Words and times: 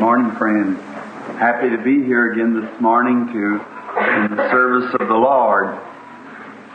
morning, 0.00 0.34
friend. 0.38 0.78
Happy 1.36 1.68
to 1.68 1.76
be 1.84 2.02
here 2.02 2.32
again 2.32 2.58
this 2.58 2.80
morning 2.80 3.26
to 3.36 3.60
in 4.24 4.34
the 4.34 4.48
service 4.48 4.88
of 4.98 5.08
the 5.08 5.14
Lord. 5.14 5.76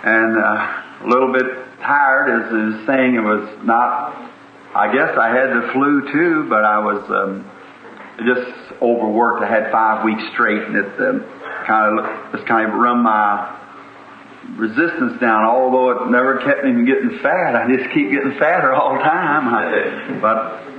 And 0.04 0.38
uh, 0.38 1.02
a 1.02 1.08
little 1.10 1.34
bit 1.34 1.50
tired, 1.82 2.30
as 2.30 2.54
I 2.54 2.66
was 2.70 2.86
saying, 2.86 3.16
it 3.16 3.26
was 3.26 3.66
not. 3.66 4.14
I 4.76 4.94
guess 4.94 5.18
I 5.18 5.34
had 5.34 5.50
the 5.58 5.74
flu 5.74 6.06
too, 6.14 6.46
but 6.50 6.64
I 6.66 6.78
was 6.78 7.02
um, 7.10 7.50
just 8.30 8.80
overworked. 8.80 9.42
I 9.42 9.50
had 9.50 9.72
five 9.72 10.06
weeks 10.06 10.22
straight, 10.34 10.62
and 10.62 10.76
it 10.76 10.86
um, 11.02 11.26
kind 11.66 11.98
of 11.98 12.32
just 12.32 12.46
kind 12.46 12.70
of 12.70 12.78
run 12.78 13.02
my 13.02 13.58
resistance 14.54 15.20
down. 15.20 15.50
Although 15.50 15.98
it 15.98 16.12
never 16.12 16.46
kept 16.46 16.64
me 16.64 16.74
from 16.74 16.86
getting 16.86 17.18
fat, 17.24 17.58
I 17.58 17.66
just 17.76 17.90
keep 17.90 18.12
getting 18.12 18.38
fatter 18.38 18.72
all 18.72 18.94
the 18.94 19.02
time. 19.02 19.50
I, 19.50 20.20
but 20.22 20.75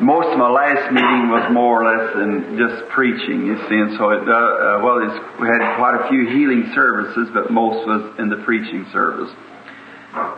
most 0.00 0.32
of 0.32 0.38
my 0.38 0.48
last 0.48 0.92
meeting 0.92 1.28
was 1.28 1.52
more 1.52 1.80
or 1.80 1.84
less 1.84 2.16
in 2.16 2.56
just 2.56 2.88
preaching, 2.90 3.44
you 3.44 3.56
see, 3.68 3.76
and 3.76 3.96
so 4.00 4.10
it, 4.10 4.24
uh, 4.24 4.32
uh, 4.32 4.80
well, 4.80 4.96
we 5.36 5.46
had 5.46 5.76
quite 5.76 6.00
a 6.00 6.08
few 6.08 6.24
healing 6.24 6.72
services, 6.74 7.28
but 7.32 7.52
most 7.52 7.86
was 7.86 8.16
in 8.18 8.28
the 8.28 8.40
preaching 8.44 8.88
service. 8.92 9.28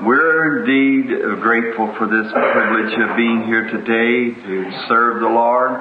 We're 0.05 0.67
indeed 0.67 1.09
grateful 1.41 1.95
for 1.97 2.05
this 2.05 2.29
privilege 2.29 2.93
of 2.93 3.17
being 3.17 3.47
here 3.47 3.71
today 3.73 4.35
to 4.35 4.55
serve 4.89 5.23
the 5.23 5.33
Lord, 5.33 5.81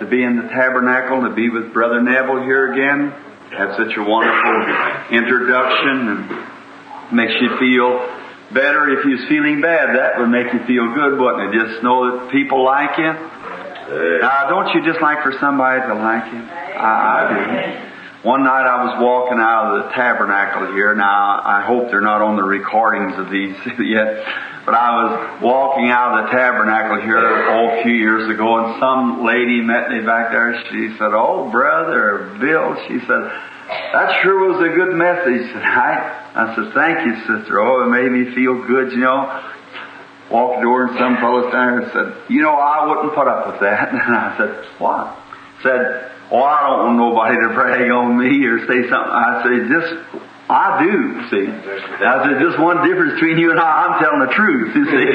to 0.00 0.06
be 0.10 0.24
in 0.24 0.34
the 0.40 0.48
tabernacle, 0.48 1.22
to 1.28 1.34
be 1.34 1.48
with 1.48 1.72
Brother 1.72 2.02
Neville 2.02 2.42
here 2.42 2.72
again, 2.72 3.12
have 3.54 3.76
such 3.76 3.94
a 3.94 4.02
wonderful 4.02 5.14
introduction 5.14 5.94
and 6.08 7.14
makes 7.14 7.34
you 7.38 7.54
feel 7.60 8.19
better 8.52 8.98
if 8.98 9.04
you 9.04 9.16
was 9.16 9.24
feeling 9.28 9.60
bad. 9.60 9.96
That 9.96 10.18
would 10.18 10.28
make 10.28 10.52
you 10.52 10.60
feel 10.66 10.94
good, 10.94 11.18
wouldn't 11.18 11.54
it? 11.54 11.58
Just 11.58 11.82
know 11.82 12.18
that 12.18 12.32
people 12.32 12.64
like 12.64 12.98
you. 12.98 13.10
Uh, 13.10 14.18
now, 14.22 14.48
don't 14.48 14.74
you 14.74 14.84
just 14.84 15.00
like 15.02 15.22
for 15.22 15.32
somebody 15.40 15.82
to 15.82 15.94
like 15.94 16.32
you? 16.32 16.42
I, 16.42 16.90
I 16.90 17.22
do. 17.28 17.90
One 18.22 18.44
night 18.44 18.68
I 18.68 18.84
was 18.84 19.00
walking 19.00 19.40
out 19.40 19.72
of 19.72 19.84
the 19.84 19.90
tabernacle 19.96 20.74
here. 20.74 20.94
Now, 20.94 21.40
I 21.40 21.64
hope 21.64 21.88
they're 21.88 22.04
not 22.04 22.20
on 22.20 22.36
the 22.36 22.44
recordings 22.44 23.16
of 23.16 23.30
these 23.30 23.56
yet. 23.80 24.28
But 24.66 24.74
I 24.76 24.92
was 24.92 25.42
walking 25.42 25.88
out 25.88 26.20
of 26.20 26.26
the 26.26 26.30
tabernacle 26.36 27.00
here 27.00 27.16
oh, 27.16 27.80
a 27.80 27.82
few 27.82 27.94
years 27.94 28.28
ago 28.28 28.60
and 28.60 28.78
some 28.78 29.24
lady 29.24 29.62
met 29.62 29.88
me 29.88 30.04
back 30.04 30.32
there. 30.32 30.52
She 30.68 30.92
said, 30.98 31.16
Oh, 31.16 31.50
brother 31.50 32.36
Bill, 32.38 32.76
she 32.86 33.00
said, 33.08 33.24
that 33.70 34.22
sure 34.22 34.50
was 34.50 34.58
a 34.66 34.74
good 34.74 34.96
message 34.98 35.46
tonight. 35.52 36.02
I 36.34 36.54
said, 36.54 36.74
thank 36.74 37.06
you, 37.06 37.14
sister. 37.22 37.60
Oh, 37.60 37.86
it 37.86 37.90
made 37.90 38.10
me 38.10 38.34
feel 38.34 38.66
good, 38.66 38.90
you 38.90 38.98
know. 38.98 39.30
Walked 40.30 40.62
over 40.64 40.86
and 40.86 40.98
some 40.98 41.16
fellow 41.18 41.50
standing 41.50 41.86
there 41.86 41.90
said, 41.94 42.30
you 42.30 42.42
know, 42.42 42.54
I 42.54 42.86
wouldn't 42.86 43.14
put 43.14 43.26
up 43.26 43.46
with 43.46 43.60
that. 43.62 43.94
And 43.94 44.14
I 44.14 44.34
said, 44.38 44.66
what? 44.78 45.14
Said, 45.62 46.10
oh, 46.30 46.42
I 46.42 46.66
don't 46.66 46.78
want 46.86 46.98
nobody 46.98 47.36
to 47.46 47.54
brag 47.54 47.90
on 47.90 48.18
me 48.18 48.42
or 48.46 48.58
say 48.66 48.90
something. 48.90 49.14
I 49.14 49.42
said, 49.42 49.70
just, 49.70 49.90
I 50.50 50.82
do, 50.82 51.30
see. 51.30 51.46
I 51.46 52.26
said, 52.26 52.42
just 52.42 52.58
one 52.58 52.82
difference 52.82 53.14
between 53.22 53.38
you 53.38 53.50
and 53.54 53.60
I, 53.60 53.86
I'm 53.86 54.02
telling 54.02 54.26
the 54.26 54.34
truth, 54.34 54.74
you 54.74 54.84
see. 54.86 55.06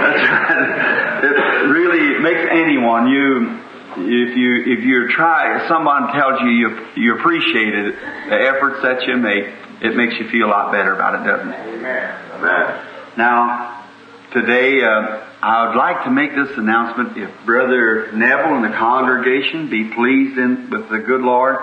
That's 0.00 0.22
right. 0.24 0.84
It 1.28 1.68
really 1.68 2.20
makes 2.24 2.44
anyone, 2.52 3.08
you, 3.08 3.60
if 3.98 4.36
you 4.36 4.76
if 4.78 4.84
you 4.84 5.08
try, 5.08 5.66
someone 5.68 6.12
tells 6.12 6.40
you 6.40 6.48
you 6.48 6.86
you 6.96 7.18
appreciate 7.18 7.74
it, 7.74 7.94
the 8.28 8.36
efforts 8.36 8.82
that 8.82 9.02
you 9.06 9.16
make, 9.16 9.46
it 9.80 9.96
makes 9.96 10.14
you 10.20 10.28
feel 10.28 10.46
a 10.46 10.52
lot 10.52 10.72
better 10.72 10.94
about 10.94 11.14
it, 11.14 11.24
doesn't 11.24 11.48
it? 11.48 11.78
Amen. 11.78 12.32
Amen. 12.34 12.86
Now, 13.16 13.84
today 14.32 14.82
uh, 14.82 15.24
I 15.42 15.68
would 15.68 15.76
like 15.76 16.04
to 16.04 16.10
make 16.10 16.34
this 16.34 16.56
announcement. 16.58 17.16
If 17.16 17.30
Brother 17.46 18.12
Neville 18.12 18.56
and 18.56 18.64
the 18.64 18.76
congregation 18.76 19.70
be 19.70 19.90
pleased 19.94 20.38
in, 20.38 20.68
with 20.70 20.88
the 20.90 20.98
good 20.98 21.22
Lord, 21.22 21.56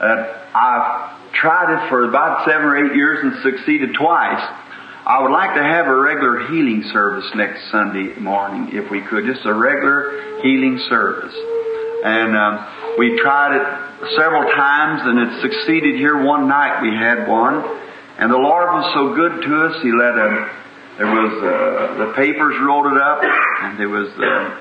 uh, 0.00 0.44
I've 0.54 1.32
tried 1.32 1.74
it 1.74 1.88
for 1.90 2.08
about 2.08 2.46
seven 2.46 2.64
or 2.64 2.76
eight 2.76 2.96
years 2.96 3.18
and 3.22 3.42
succeeded 3.42 3.94
twice. 3.94 4.42
I 5.08 5.22
would 5.22 5.32
like 5.32 5.56
to 5.56 5.62
have 5.64 5.86
a 5.86 5.96
regular 5.96 6.52
healing 6.52 6.84
service 6.92 7.24
next 7.34 7.70
Sunday 7.72 8.12
morning, 8.20 8.76
if 8.76 8.90
we 8.90 9.00
could, 9.00 9.24
just 9.24 9.40
a 9.46 9.54
regular 9.54 10.36
healing 10.44 10.76
service. 10.90 11.32
And 12.04 12.36
um, 12.36 12.94
we 13.00 13.16
tried 13.16 13.56
it 13.56 13.64
several 14.20 14.44
times, 14.52 15.00
and 15.08 15.16
it 15.16 15.40
succeeded 15.40 15.96
here. 15.96 16.22
One 16.22 16.46
night 16.46 16.82
we 16.84 16.92
had 16.92 17.26
one, 17.26 17.56
and 18.20 18.30
the 18.30 18.36
Lord 18.36 18.68
was 18.68 18.84
so 18.92 19.16
good 19.16 19.48
to 19.48 19.50
us. 19.64 19.80
He 19.80 19.88
let 19.96 20.12
a 20.12 20.28
there 21.00 21.06
was 21.06 21.32
uh, 21.40 22.04
the 22.04 22.12
papers 22.12 22.60
rolled 22.60 22.92
it 22.92 23.00
up, 23.00 23.24
and 23.24 23.80
there 23.80 23.88
was 23.88 24.12
uh, 24.12 24.60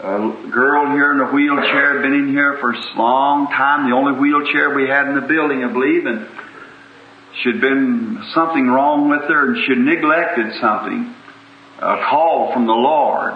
a 0.00 0.48
girl 0.48 0.96
here 0.96 1.12
in 1.12 1.20
a 1.20 1.28
wheelchair, 1.28 2.00
been 2.00 2.14
in 2.14 2.28
here 2.32 2.56
for 2.56 2.72
a 2.72 2.80
long 2.96 3.48
time. 3.48 3.90
The 3.90 3.94
only 3.94 4.18
wheelchair 4.18 4.72
we 4.74 4.88
had 4.88 5.08
in 5.08 5.14
the 5.14 5.28
building, 5.28 5.62
I 5.62 5.70
believe, 5.70 6.06
and 6.06 6.26
she'd 7.42 7.60
been 7.60 8.22
something 8.34 8.66
wrong 8.66 9.08
with 9.08 9.22
her, 9.22 9.54
and 9.54 9.64
she'd 9.66 9.78
neglected 9.78 10.60
something. 10.60 11.14
A 11.78 12.06
call 12.08 12.52
from 12.52 12.66
the 12.66 12.72
Lord 12.72 13.34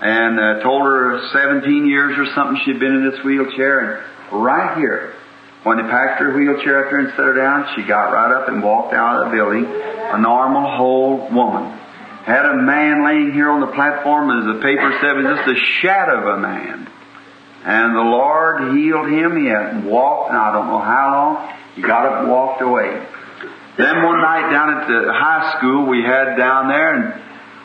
and 0.00 0.38
uh, 0.38 0.62
told 0.62 0.82
her 0.82 1.28
17 1.32 1.86
years 1.86 2.18
or 2.18 2.26
something 2.34 2.60
she'd 2.64 2.78
been 2.78 2.94
in 2.94 3.10
this 3.10 3.24
wheelchair, 3.24 3.80
and 3.80 4.44
right 4.44 4.76
here, 4.76 5.14
when 5.62 5.78
they 5.78 5.82
packed 5.84 6.20
her 6.20 6.36
wheelchair 6.36 6.84
up 6.84 6.90
there 6.90 7.00
and 7.00 7.10
set 7.10 7.24
her 7.24 7.34
down, 7.34 7.66
she 7.74 7.82
got 7.82 8.12
right 8.12 8.30
up 8.30 8.48
and 8.48 8.62
walked 8.62 8.94
out 8.94 9.18
of 9.18 9.30
the 9.30 9.36
building, 9.36 9.64
a 9.64 10.18
normal, 10.18 10.76
whole 10.76 11.28
woman. 11.32 11.76
Had 12.24 12.44
a 12.44 12.56
man 12.56 13.04
laying 13.04 13.32
here 13.32 13.50
on 13.50 13.60
the 13.60 13.72
platform, 13.74 14.30
as 14.30 14.54
the 14.54 14.62
paper 14.62 14.98
said, 15.00 15.16
was 15.16 15.26
just 15.26 15.48
a 15.48 15.58
shadow 15.80 16.22
of 16.22 16.38
a 16.38 16.40
man. 16.40 16.90
And 17.64 17.96
the 17.96 18.00
Lord 18.00 18.76
healed 18.76 19.10
him. 19.10 19.36
He 19.42 19.46
hadn't 19.46 19.84
walked, 19.84 20.30
and 20.30 20.38
I 20.38 20.52
don't 20.52 20.68
know 20.68 20.78
how 20.78 21.10
long. 21.12 21.56
He 21.76 21.82
got 21.82 22.06
up 22.06 22.22
and 22.22 22.30
walked 22.32 22.62
away. 22.62 22.88
Then 23.76 24.02
one 24.02 24.20
night 24.22 24.50
down 24.50 24.80
at 24.80 24.88
the 24.88 25.12
high 25.12 25.58
school 25.58 25.86
we 25.86 26.00
had 26.02 26.36
down 26.36 26.68
there, 26.68 26.94
and 26.94 27.12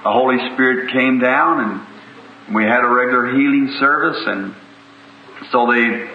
the 0.03 0.11
Holy 0.11 0.35
Spirit 0.53 0.91
came 0.91 1.19
down, 1.19 1.63
and 1.63 2.53
we 2.53 2.63
had 2.65 2.83
a 2.83 2.89
regular 2.89 3.31
healing 3.31 3.71
service, 3.79 4.21
and 4.27 4.53
so 5.51 5.71
they, 5.71 6.11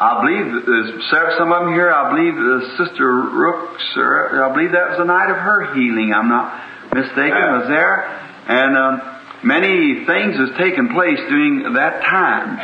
I 0.00 0.24
believe, 0.24 0.64
there's 0.64 1.36
some 1.36 1.52
of 1.52 1.64
them 1.64 1.74
here. 1.74 1.92
I 1.92 2.16
believe 2.16 2.34
the 2.34 2.84
Sister 2.86 3.04
Rooks, 3.04 3.84
or 3.96 4.42
I 4.42 4.48
believe 4.54 4.72
that 4.72 4.96
was 4.96 4.98
the 4.98 5.04
night 5.04 5.28
of 5.28 5.36
her 5.36 5.74
healing. 5.74 6.14
I'm 6.16 6.30
not 6.30 6.94
mistaken. 6.94 7.36
Was 7.60 7.68
there, 7.68 8.08
and 8.48 8.78
um, 8.78 9.02
many 9.44 10.06
things 10.06 10.40
has 10.40 10.56
taken 10.56 10.88
place 10.94 11.20
during 11.28 11.74
that 11.74 12.00
time 12.00 12.56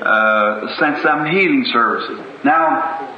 uh, 0.00 0.78
since 0.78 1.02
some 1.02 1.26
healing 1.26 1.66
services. 1.72 2.22
Now. 2.44 3.10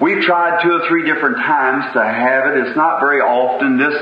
We've 0.00 0.22
tried 0.22 0.62
two 0.62 0.72
or 0.72 0.88
three 0.88 1.04
different 1.04 1.36
times 1.36 1.92
to 1.92 2.02
have 2.02 2.46
it. 2.46 2.66
It's 2.66 2.76
not 2.76 3.00
very 3.00 3.20
often. 3.20 3.78
This 3.78 3.94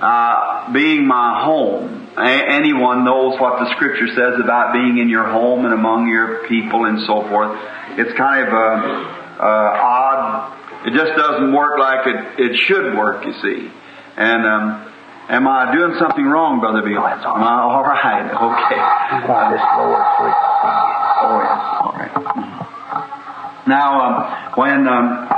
uh, 0.00 0.72
being 0.72 1.06
my 1.06 1.44
home, 1.44 2.08
anyone 2.18 3.04
knows 3.04 3.38
what 3.38 3.60
the 3.60 3.70
scripture 3.76 4.08
says 4.08 4.40
about 4.42 4.72
being 4.72 4.98
in 4.98 5.08
your 5.08 5.24
home 5.24 5.64
and 5.64 5.74
among 5.74 6.08
your 6.08 6.48
people 6.48 6.86
and 6.86 7.00
so 7.06 7.22
forth. 7.28 7.52
It's 7.96 8.12
kind 8.16 8.48
of 8.48 8.52
uh, 8.52 9.40
uh, 9.40 9.80
odd. 9.80 10.86
It 10.86 10.92
just 10.94 11.16
doesn't 11.16 11.52
work 11.52 11.78
like 11.78 12.06
it, 12.06 12.40
it 12.40 12.56
should 12.66 12.96
work, 12.96 13.24
you 13.24 13.32
see. 13.40 13.70
And 14.16 14.44
um, 14.44 14.92
am 15.28 15.48
I 15.48 15.72
doing 15.74 15.96
something 15.98 16.24
wrong, 16.24 16.60
Brother 16.60 16.82
Bill? 16.82 17.00
No, 17.00 17.06
it's 17.06 17.24
all 17.24 17.36
right. 17.36 17.70
all 17.70 17.82
right. 17.82 18.28
Okay. 18.34 19.26
Find 19.26 19.54
this 19.54 19.64
lower 19.76 20.04
foot. 20.18 20.36
Oh, 21.24 21.40
yes. 21.40 21.60
All 21.80 21.92
right. 21.96 22.74
Now, 23.66 24.00
um, 24.00 24.43
when 24.56 24.88
um, 24.88 25.28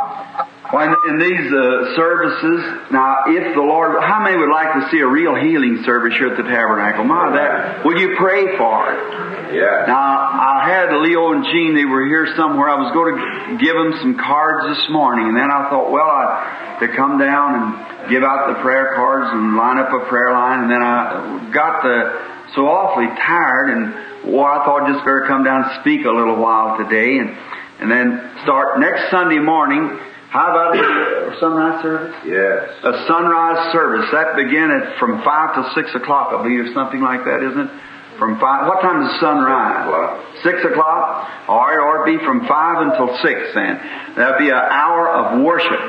when 0.72 0.94
in 1.06 1.18
these 1.18 1.46
uh, 1.52 1.94
services, 1.94 2.90
now 2.90 3.24
if 3.28 3.54
the 3.54 3.62
Lord, 3.62 4.02
how 4.02 4.18
many 4.20 4.36
would 4.36 4.50
like 4.50 4.74
to 4.74 4.90
see 4.90 4.98
a 4.98 5.06
real 5.06 5.34
healing 5.34 5.82
service 5.84 6.18
here 6.18 6.28
at 6.28 6.36
the 6.36 6.42
tabernacle? 6.42 7.04
My, 7.04 7.30
that 7.30 7.84
will 7.84 7.98
you 7.98 8.16
pray 8.16 8.56
for 8.58 8.92
it? 8.92 9.54
Yeah. 9.54 9.86
Now 9.86 10.26
I 10.26 10.66
had 10.66 10.90
Leo 10.98 11.32
and 11.32 11.44
Gene; 11.44 11.76
they 11.76 11.84
were 11.84 12.04
here 12.04 12.34
somewhere. 12.36 12.68
I 12.68 12.82
was 12.82 12.90
going 12.92 13.14
to 13.14 13.64
give 13.64 13.78
them 13.78 13.94
some 14.02 14.18
cards 14.18 14.76
this 14.76 14.90
morning, 14.90 15.28
and 15.28 15.36
then 15.36 15.50
I 15.50 15.70
thought, 15.70 15.92
well, 15.92 16.10
I 16.10 16.76
to 16.80 16.88
come 16.96 17.18
down 17.18 17.54
and 17.54 18.10
give 18.10 18.22
out 18.22 18.48
the 18.50 18.60
prayer 18.60 18.94
cards 18.96 19.30
and 19.32 19.56
line 19.56 19.78
up 19.78 19.94
a 19.94 20.04
prayer 20.10 20.32
line, 20.32 20.66
and 20.66 20.70
then 20.70 20.82
I 20.82 21.48
got 21.54 21.82
the 21.82 22.52
so 22.54 22.66
awfully 22.66 23.06
tired, 23.22 23.70
and 23.70 24.34
well, 24.34 24.44
I 24.44 24.64
thought 24.64 24.82
I'd 24.82 24.92
just 24.92 25.04
better 25.04 25.24
come 25.26 25.44
down 25.44 25.62
and 25.62 25.80
speak 25.80 26.06
a 26.06 26.10
little 26.10 26.36
while 26.36 26.78
today, 26.78 27.18
and 27.18 27.36
and 27.80 27.90
then 27.90 28.32
start 28.42 28.80
next 28.80 29.10
Sunday 29.10 29.38
morning. 29.38 29.98
How 30.30 30.50
about 30.50 30.76
a 30.76 31.38
sunrise 31.38 31.82
service? 31.82 32.14
Yes. 32.26 32.68
A 32.82 33.06
sunrise 33.06 33.72
service. 33.72 34.10
That 34.12 34.36
begin 34.36 34.68
at 34.70 34.98
from 34.98 35.22
five 35.22 35.54
to 35.56 35.72
six 35.74 35.94
o'clock, 35.94 36.34
I 36.34 36.42
believe, 36.42 36.66
or 36.66 36.72
something 36.74 37.00
like 37.00 37.24
that, 37.24 37.40
isn't 37.46 37.68
it? 37.68 37.72
From 38.18 38.40
five. 38.40 38.66
What 38.66 38.80
time 38.80 39.04
does 39.04 39.20
sunrise? 39.20 39.86
O'clock. 39.86 40.42
Six 40.42 40.56
o'clock. 40.64 41.48
All 41.48 41.60
right, 41.60 41.78
or 41.78 42.04
it'd 42.04 42.18
be 42.18 42.24
from 42.24 42.48
five 42.48 42.80
until 42.88 43.12
six. 43.22 43.54
Then 43.54 43.76
that'd 44.16 44.38
be 44.40 44.48
an 44.48 44.56
hour 44.56 45.08
of 45.08 45.44
worship. 45.44 45.80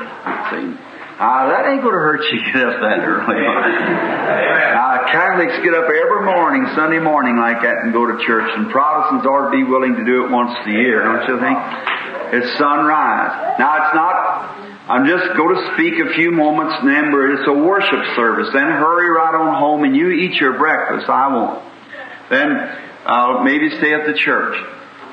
See, 0.52 0.76
Uh, 1.18 1.50
that 1.50 1.66
ain't 1.66 1.82
going 1.82 1.98
to 1.98 1.98
hurt 1.98 2.22
you 2.30 2.38
get 2.54 2.62
up 2.62 2.78
that 2.78 3.02
early. 3.02 3.42
Uh, 3.42 5.10
Catholics 5.10 5.58
get 5.66 5.74
up 5.74 5.90
every 5.90 6.22
morning, 6.22 6.62
Sunday 6.78 7.02
morning 7.02 7.34
like 7.34 7.58
that 7.66 7.82
and 7.82 7.92
go 7.92 8.06
to 8.06 8.22
church, 8.22 8.46
and 8.54 8.70
Protestants 8.70 9.26
ought 9.26 9.50
to 9.50 9.52
be 9.52 9.66
willing 9.66 9.98
to 9.98 10.04
do 10.06 10.24
it 10.24 10.30
once 10.30 10.54
a 10.64 10.70
year, 10.70 11.02
don't 11.02 11.26
you 11.26 11.42
think? 11.42 11.58
It's 12.38 12.56
sunrise. 12.56 13.58
Now 13.58 13.82
it's 13.82 13.94
not, 13.98 14.14
I'm 14.86 15.10
just 15.10 15.34
going 15.34 15.58
to 15.58 15.74
speak 15.74 15.98
a 15.98 16.14
few 16.14 16.30
moments 16.30 16.78
and 16.78 16.86
then 16.86 17.10
it's 17.10 17.48
a 17.50 17.58
worship 17.66 18.14
service. 18.14 18.54
Then 18.54 18.70
hurry 18.70 19.10
right 19.10 19.34
on 19.34 19.58
home 19.58 19.82
and 19.82 19.96
you 19.96 20.10
eat 20.14 20.38
your 20.38 20.56
breakfast. 20.56 21.10
I 21.10 21.34
won't. 21.34 21.66
Then 22.30 22.54
I'll 23.06 23.42
maybe 23.42 23.70
stay 23.78 23.92
at 23.92 24.06
the 24.06 24.14
church. 24.14 24.54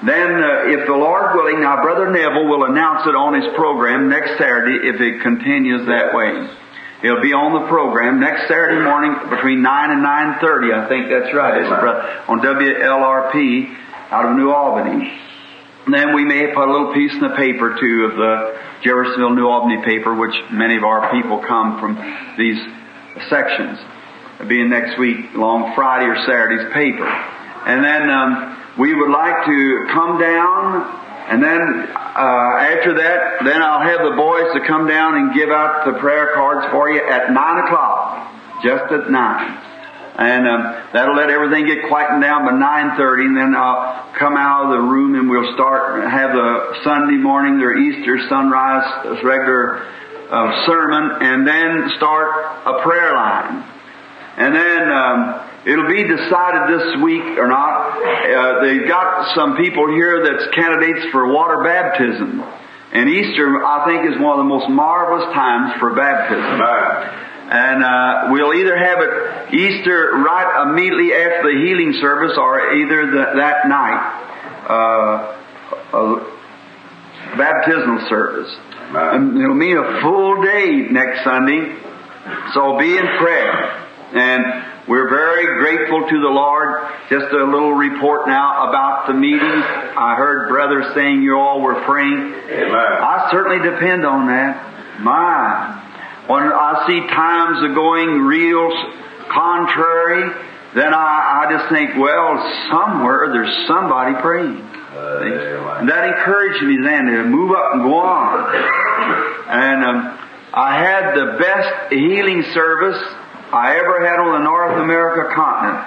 Then, 0.03 0.43
uh, 0.43 0.75
if 0.75 0.87
the 0.87 0.97
Lord 0.97 1.35
willing, 1.35 1.61
now 1.61 1.81
Brother 1.81 2.11
Neville 2.11 2.47
will 2.49 2.65
announce 2.65 3.07
it 3.07 3.15
on 3.15 3.39
his 3.39 3.47
program 3.55 4.09
next 4.09 4.37
Saturday 4.37 4.87
if 4.87 4.99
it 4.99 5.21
continues 5.21 5.87
that 5.87 6.13
way. 6.13 6.49
It'll 7.03 7.21
be 7.21 7.33
on 7.33 7.61
the 7.61 7.67
program 7.67 8.19
next 8.19 8.47
Saturday 8.47 8.83
morning 8.83 9.13
between 9.29 9.61
9 9.61 9.91
and 9.91 10.01
9.30. 10.01 10.73
I 10.73 10.89
think 10.89 11.07
that's 11.07 11.33
right. 11.35 11.61
It's 11.61 11.69
on 12.27 12.39
WLRP 12.39 13.75
out 14.11 14.25
of 14.25 14.35
New 14.35 14.51
Albany. 14.51 15.13
And 15.85 15.93
then 15.93 16.15
we 16.15 16.25
may 16.25 16.51
put 16.53 16.67
a 16.67 16.71
little 16.71 16.93
piece 16.93 17.13
in 17.13 17.19
the 17.19 17.35
paper 17.37 17.77
too 17.79 18.09
of 18.09 18.17
the 18.17 18.59
Jeffersonville 18.81 19.35
New 19.35 19.47
Albany 19.47 19.83
paper, 19.85 20.15
which 20.15 20.33
many 20.51 20.77
of 20.77 20.83
our 20.83 21.11
people 21.11 21.39
come 21.45 21.79
from 21.79 21.95
these 22.37 22.57
sections. 23.29 23.77
It'll 24.35 24.47
be 24.47 24.63
next 24.63 24.97
week, 24.97 25.35
along 25.35 25.75
Friday 25.75 26.05
or 26.05 26.15
Saturday's 26.25 26.73
paper. 26.73 27.05
And 27.05 27.83
then 27.83 28.09
um, 28.09 28.64
we 28.77 28.93
would 28.93 29.11
like 29.11 29.45
to 29.45 29.87
come 29.93 30.19
down 30.19 31.05
and 31.25 31.41
then 31.41 31.89
uh, 31.89 32.69
after 32.69 32.93
that, 33.01 33.41
then 33.43 33.57
I'll 33.61 33.81
have 33.81 34.05
the 34.05 34.15
boys 34.15 34.53
to 34.53 34.61
come 34.67 34.85
down 34.85 35.17
and 35.17 35.33
give 35.33 35.49
out 35.49 35.83
the 35.83 35.97
prayer 35.97 36.35
cards 36.35 36.69
for 36.69 36.87
you 36.91 37.01
at 37.01 37.33
nine 37.33 37.65
o'clock, 37.65 38.61
just 38.61 38.93
at 38.93 39.09
nine, 39.09 39.57
and 40.21 40.45
um, 40.45 40.61
that'll 40.93 41.15
let 41.15 41.31
everything 41.31 41.65
get 41.65 41.89
quietened 41.89 42.21
down 42.21 42.45
by 42.45 42.53
nine 42.53 42.95
thirty. 42.95 43.25
And 43.25 43.35
then 43.35 43.55
I'll 43.57 44.13
come 44.19 44.37
out 44.37 44.69
of 44.69 44.77
the 44.77 44.83
room 44.85 45.15
and 45.17 45.27
we'll 45.27 45.51
start 45.55 46.05
have 46.05 46.29
the 46.29 46.83
Sunday 46.83 47.17
morning, 47.17 47.57
their 47.57 47.73
Easter 47.75 48.21
sunrise 48.29 48.85
regular 49.23 49.81
uh, 50.29 50.65
sermon, 50.67 51.25
and 51.25 51.47
then 51.47 51.89
start 51.97 52.29
a 52.69 52.83
prayer 52.83 53.15
line, 53.15 53.65
and 54.37 54.53
then. 54.53 54.91
Um, 54.91 55.51
It'll 55.65 55.89
be 55.89 56.03
decided 56.03 56.77
this 56.77 57.01
week 57.01 57.25
or 57.41 57.47
not. 57.47 57.97
Uh, 57.97 58.61
they've 58.61 58.87
got 58.87 59.33
some 59.33 59.57
people 59.57 59.87
here 59.89 60.21
that's 60.21 60.53
candidates 60.53 61.09
for 61.11 61.33
water 61.33 61.63
baptism. 61.63 62.39
And 62.93 63.09
Easter, 63.09 63.65
I 63.65 63.83
think, 63.89 64.13
is 64.13 64.21
one 64.21 64.39
of 64.39 64.45
the 64.45 64.49
most 64.49 64.69
marvelous 64.69 65.25
times 65.33 65.73
for 65.79 65.95
baptism. 65.95 66.61
And 67.49 67.83
uh, 67.83 68.29
we'll 68.29 68.53
either 68.53 68.77
have 68.77 68.99
it 69.01 69.53
Easter 69.53 70.21
right 70.21 70.69
immediately 70.69 71.13
after 71.13 71.51
the 71.51 71.57
healing 71.65 71.97
service 71.99 72.37
or 72.37 72.73
either 72.75 73.09
the, 73.09 73.25
that 73.37 73.67
night. 73.67 74.21
Uh, 74.69 75.35
a 75.93 77.37
baptismal 77.37 78.05
service. 78.07 78.55
And 78.93 79.37
it'll 79.41 79.55
mean 79.55 79.77
a 79.77 80.01
full 80.01 80.43
day 80.43 80.87
next 80.91 81.23
Sunday. 81.23 81.73
So 82.53 82.77
be 82.77 82.97
in 82.97 83.07
prayer. 83.17 83.81
And 84.13 84.74
we're 84.87 85.09
very 85.09 85.57
grateful 85.57 86.07
to 86.07 86.21
the 86.21 86.29
Lord. 86.29 86.85
Just 87.09 87.33
a 87.33 87.43
little 87.43 87.73
report 87.73 88.27
now 88.27 88.69
about 88.69 89.07
the 89.07 89.13
meetings. 89.13 89.65
I 89.97 90.13
heard 90.15 90.47
brothers 90.49 90.93
saying 90.93 91.23
you 91.23 91.37
all 91.37 91.61
were 91.61 91.81
praying. 91.85 92.13
Amen. 92.13 92.73
I 92.73 93.29
certainly 93.31 93.67
depend 93.67 94.05
on 94.05 94.27
that. 94.27 95.01
My. 95.01 95.81
When 96.27 96.43
I 96.43 96.85
see 96.85 96.99
times 97.07 97.63
are 97.63 97.73
going 97.73 98.21
real 98.29 98.69
contrary, 99.29 100.29
then 100.75 100.93
I, 100.93 101.45
I 101.45 101.57
just 101.57 101.73
think, 101.73 101.97
well, 101.97 102.37
somewhere 102.69 103.29
there's 103.33 103.67
somebody 103.67 104.21
praying. 104.21 104.61
And 105.81 105.89
that 105.89 106.07
encouraged 106.07 106.63
me 106.63 106.77
then 106.83 107.05
to 107.05 107.23
move 107.25 107.51
up 107.51 107.73
and 107.73 107.83
go 107.83 107.95
on. 107.97 109.31
And 109.45 109.85
um, 109.85 110.19
I 110.55 110.81
had 110.81 111.13
the 111.13 111.37
best 111.37 111.93
healing 111.93 112.41
service 112.51 112.97
I 113.53 113.77
ever 113.77 114.05
had 114.05 114.17
on 114.19 114.41
the 114.41 114.43
North 114.43 114.81
America 114.81 115.33
continent 115.35 115.85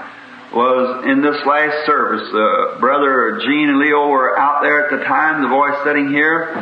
was 0.54 1.04
in 1.10 1.20
this 1.20 1.36
last 1.44 1.86
service. 1.86 2.24
Uh, 2.32 2.78
Brother 2.80 3.40
Gene 3.44 3.68
and 3.68 3.78
Leo 3.78 4.08
were 4.08 4.38
out 4.38 4.62
there 4.62 4.86
at 4.86 4.90
the 4.90 5.04
time. 5.04 5.42
The 5.42 5.48
boy 5.48 5.68
sitting 5.84 6.08
here 6.08 6.54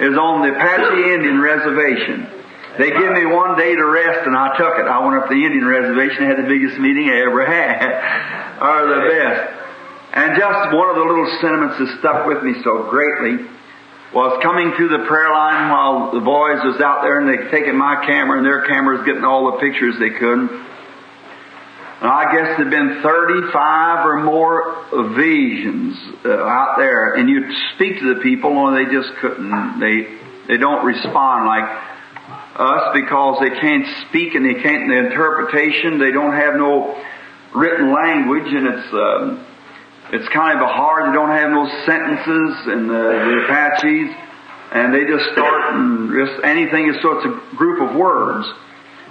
is 0.00 0.18
on 0.18 0.42
the 0.42 0.52
Apache 0.52 1.14
Indian 1.14 1.40
Reservation. 1.40 2.28
They 2.76 2.90
give 2.90 3.12
me 3.14 3.24
one 3.24 3.56
day 3.56 3.74
to 3.74 3.86
rest 3.86 4.26
and 4.26 4.36
I 4.36 4.58
took 4.58 4.74
it. 4.82 4.86
I 4.90 4.98
went 5.06 5.22
up 5.22 5.30
to 5.30 5.34
the 5.34 5.44
Indian 5.46 5.64
Reservation, 5.64 6.26
had 6.26 6.42
the 6.42 6.50
biggest 6.50 6.76
meeting 6.82 7.08
I 7.08 7.22
ever 7.22 7.46
had. 7.46 8.58
or 8.60 8.80
the 8.90 9.00
best. 9.08 9.42
And 10.14 10.34
just 10.36 10.74
one 10.74 10.90
of 10.90 10.96
the 10.98 11.06
little 11.06 11.30
sentiments 11.40 11.78
that 11.78 11.98
stuck 12.02 12.26
with 12.26 12.42
me 12.42 12.58
so 12.62 12.90
greatly 12.90 13.46
was 14.14 14.38
coming 14.42 14.72
through 14.76 14.94
the 14.94 15.04
prayer 15.10 15.30
line 15.30 15.70
while 15.70 16.12
the 16.14 16.22
boys 16.22 16.62
was 16.62 16.80
out 16.80 17.02
there 17.02 17.18
and 17.18 17.26
they 17.26 17.50
taking 17.50 17.76
my 17.76 18.06
camera 18.06 18.38
and 18.38 18.46
their 18.46 18.62
cameras 18.62 19.04
getting 19.04 19.24
all 19.24 19.50
the 19.50 19.58
pictures 19.58 19.98
they 19.98 20.10
could. 20.14 20.38
And 20.38 22.12
I 22.12 22.30
guess 22.30 22.56
there'd 22.56 22.70
been 22.70 23.02
35 23.02 24.06
or 24.06 24.22
more 24.22 24.86
visions 25.18 25.98
uh, 26.24 26.30
out 26.30 26.76
there 26.78 27.14
and 27.14 27.28
you'd 27.28 27.50
speak 27.74 27.98
to 27.98 28.14
the 28.14 28.20
people 28.20 28.68
and 28.68 28.78
they 28.78 28.92
just 28.92 29.10
couldn't, 29.18 29.80
they, 29.80 30.06
they 30.46 30.58
don't 30.58 30.86
respond 30.86 31.46
like 31.46 31.66
us 32.54 32.94
because 32.94 33.40
they 33.42 33.50
can't 33.58 33.86
speak 34.06 34.36
and 34.36 34.46
they 34.46 34.62
can't, 34.62 34.86
the 34.86 35.10
interpretation, 35.10 35.98
they 35.98 36.12
don't 36.12 36.34
have 36.34 36.54
no 36.54 37.02
written 37.52 37.92
language 37.92 38.46
and 38.46 38.66
it's, 38.68 38.92
um, 38.94 39.46
it's 40.12 40.28
kind 40.28 40.60
of 40.60 40.68
hard. 40.68 41.08
They 41.08 41.14
don't 41.14 41.30
have 41.30 41.50
no 41.50 41.64
sentences 41.86 42.52
and 42.66 42.90
the, 42.90 43.04
the 43.24 43.44
Apaches, 43.44 44.10
and 44.72 44.92
they 44.92 45.04
just 45.06 45.32
start 45.32 45.74
and 45.74 46.10
just 46.12 46.44
anything 46.44 46.88
is 46.88 47.00
so 47.00 47.18
it's 47.18 47.26
a 47.26 47.56
group 47.56 47.80
of 47.80 47.96
words, 47.96 48.46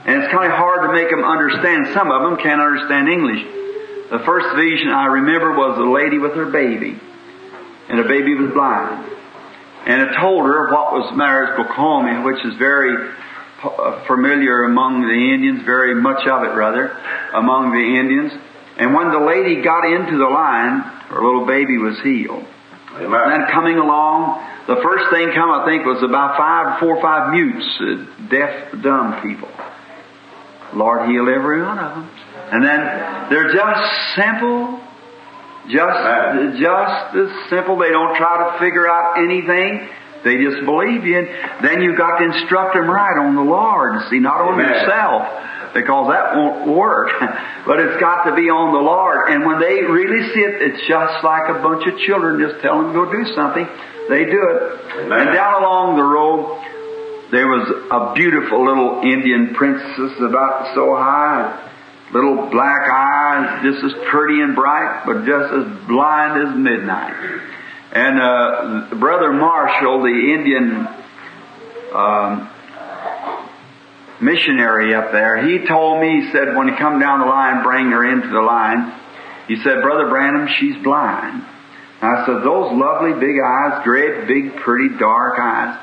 and 0.05 0.21
it's 0.21 0.31
kind 0.31 0.51
of 0.51 0.57
hard 0.57 0.87
to 0.87 0.93
make 0.93 1.09
them 1.09 1.23
understand. 1.23 1.87
Some 1.93 2.11
of 2.11 2.21
them 2.21 2.37
can't 2.37 2.61
understand 2.61 3.09
English. 3.09 3.41
The 4.11 4.19
first 4.25 4.55
vision 4.55 4.89
I 4.89 5.07
remember 5.23 5.57
was 5.57 5.79
a 5.79 5.89
lady 5.89 6.19
with 6.19 6.35
her 6.35 6.51
baby, 6.51 6.99
and 7.89 7.97
the 7.97 8.07
baby 8.07 8.35
was 8.35 8.51
blind, 8.53 9.09
and 9.87 10.01
it 10.03 10.13
told 10.19 10.45
her 10.45 10.71
what 10.71 10.93
was 10.93 11.11
Maris 11.15 11.55
glaucoma, 11.55 12.21
which 12.21 12.45
is 12.45 12.55
very 12.59 12.93
familiar 14.07 14.65
among 14.65 15.01
the 15.01 15.33
Indians, 15.33 15.63
very 15.65 15.95
much 15.95 16.27
of 16.27 16.43
it 16.43 16.53
rather, 16.53 16.91
among 17.33 17.71
the 17.71 17.99
Indians. 17.99 18.33
And 18.77 18.93
when 18.93 19.11
the 19.11 19.19
lady 19.19 19.61
got 19.61 19.85
into 19.85 20.17
the 20.17 20.29
line, 20.29 20.81
her 21.13 21.21
little 21.21 21.45
baby 21.45 21.77
was 21.77 21.99
healed. 22.01 22.45
Amen. 22.95 23.21
Then 23.29 23.45
coming 23.51 23.77
along, 23.77 24.41
the 24.67 24.81
first 24.81 25.09
thing 25.13 25.29
come, 25.33 25.49
I 25.49 25.65
think, 25.65 25.85
was 25.85 26.01
about 26.01 26.37
five, 26.37 26.79
four 26.79 26.97
or 26.97 27.01
five 27.01 27.33
mutes, 27.33 27.65
uh, 27.81 28.29
deaf, 28.29 28.81
dumb 28.81 29.21
people. 29.21 29.49
Lord 30.73 31.09
heal 31.09 31.29
every 31.29 31.61
one 31.61 31.77
of 31.77 31.91
them. 31.93 32.09
And 32.53 32.65
then 32.65 32.81
they're 33.29 33.53
just 33.53 33.81
simple, 34.17 34.81
just, 35.69 36.01
Amen. 36.01 36.57
just 36.57 37.17
as 37.17 37.29
simple. 37.49 37.77
They 37.77 37.93
don't 37.93 38.17
try 38.17 38.49
to 38.49 38.59
figure 38.59 38.89
out 38.89 39.21
anything. 39.21 39.89
They 40.25 40.37
just 40.41 40.65
believe 40.65 41.05
you. 41.05 41.17
And 41.17 41.61
then 41.61 41.81
you've 41.81 41.97
got 41.97 42.17
to 42.17 42.25
instruct 42.25 42.73
them 42.73 42.89
right 42.89 43.21
on 43.21 43.35
the 43.35 43.45
Lord. 43.45 44.01
See, 44.09 44.19
not 44.19 44.41
on 44.41 44.57
Amen. 44.57 44.65
yourself 44.65 45.52
because 45.73 46.07
that 46.09 46.35
won't 46.35 46.69
work. 46.69 47.09
but 47.65 47.79
it's 47.79 47.99
got 47.99 48.23
to 48.29 48.35
be 48.35 48.49
on 48.49 48.73
the 48.73 48.79
Lord. 48.79 49.29
And 49.29 49.45
when 49.45 49.59
they 49.59 49.81
really 49.81 50.33
see 50.33 50.41
it, 50.41 50.61
it's 50.61 50.87
just 50.87 51.23
like 51.23 51.49
a 51.49 51.59
bunch 51.61 51.87
of 51.87 51.97
children 51.99 52.39
just 52.39 52.61
tell 52.61 52.81
them 52.81 52.93
to 52.93 52.93
go 52.93 53.11
do 53.11 53.25
something. 53.33 53.65
They 54.09 54.25
do 54.25 54.41
it. 54.41 54.57
Amen. 55.01 55.11
And 55.11 55.33
down 55.33 55.63
along 55.63 55.97
the 55.97 56.03
road, 56.03 56.61
there 57.31 57.47
was 57.47 57.65
a 57.89 58.13
beautiful 58.13 58.63
little 58.63 59.01
Indian 59.01 59.55
princess 59.55 60.13
about 60.21 60.75
so 60.75 60.93
high, 60.93 61.49
little 62.13 62.49
black 62.51 62.85
eyes, 62.85 63.65
just 63.65 63.83
as 63.83 63.93
pretty 64.11 64.41
and 64.41 64.53
bright, 64.53 65.03
but 65.05 65.25
just 65.25 65.49
as 65.49 65.65
blind 65.87 66.37
as 66.37 66.53
midnight. 66.55 67.17
And 67.93 68.19
uh, 68.19 68.95
Brother 68.99 69.33
Marshall, 69.33 70.03
the 70.03 70.33
Indian 70.33 70.87
um, 71.93 72.52
missionary 74.21 74.93
up 74.93 75.11
there, 75.11 75.45
he 75.45 75.65
told 75.67 76.01
me, 76.01 76.21
he 76.21 76.31
said, 76.31 76.55
when 76.55 76.67
he 76.69 76.75
come 76.77 76.99
down 76.99 77.19
the 77.19 77.25
line, 77.25 77.63
bring 77.63 77.91
her 77.91 78.05
into 78.05 78.29
the 78.29 78.41
line, 78.41 78.99
he 79.47 79.57
said, 79.57 79.81
Brother 79.81 80.09
Branham, 80.09 80.47
she's 80.59 80.81
blind. 80.83 81.43
And 82.01 82.17
I 82.17 82.25
said, 82.25 82.43
those 82.43 82.71
lovely 82.73 83.19
big 83.19 83.39
eyes, 83.39 83.83
great, 83.83 84.27
big, 84.27 84.61
pretty, 84.61 84.97
dark 84.97 85.39
eyes. 85.39 85.79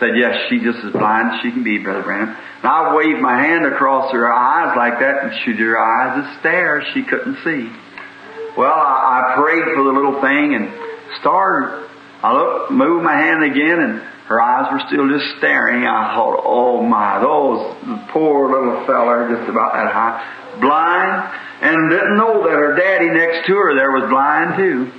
Said, 0.00 0.16
yes, 0.16 0.48
she's 0.48 0.62
just 0.62 0.84
as 0.84 0.92
blind 0.92 1.34
as 1.34 1.42
she 1.42 1.52
can 1.52 1.62
be, 1.62 1.78
Brother 1.78 2.02
Branham. 2.02 2.30
And 2.30 2.66
I 2.66 2.94
waved 2.94 3.20
my 3.20 3.42
hand 3.42 3.66
across 3.66 4.12
her 4.12 4.32
eyes 4.32 4.76
like 4.76 4.98
that, 5.00 5.24
and 5.24 5.32
she, 5.44 5.52
her 5.52 5.78
eyes 5.78 6.24
a 6.24 6.40
stare, 6.40 6.84
she 6.94 7.02
couldn't 7.04 7.38
see. 7.44 7.70
Well, 8.56 8.72
I, 8.72 9.32
I 9.32 9.34
prayed 9.36 9.64
for 9.74 9.84
the 9.84 9.92
little 9.92 10.20
thing 10.20 10.54
and 10.54 10.68
started. 11.20 11.88
I 12.22 12.32
looked, 12.32 12.72
moved 12.72 13.04
my 13.04 13.16
hand 13.16 13.44
again, 13.44 13.78
and 13.80 14.02
her 14.26 14.40
eyes 14.40 14.72
were 14.72 14.82
still 14.86 15.08
just 15.08 15.38
staring. 15.38 15.84
I 15.84 16.14
thought, 16.14 16.42
oh 16.44 16.82
my, 16.82 17.18
those 17.18 18.08
poor 18.10 18.50
little 18.50 18.86
feller, 18.86 19.28
just 19.34 19.48
about 19.50 19.74
that 19.74 19.90
high, 19.90 20.22
blind, 20.60 21.28
and 21.62 21.90
didn't 21.90 22.16
know 22.16 22.44
that 22.44 22.54
her 22.54 22.76
daddy 22.76 23.10
next 23.10 23.46
to 23.46 23.54
her 23.54 23.74
there 23.74 23.90
was 23.90 24.08
blind 24.08 24.56
too. 24.56 24.92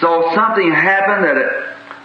So 0.00 0.30
something 0.34 0.70
happened 0.70 1.24
that 1.24 1.36
it, 1.36 1.52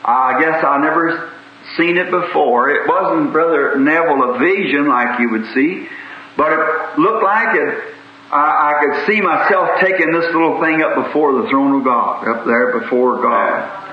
I 0.04 0.42
guess 0.42 0.64
I 0.66 0.82
never 0.82 1.32
seen 1.78 1.98
it 1.98 2.10
before. 2.10 2.72
It 2.72 2.88
wasn't 2.90 3.32
Brother 3.32 3.78
Neville 3.78 4.36
a 4.36 4.40
vision 4.40 4.90
like 4.90 5.20
you 5.20 5.30
would 5.30 5.46
see, 5.54 5.88
but 6.36 6.52
it 6.52 7.00
looked 7.00 7.24
like 7.24 7.56
it. 7.56 7.94
I, 8.32 8.74
I 8.74 8.74
could 8.82 9.06
see 9.06 9.22
myself 9.22 9.80
taking 9.80 10.12
this 10.12 10.26
little 10.34 10.60
thing 10.60 10.82
up 10.82 11.06
before 11.06 11.44
the 11.44 11.50
throne 11.50 11.78
of 11.78 11.84
God, 11.86 12.28
up 12.28 12.46
there 12.48 12.80
before 12.80 13.22
God 13.22 13.93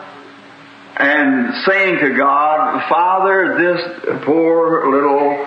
and 0.96 1.64
saying 1.64 1.98
to 2.00 2.16
God, 2.16 2.88
Father, 2.88 3.56
this 3.58 4.24
poor 4.24 4.90
little 4.90 5.46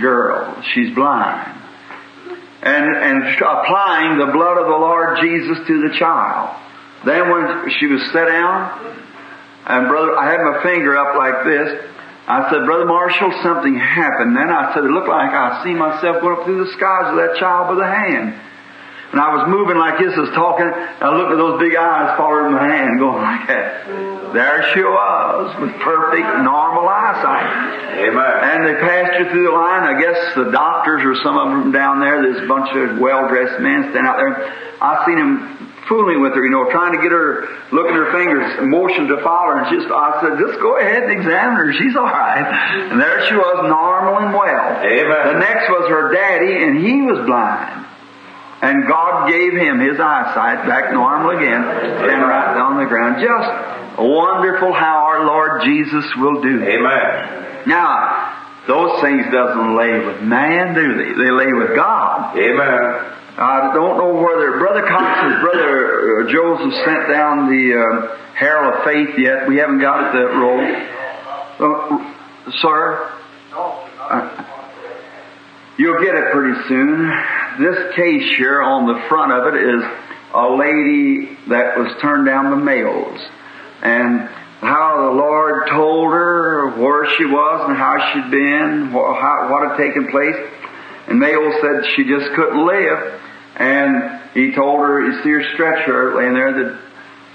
girl, 0.00 0.62
she's 0.74 0.94
blind. 0.94 1.58
And, 2.62 2.84
and 2.84 3.34
applying 3.36 4.18
the 4.18 4.32
blood 4.32 4.58
of 4.58 4.66
the 4.66 4.76
Lord 4.76 5.18
Jesus 5.22 5.58
to 5.66 5.88
the 5.88 5.96
child. 5.98 6.56
Then 7.06 7.30
when 7.30 7.70
she 7.80 7.86
was 7.86 8.02
set 8.12 8.26
down, 8.26 8.96
and 9.66 9.88
brother, 9.88 10.16
I 10.16 10.30
had 10.30 10.40
my 10.40 10.62
finger 10.62 10.96
up 10.96 11.16
like 11.16 11.44
this, 11.44 11.90
I 12.28 12.50
said, 12.50 12.66
Brother 12.66 12.84
Marshall, 12.84 13.32
something 13.42 13.74
happened. 13.74 14.36
Then 14.36 14.50
I 14.50 14.72
said, 14.74 14.84
it 14.84 14.90
looked 14.90 15.08
like 15.08 15.32
I 15.32 15.64
see 15.64 15.74
myself 15.74 16.20
going 16.20 16.38
up 16.38 16.44
through 16.44 16.64
the 16.64 16.72
skies 16.72 17.10
with 17.10 17.26
that 17.26 17.40
child 17.40 17.74
by 17.74 17.74
the 17.74 17.90
hand. 17.90 18.49
And 19.10 19.18
I 19.18 19.34
was 19.34 19.50
moving 19.50 19.74
like 19.74 19.98
this, 19.98 20.14
was 20.14 20.30
talking, 20.38 20.70
and 20.70 21.02
I 21.02 21.10
looked 21.10 21.34
at 21.34 21.38
those 21.42 21.58
big 21.58 21.74
eyes 21.74 22.14
following 22.14 22.54
my 22.54 22.70
hand, 22.70 23.02
going 23.02 23.18
like 23.18 23.42
that. 23.50 23.82
There 24.30 24.62
she 24.70 24.86
was, 24.86 25.50
with 25.58 25.74
perfect, 25.82 26.30
normal 26.46 26.86
eyesight. 26.86 28.06
Amen. 28.06 28.34
And 28.46 28.58
they 28.70 28.78
passed 28.78 29.18
her 29.18 29.26
through 29.34 29.50
the 29.50 29.56
line. 29.56 29.82
I 29.82 29.98
guess 29.98 30.14
the 30.38 30.54
doctors 30.54 31.02
or 31.02 31.18
some 31.26 31.34
of 31.34 31.50
them 31.50 31.74
down 31.74 31.98
there, 31.98 32.22
there's 32.22 32.38
a 32.38 32.46
bunch 32.46 32.70
of 32.70 33.02
well-dressed 33.02 33.58
men 33.58 33.90
standing 33.90 34.06
out 34.06 34.22
there. 34.22 34.46
I 34.78 35.02
seen 35.02 35.18
them 35.18 35.58
fooling 35.90 36.22
with 36.22 36.38
her, 36.38 36.46
you 36.46 36.54
know, 36.54 36.70
trying 36.70 36.94
to 36.94 37.02
get 37.02 37.10
her, 37.10 37.50
looking 37.74 37.98
at 37.98 38.06
her 38.06 38.14
fingers, 38.14 38.46
motion 38.62 39.10
to 39.10 39.18
follow 39.26 39.58
her. 39.58 39.66
And 39.66 39.74
just, 39.74 39.90
I 39.90 40.22
said, 40.22 40.38
just 40.38 40.62
go 40.62 40.78
ahead 40.78 41.10
and 41.10 41.18
examine 41.18 41.66
her. 41.66 41.74
She's 41.74 41.98
all 41.98 42.06
right. 42.06 42.46
And 42.94 43.02
there 43.02 43.26
she 43.26 43.34
was, 43.34 43.66
normal 43.66 44.22
and 44.22 44.30
well. 44.30 44.86
Amen. 44.86 45.34
The 45.34 45.40
next 45.42 45.66
was 45.66 45.90
her 45.90 46.14
daddy, 46.14 46.62
and 46.62 46.78
he 46.78 47.02
was 47.02 47.26
blind. 47.26 47.89
And 48.62 48.86
God 48.86 49.28
gave 49.28 49.52
him 49.52 49.80
his 49.80 49.98
eyesight 49.98 50.68
back 50.68 50.92
normal 50.92 51.32
again, 51.32 51.64
and 51.64 52.20
right 52.20 52.56
on 52.60 52.76
the 52.76 52.84
ground. 52.84 53.16
Just 53.16 53.48
wonderful 53.98 54.72
how 54.72 55.08
our 55.08 55.24
Lord 55.24 55.62
Jesus 55.64 56.04
will 56.18 56.42
do. 56.42 56.62
Amen. 56.62 57.66
Now, 57.66 58.36
those 58.68 59.00
things 59.00 59.24
doesn't 59.32 59.76
lay 59.76 60.04
with 60.04 60.20
man, 60.22 60.74
do 60.74 60.94
they? 60.94 61.24
They 61.24 61.30
lay 61.30 61.52
with 61.52 61.74
God. 61.74 62.36
Amen. 62.36 63.16
I 63.40 63.72
don't 63.72 63.96
know 63.96 64.20
whether 64.20 64.58
Brother 64.58 64.86
Cox's 64.86 65.40
brother 65.40 66.20
uh, 66.20 66.30
Joseph 66.30 66.74
sent 66.84 67.08
down 67.08 67.48
the 67.48 67.80
uh, 67.80 68.16
Herald 68.34 68.74
of 68.74 68.84
Faith 68.84 69.16
yet. 69.16 69.48
We 69.48 69.56
haven't 69.56 69.80
got 69.80 70.08
it 70.08 70.12
that 70.12 70.36
roll. 70.36 70.60
Uh, 71.58 72.52
sir? 72.60 73.10
Uh, 73.54 74.44
you'll 75.78 76.04
get 76.04 76.14
it 76.14 76.32
pretty 76.32 76.60
soon. 76.68 77.10
This 77.58 77.94
case 77.96 78.36
here 78.36 78.62
on 78.62 78.86
the 78.86 79.08
front 79.08 79.32
of 79.32 79.54
it 79.54 79.60
is 79.60 79.82
a 80.34 80.48
lady 80.54 81.36
that 81.48 81.76
was 81.76 81.96
turned 82.00 82.26
down 82.26 82.50
the 82.50 82.56
mails 82.56 83.20
And 83.82 84.28
how 84.60 85.08
the 85.08 85.16
Lord 85.16 85.68
told 85.68 86.12
her 86.12 86.70
where 86.76 87.06
she 87.16 87.24
was 87.24 87.68
and 87.68 87.76
how 87.76 88.12
she'd 88.12 88.30
been, 88.30 88.92
what, 88.92 89.16
had 89.16 89.76
taken 89.76 90.08
place. 90.10 90.36
And 91.08 91.18
Mabel 91.18 91.52
said 91.60 91.90
she 91.96 92.04
just 92.04 92.30
couldn't 92.36 92.66
live. 92.66 93.20
And 93.56 94.20
he 94.34 94.54
told 94.54 94.80
her, 94.80 95.00
you 95.04 95.22
see 95.22 95.30
her 95.30 95.44
stretcher 95.54 96.14
laying 96.14 96.34
there, 96.34 96.52
that 96.52 96.78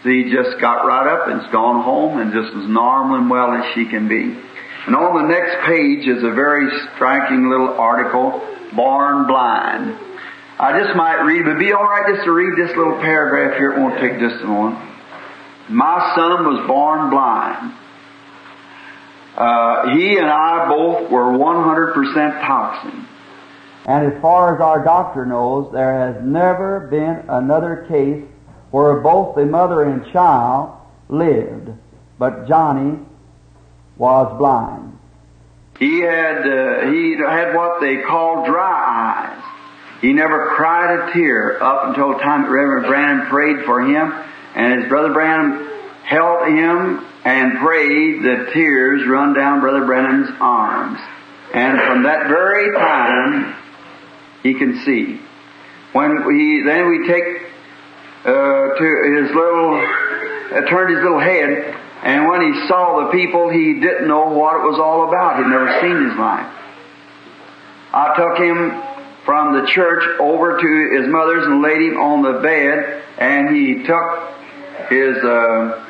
she 0.04 0.32
just 0.32 0.62
got 0.62 0.86
right 0.86 1.08
up 1.08 1.28
and's 1.28 1.52
gone 1.52 1.84
home 1.84 2.20
and 2.20 2.32
just 2.32 2.56
as 2.56 2.70
normal 2.70 3.18
and 3.18 3.30
well 3.30 3.52
as 3.54 3.74
she 3.74 3.86
can 3.86 4.08
be. 4.08 4.38
And 4.86 4.96
on 4.96 5.18
the 5.18 5.28
next 5.28 5.66
page 5.66 6.08
is 6.08 6.24
a 6.24 6.30
very 6.30 6.70
striking 6.94 7.50
little 7.50 7.74
article, 7.74 8.40
Born 8.76 9.28
Blind. 9.28 9.98
I 10.58 10.80
just 10.82 10.96
might 10.96 11.22
read, 11.22 11.42
it'd 11.42 11.60
be 11.60 11.74
alright 11.74 12.08
just 12.08 12.24
to 12.26 12.32
read 12.32 12.58
this 12.58 12.76
little 12.78 13.00
paragraph 13.00 13.58
here. 13.58 13.74
It 13.74 13.80
won't 13.80 14.00
take 14.00 14.20
just 14.20 14.42
a 14.42 14.48
moment. 14.48 14.80
My 15.70 16.14
son 16.16 16.46
was 16.46 16.66
born 16.68 17.10
blind. 17.10 17.74
Uh, 19.36 19.96
he 19.98 20.18
and 20.18 20.28
I 20.28 20.70
both 20.70 21.12
were 21.12 21.26
100% 21.26 22.42
toxin. 22.46 23.06
And 23.86 24.14
as 24.14 24.22
far 24.22 24.56
as 24.56 24.62
our 24.62 24.84
doctor 24.84 25.26
knows, 25.26 25.72
there 25.74 26.14
has 26.14 26.24
never 26.24 26.88
been 26.90 27.26
another 27.28 27.86
case 27.90 28.24
where 28.72 29.02
both 29.02 29.36
the 29.36 29.46
mother 29.46 29.84
and 29.84 30.06
child 30.14 30.78
lived, 31.10 31.70
but 32.18 32.48
Johnny 32.48 33.00
was 33.98 34.38
blind. 34.38 34.95
He 35.80 36.00
had 36.00 36.48
uh, 36.48 36.92
he 36.92 37.18
had 37.18 37.54
what 37.54 37.82
they 37.82 37.98
call 37.98 38.46
dry 38.46 39.36
eyes. 39.36 39.44
He 40.02 40.14
never 40.14 40.54
cried 40.56 41.10
a 41.10 41.14
tear 41.14 41.62
up 41.62 41.88
until 41.88 42.14
the 42.14 42.20
time 42.20 42.44
that 42.44 42.50
Reverend 42.50 42.86
Branham 42.86 43.28
prayed 43.28 43.66
for 43.66 43.82
him, 43.82 44.14
and 44.56 44.82
his 44.82 44.90
brother 44.90 45.14
Branham 45.14 45.68
held 46.04 46.48
him 46.48 47.06
and 47.26 47.58
prayed 47.58 48.24
the 48.24 48.52
tears 48.54 49.08
run 49.08 49.34
down 49.34 49.60
Brother 49.60 49.86
Branham's 49.86 50.30
arms. 50.40 51.00
And 51.54 51.80
from 51.82 52.04
that 52.04 52.28
very 52.28 52.72
time, 52.78 53.56
he 54.44 54.54
can 54.54 54.84
see. 54.86 55.20
When 55.94 56.26
we 56.26 56.62
then 56.64 56.90
we 56.90 57.08
take 57.08 57.24
uh, 58.24 58.76
to 58.76 59.22
his 59.24 59.36
little 59.36 59.76
uh, 59.76 60.70
turned 60.70 60.96
his 60.96 61.04
little 61.04 61.20
head, 61.20 61.76
and 62.06 62.30
when 62.30 62.54
he 62.54 62.68
saw 62.68 63.04
the 63.04 63.12
people, 63.12 63.50
he 63.50 63.80
didn't 63.80 64.08
know 64.08 64.30
what 64.30 64.62
it 64.62 64.70
was 64.70 64.80
all 64.80 65.10
about. 65.10 65.38
He'd 65.38 65.50
never 65.50 65.82
seen 65.82 66.08
his 66.08 66.16
life. 66.20 66.46
I 67.92 68.14
took 68.16 68.38
him 68.38 68.80
from 69.26 69.60
the 69.60 69.66
church 69.66 70.20
over 70.20 70.62
to 70.62 71.02
his 71.02 71.10
mother's 71.10 71.48
and 71.48 71.64
laid 71.64 71.82
him 71.82 71.98
on 71.98 72.22
the 72.22 72.40
bed, 72.46 73.02
and 73.18 73.56
he 73.56 73.84
took 73.88 74.30
his. 74.88 75.18
Uh, 75.18 75.82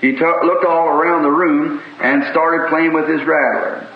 he 0.00 0.12
took, 0.12 0.44
looked 0.44 0.66
all 0.66 0.86
around 0.86 1.22
the 1.24 1.32
room 1.32 1.82
and 2.00 2.22
started 2.30 2.68
playing 2.68 2.92
with 2.92 3.08
his 3.08 3.26
rattler. 3.26 3.88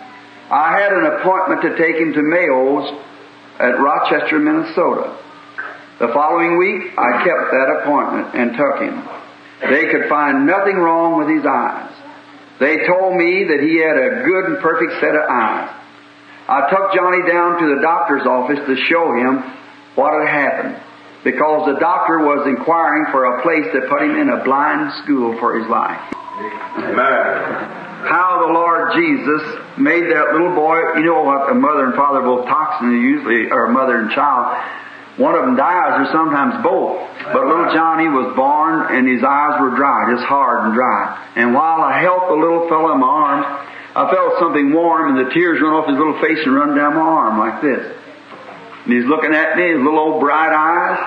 I 0.50 0.80
had 0.80 0.92
an 0.92 1.04
appointment 1.04 1.62
to 1.62 1.76
take 1.76 1.96
him 1.96 2.14
to 2.14 2.22
Mayo's 2.22 2.98
at 3.60 3.78
Rochester, 3.78 4.38
Minnesota. 4.40 5.16
The 6.00 6.08
following 6.08 6.56
week, 6.58 6.98
I 6.98 7.22
kept 7.22 7.50
that 7.52 7.82
appointment 7.82 8.34
and 8.34 8.56
took 8.56 8.80
him. 8.80 9.17
They 9.60 9.86
could 9.90 10.08
find 10.08 10.46
nothing 10.46 10.76
wrong 10.76 11.18
with 11.18 11.28
his 11.34 11.44
eyes. 11.44 11.92
They 12.60 12.86
told 12.86 13.16
me 13.16 13.44
that 13.44 13.60
he 13.60 13.78
had 13.78 13.96
a 13.96 14.22
good 14.24 14.44
and 14.46 14.58
perfect 14.58 15.00
set 15.00 15.14
of 15.14 15.22
eyes. 15.28 15.70
I 16.48 16.70
took 16.70 16.94
Johnny 16.94 17.22
down 17.28 17.60
to 17.60 17.74
the 17.76 17.82
doctor's 17.82 18.26
office 18.26 18.58
to 18.66 18.76
show 18.86 19.12
him 19.14 19.42
what 19.94 20.14
had 20.14 20.28
happened 20.28 20.76
because 21.24 21.66
the 21.66 21.78
doctor 21.78 22.18
was 22.18 22.46
inquiring 22.46 23.10
for 23.10 23.36
a 23.36 23.42
place 23.42 23.66
to 23.74 23.86
put 23.90 24.02
him 24.02 24.16
in 24.16 24.30
a 24.30 24.44
blind 24.44 24.92
school 25.04 25.36
for 25.38 25.58
his 25.58 25.68
life. 25.68 26.00
Amen. 26.78 27.86
How 28.06 28.46
the 28.46 28.52
Lord 28.54 28.94
Jesus 28.94 29.42
made 29.76 30.04
that 30.04 30.32
little 30.32 30.54
boy, 30.54 30.78
you 30.96 31.04
know 31.04 31.22
what, 31.22 31.50
a 31.50 31.54
mother 31.54 31.86
and 31.86 31.94
father 31.94 32.22
both 32.22 32.46
toxin 32.46 32.92
usually, 32.92 33.50
or 33.50 33.66
a 33.66 33.72
mother 33.72 33.98
and 33.98 34.10
child, 34.12 34.56
one 35.18 35.34
of 35.34 35.42
them 35.42 35.58
dies 35.58 35.98
or 35.98 36.06
sometimes 36.14 36.62
both. 36.62 36.94
But 37.34 37.42
little 37.42 37.74
Johnny 37.74 38.06
was 38.06 38.32
born 38.38 38.94
and 38.94 39.02
his 39.02 39.26
eyes 39.26 39.58
were 39.58 39.74
dry, 39.74 40.14
just 40.14 40.22
hard 40.24 40.70
and 40.70 40.74
dry. 40.78 41.18
And 41.34 41.52
while 41.52 41.82
I 41.82 42.00
held 42.00 42.30
the 42.30 42.38
little 42.38 42.70
fellow 42.70 42.94
in 42.94 43.02
my 43.02 43.10
arms, 43.10 43.46
I 43.98 44.06
felt 44.14 44.38
something 44.38 44.72
warm 44.72 45.10
and 45.10 45.26
the 45.26 45.34
tears 45.34 45.58
run 45.60 45.74
off 45.74 45.90
his 45.90 45.98
little 45.98 46.22
face 46.22 46.38
and 46.46 46.54
run 46.54 46.78
down 46.78 46.94
my 46.94 47.02
arm 47.02 47.34
like 47.34 47.58
this. 47.58 47.82
And 48.86 48.94
he's 48.94 49.10
looking 49.10 49.34
at 49.34 49.58
me, 49.58 49.74
his 49.74 49.82
little 49.82 49.98
old 49.98 50.22
bright 50.22 50.54
eyes, 50.54 51.02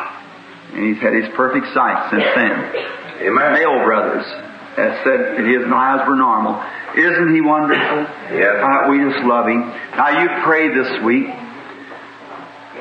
and 0.75 0.91
he's 0.91 1.01
had 1.01 1.15
his 1.15 1.31
perfect 1.33 1.71
sight 1.71 2.11
since 2.11 2.27
then. 2.35 3.31
Amen. 3.31 3.47
Mayo 3.55 3.79
brothers 3.87 4.27
has 4.75 4.91
said 5.07 5.39
that 5.39 5.45
his 5.47 5.63
eyes 5.71 6.03
were 6.03 6.19
normal. 6.19 6.59
Isn't 6.99 7.31
he 7.31 7.39
wonderful? 7.39 8.03
Yes. 8.35 8.59
Uh, 8.59 8.91
we 8.91 8.99
just 8.99 9.23
love 9.23 9.47
him. 9.47 9.71
Now 9.95 10.19
you 10.19 10.27
pray 10.43 10.67
this 10.67 10.99
week 11.03 11.31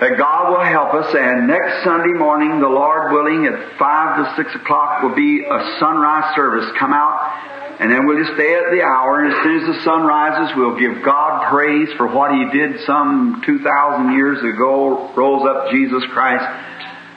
that 0.01 0.17
God 0.17 0.51
will 0.51 0.65
help 0.65 0.95
us 0.95 1.15
and 1.15 1.47
next 1.47 1.85
Sunday 1.85 2.17
morning, 2.19 2.61
the 2.61 2.69
Lord 2.69 3.13
willing, 3.13 3.47
at 3.47 3.79
5 3.79 4.37
to 4.37 4.43
6 4.43 4.55
o'clock 4.57 5.03
will 5.03 5.15
be 5.15 5.45
a 5.45 5.77
sunrise 5.79 6.35
service. 6.35 6.67
Come 6.79 6.93
out 6.93 7.79
and 7.81 7.93
then 7.93 8.07
we'll 8.07 8.23
just 8.23 8.35
stay 8.35 8.55
at 8.55 8.73
the 8.73 8.83
hour 8.83 9.21
and 9.21 9.33
as 9.33 9.43
soon 9.43 9.61
as 9.61 9.77
the 9.77 9.85
sun 9.85 10.03
rises, 10.03 10.57
we'll 10.57 10.79
give 10.79 11.03
God 11.05 11.51
praise 11.51 11.89
for 11.97 12.07
what 12.07 12.33
He 12.33 12.51
did 12.51 12.81
some 12.87 13.43
2,000 13.45 14.13
years 14.13 14.39
ago, 14.41 15.13
rose 15.15 15.45
up 15.47 15.71
Jesus 15.71 16.05
Christ 16.13 16.45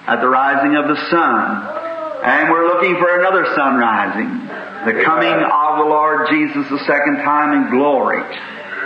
at 0.07 0.19
the 0.19 0.27
rising 0.27 0.75
of 0.75 0.87
the 0.87 0.99
sun. 1.09 1.79
And 2.23 2.51
we're 2.51 2.67
looking 2.67 2.95
for 2.95 3.19
another 3.19 3.45
sun 3.55 3.75
rising, 3.75 4.47
the 4.85 5.03
coming 5.03 5.31
of 5.31 5.63
of 5.73 5.85
the 5.85 5.89
Lord 5.89 6.29
Jesus 6.29 6.69
the 6.69 6.85
second 6.85 7.17
time 7.25 7.63
in 7.63 7.71
glory. 7.71 8.21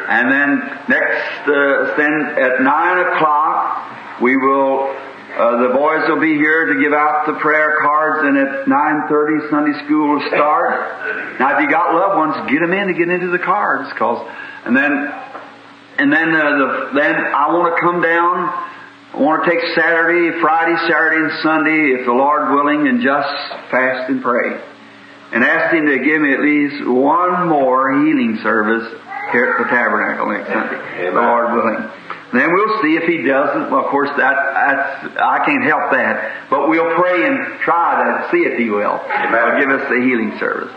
And 0.08 0.32
then 0.32 0.50
next, 0.88 1.48
uh, 1.48 1.96
then 1.98 2.14
at 2.40 2.62
nine 2.62 2.98
o'clock, 3.08 4.22
we 4.22 4.38
will, 4.38 4.88
uh, 5.36 5.68
the 5.68 5.74
boys 5.76 6.08
will 6.08 6.22
be 6.22 6.36
here 6.36 6.74
to 6.74 6.80
give 6.82 6.94
out 6.94 7.28
the 7.28 7.34
prayer 7.40 7.78
cards 7.82 8.26
and 8.26 8.38
at 8.38 8.66
9.30 8.66 9.50
Sunday 9.50 9.86
school 9.86 10.16
will 10.16 10.28
start. 10.30 11.40
Now 11.40 11.58
if 11.58 11.64
you 11.64 11.70
got 11.70 11.94
loved 11.94 12.18
ones, 12.18 12.50
get 12.50 12.60
them 12.60 12.72
in 12.72 12.88
to 12.88 12.94
get 12.94 13.10
into 13.10 13.28
the 13.28 13.44
cards 13.44 13.92
cause, 14.00 14.26
and 14.66 14.76
then, 14.76 14.92
and 16.00 16.12
then, 16.12 16.30
uh, 16.34 16.42
the, 16.42 16.90
then 16.96 17.16
I 17.16 17.52
want 17.54 17.76
to 17.76 17.82
come 17.82 18.02
down 18.02 18.68
I 19.14 19.20
want 19.20 19.46
to 19.46 19.50
take 19.50 19.62
Saturday, 19.74 20.40
Friday, 20.42 20.78
Saturday, 20.86 21.26
and 21.26 21.42
Sunday, 21.42 21.98
if 21.98 22.06
the 22.06 22.12
Lord 22.12 22.54
willing, 22.54 22.88
and 22.88 23.02
just 23.02 23.34
fast 23.72 24.12
and 24.12 24.22
pray. 24.22 24.62
And 25.34 25.44
ask 25.44 25.76
Him 25.76 25.86
to 25.88 26.00
give 26.00 26.22
me 26.22 26.34
at 26.34 26.40
least 26.40 26.88
one 26.88 27.48
more 27.48 27.92
healing 27.92 28.40
service 28.44 28.88
here 29.32 29.52
at 29.52 29.64
the 29.64 29.70
tabernacle 29.70 30.32
next 30.32 30.48
Sunday. 30.48 31.12
The 31.12 31.20
Lord 31.20 31.54
willing. 31.54 31.84
Then 32.34 32.54
we'll 32.54 32.82
see 32.82 32.96
if 32.96 33.04
He 33.04 33.24
doesn't. 33.28 33.72
Well, 33.72 33.86
of 33.86 33.92
course, 33.92 34.10
that, 34.16 34.36
that's, 34.36 35.18
I 35.20 35.44
can't 35.46 35.64
help 35.64 35.92
that. 35.92 36.50
But 36.50 36.70
we'll 36.70 36.96
pray 36.96 37.28
and 37.28 37.60
try 37.60 38.04
to 38.04 38.32
see 38.32 38.44
if 38.44 38.58
He 38.58 38.70
will. 38.70 39.00
Amen. 39.00 39.60
Give 39.60 39.70
us 39.70 39.88
the 39.90 40.00
healing 40.00 40.38
service. 40.40 40.72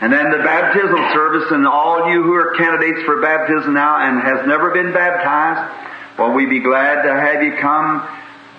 And 0.00 0.12
then 0.12 0.30
the 0.30 0.38
baptismal 0.38 1.10
service, 1.14 1.50
and 1.50 1.66
all 1.66 2.12
you 2.12 2.22
who 2.22 2.34
are 2.34 2.54
candidates 2.54 3.02
for 3.06 3.20
baptism 3.22 3.72
now 3.72 4.06
and 4.06 4.20
has 4.20 4.46
never 4.46 4.70
been 4.70 4.92
baptized, 4.92 6.18
well, 6.18 6.32
we'd 6.32 6.50
be 6.50 6.60
glad 6.60 7.02
to 7.02 7.10
have 7.14 7.42
you 7.42 7.56
come 7.60 8.06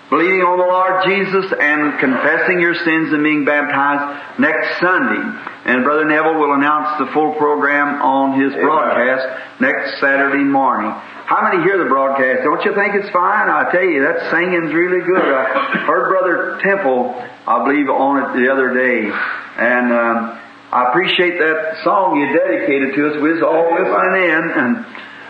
believing 0.10 0.40
on 0.40 0.56
the 0.56 0.70
Lord 0.72 1.04
Jesus 1.04 1.52
and 1.52 2.00
confessing 2.00 2.60
your 2.60 2.76
sins 2.76 3.12
and 3.12 3.24
being 3.24 3.44
baptized 3.44 4.40
next 4.40 4.80
Sunday. 4.80 5.20
And 5.68 5.84
Brother 5.84 6.08
Neville 6.08 6.40
will 6.40 6.56
announce 6.56 7.00
the 7.00 7.12
full 7.12 7.36
program 7.36 8.02
on 8.02 8.40
his 8.40 8.54
broadcast 8.56 9.60
next 9.60 10.00
Saturday 10.00 10.48
morning. 10.48 10.92
How 11.28 11.44
many 11.44 11.60
hear 11.64 11.76
the 11.76 11.92
broadcast? 11.92 12.48
Don't 12.48 12.64
you 12.64 12.72
think 12.72 12.96
it's 12.96 13.12
fine? 13.12 13.52
I 13.52 13.68
tell 13.68 13.84
you, 13.84 14.08
that 14.08 14.32
singing's 14.32 14.72
really 14.72 15.04
good. 15.04 15.28
I 15.28 15.84
heard 15.84 16.08
Brother 16.08 16.60
Temple, 16.64 17.12
I 17.44 17.68
believe, 17.68 17.92
on 17.92 18.24
it 18.24 18.40
the 18.40 18.48
other 18.48 18.72
day. 18.72 19.12
And 19.12 19.92
um, 19.92 20.40
I 20.72 20.88
appreciate 20.88 21.36
that 21.36 21.84
song 21.84 22.16
you 22.16 22.32
dedicated 22.32 22.96
to 22.96 23.12
us. 23.12 23.14
We 23.20 23.36
was 23.36 23.44
all 23.44 23.76
listening 23.76 24.24
in. 24.24 24.44
and 24.56 24.72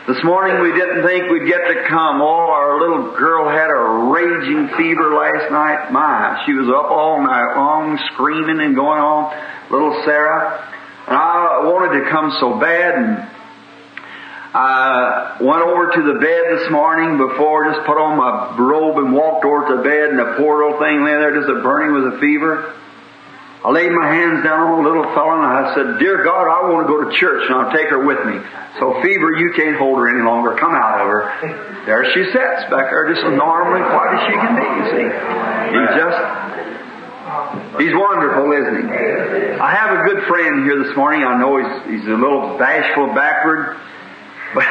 this 0.08 0.24
morning 0.24 0.64
we 0.64 0.72
didn't 0.72 1.04
think 1.04 1.30
we'd 1.30 1.52
get 1.52 1.68
to 1.68 1.84
come. 1.90 2.22
Oh, 2.22 2.48
our 2.48 2.80
little 2.80 3.12
girl 3.20 3.50
had 3.52 3.68
a 3.68 4.08
raging 4.08 4.72
fever 4.80 5.12
last 5.12 5.52
night. 5.52 5.92
My, 5.92 6.44
she 6.46 6.54
was 6.54 6.72
up 6.72 6.90
all 6.90 7.20
night 7.20 7.60
long 7.60 8.00
screaming 8.14 8.64
and 8.64 8.74
going 8.74 9.04
on. 9.04 9.36
Little 9.70 10.02
Sarah. 10.06 10.64
And 11.08 11.18
I 11.18 11.68
wanted 11.68 12.00
to 12.00 12.10
come 12.10 12.32
so 12.40 12.56
bad 12.56 12.96
and 12.96 13.28
I 14.56 15.44
went 15.44 15.62
over 15.68 15.92
to 15.92 16.02
the 16.02 16.20
bed 16.24 16.44
this 16.56 16.72
morning 16.72 17.20
before, 17.20 17.68
just 17.68 17.86
put 17.86 18.00
on 18.00 18.16
my 18.16 18.56
robe 18.56 19.04
and 19.04 19.12
walked 19.12 19.44
over 19.44 19.68
to 19.68 19.76
the 19.76 19.84
bed 19.84 20.16
and 20.16 20.20
the 20.20 20.40
poor 20.40 20.64
little 20.64 20.80
thing 20.80 21.04
lay 21.04 21.20
there 21.20 21.36
just 21.36 21.52
a 21.52 21.60
burning 21.60 21.92
with 21.92 22.16
a 22.16 22.18
fever. 22.24 22.80
I 23.66 23.74
laid 23.74 23.90
my 23.90 24.06
hands 24.06 24.46
down 24.46 24.70
on 24.70 24.84
the 24.84 24.86
little 24.86 25.10
fellow 25.18 25.34
and 25.34 25.42
I 25.42 25.74
said, 25.74 25.98
Dear 25.98 26.22
God, 26.22 26.46
I 26.46 26.70
want 26.70 26.86
to 26.86 26.90
go 26.94 27.02
to 27.02 27.10
church 27.18 27.50
and 27.50 27.58
I'll 27.58 27.74
take 27.74 27.90
her 27.90 28.06
with 28.06 28.22
me. 28.30 28.38
So 28.78 29.02
fever, 29.02 29.34
you 29.34 29.50
can't 29.58 29.82
hold 29.82 29.98
her 29.98 30.06
any 30.06 30.22
longer. 30.22 30.54
Come 30.62 30.78
out 30.78 31.02
of 31.02 31.10
her. 31.10 31.22
There 31.90 32.06
she 32.14 32.22
sits 32.30 32.70
back 32.70 32.94
there 32.94 33.10
just 33.10 33.26
as 33.26 33.34
normal 33.34 33.82
and 33.82 33.86
quiet 33.90 34.14
as 34.14 34.22
she 34.30 34.36
can 34.38 34.54
be, 34.54 34.68
you 34.78 34.86
see. 34.94 35.08
He's 35.74 35.94
just, 35.98 36.20
he's 37.82 37.96
wonderful, 37.98 38.46
isn't 38.54 38.78
he? 38.78 39.58
I 39.58 39.74
have 39.74 39.90
a 39.98 40.02
good 40.06 40.22
friend 40.30 40.62
here 40.70 40.78
this 40.86 40.94
morning. 40.94 41.26
I 41.26 41.42
know 41.42 41.58
he's, 41.58 41.98
he's 41.98 42.06
a 42.06 42.14
little 42.14 42.62
bashful 42.62 43.10
backward, 43.18 43.74
but 44.54 44.70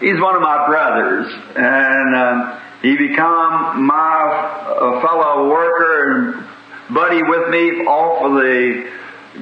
he's 0.00 0.16
one 0.16 0.32
of 0.32 0.40
my 0.40 0.64
brothers. 0.64 1.28
And, 1.60 2.08
um, 2.16 2.38
he 2.80 2.96
become 2.96 3.86
my 3.86 4.64
uh, 4.70 5.02
fellow 5.02 5.50
worker 5.50 5.98
and 6.14 6.57
buddy 6.90 7.22
with 7.22 7.50
me 7.50 7.84
off 7.84 8.24
of 8.24 8.32
the 8.32 8.90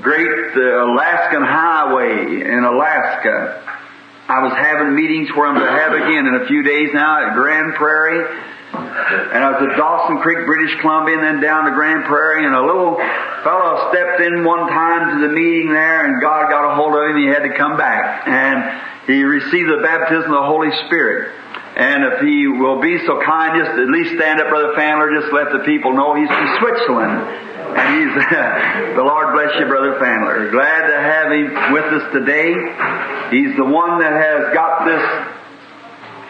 great 0.01 0.57
uh, 0.57 0.85
Alaskan 0.85 1.43
Highway 1.43 2.43
in 2.43 2.65
Alaska. 2.65 3.63
I 4.29 4.43
was 4.43 4.53
having 4.53 4.97
meetings 4.97 5.31
where 5.31 5.47
I'm 5.47 5.55
to 5.55 5.71
have 5.71 5.93
again 5.93 6.27
in 6.27 6.35
a 6.35 6.47
few 6.47 6.65
days 6.65 6.91
now 6.93 7.25
at 7.25 7.35
Grande 7.35 7.75
Prairie. 7.75 8.27
And 8.75 9.45
I 9.45 9.53
was 9.53 9.71
at 9.71 9.77
Dawson 9.77 10.19
Creek, 10.19 10.45
British 10.45 10.75
Columbia, 10.81 11.15
and 11.15 11.23
then 11.23 11.41
down 11.41 11.67
to 11.67 11.71
Grande 11.71 12.05
Prairie, 12.05 12.45
and 12.45 12.55
a 12.55 12.67
little 12.67 12.99
fellow 13.45 13.89
stepped 13.93 14.21
in 14.21 14.45
one 14.45 14.67
time 14.67 15.15
to 15.15 15.29
the 15.29 15.33
meeting 15.33 15.71
there, 15.71 16.05
and 16.05 16.21
God 16.21 16.51
got 16.51 16.73
a 16.73 16.75
hold 16.75 16.95
of 16.97 17.11
him, 17.11 17.17
he 17.17 17.27
had 17.27 17.45
to 17.47 17.57
come 17.57 17.77
back. 17.77 18.27
And 18.27 18.83
he 19.07 19.23
received 19.23 19.71
the 19.71 19.81
baptism 19.83 20.33
of 20.33 20.43
the 20.43 20.49
Holy 20.51 20.73
Spirit. 20.87 21.33
And 21.77 22.09
if 22.09 22.25
he 22.25 22.49
will 22.49 22.81
be 22.81 22.97
so 23.05 23.21
kind, 23.21 23.61
just 23.61 23.77
at 23.77 23.89
least 23.93 24.17
stand 24.17 24.41
up, 24.41 24.49
Brother 24.49 24.73
Fandler, 24.81 25.13
just 25.13 25.29
let 25.29 25.53
the 25.53 25.61
people 25.69 25.93
know 25.93 26.17
he's 26.17 26.33
from 26.33 26.49
Switzerland. 26.57 27.21
And 27.77 27.87
he's, 28.01 28.13
the 28.97 29.05
Lord 29.05 29.37
bless 29.37 29.53
you, 29.61 29.69
Brother 29.69 30.01
Fandler. 30.01 30.51
Glad 30.57 30.89
to 30.89 30.97
have 30.97 31.29
him 31.37 31.73
with 31.77 31.85
us 32.01 32.05
today. 32.17 32.57
He's 33.29 33.53
the 33.61 33.69
one 33.69 34.01
that 34.01 34.17
has 34.17 34.57
got 34.57 34.89
this 34.89 35.05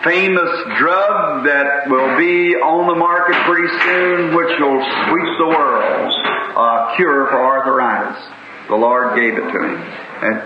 famous 0.02 0.50
drug 0.82 1.46
that 1.46 1.86
will 1.94 2.18
be 2.18 2.58
on 2.58 2.90
the 2.90 2.98
market 2.98 3.38
pretty 3.46 3.70
soon, 3.86 4.34
which 4.34 4.50
will 4.58 4.82
sweep 4.82 5.30
the 5.38 5.46
world. 5.46 6.10
A 6.58 6.94
cure 6.96 7.30
for 7.30 7.38
arthritis. 7.38 8.18
The 8.66 8.74
Lord 8.74 9.14
gave 9.14 9.38
it 9.38 9.46
to 9.46 9.58
him. 9.62 9.78
And, 10.26 10.36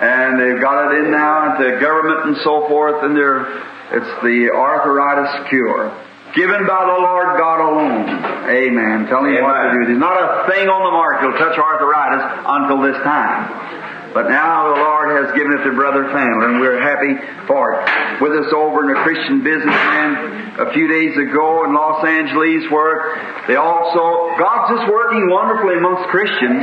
and 0.00 0.40
they've 0.40 0.62
got 0.64 0.88
it 0.88 1.04
in 1.04 1.10
now 1.10 1.52
into 1.52 1.78
government 1.78 2.24
and 2.24 2.36
so 2.42 2.66
forth, 2.68 3.04
and 3.04 3.14
they're 3.14 3.73
it's 3.94 4.12
the 4.26 4.50
arthritis 4.50 5.48
cure. 5.48 5.94
Given 6.34 6.66
by 6.66 6.82
the 6.82 6.98
Lord 6.98 7.38
God 7.38 7.58
alone. 7.62 8.10
Amen. 8.50 9.06
Tell 9.06 9.22
him 9.22 9.38
what 9.38 9.54
to 9.54 9.70
do. 9.70 9.86
There's 9.86 10.02
not 10.02 10.18
a 10.18 10.50
thing 10.50 10.66
on 10.66 10.82
the 10.82 10.90
market 10.90 11.30
will 11.30 11.38
touch 11.38 11.54
arthritis 11.54 12.26
until 12.42 12.82
this 12.82 12.98
time. 13.06 14.10
But 14.14 14.30
now 14.30 14.74
the 14.74 14.78
Lord 14.82 15.06
has 15.22 15.34
given 15.38 15.58
it 15.58 15.62
to 15.66 15.72
Brother 15.74 16.10
Fandler, 16.10 16.54
and 16.54 16.58
we're 16.58 16.82
happy 16.82 17.18
for 17.46 17.74
it. 17.74 17.82
With 18.22 18.34
us 18.34 18.50
over 18.54 18.82
in 18.86 18.94
a 18.94 19.00
Christian 19.02 19.42
businessman 19.42 20.58
a 20.58 20.70
few 20.74 20.86
days 20.86 21.14
ago 21.14 21.66
in 21.66 21.74
Los 21.74 22.02
Angeles, 22.06 22.66
where 22.70 23.14
they 23.46 23.54
also, 23.54 24.34
God's 24.38 24.78
just 24.78 24.90
working 24.90 25.30
wonderfully 25.30 25.78
amongst 25.78 26.10
Christians. 26.10 26.62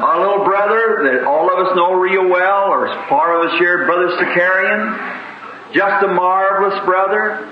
A 0.00 0.16
little 0.16 0.44
brother 0.44 1.08
that 1.12 1.24
all 1.24 1.48
of 1.48 1.56
us 1.60 1.76
know 1.76 1.92
real 1.96 2.28
well, 2.28 2.68
or 2.68 2.88
part 3.08 3.36
of 3.36 3.52
us 3.52 3.58
here, 3.58 3.84
Brother 3.84 4.12
Shakarian, 4.16 5.27
just 5.72 6.04
a 6.04 6.08
marvelous 6.08 6.78
brother. 6.84 7.44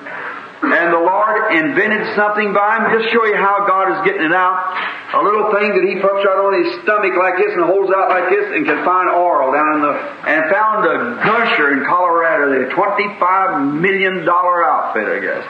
And 0.56 0.88
the 0.88 1.04
Lord 1.04 1.52
invented 1.52 2.16
something 2.16 2.56
by 2.56 2.80
him. 2.80 2.98
Just 2.98 3.12
show 3.12 3.28
you 3.28 3.36
how 3.36 3.68
God 3.68 3.92
is 3.92 4.00
getting 4.08 4.24
it 4.24 4.32
out. 4.32 4.56
A 5.14 5.22
little 5.22 5.52
thing 5.52 5.68
that 5.68 5.84
he 5.84 6.00
puts 6.00 6.24
out 6.24 6.40
on 6.48 6.52
his 6.56 6.80
stomach 6.80 7.12
like 7.12 7.36
this 7.36 7.52
and 7.52 7.68
holds 7.68 7.92
out 7.92 8.08
like 8.08 8.32
this 8.32 8.56
and 8.56 8.64
can 8.64 8.80
find 8.80 9.12
oil 9.12 9.52
down 9.52 9.70
in 9.78 9.80
the, 9.84 9.94
and 10.26 10.40
found 10.48 10.80
a 10.88 10.96
gusher 11.22 11.76
in 11.76 11.84
Colorado, 11.84 12.56
the 12.56 12.72
$25 12.72 13.78
million 13.84 14.24
outfit, 14.24 15.06
I 15.06 15.20
guess. 15.20 15.44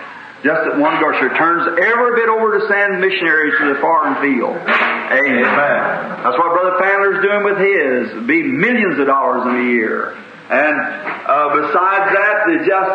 Just 0.44 0.60
that 0.68 0.76
one 0.76 0.98
gusher. 1.00 1.32
Turns 1.38 1.64
every 1.80 2.12
bit 2.18 2.28
over 2.28 2.58
to 2.58 2.62
send 2.68 3.00
missionaries 3.00 3.54
to 3.62 3.64
the 3.72 3.78
foreign 3.80 4.20
field. 4.20 4.58
Amen. 4.58 5.48
Amen. 5.48 5.88
That's 6.22 6.36
what 6.36 6.50
Brother 6.50 6.76
Fandler's 6.82 7.22
doing 7.22 7.42
with 7.46 7.58
his. 7.62 8.10
It'd 8.10 8.26
be 8.26 8.42
millions 8.42 8.98
of 8.98 9.06
dollars 9.06 9.46
in 9.48 9.54
a 9.54 9.66
year. 9.70 10.18
And 10.46 10.78
uh, 11.26 11.58
besides 11.58 12.06
that, 12.14 12.46
they 12.46 12.62
just 12.62 12.94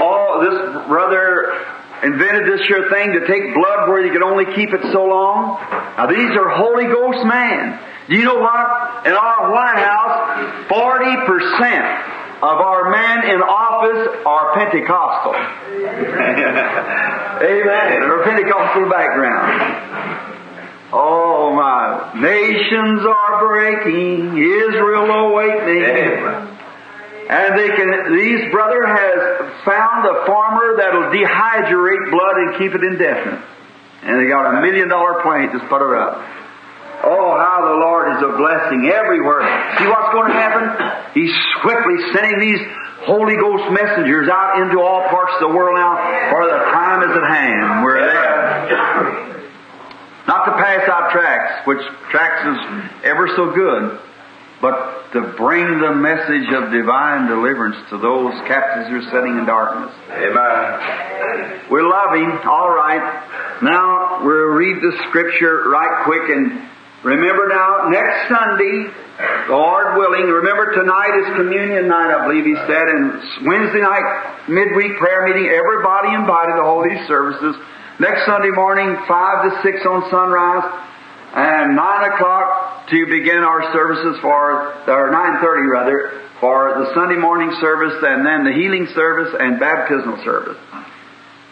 all 0.00 0.40
this 0.40 0.56
brother 0.88 1.52
invented 2.02 2.46
this 2.48 2.66
here 2.66 2.88
thing 2.88 3.12
to 3.12 3.26
take 3.26 3.52
blood 3.54 3.86
where 3.88 4.00
you 4.04 4.12
could 4.12 4.22
only 4.22 4.46
keep 4.56 4.72
it 4.72 4.80
so 4.92 5.04
long. 5.04 5.58
Now 5.96 6.06
these 6.06 6.30
are 6.32 6.48
Holy 6.48 6.86
Ghost 6.86 7.24
man. 7.26 7.78
Do 8.08 8.16
you 8.16 8.24
know 8.24 8.40
what? 8.40 9.06
In 9.06 9.12
our 9.12 9.52
White 9.52 9.78
House, 9.84 10.64
forty 10.72 11.14
percent 11.28 11.84
of 12.40 12.56
our 12.64 12.88
men 12.90 13.28
in 13.28 13.42
office 13.44 14.16
are 14.24 14.54
Pentecostal. 14.56 15.36
Amen. 17.44 18.02
Or 18.08 18.24
Pentecostal 18.24 18.88
background. 18.88 19.90
Oh 20.92 21.54
my, 21.54 22.18
nations 22.18 23.06
are 23.06 23.46
breaking, 23.46 24.38
Israel. 24.38 25.19
And 27.30 27.54
they 27.54 27.70
can, 27.78 27.88
these 28.10 28.50
brother 28.50 28.82
has 28.90 29.54
found 29.62 30.02
a 30.02 30.26
farmer 30.26 30.74
that'll 30.82 31.14
dehydrate 31.14 32.10
blood 32.10 32.36
and 32.42 32.58
keep 32.58 32.74
it 32.74 32.82
indefinite. 32.82 33.38
And 34.02 34.18
they 34.18 34.26
got 34.26 34.50
a 34.50 34.60
million 34.60 34.88
dollar 34.88 35.22
plant, 35.22 35.54
just 35.54 35.70
put 35.70 35.78
it 35.78 35.94
up. 35.94 36.18
Oh, 37.06 37.38
how 37.38 37.70
the 37.70 37.78
Lord 37.86 38.18
is 38.18 38.20
a 38.26 38.34
blessing 38.34 38.90
everywhere. 38.90 39.46
See 39.78 39.86
what's 39.86 40.10
going 40.10 40.34
to 40.34 40.38
happen? 40.42 40.74
He's 41.14 41.30
swiftly 41.62 42.02
sending 42.10 42.42
these 42.42 42.60
Holy 43.06 43.38
Ghost 43.38 43.78
messengers 43.78 44.26
out 44.26 44.66
into 44.66 44.82
all 44.82 45.06
parts 45.08 45.30
of 45.38 45.48
the 45.48 45.54
world 45.54 45.78
now, 45.78 46.34
for 46.34 46.42
the 46.50 46.58
time 46.74 47.06
is 47.06 47.14
at 47.14 47.26
hand. 47.30 47.84
We're 47.86 48.10
there. 48.10 49.38
Not 50.26 50.50
to 50.50 50.52
pass 50.58 50.82
out 50.90 51.14
tracts, 51.14 51.64
which 51.66 51.80
tracts 52.10 52.42
is 52.42 52.58
ever 53.06 53.30
so 53.38 53.54
good. 53.54 54.09
But 54.60 55.10
to 55.12 55.32
bring 55.36 55.64
the 55.80 55.94
message 55.96 56.52
of 56.52 56.70
divine 56.70 57.26
deliverance 57.28 57.76
to 57.88 57.96
those 57.96 58.36
captives 58.44 58.92
who 58.92 59.00
are 59.00 59.08
sitting 59.08 59.40
in 59.40 59.46
darkness. 59.48 59.90
Amen. 60.12 61.64
We 61.72 61.80
love 61.80 62.12
Him. 62.14 62.30
All 62.44 62.68
right. 62.68 63.00
Now 63.62 64.20
we'll 64.20 64.52
read 64.52 64.76
the 64.84 64.92
scripture 65.08 65.64
right 65.72 66.04
quick 66.04 66.28
and 66.28 66.68
remember 67.02 67.48
now 67.48 67.88
next 67.88 68.28
Sunday, 68.28 68.92
Lord 69.48 69.96
willing, 69.96 70.28
remember 70.28 70.76
tonight 70.76 71.24
is 71.24 71.36
communion 71.36 71.88
night, 71.88 72.12
I 72.12 72.28
believe 72.28 72.44
He 72.44 72.56
said, 72.68 72.84
and 72.84 73.48
Wednesday 73.48 73.80
night 73.80 74.48
midweek 74.48 75.00
prayer 75.00 75.24
meeting, 75.26 75.48
everybody 75.48 76.12
invited 76.12 76.60
to 76.60 76.62
all 76.62 76.84
these 76.84 77.00
services. 77.08 77.56
Next 77.98 78.24
Sunday 78.24 78.52
morning, 78.52 78.96
5 79.08 79.08
to 79.08 79.50
6 79.60 79.86
on 79.86 80.10
sunrise, 80.10 80.64
and 81.36 81.76
9 81.76 82.12
o'clock 82.12 82.69
to 82.90 83.06
begin 83.06 83.38
our 83.46 83.72
services 83.72 84.18
for, 84.20 84.74
or 84.90 85.10
9.30 85.10 85.70
rather, 85.70 86.20
for 86.40 86.74
the 86.82 86.94
Sunday 86.94 87.16
morning 87.16 87.52
service 87.60 87.94
and 88.02 88.26
then 88.26 88.44
the 88.44 88.52
healing 88.52 88.88
service 88.94 89.34
and 89.38 89.60
baptismal 89.60 90.18
service. 90.24 90.58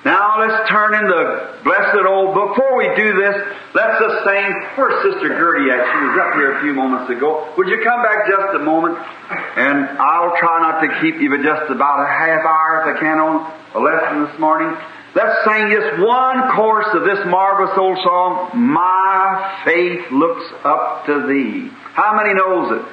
Now 0.04 0.38
let's 0.40 0.70
turn 0.70 0.94
in 0.94 1.04
the 1.10 1.58
blessed 1.64 2.06
old. 2.06 2.32
Before 2.32 2.78
we 2.78 2.86
do 2.96 3.18
this, 3.18 3.34
let's 3.74 3.98
just 3.98 4.16
sing. 4.24 4.46
Where's 4.78 4.96
Sister 5.04 5.28
Gertie? 5.36 5.68
She 5.68 5.98
was 6.06 6.16
up 6.22 6.32
here 6.38 6.56
a 6.56 6.60
few 6.62 6.72
moments 6.72 7.10
ago. 7.10 7.52
Would 7.58 7.68
you 7.68 7.82
come 7.82 8.00
back 8.02 8.24
just 8.24 8.56
a 8.56 8.62
moment? 8.62 8.96
And 8.96 9.98
I'll 9.98 10.38
try 10.38 10.62
not 10.62 10.80
to 10.86 10.88
keep 11.02 11.20
you 11.20 11.28
but 11.28 11.42
just 11.42 11.68
about 11.68 12.00
a 12.00 12.08
half 12.08 12.40
hour 12.46 12.88
if 12.88 12.96
I 12.96 13.00
can 13.00 13.18
on 13.18 13.52
a 13.74 13.80
lesson 13.82 14.24
this 14.30 14.38
morning. 14.38 14.70
Let's 15.18 15.34
sing 15.42 15.74
just 15.74 15.98
one 16.06 16.54
chorus 16.54 16.94
of 16.94 17.02
this 17.02 17.18
marvelous 17.26 17.76
old 17.76 17.98
song, 18.04 18.50
My 18.54 19.62
Faith 19.64 20.12
Looks 20.12 20.46
Up 20.62 21.06
to 21.06 21.26
Thee. 21.26 21.74
How 21.90 22.14
many 22.14 22.34
knows 22.34 22.78
it? 22.78 22.86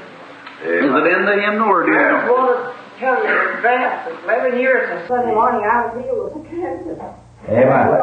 Is 0.66 0.90
it 0.90 1.06
in 1.06 1.22
the 1.22 1.38
hymn 1.38 1.62
or 1.62 1.86
do 1.86 1.92
you 1.92 2.00
I 2.00 2.26
know? 2.26 2.34
want 2.34 2.50
to 2.66 3.00
tell 3.00 3.22
you 3.22 3.30
in 3.30 3.58
advance 3.58 4.10
that 4.10 4.24
11 4.24 4.60
years 4.60 4.90
and 4.90 5.08
Sunday 5.08 5.36
morning 5.36 5.70
I 5.70 5.86
was 5.86 6.04
healed 6.04 6.34
with 6.34 6.50
cancer. 6.50 6.98
Amen. 7.48 7.94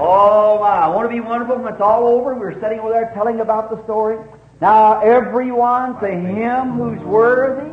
Oh 0.00 0.58
my, 0.58 0.88
won't 0.88 1.12
it 1.12 1.14
be 1.14 1.20
wonderful 1.20 1.58
when 1.58 1.74
it's 1.74 1.82
all 1.82 2.06
over? 2.06 2.34
We're 2.34 2.58
sitting 2.58 2.80
over 2.80 2.88
there 2.88 3.10
telling 3.12 3.40
about 3.40 3.68
the 3.68 3.84
story. 3.84 4.16
Now 4.62 5.02
everyone 5.02 6.00
to 6.00 6.08
him 6.08 6.72
who's 6.72 7.04
worthy, 7.04 7.70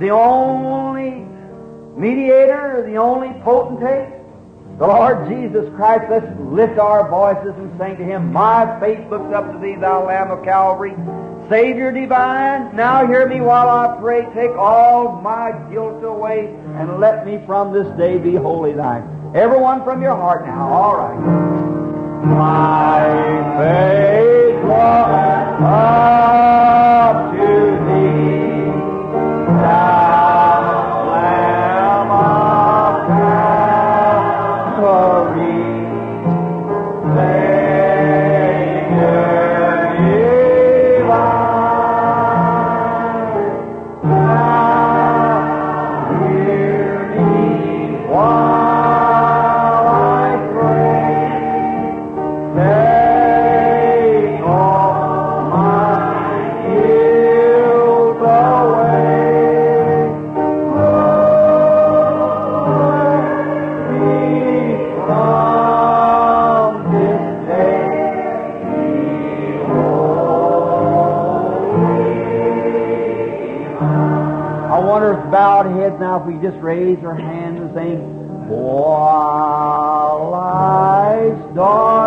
the 0.00 0.10
only 0.10 1.28
mediator, 1.96 2.84
the 2.86 2.96
only 2.96 3.32
potentate, 3.42 4.12
the 4.78 4.86
Lord 4.86 5.28
Jesus 5.28 5.72
Christ, 5.76 6.04
let's 6.10 6.26
lift 6.40 6.78
our 6.78 7.08
voices 7.08 7.54
and 7.56 7.78
sing 7.78 7.96
to 7.96 8.04
him, 8.04 8.32
My 8.32 8.78
faith 8.80 9.08
looks 9.08 9.32
up 9.32 9.52
to 9.52 9.58
thee, 9.58 9.76
thou 9.76 10.06
Lamb 10.06 10.32
of 10.32 10.44
Calvary. 10.44 10.94
Savior 11.48 11.92
divine, 11.92 12.74
now 12.74 13.06
hear 13.06 13.28
me 13.28 13.40
while 13.40 13.68
I 13.68 14.00
pray. 14.00 14.22
Take 14.34 14.56
all 14.56 15.20
my 15.20 15.52
guilt 15.70 16.02
away 16.02 16.46
and 16.78 16.98
let 16.98 17.24
me 17.26 17.38
from 17.46 17.72
this 17.72 17.86
day 17.98 18.18
be 18.18 18.34
wholly 18.34 18.72
thine. 18.72 19.32
Everyone 19.34 19.84
from 19.84 20.02
your 20.02 20.16
heart 20.16 20.46
now, 20.46 20.68
all 20.68 20.96
right. 20.96 21.20
My 22.24 23.04
faith 23.58 24.54
looks 24.64 25.62
up 25.62 27.36
to 27.36 27.43
we 76.26 76.34
just 76.42 76.56
raise 76.62 76.98
our 77.04 77.14
hands 77.14 77.60
and 77.60 77.74
sing, 77.74 78.48
While 78.48 80.30
life's 80.30 81.54
dark 81.54 82.03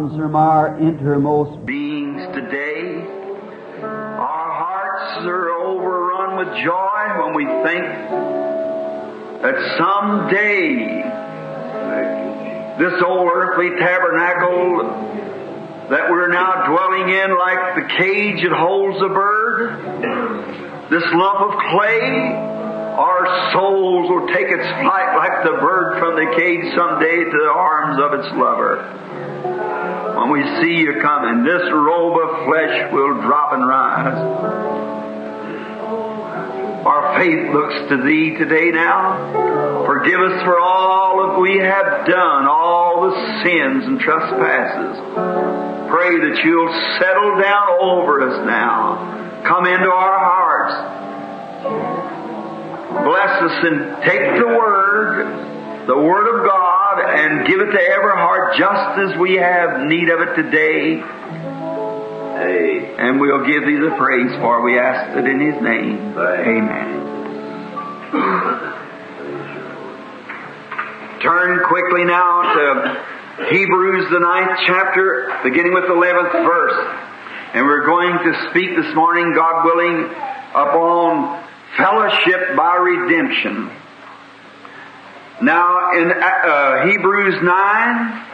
comes 0.00 0.16
from 0.16 0.34
our 0.34 0.78
innermost 0.78 1.66
beings 1.66 2.22
today. 2.32 3.04
Our 3.82 4.50
hearts 4.56 5.26
are 5.26 5.50
overrun 5.50 6.38
with 6.38 6.48
joy 6.64 7.20
when 7.20 7.34
we 7.34 7.44
think 7.44 7.84
that 9.42 9.56
someday 9.76 11.04
this 12.78 12.96
old 13.04 13.28
earthly 13.30 13.76
tabernacle 13.78 14.88
that 15.90 16.10
we're 16.10 16.32
now 16.32 16.64
dwelling 16.66 17.10
in 17.10 17.36
like 17.36 17.74
the 17.74 17.86
cage 17.98 18.42
that 18.42 18.56
holds 18.56 18.96
a 19.02 19.08
bird, 19.12 19.84
this 20.88 21.04
lump 21.12 21.52
of 21.52 21.58
clay, 21.76 22.48
our 22.96 23.52
souls 23.52 24.08
will 24.08 24.28
take 24.28 24.48
its 24.48 24.64
flight 24.80 25.14
like 25.16 25.44
the 25.44 25.60
bird 25.60 25.98
from 25.98 26.16
the 26.16 26.32
cage 26.38 26.72
someday 26.74 27.16
to 27.16 27.38
the 27.44 27.52
arms 27.52 28.00
of 28.00 28.14
its 28.18 28.32
lover. 28.38 29.29
When 30.20 30.32
we 30.32 30.44
see 30.60 30.74
you 30.84 31.00
coming, 31.00 31.44
this 31.44 31.62
robe 31.72 32.18
of 32.20 32.44
flesh 32.44 32.92
will 32.92 33.22
drop 33.22 33.54
and 33.54 33.66
rise. 33.66 34.20
Our 36.84 37.18
faith 37.18 37.54
looks 37.54 37.88
to 37.88 37.96
Thee 38.04 38.36
today 38.36 38.70
now. 38.70 39.86
Forgive 39.86 40.20
us 40.20 40.42
for 40.44 40.60
all 40.60 41.26
that 41.26 41.40
we 41.40 41.56
have 41.56 42.06
done, 42.06 42.46
all 42.46 43.08
the 43.08 43.16
sins 43.42 43.86
and 43.86 43.98
trespasses. 43.98 44.98
Pray 45.88 46.12
that 46.20 46.40
You'll 46.44 46.74
settle 47.00 47.40
down 47.40 47.68
over 47.80 48.20
us 48.28 48.44
now. 48.44 49.42
Come 49.48 49.64
into 49.64 49.90
our 49.90 50.18
hearts. 50.20 50.74
Bless 53.08 53.42
us 53.42 53.64
and 53.64 54.02
take 54.04 54.38
the 54.38 54.48
Word, 54.48 55.86
the 55.86 55.96
Word 55.96 56.28
of 56.28 56.44
God, 56.46 56.69
and 57.10 57.46
give 57.46 57.60
it 57.60 57.70
to 57.72 57.80
every 57.80 58.16
heart 58.16 58.56
just 58.56 58.98
as 59.10 59.18
we 59.18 59.34
have 59.36 59.86
need 59.86 60.08
of 60.08 60.20
it 60.20 60.34
today. 60.36 60.96
Hey. 62.40 62.94
And 62.98 63.20
we'll 63.20 63.46
give 63.46 63.64
Thee 63.66 63.76
the 63.76 63.94
praise 63.98 64.32
for 64.40 64.62
we 64.62 64.78
ask 64.78 65.16
it 65.16 65.26
in 65.26 65.40
His 65.40 65.60
name. 65.62 66.16
Amen. 66.16 67.00
Turn 71.22 71.60
quickly 71.68 72.04
now 72.04 72.42
to 72.54 73.04
Hebrews, 73.50 74.10
the 74.10 74.20
ninth 74.20 74.60
chapter, 74.66 75.38
beginning 75.42 75.74
with 75.74 75.84
the 75.84 75.94
11th 75.94 76.32
verse. 76.32 77.06
And 77.52 77.66
we're 77.66 77.84
going 77.84 78.18
to 78.24 78.50
speak 78.50 78.76
this 78.76 78.94
morning, 78.94 79.34
God 79.34 79.64
willing, 79.64 80.04
upon 80.54 81.44
fellowship 81.76 82.56
by 82.56 82.76
redemption. 82.76 83.70
Now, 85.42 85.92
in 85.96 86.12
uh, 86.12 86.86
Hebrews 86.86 87.36
9, 87.42 88.26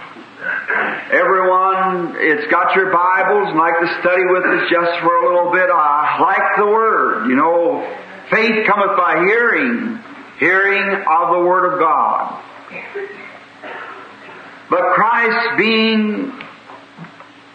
everyone, 1.12 2.16
it's 2.18 2.50
got 2.50 2.74
your 2.74 2.90
Bibles 2.90 3.50
and 3.50 3.58
like 3.58 3.78
to 3.78 3.86
study 4.00 4.24
with 4.26 4.42
us 4.42 4.68
just 4.68 4.98
for 5.02 5.14
a 5.14 5.24
little 5.32 5.52
bit. 5.52 5.70
I 5.70 6.18
like 6.20 6.56
the 6.58 6.66
Word. 6.66 7.28
You 7.28 7.36
know, 7.36 7.86
faith 8.28 8.66
cometh 8.66 8.96
by 8.98 9.22
hearing, 9.24 10.02
hearing 10.40 11.04
of 11.06 11.30
the 11.30 11.46
Word 11.46 11.74
of 11.74 11.78
God. 11.78 12.42
But 14.68 14.82
Christ 14.96 15.58
being 15.58 16.32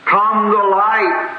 come 0.06 0.50
the 0.50 0.64
light 0.72 1.38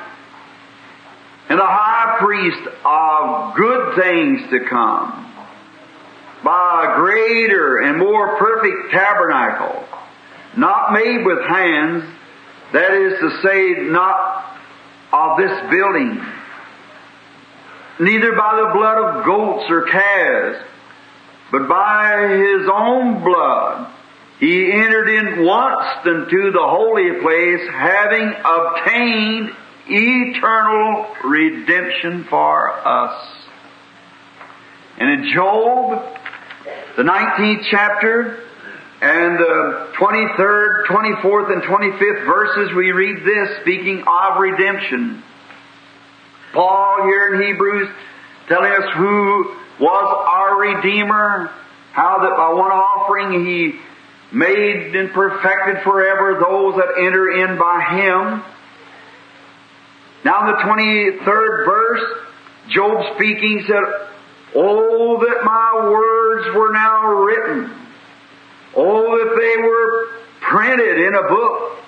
and 1.48 1.59
the 1.59 1.64
high 1.64 2.18
priest 2.20 2.68
of 2.85 3.55
good 3.57 3.96
things 3.96 4.51
to 4.51 4.68
come 4.68 5.32
by 6.44 6.92
a 6.92 6.96
greater 6.96 7.78
and 7.78 7.98
more 7.98 8.37
perfect 8.37 8.92
tabernacle, 8.92 9.85
not 10.57 10.92
made 10.92 11.24
with 11.24 11.38
hands, 11.48 12.05
that 12.72 12.92
is 12.92 13.18
to 13.20 13.42
say, 13.42 13.90
not 13.90 14.59
of 15.12 15.38
this 15.38 15.70
building, 15.70 16.24
neither 18.00 18.33
by 18.33 18.57
the 18.57 18.72
blood 18.74 18.98
of 18.98 19.24
goats 19.24 19.70
or 19.70 19.83
calves, 19.83 20.59
but 21.52 21.68
by 21.68 22.28
his 22.28 22.68
own 22.72 23.22
blood, 23.22 23.92
he 24.40 24.72
entered 24.72 25.09
in 25.09 25.44
once 25.44 25.85
into 26.07 26.50
the 26.50 26.62
holy 26.62 27.20
place, 27.20 27.68
having 27.70 28.33
obtained 28.44 29.50
eternal 29.87 31.07
redemption 31.24 32.24
for 32.28 32.72
us. 32.72 33.33
And 34.98 35.11
in 35.11 35.33
Job, 35.33 36.18
the 36.96 37.03
19th 37.03 37.64
chapter, 37.70 38.38
and 39.01 39.38
the 39.38 39.88
23rd, 39.98 40.87
24th, 40.87 41.53
and 41.53 41.62
25th 41.62 42.27
verses, 42.27 42.75
we 42.77 42.92
read 42.92 43.25
this, 43.25 43.61
speaking 43.62 44.05
of 44.07 44.38
redemption. 44.38 45.22
Paul 46.53 47.05
here 47.05 47.35
in 47.35 47.42
Hebrews 47.42 47.88
telling 48.46 48.72
us 48.72 48.94
who 48.96 49.57
was 49.81 50.27
our 50.33 50.61
Redeemer, 50.61 51.51
how 51.92 52.18
that 52.20 52.37
by 52.37 52.53
one 52.53 52.70
offering 52.70 53.44
he 53.44 53.81
made 54.33 54.94
and 54.94 55.11
perfected 55.12 55.83
forever 55.83 56.38
those 56.40 56.77
that 56.77 56.94
enter 56.98 57.31
in 57.44 57.59
by 57.59 57.81
him. 57.96 58.42
Now 60.25 60.46
in 60.46 60.53
the 60.53 60.62
23rd 60.62 61.66
verse, 61.66 62.03
Job 62.68 63.16
speaking 63.16 63.64
said, 63.66 64.09
Oh, 64.55 65.19
that 65.21 65.45
my 65.45 65.88
words 65.91 66.57
were 66.57 66.73
now 66.73 67.12
written. 67.23 67.71
Oh, 68.77 69.19
that 69.19 69.37
they 69.38 69.62
were 69.62 70.09
printed 70.41 70.99
in 70.99 71.15
a 71.15 71.29
book. 71.29 71.79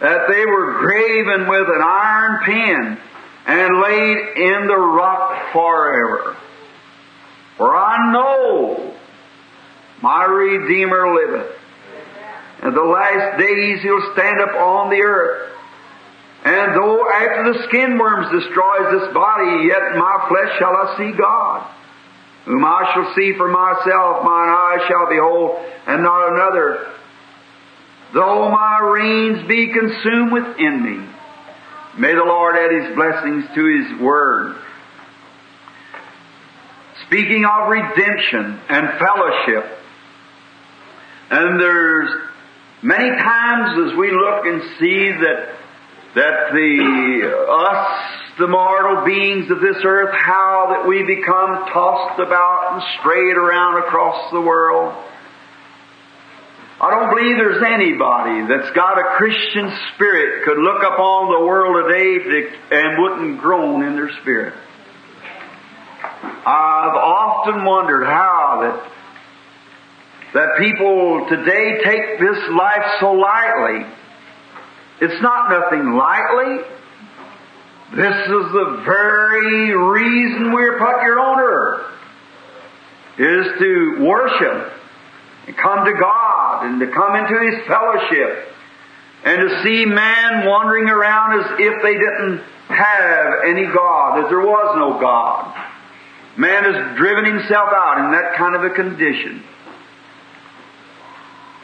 That 0.00 0.28
they 0.28 0.44
were 0.46 0.78
graven 0.78 1.48
with 1.48 1.68
an 1.68 1.82
iron 1.82 2.40
pen 2.44 2.98
and 3.46 3.80
laid 3.80 4.18
in 4.36 4.66
the 4.66 4.76
rock 4.76 5.52
forever. 5.52 6.36
For 7.56 7.74
I 7.74 8.12
know 8.12 8.94
my 10.02 10.24
Redeemer 10.24 11.14
liveth. 11.14 11.56
And 12.62 12.76
the 12.76 12.82
last 12.82 13.38
days 13.38 13.82
he'll 13.82 14.12
stand 14.12 14.40
up 14.40 14.54
on 14.54 14.90
the 14.90 15.00
earth. 15.02 15.57
And 16.48 16.74
though 16.74 17.04
after 17.12 17.52
the 17.52 17.68
skin 17.68 17.98
worms 17.98 18.32
destroys 18.32 18.88
this 18.98 19.12
body, 19.12 19.68
yet 19.68 19.92
in 19.92 19.98
my 19.98 20.26
flesh 20.30 20.58
shall 20.58 20.72
I 20.72 20.96
see 20.96 21.12
God, 21.12 21.70
whom 22.46 22.64
I 22.64 22.90
shall 22.94 23.12
see 23.14 23.34
for 23.36 23.48
myself, 23.48 24.24
mine 24.24 24.48
eyes 24.48 24.80
shall 24.88 25.10
behold, 25.10 25.60
and 25.86 26.02
not 26.02 26.32
another. 26.32 26.86
Though 28.14 28.50
my 28.50 28.80
reins 28.80 29.46
be 29.46 29.74
consumed 29.74 30.32
within 30.32 30.82
me, 30.82 31.06
may 31.98 32.14
the 32.14 32.24
Lord 32.24 32.56
add 32.56 32.72
His 32.72 32.96
blessings 32.96 33.44
to 33.54 33.64
His 33.66 34.00
Word. 34.00 34.56
Speaking 37.08 37.44
of 37.44 37.68
redemption 37.68 38.58
and 38.70 38.88
fellowship, 38.98 39.78
and 41.30 41.60
there's 41.60 42.08
many 42.82 43.10
times 43.10 43.92
as 43.92 43.98
we 43.98 44.10
look 44.12 44.46
and 44.46 44.62
see 44.78 45.12
that 45.12 45.58
that 46.18 46.50
the 46.50 47.30
us, 47.46 48.36
the 48.38 48.48
mortal 48.48 49.04
beings 49.04 49.50
of 49.50 49.60
this 49.60 49.78
earth, 49.84 50.14
how 50.18 50.74
that 50.74 50.88
we 50.88 51.04
become 51.04 51.70
tossed 51.70 52.18
about 52.18 52.74
and 52.74 52.82
strayed 52.98 53.36
around 53.36 53.78
across 53.86 54.32
the 54.32 54.40
world. 54.40 54.94
I 56.80 56.90
don't 56.90 57.10
believe 57.14 57.36
there's 57.36 57.62
anybody 57.62 58.46
that's 58.50 58.70
got 58.74 58.98
a 58.98 59.16
Christian 59.16 59.70
spirit 59.94 60.44
could 60.44 60.58
look 60.58 60.82
upon 60.82 61.30
the 61.30 61.46
world 61.46 61.86
today 61.86 62.50
and 62.70 63.02
wouldn't 63.02 63.40
groan 63.40 63.84
in 63.84 63.94
their 63.94 64.10
spirit. 64.22 64.54
I've 66.22 66.98
often 66.98 67.64
wondered 67.64 68.04
how 68.04 68.58
that 68.62 68.92
that 70.34 70.58
people 70.58 71.26
today 71.28 71.80
take 71.82 72.20
this 72.20 72.38
life 72.50 73.00
so 73.00 73.12
lightly. 73.12 73.97
It's 75.00 75.22
not 75.22 75.50
nothing 75.50 75.92
lightly. 75.92 76.64
This 77.94 78.16
is 78.16 78.52
the 78.52 78.82
very 78.84 79.74
reason 79.74 80.52
we're 80.52 80.78
put 80.78 81.00
here 81.00 81.18
on 81.18 81.40
earth, 81.40 81.86
is 83.18 83.46
to 83.58 84.04
worship 84.04 84.72
and 85.46 85.56
come 85.56 85.84
to 85.86 85.92
God 85.98 86.66
and 86.66 86.80
to 86.80 86.86
come 86.88 87.16
into 87.16 87.50
His 87.50 87.66
fellowship 87.66 88.48
and 89.24 89.48
to 89.48 89.62
see 89.62 89.84
man 89.84 90.46
wandering 90.46 90.88
around 90.88 91.40
as 91.40 91.46
if 91.58 91.82
they 91.82 91.94
didn't 91.94 92.42
have 92.68 93.44
any 93.46 93.66
God, 93.66 94.24
as 94.24 94.30
there 94.30 94.40
was 94.40 94.76
no 94.76 95.00
God. 95.00 95.54
Man 96.36 96.62
has 96.64 96.96
driven 96.96 97.24
himself 97.24 97.70
out 97.72 98.04
in 98.04 98.12
that 98.12 98.36
kind 98.36 98.54
of 98.54 98.62
a 98.62 98.70
condition. 98.70 99.42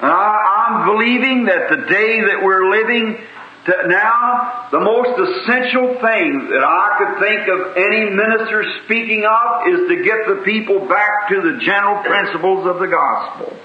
And 0.00 0.10
I, 0.10 0.34
I'm 0.66 0.90
believing 0.90 1.46
that 1.46 1.70
the 1.70 1.86
day 1.86 2.20
that 2.20 2.42
we're 2.42 2.70
living 2.70 3.18
to 3.66 3.72
now, 3.88 4.68
the 4.70 4.80
most 4.80 5.16
essential 5.16 5.96
thing 5.96 6.52
that 6.52 6.60
I 6.60 6.86
could 7.00 7.12
think 7.24 7.48
of 7.48 7.76
any 7.80 8.12
minister 8.12 8.62
speaking 8.84 9.24
of 9.24 9.68
is 9.72 9.88
to 9.88 9.96
get 10.04 10.28
the 10.28 10.42
people 10.44 10.86
back 10.86 11.28
to 11.30 11.40
the 11.40 11.64
general 11.64 12.02
principles 12.04 12.66
of 12.66 12.78
the 12.78 12.88
gospel. 12.88 13.56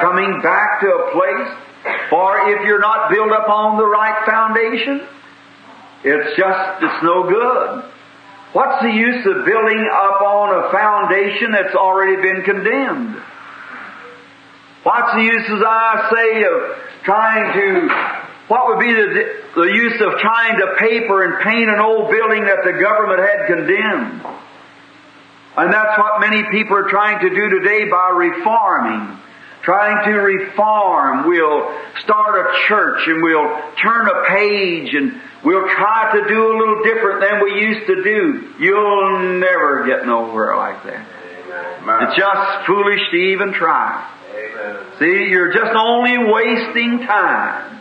Coming 0.00 0.40
back 0.42 0.80
to 0.80 0.86
a 0.86 1.10
place, 1.10 1.50
for 2.08 2.54
if 2.54 2.62
you're 2.66 2.80
not 2.80 3.10
built 3.10 3.32
up 3.32 3.48
on 3.48 3.78
the 3.78 3.86
right 3.86 4.24
foundation, 4.24 5.06
it's 6.04 6.36
just, 6.36 6.82
it's 6.82 7.02
no 7.02 7.28
good. 7.28 7.90
What's 8.52 8.82
the 8.82 8.94
use 8.94 9.26
of 9.26 9.44
building 9.44 9.82
up 9.90 10.22
on 10.22 10.54
a 10.54 10.70
foundation 10.70 11.50
that's 11.50 11.74
already 11.74 12.22
been 12.22 12.44
condemned? 12.44 13.20
What's 14.84 15.14
the 15.14 15.22
use, 15.22 15.48
as 15.48 15.62
I 15.64 16.10
say, 16.12 16.44
of 16.44 17.02
trying 17.04 17.52
to, 17.56 17.88
what 18.48 18.68
would 18.68 18.80
be 18.80 18.92
the, 18.92 19.40
the 19.56 19.72
use 19.72 19.98
of 20.00 20.20
trying 20.20 20.58
to 20.60 20.76
paper 20.78 21.24
and 21.24 21.42
paint 21.42 21.70
an 21.70 21.80
old 21.80 22.10
building 22.10 22.44
that 22.44 22.64
the 22.64 22.76
government 22.78 23.20
had 23.20 23.46
condemned? 23.46 24.20
And 25.56 25.72
that's 25.72 25.98
what 25.98 26.20
many 26.20 26.44
people 26.50 26.76
are 26.76 26.88
trying 26.90 27.18
to 27.20 27.30
do 27.30 27.48
today 27.60 27.88
by 27.88 28.10
reforming. 28.14 29.18
Trying 29.62 30.04
to 30.04 30.20
reform. 30.20 31.28
We'll 31.28 31.72
start 32.04 32.44
a 32.44 32.68
church 32.68 33.08
and 33.08 33.22
we'll 33.22 33.48
turn 33.80 34.06
a 34.06 34.28
page 34.28 34.92
and 34.92 35.18
we'll 35.42 35.66
try 35.66 36.20
to 36.20 36.28
do 36.28 36.44
a 36.44 36.54
little 36.58 36.82
different 36.84 37.20
than 37.22 37.42
we 37.42 37.58
used 37.58 37.86
to 37.86 38.04
do. 38.04 38.52
You'll 38.60 39.38
never 39.40 39.86
get 39.86 40.04
nowhere 40.04 40.54
like 40.56 40.84
that. 40.84 41.06
It's 42.02 42.16
just 42.18 42.66
foolish 42.66 43.00
to 43.12 43.16
even 43.16 43.54
try. 43.54 44.10
See, 44.98 45.30
you're 45.30 45.52
just 45.52 45.74
only 45.74 46.18
wasting 46.18 47.06
time. 47.06 47.80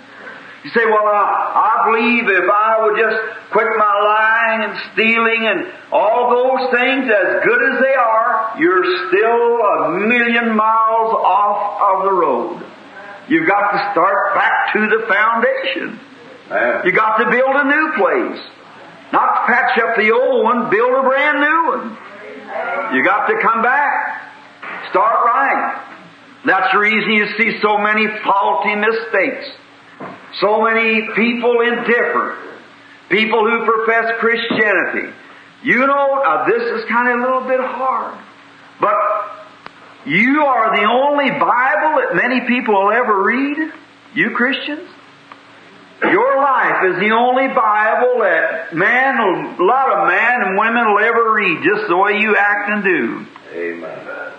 You 0.63 0.69
say, 0.71 0.85
well, 0.85 1.05
I, 1.05 1.29
I 1.59 1.91
believe 1.91 2.23
if 2.23 2.49
I 2.49 2.83
would 2.83 2.97
just 2.97 3.19
quit 3.51 3.67
my 3.77 3.95
lying 3.99 4.63
and 4.63 4.73
stealing 4.93 5.43
and 5.45 5.73
all 5.91 6.31
those 6.31 6.71
things 6.71 7.03
as 7.11 7.43
good 7.43 7.61
as 7.73 7.81
they 7.83 7.95
are, 7.95 8.55
you're 8.57 8.85
still 9.09 9.43
a 9.59 9.99
million 10.07 10.55
miles 10.55 11.11
off 11.19 11.81
of 11.81 12.03
the 12.05 12.13
road. 12.13 12.65
You've 13.27 13.47
got 13.47 13.71
to 13.71 13.91
start 13.91 14.35
back 14.35 14.73
to 14.73 14.79
the 14.87 15.05
foundation. 15.07 15.99
You 16.85 16.91
got 16.93 17.17
to 17.17 17.29
build 17.29 17.55
a 17.55 17.65
new 17.65 17.91
place. 17.97 18.41
Not 19.11 19.45
patch 19.47 19.77
up 19.79 19.95
the 19.97 20.11
old 20.11 20.43
one, 20.43 20.69
build 20.69 20.91
a 20.91 21.03
brand 21.03 21.39
new 21.39 21.59
one. 21.75 21.97
You 22.95 23.03
got 23.03 23.27
to 23.27 23.39
come 23.41 23.61
back. 23.61 24.31
Start 24.89 25.25
right. 25.25 25.92
That's 26.45 26.73
the 26.73 26.79
reason 26.79 27.11
you 27.11 27.27
see 27.37 27.59
so 27.61 27.77
many 27.77 28.05
faulty 28.23 28.75
mistakes. 28.75 29.47
So 30.41 30.61
many 30.61 31.07
people 31.15 31.61
indifferent. 31.61 32.39
People 33.09 33.39
who 33.49 33.65
profess 33.65 34.19
Christianity. 34.19 35.13
You 35.63 35.87
know, 35.87 36.21
uh, 36.25 36.45
this 36.47 36.61
is 36.79 36.89
kind 36.89 37.07
of 37.09 37.19
a 37.19 37.21
little 37.21 37.47
bit 37.47 37.61
hard. 37.61 38.19
But 38.81 38.95
You 40.05 40.43
are 40.43 40.75
the 40.75 40.83
only 40.83 41.29
Bible 41.31 42.01
that 42.01 42.11
many 42.15 42.41
people 42.45 42.73
will 42.73 42.91
ever 42.91 43.23
read. 43.23 43.71
You 44.13 44.31
Christians. 44.35 44.89
Your 46.01 46.37
life 46.37 46.83
is 46.91 46.99
the 46.99 47.11
only 47.11 47.47
Bible 47.47 48.19
that 48.19 48.75
man, 48.75 49.15
a 49.17 49.63
lot 49.63 49.89
of 49.89 50.07
men 50.07 50.41
and 50.41 50.59
women 50.59 50.93
will 50.93 50.99
ever 50.99 51.33
read 51.33 51.63
just 51.63 51.87
the 51.87 51.95
way 51.95 52.19
you 52.19 52.35
act 52.35 52.69
and 52.69 52.83
do. 52.83 53.25
Amen. 53.53 54.33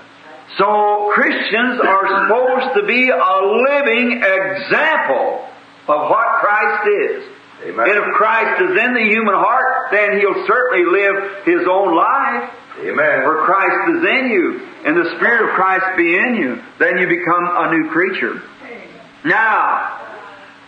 So 0.58 1.10
Christians 1.14 1.80
are 1.80 2.06
supposed 2.22 2.76
to 2.78 2.86
be 2.86 3.10
a 3.10 3.36
living 3.70 4.22
example 4.22 5.48
of 5.88 6.10
what 6.10 6.26
Christ 6.40 6.88
is. 6.88 7.24
Amen. 7.64 7.88
And 7.88 7.98
if 7.98 8.14
Christ 8.14 8.62
is 8.62 8.70
in 8.70 8.94
the 8.94 9.06
human 9.08 9.34
heart, 9.34 9.90
then 9.90 10.18
he'll 10.18 10.46
certainly 10.46 10.84
live 10.84 11.44
his 11.44 11.66
own 11.68 11.96
life. 11.96 12.50
Amen. 12.78 13.24
Where 13.24 13.44
Christ 13.46 13.96
is 13.96 14.02
in 14.04 14.30
you, 14.30 14.68
and 14.84 14.96
the 14.96 15.16
Spirit 15.16 15.48
of 15.48 15.54
Christ 15.54 15.96
be 15.96 16.14
in 16.14 16.34
you, 16.36 16.62
then 16.78 16.98
you 16.98 17.06
become 17.08 17.44
a 17.50 17.70
new 17.70 17.90
creature. 17.90 18.42
Now, 19.24 20.00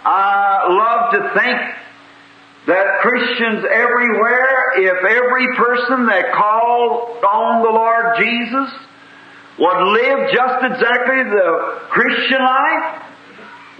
I 0.04 0.66
love 0.70 1.12
to 1.12 1.20
think 1.38 1.60
that 2.66 3.00
Christians 3.02 3.64
everywhere, 3.70 4.72
if 4.78 5.04
every 5.04 5.46
person 5.56 6.06
that 6.06 6.32
called 6.32 7.22
on 7.22 7.62
the 7.62 7.70
Lord 7.70 8.16
Jesus 8.18 8.72
would 9.58 9.80
live 9.92 10.30
just 10.32 10.64
exactly 10.64 11.24
the 11.24 11.80
Christian 11.88 12.40
life, 12.40 13.02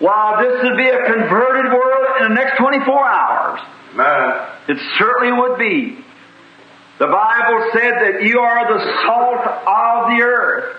while 0.01 0.43
this 0.43 0.63
would 0.63 0.77
be 0.77 0.89
a 0.89 1.05
converted 1.05 1.73
world 1.73 2.07
in 2.21 2.29
the 2.29 2.35
next 2.35 2.59
24 2.59 3.09
hours. 3.09 3.61
Amen. 3.95 4.49
It 4.69 4.79
certainly 4.99 5.33
would 5.39 5.59
be. 5.59 5.99
The 6.99 7.07
Bible 7.07 7.71
said 7.73 7.93
that 7.93 8.23
you 8.23 8.41
are 8.41 8.73
the 8.73 8.85
salt 9.05 9.47
of 9.47 10.17
the 10.17 10.23
earth. 10.23 10.77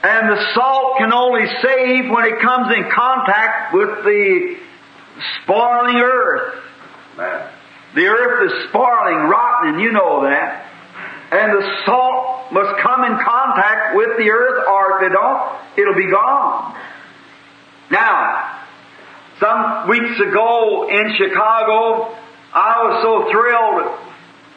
And 0.00 0.30
the 0.30 0.54
salt 0.54 0.98
can 0.98 1.12
only 1.12 1.44
save 1.60 2.08
when 2.10 2.24
it 2.24 2.40
comes 2.40 2.72
in 2.72 2.88
contact 2.94 3.74
with 3.74 4.04
the 4.04 4.56
spoiling 5.42 5.96
earth. 5.96 6.54
Amen. 7.14 7.50
The 7.96 8.06
earth 8.06 8.50
is 8.50 8.68
spoiling, 8.68 9.28
rotten, 9.28 9.74
and 9.74 9.80
you 9.80 9.90
know 9.90 10.22
that. 10.22 10.67
And 11.30 11.52
the 11.52 11.64
salt 11.84 12.52
must 12.52 12.80
come 12.80 13.04
in 13.04 13.12
contact 13.22 13.96
with 13.96 14.16
the 14.16 14.30
earth, 14.30 14.64
or 14.66 14.96
if 14.96 15.10
it 15.10 15.12
don't, 15.12 15.58
it'll 15.76 15.94
be 15.94 16.10
gone. 16.10 16.74
Now, 17.90 18.58
some 19.40 19.88
weeks 19.88 20.18
ago 20.20 20.88
in 20.88 21.14
Chicago, 21.16 22.16
I 22.52 22.82
was 22.84 23.02
so 23.04 23.30
thrilled 23.30 24.08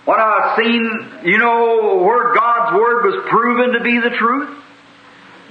when 0.05 0.19
I 0.19 0.55
seen, 0.57 1.27
you 1.29 1.37
know, 1.37 2.01
where 2.03 2.33
God's 2.33 2.75
Word 2.75 3.05
was 3.05 3.29
proven 3.29 3.73
to 3.73 3.83
be 3.83 3.99
the 3.99 4.15
truth. 4.17 4.57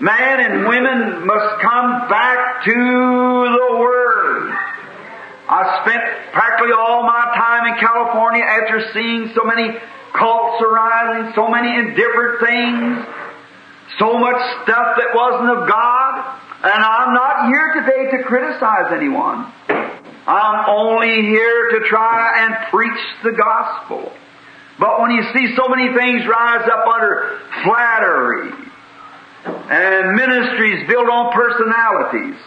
Man 0.01 0.41
and 0.41 0.67
women 0.67 1.27
must 1.27 1.61
come 1.61 2.09
back 2.09 2.65
to 2.65 2.73
the 2.73 3.77
Word. 3.79 4.51
I 5.49 5.85
spent 5.85 6.33
practically 6.33 6.73
all 6.73 7.03
my 7.03 7.35
time 7.37 7.75
in 7.75 7.79
California 7.79 8.43
after 8.43 8.91
seeing 8.95 9.33
so 9.35 9.45
many 9.45 9.77
cults 10.13 10.63
arising, 10.63 11.33
so 11.35 11.49
many 11.49 11.69
indifferent 11.69 12.41
things, 12.41 13.07
so 13.99 14.19
much 14.19 14.41
stuff 14.63 14.97
that 14.97 15.11
wasn't 15.15 15.51
of 15.51 15.69
God. 15.69 16.41
And 16.63 16.85
I'm 16.85 17.15
not 17.15 17.49
here 17.49 17.81
today 17.81 18.17
to 18.17 18.25
criticize 18.25 18.93
anyone. 18.93 19.53
I'm 20.27 20.69
only 20.69 21.23
here 21.23 21.81
to 21.81 21.89
try 21.89 22.45
and 22.45 22.55
preach 22.71 23.01
the 23.25 23.33
gospel. 23.33 24.13
But 24.79 25.01
when 25.01 25.11
you 25.11 25.23
see 25.35 25.55
so 25.57 25.69
many 25.69 25.95
things 25.95 26.23
rise 26.27 26.69
up 26.71 26.87
under 26.87 27.41
flattery 27.65 28.51
and 29.45 30.17
ministries 30.17 30.89
built 30.89 31.09
on 31.09 31.33
personalities, 31.33 32.41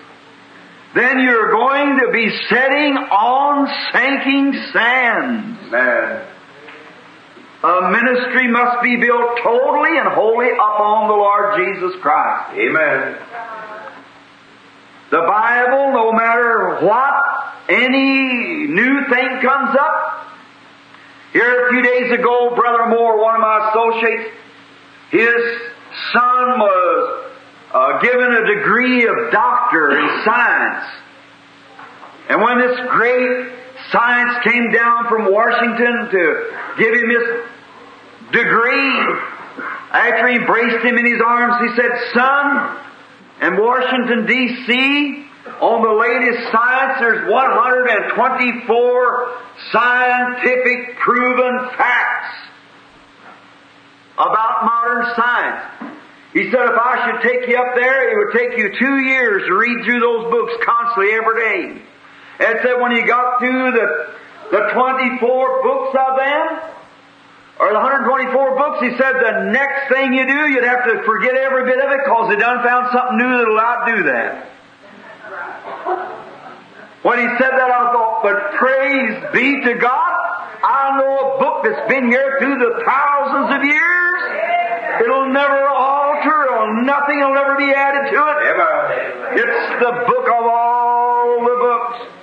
then 0.95 1.19
you're 1.21 1.52
going 1.52 1.99
to 2.06 2.12
be 2.12 2.30
setting 2.49 2.97
on 2.97 3.67
sinking 3.93 4.54
sands. 4.71 5.60
Amen. 5.73 6.33
A 7.63 7.89
ministry 7.91 8.52
must 8.52 8.84
be 8.84 8.97
built 8.97 9.39
totally 9.41 9.97
and 9.97 10.10
wholly 10.10 10.49
upon 10.52 11.08
the 11.08 11.13
Lord 11.13 11.58
Jesus 11.58 11.95
Christ. 12.02 12.58
Amen. 12.60 13.17
The 15.12 15.21
Bible, 15.21 15.93
no 15.93 16.12
matter 16.12 16.80
what, 16.86 17.13
any 17.69 18.67
new 18.67 19.08
thing 19.08 19.41
comes 19.41 19.78
up. 19.80 20.28
Here 21.32 21.67
a 21.67 21.69
few 21.71 21.84
days 21.84 22.12
ago, 22.12 22.54
Brother 22.54 22.89
Moore, 22.89 23.21
one 23.21 23.36
of 23.36 23.41
my 23.41 23.69
associates, 23.69 24.36
his 25.12 25.62
son 26.12 26.60
was 26.60 27.32
uh, 27.73 28.02
given 28.02 28.34
a 28.34 28.56
degree 28.56 29.08
of 29.08 29.32
doctor 29.32 29.99
in 29.99 30.23
science. 30.26 30.86
And 32.28 32.41
when 32.41 32.60
this 32.60 32.80
great 32.89 33.54
science 33.93 34.43
came 34.43 34.71
down 34.71 35.08
from 35.08 35.32
Washington 35.32 36.10
to 36.12 36.51
give 36.77 36.93
him 36.93 37.10
his 37.10 37.23
degree, 38.34 39.15
after 39.93 40.27
he 40.27 40.36
embraced 40.38 40.84
him 40.84 40.97
in 40.97 41.06
his 41.06 41.21
arms, 41.23 41.62
he 41.62 41.69
said, 41.79 41.91
Son, 42.13 42.77
in 43.41 43.58
Washington, 43.62 44.25
D.C., 44.25 45.27
on 45.62 45.84
the 45.84 45.91
latest 45.93 46.51
science, 46.51 46.99
there's 46.99 47.29
124 47.29 49.38
scientific 49.71 50.97
proven 50.97 51.69
facts 51.77 52.36
about 54.15 54.65
modern 54.65 55.06
science. 55.15 55.62
He 56.34 56.49
said 56.49 56.65
if 56.65 56.79
I 56.79 57.06
should 57.06 57.21
take 57.21 57.47
you 57.47 57.58
up 57.58 57.75
there, 57.75 58.10
it 58.10 58.17
would 58.17 58.34
take 58.34 58.58
you 58.58 58.73
two 58.79 58.97
years 59.06 59.45
to 59.47 59.53
read 59.53 59.86
through 59.86 59.99
those 59.99 60.32
books 60.32 60.53
constantly 60.65 61.13
every 61.13 61.36
day. 61.39 61.77
And 62.39 62.60
said 62.63 62.82
when 62.82 62.91
you 62.91 63.06
got 63.06 63.39
through 63.39 63.72
the, 63.72 64.13
the 64.52 64.62
24 64.74 65.63
books 65.63 65.98
of 65.98 66.17
them, 66.17 66.74
or 67.60 67.69
the 67.69 67.80
124 67.80 68.58
books, 68.58 68.82
he 68.82 68.89
said 68.98 69.13
the 69.13 69.52
next 69.52 69.88
thing 69.93 70.13
you 70.13 70.26
do, 70.26 70.50
you'd 70.50 70.65
have 70.65 70.84
to 70.86 71.04
forget 71.04 71.36
every 71.36 71.65
bit 71.65 71.78
of 71.78 71.91
it 71.91 72.02
because 72.04 72.30
they 72.30 72.36
done 72.36 72.63
found 72.63 72.89
something 72.91 73.17
new 73.17 73.38
that'll 73.38 73.60
outdo 73.60 74.04
that. 74.04 74.50
When 77.04 77.19
he 77.19 77.28
said 77.38 77.52
that, 77.52 77.69
I 77.69 77.91
thought, 77.91 78.24
but 78.24 78.56
praise 78.56 79.19
be 79.34 79.62
to 79.62 79.76
God, 79.76 80.13
I 80.63 80.96
know 80.98 81.13
a 81.19 81.39
book 81.39 81.63
that's 81.63 81.88
been 81.91 82.08
here 82.08 82.39
through 82.39 82.58
the 82.58 82.82
thousands 82.88 83.60
of 83.60 83.62
years. 83.63 84.19
It'll 85.04 85.28
never 85.28 85.67
alter, 85.67 86.48
it'll, 86.48 86.84
nothing 86.86 87.19
will 87.19 87.36
never 87.36 87.56
be 87.56 87.69
added 87.76 88.10
to 88.10 88.17
it. 88.17 88.38
Amen. 88.50 88.84
It's 89.36 89.84
the 89.84 89.91
book 90.08 90.28
of 90.32 90.43
all 90.48 91.43
the 91.43 91.58
books. 91.60 92.22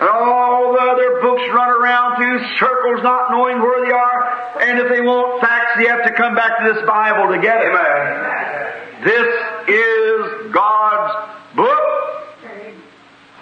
And 0.00 0.08
all 0.08 0.72
the 0.72 0.80
other 0.80 1.20
books 1.20 1.42
run 1.52 1.68
around 1.68 2.16
through 2.16 2.40
circles 2.58 3.02
not 3.02 3.30
knowing 3.30 3.60
where 3.60 3.84
they 3.84 3.92
are. 3.92 4.62
And 4.62 4.78
if 4.80 4.88
they 4.88 5.02
want 5.02 5.42
facts, 5.42 5.78
you 5.78 5.88
have 5.88 6.04
to 6.04 6.14
come 6.14 6.34
back 6.34 6.58
to 6.58 6.72
this 6.72 6.86
Bible 6.86 7.34
to 7.34 7.40
get 7.42 7.60
it. 7.60 7.68
Amen. 7.68 9.04
This 9.04 9.28
is 9.68 10.52
God's 10.52 11.30
book. 11.54 11.90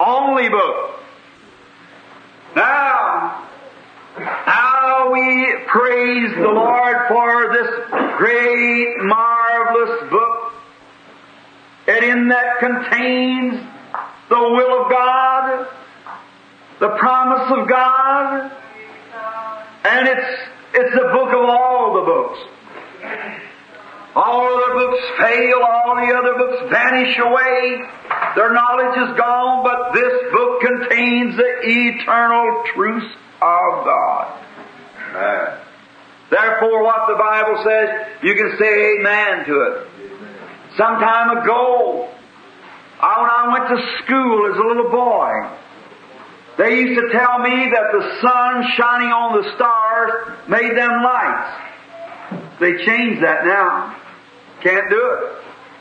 Only 0.01 0.49
book. 0.49 1.01
Now, 2.57 3.47
how 4.17 5.11
we 5.13 5.55
praise 5.69 6.35
the 6.35 6.51
Lord 6.51 6.97
for 7.07 7.53
this 7.53 7.71
great, 8.17 8.97
marvelous 8.99 10.11
book. 10.11 10.53
And 11.87 12.05
in 12.05 12.29
that 12.29 12.59
contains 12.59 13.65
the 14.29 14.39
will 14.39 14.85
of 14.85 14.91
God, 14.91 15.69
the 16.81 16.89
promise 16.99 17.51
of 17.59 17.69
God, 17.69 18.53
and 19.85 20.09
it's, 20.09 20.41
it's 20.75 20.95
the 20.95 21.09
book 21.13 21.29
of 21.29 21.45
all 21.49 22.01
the 22.01 22.07
books. 22.07 22.39
All 24.15 24.47
other 24.47 24.75
books 24.75 25.03
fail, 25.19 25.59
all 25.63 25.95
the 25.95 26.13
other 26.13 26.35
books 26.39 26.71
vanish 26.73 27.17
away. 27.19 27.83
Their 28.35 28.53
knowledge 28.53 29.11
is 29.11 29.17
gone, 29.17 29.63
but 29.63 29.93
this 29.95 30.33
book 30.33 30.61
contains 30.61 31.37
the 31.37 31.53
eternal 31.63 32.65
truth 32.75 33.13
of 33.43 33.85
God. 33.85 34.45
Amen. 35.11 35.59
Therefore, 36.31 36.83
what 36.83 37.09
the 37.09 37.15
Bible 37.15 37.63
says, 37.65 37.89
you 38.23 38.35
can 38.35 38.59
say 38.59 38.99
amen 38.99 39.47
to 39.47 39.61
it. 39.63 39.89
Some 40.77 41.01
time 41.01 41.39
ago, 41.39 42.09
when 43.01 43.31
I 43.31 43.49
went 43.53 43.69
to 43.69 44.05
school 44.05 44.53
as 44.53 44.59
a 44.59 44.67
little 44.67 44.91
boy, 44.91 45.33
they 46.59 46.75
used 46.75 47.01
to 47.01 47.09
tell 47.17 47.39
me 47.39 47.71
that 47.71 47.87
the 47.95 48.03
sun 48.21 48.65
shining 48.77 49.15
on 49.15 49.41
the 49.41 49.55
stars 49.55 50.11
made 50.49 50.77
them 50.77 51.03
lights. 51.03 52.59
They 52.59 52.85
changed 52.85 53.23
that 53.23 53.47
now. 53.47 53.95
Can't 54.61 54.91
do 54.91 54.99
it. 54.99 55.21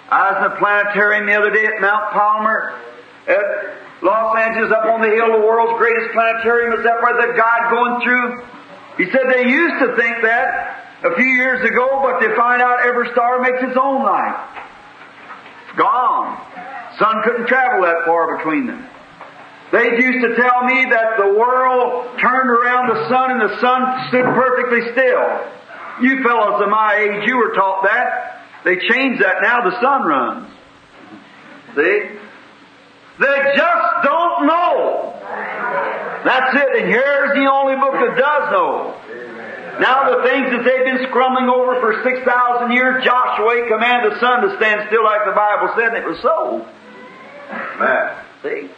I 0.10 0.32
was 0.32 0.38
in 0.46 0.52
a 0.54 0.56
planetarium 0.62 1.26
the 1.26 1.34
other 1.34 1.50
day 1.50 1.66
at 1.66 1.82
Mount 1.82 2.14
Palomar 2.14 2.78
at 3.28 3.44
Los 4.02 4.38
Angeles 4.38 4.72
up 4.72 4.86
on 4.86 5.02
the 5.02 5.10
hill, 5.10 5.34
the 5.34 5.42
world's 5.42 5.76
greatest 5.82 6.14
planetarium 6.14 6.80
is 6.80 6.86
up 6.86 7.02
there, 7.02 7.28
the 7.28 7.34
God 7.34 7.60
going 7.74 7.98
through. 8.06 8.46
He 9.02 9.12
said 9.12 9.26
they 9.34 9.50
used 9.50 9.82
to 9.82 9.98
think 9.98 10.22
that, 10.22 11.02
a 11.04 11.16
few 11.16 11.26
years 11.26 11.66
ago, 11.68 12.06
but 12.06 12.22
they 12.22 12.34
find 12.36 12.62
out 12.62 12.86
every 12.86 13.10
star 13.12 13.42
makes 13.42 13.62
its 13.62 13.78
own 13.78 14.06
light. 14.06 14.38
It's 15.66 15.78
gone. 15.78 16.38
Sun 17.00 17.24
couldn't 17.26 17.48
travel 17.48 17.82
that 17.82 18.06
far 18.06 18.38
between 18.38 18.68
them. 18.68 18.88
They 19.72 20.00
used 20.00 20.24
to 20.24 20.36
tell 20.36 20.64
me 20.64 20.86
that 20.92 21.18
the 21.18 21.38
world 21.38 22.18
turned 22.20 22.50
around 22.50 22.88
the 22.88 23.10
sun 23.10 23.32
and 23.32 23.42
the 23.42 23.60
sun 23.60 24.08
stood 24.08 24.24
perfectly 24.24 24.92
still. 24.94 25.28
You 26.02 26.24
fellows 26.24 26.62
of 26.62 26.70
my 26.70 26.96
age, 26.96 27.28
you 27.28 27.38
were 27.38 27.54
taught 27.54 27.84
that. 27.84 28.46
They 28.64 28.78
changed 28.78 29.22
that 29.22 29.42
now, 29.42 29.70
the 29.70 29.80
sun 29.82 30.04
runs. 30.04 30.52
See? 31.76 32.18
They 33.20 33.38
just 33.56 34.04
don't 34.04 34.48
know. 34.48 35.14
That's 36.24 36.56
it, 36.56 36.82
and 36.82 36.88
here's 36.90 37.34
the 37.34 37.50
only 37.52 37.76
book 37.76 37.94
that 37.94 38.18
does 38.18 38.52
know. 38.52 38.94
Now 39.80 40.16
the 40.16 40.24
things 40.24 40.50
that 40.52 40.64
they've 40.66 40.86
been 40.86 41.08
scrumbling 41.10 41.50
over 41.50 41.80
for 41.82 42.04
6,000 42.04 42.72
years, 42.72 43.04
Joshua 43.04 43.68
commanded 43.68 44.14
the 44.14 44.20
sun 44.20 44.42
to 44.42 44.56
stand 44.58 44.88
still 44.88 45.04
like 45.04 45.26
the 45.26 45.34
Bible 45.34 45.74
said, 45.76 45.94
and 45.94 45.98
it 45.98 46.08
was 46.08 46.20
so. 46.22 46.66
Man. 47.80 48.24
See? 48.44 48.70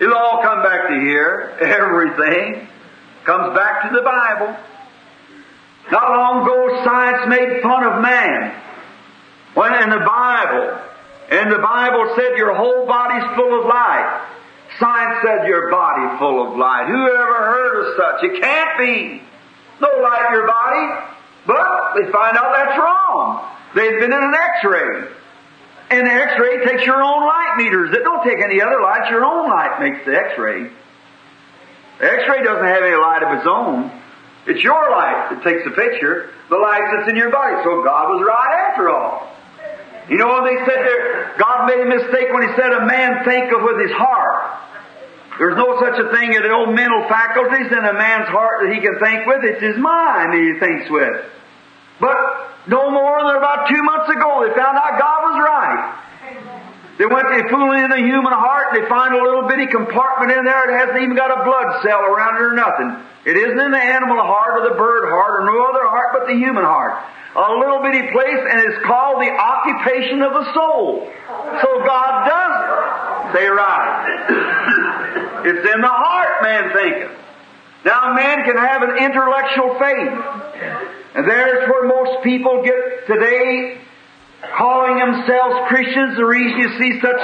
It'll 0.00 0.16
all 0.16 0.42
come 0.42 0.62
back 0.62 0.88
to 0.88 1.00
here. 1.00 1.56
Everything 1.60 2.68
comes 3.24 3.54
back 3.54 3.88
to 3.88 3.94
the 3.94 4.02
Bible. 4.02 4.56
Not 5.90 6.10
long 6.10 6.42
ago, 6.42 6.84
science 6.84 7.28
made 7.28 7.62
fun 7.62 7.84
of 7.84 8.02
man. 8.02 8.54
When 9.54 9.74
in 9.74 9.90
the 9.90 10.04
Bible, 10.04 10.78
and 11.30 11.52
the 11.52 11.58
Bible 11.58 12.14
said 12.16 12.36
your 12.36 12.54
whole 12.54 12.86
body's 12.86 13.24
full 13.36 13.60
of 13.60 13.66
light. 13.66 14.26
Science 14.78 15.18
said 15.24 15.48
your 15.48 15.70
body 15.70 16.18
full 16.18 16.46
of 16.46 16.56
light. 16.56 16.86
Who 16.86 17.02
ever 17.08 17.38
heard 17.52 17.74
of 17.80 17.96
such? 17.96 18.30
It 18.30 18.40
can't 18.40 18.78
be. 18.78 19.22
No 19.80 19.88
light 20.02 20.26
in 20.28 20.32
your 20.32 20.46
body. 20.46 21.08
But 21.46 21.94
they 21.96 22.12
find 22.12 22.36
out 22.36 22.52
that's 22.52 22.78
wrong. 22.78 23.48
They've 23.74 24.00
been 24.00 24.12
in 24.12 24.22
an 24.22 24.34
x-ray. 24.34 25.08
And 25.90 26.06
the 26.06 26.12
x-ray 26.12 26.64
takes 26.66 26.84
your 26.84 27.02
own 27.02 27.26
light 27.26 27.54
meters. 27.56 27.90
It 27.96 28.04
don't 28.04 28.22
take 28.22 28.38
any 28.44 28.60
other 28.60 28.80
light. 28.82 29.10
Your 29.10 29.24
own 29.24 29.48
light 29.48 29.80
makes 29.80 30.04
the 30.04 30.14
x-ray. 30.14 30.70
The 32.00 32.06
x-ray 32.12 32.44
doesn't 32.44 32.68
have 32.68 32.82
any 32.82 32.96
light 32.96 33.22
of 33.22 33.38
its 33.38 33.46
own. 33.48 33.90
It's 34.46 34.62
your 34.62 34.90
light 34.90 35.28
that 35.30 35.42
takes 35.42 35.64
the 35.64 35.72
picture. 35.72 36.30
The 36.50 36.56
light 36.56 36.84
that's 36.92 37.08
in 37.08 37.16
your 37.16 37.30
body. 37.30 37.56
So 37.64 37.82
God 37.82 38.08
was 38.12 38.24
right 38.24 38.68
after 38.68 38.88
all. 38.90 39.32
You 40.08 40.16
know 40.16 40.44
they 40.44 40.56
said 40.64 40.80
there? 40.88 41.36
God 41.36 41.68
made 41.68 41.80
a 41.80 41.88
mistake 41.88 42.32
when 42.32 42.48
He 42.48 42.52
said 42.56 42.72
a 42.72 42.84
man 42.84 43.24
thinketh 43.24 43.60
with 43.60 43.80
his 43.80 43.92
heart. 43.92 44.56
There's 45.38 45.56
no 45.56 45.78
such 45.78 46.00
a 46.00 46.10
thing 46.10 46.34
as 46.34 46.42
no 46.42 46.66
mental 46.66 47.06
faculties 47.08 47.70
in 47.70 47.84
a 47.84 47.92
man's 47.94 48.28
heart 48.28 48.66
that 48.66 48.74
he 48.74 48.80
can 48.80 48.98
think 48.98 49.24
with. 49.24 49.44
It's 49.44 49.62
his 49.62 49.76
mind 49.78 50.32
that 50.34 50.42
he 50.42 50.58
thinks 50.58 50.90
with. 50.90 51.24
But 52.00 52.16
no 52.68 52.90
more 52.90 53.24
than 53.26 53.36
about 53.36 53.68
two 53.68 53.82
months 53.82 54.08
ago, 54.10 54.46
they 54.46 54.54
found 54.54 54.78
out 54.78 54.98
God 54.98 55.22
was 55.24 55.38
right. 55.42 55.98
They 56.98 57.06
went 57.06 57.30
to 57.30 57.46
fooling 57.48 57.86
in 57.86 57.90
the 57.90 58.02
human 58.02 58.32
heart, 58.34 58.74
and 58.74 58.82
they 58.82 58.88
find 58.90 59.14
a 59.14 59.22
little 59.22 59.46
bitty 59.46 59.68
compartment 59.70 60.32
in 60.34 60.42
there 60.44 60.66
that 60.66 60.74
hasn't 60.82 60.98
even 60.98 61.14
got 61.14 61.30
a 61.30 61.44
blood 61.46 61.78
cell 61.86 62.02
around 62.02 62.34
it 62.36 62.42
or 62.42 62.54
nothing. 62.58 62.90
It 63.22 63.38
isn't 63.38 63.58
in 63.58 63.70
the 63.70 63.78
animal 63.78 64.18
heart 64.18 64.58
or 64.58 64.68
the 64.68 64.74
bird 64.74 65.06
heart 65.06 65.42
or 65.42 65.46
no 65.46 65.62
other 65.70 65.86
heart 65.86 66.18
but 66.18 66.26
the 66.26 66.34
human 66.34 66.64
heart. 66.64 66.98
A 67.38 67.54
little 67.54 67.78
bitty 67.86 68.10
place, 68.10 68.42
and 68.50 68.58
it's 68.66 68.82
called 68.82 69.22
the 69.22 69.30
occupation 69.30 70.22
of 70.22 70.32
the 70.32 70.52
soul. 70.54 71.06
So 71.62 71.84
God 71.86 72.26
does 72.26 72.54
it. 72.66 73.38
Say 73.38 73.46
right. 73.46 75.46
it's 75.54 75.70
in 75.70 75.80
the 75.80 75.94
heart, 75.94 76.42
man 76.42 76.72
thinketh. 76.74 77.14
Now, 77.84 78.12
man 78.14 78.42
can 78.42 78.56
have 78.56 78.82
an 78.82 78.96
intellectual 78.98 79.78
faith. 79.78 80.18
And 81.18 81.28
there's 81.28 81.68
where 81.68 81.88
most 81.88 82.22
people 82.22 82.62
get 82.62 83.08
today 83.08 83.80
calling 84.56 84.98
themselves 85.00 85.66
Christians. 85.66 86.16
The 86.16 86.24
reason 86.24 86.60
you 86.60 86.78
see 86.78 87.00
such 87.00 87.18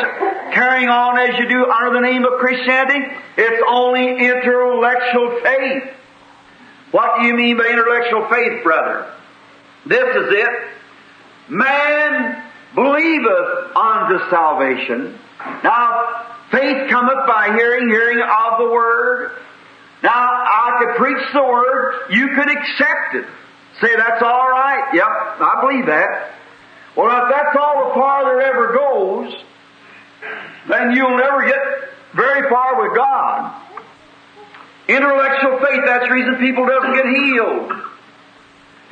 carrying 0.53 0.89
on 0.89 1.17
as 1.17 1.39
you 1.39 1.49
do 1.49 1.65
under 1.65 1.95
the 1.95 2.01
name 2.01 2.25
of 2.25 2.41
Christianity, 2.41 3.07
it's 3.37 3.63
only 3.69 4.19
intellectual 4.19 5.39
faith. 5.45 5.95
What 6.91 7.21
do 7.21 7.29
you 7.29 7.35
mean 7.35 7.57
by 7.57 7.69
intellectual 7.69 8.27
faith, 8.29 8.65
brother? 8.65 9.15
This 9.87 10.03
is 10.03 10.33
it. 10.43 10.49
Man 11.51 12.43
believeth 12.75 13.77
unto 13.77 14.29
salvation. 14.29 15.17
Now, 15.63 16.35
faith 16.51 16.91
cometh 16.91 17.29
by 17.29 17.55
hearing, 17.55 17.91
hearing 17.91 18.19
of 18.19 18.59
the 18.59 18.73
Word. 18.73 19.31
Now, 20.03 20.11
I 20.11 20.79
could 20.81 20.97
preach 20.97 21.33
the 21.33 21.45
Word, 21.45 22.11
you 22.11 22.35
could 22.35 22.51
accept 22.51 23.15
it. 23.15 23.27
Say, 23.81 23.95
that's 23.97 24.23
all 24.23 24.49
right. 24.51 24.91
Yep, 24.95 25.07
I 25.07 25.61
believe 25.61 25.87
that. 25.87 26.31
Well, 26.97 27.11
if 27.11 27.31
that's 27.31 27.57
all 27.59 27.89
the 27.89 27.95
farther 27.95 28.41
ever 28.41 28.73
goes, 28.73 29.35
then 30.69 30.93
you'll 30.93 31.19
never 31.19 31.45
get 31.45 31.59
very 32.15 32.49
far 32.49 32.83
with 32.83 32.97
God. 32.97 33.63
Intellectual 34.89 35.59
faith, 35.59 35.81
that's 35.87 36.07
the 36.07 36.13
reason 36.13 36.37
people 36.37 36.67
doesn't 36.67 36.95
get 36.95 37.07
healed. 37.07 37.73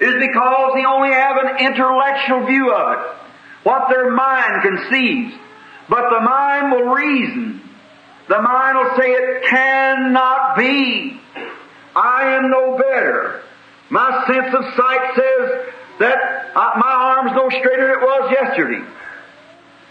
Is 0.00 0.14
because 0.18 0.72
they 0.74 0.84
only 0.84 1.12
have 1.12 1.36
an 1.36 1.64
intellectual 1.64 2.46
view 2.46 2.72
of 2.72 2.98
it. 2.98 3.16
What 3.62 3.88
their 3.88 4.10
mind 4.10 4.62
conceives. 4.62 5.34
But 5.88 6.10
the 6.10 6.20
mind 6.20 6.72
will 6.72 6.94
reason. 6.94 7.60
The 8.28 8.40
mind 8.40 8.78
will 8.78 8.96
say 8.96 9.10
it 9.10 9.44
cannot 9.48 10.56
be. 10.56 11.20
I 11.94 12.36
am 12.36 12.50
no 12.50 12.76
better. 12.78 13.42
My 13.92 14.24
sense 14.24 14.48
of 14.56 14.64
sight 14.72 15.04
says 15.12 15.74
that 16.00 16.16
uh, 16.56 16.70
my 16.80 16.94
arm's 17.12 17.32
no 17.36 17.50
straighter 17.50 17.92
than 17.92 18.00
it 18.00 18.00
was 18.00 18.32
yesterday. 18.32 18.80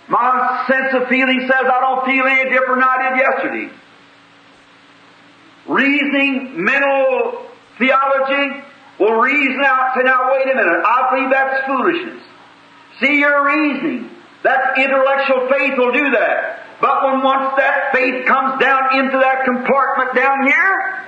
My 0.09 0.65
sense 0.65 0.95
of 0.97 1.07
feeling 1.07 1.39
says 1.41 1.69
I 1.69 1.79
don't 1.79 2.05
feel 2.09 2.25
any 2.25 2.49
different 2.49 2.81
than 2.81 2.89
I 2.89 2.97
did 3.09 3.19
yesterday. 3.21 3.67
Reasoning, 5.69 6.65
mental 6.65 7.45
theology 7.77 8.65
will 8.97 9.21
reason 9.21 9.61
out, 9.63 9.93
and 9.93 10.01
say, 10.01 10.03
now 10.09 10.33
wait 10.33 10.49
a 10.49 10.55
minute, 10.55 10.81
I 10.83 11.13
believe 11.13 11.29
that's 11.29 11.65
foolishness. 11.67 12.23
See 12.99 13.19
your 13.19 13.45
reasoning. 13.45 14.09
That 14.41 14.79
intellectual 14.81 15.47
faith 15.47 15.77
will 15.77 15.93
do 15.93 16.09
that. 16.17 16.81
But 16.81 17.05
when 17.05 17.21
once 17.21 17.53
that 17.57 17.93
faith 17.93 18.25
comes 18.25 18.59
down 18.59 18.97
into 18.97 19.19
that 19.21 19.45
compartment 19.45 20.15
down 20.15 20.41
here, 20.47 21.01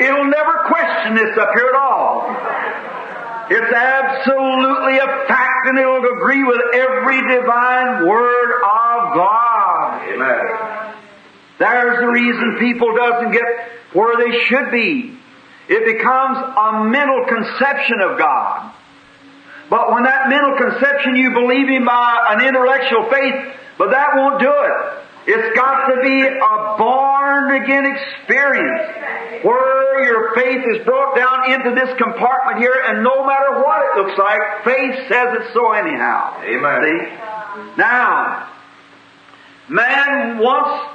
it'll 0.00 0.24
never 0.24 0.64
question 0.66 1.14
this 1.14 1.36
up 1.36 1.50
here 1.54 1.68
at 1.68 1.74
all. 1.74 2.36
It's 3.50 3.72
absolutely 3.72 4.98
a 4.98 5.26
fact 5.26 5.66
and 5.66 5.78
it'll 5.78 6.04
agree 6.16 6.44
with 6.44 6.60
every 6.74 7.20
divine 7.20 8.06
word 8.06 8.52
of 8.62 9.14
God. 9.14 10.08
Amen. 10.08 10.94
There's 11.58 12.00
the 12.00 12.06
reason 12.06 12.56
people 12.58 12.94
doesn't 12.96 13.32
get 13.32 13.44
where 13.92 14.16
they 14.16 14.38
should 14.46 14.70
be. 14.70 15.18
It 15.68 15.84
becomes 15.84 16.38
a 16.38 16.84
mental 16.84 17.24
conception 17.26 18.00
of 18.00 18.18
God. 18.18 18.72
But 19.70 19.92
when 19.92 20.04
that 20.04 20.28
mental 20.28 20.56
conception 20.56 21.16
you 21.16 21.32
believe 21.32 21.68
Him 21.68 21.84
by 21.84 22.26
an 22.30 22.46
intellectual 22.46 23.08
faith, 23.10 23.56
but 23.78 23.90
that 23.90 24.16
won't 24.16 24.40
do 24.40 24.50
it. 24.50 25.02
It's 25.26 25.56
got 25.56 25.86
to 25.86 26.02
be 26.02 26.22
a 26.22 26.76
born 26.78 27.62
again 27.62 27.86
experience 27.86 29.44
where 29.44 30.04
your 30.04 30.34
faith 30.34 30.64
is 30.74 30.84
brought 30.84 31.14
down 31.14 31.52
into 31.52 31.74
this 31.74 31.96
compartment 31.96 32.58
here 32.58 32.82
and 32.86 33.04
no 33.04 33.24
matter 33.24 33.62
what 33.62 33.82
it 33.82 34.02
looks 34.02 34.18
like, 34.18 34.40
faith 34.64 35.08
says 35.08 35.28
it's 35.38 35.54
so 35.54 35.72
anyhow. 35.72 36.42
Amen. 36.42 36.82
See? 36.82 37.78
Now, 37.78 38.48
man 39.68 40.38
once 40.38 40.88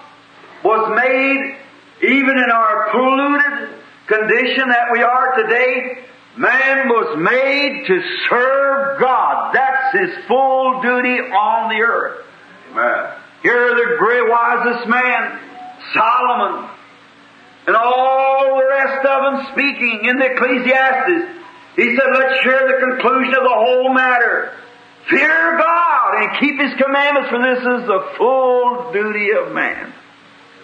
was 0.63 0.93
made, 0.95 1.55
even 2.01 2.37
in 2.37 2.51
our 2.51 2.89
polluted 2.91 3.79
condition 4.07 4.69
that 4.69 4.89
we 4.91 5.03
are 5.03 5.41
today, 5.41 6.03
man 6.35 6.89
was 6.89 7.17
made 7.17 7.85
to 7.87 8.01
serve 8.29 8.99
God. 8.99 9.53
That's 9.53 9.97
his 9.97 10.25
full 10.27 10.81
duty 10.81 11.19
on 11.19 11.69
the 11.69 11.81
earth. 11.81 12.25
Amen. 12.71 13.13
Here 13.43 13.75
the 13.75 13.95
great 13.99 14.29
wisest 14.29 14.87
man, 14.87 15.39
Solomon, 15.93 16.69
and 17.67 17.75
all 17.75 18.57
the 18.57 18.65
rest 18.67 19.05
of 19.05 19.21
them 19.23 19.47
speaking 19.53 20.05
in 20.05 20.17
the 20.17 20.31
Ecclesiastes. 20.33 21.37
He 21.75 21.95
said, 21.95 22.07
let's 22.13 22.41
share 22.43 22.67
the 22.67 22.79
conclusion 22.87 23.35
of 23.35 23.43
the 23.43 23.53
whole 23.53 23.93
matter. 23.93 24.53
Fear 25.09 25.57
God 25.57 26.23
and 26.23 26.39
keep 26.39 26.59
His 26.59 26.73
commandments, 26.81 27.29
for 27.29 27.39
this 27.39 27.59
is 27.59 27.87
the 27.87 28.13
full 28.17 28.91
duty 28.91 29.29
of 29.31 29.53
man. 29.53 29.93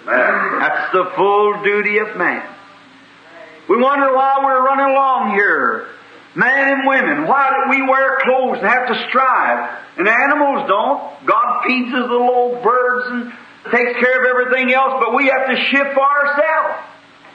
That's 0.06 0.92
the 0.92 1.12
full 1.16 1.64
duty 1.64 2.00
of 2.00 2.18
man. 2.18 2.44
We 3.70 3.78
wonder 3.82 4.14
why 4.14 4.40
we're 4.44 4.66
running 4.66 4.94
along 4.94 5.32
here. 5.36 5.88
Men 6.36 6.50
and 6.50 6.88
women, 6.88 7.28
why 7.28 7.50
do 7.50 7.70
we 7.70 7.88
wear 7.88 8.18
clothes 8.24 8.58
and 8.60 8.68
have 8.68 8.88
to 8.88 9.08
strive? 9.10 9.80
And 9.98 10.08
animals 10.08 10.68
don't. 10.68 11.26
God 11.26 11.64
feeds 11.66 11.94
us 11.94 12.10
little 12.10 12.30
old 12.30 12.64
birds 12.64 13.06
and 13.12 13.34
takes 13.72 14.00
care 14.00 14.20
of 14.20 14.26
everything 14.26 14.74
else, 14.74 14.94
but 15.00 15.16
we 15.16 15.28
have 15.28 15.48
to 15.48 15.56
shift 15.56 15.94
for 15.94 16.02
ourselves. 16.02 16.90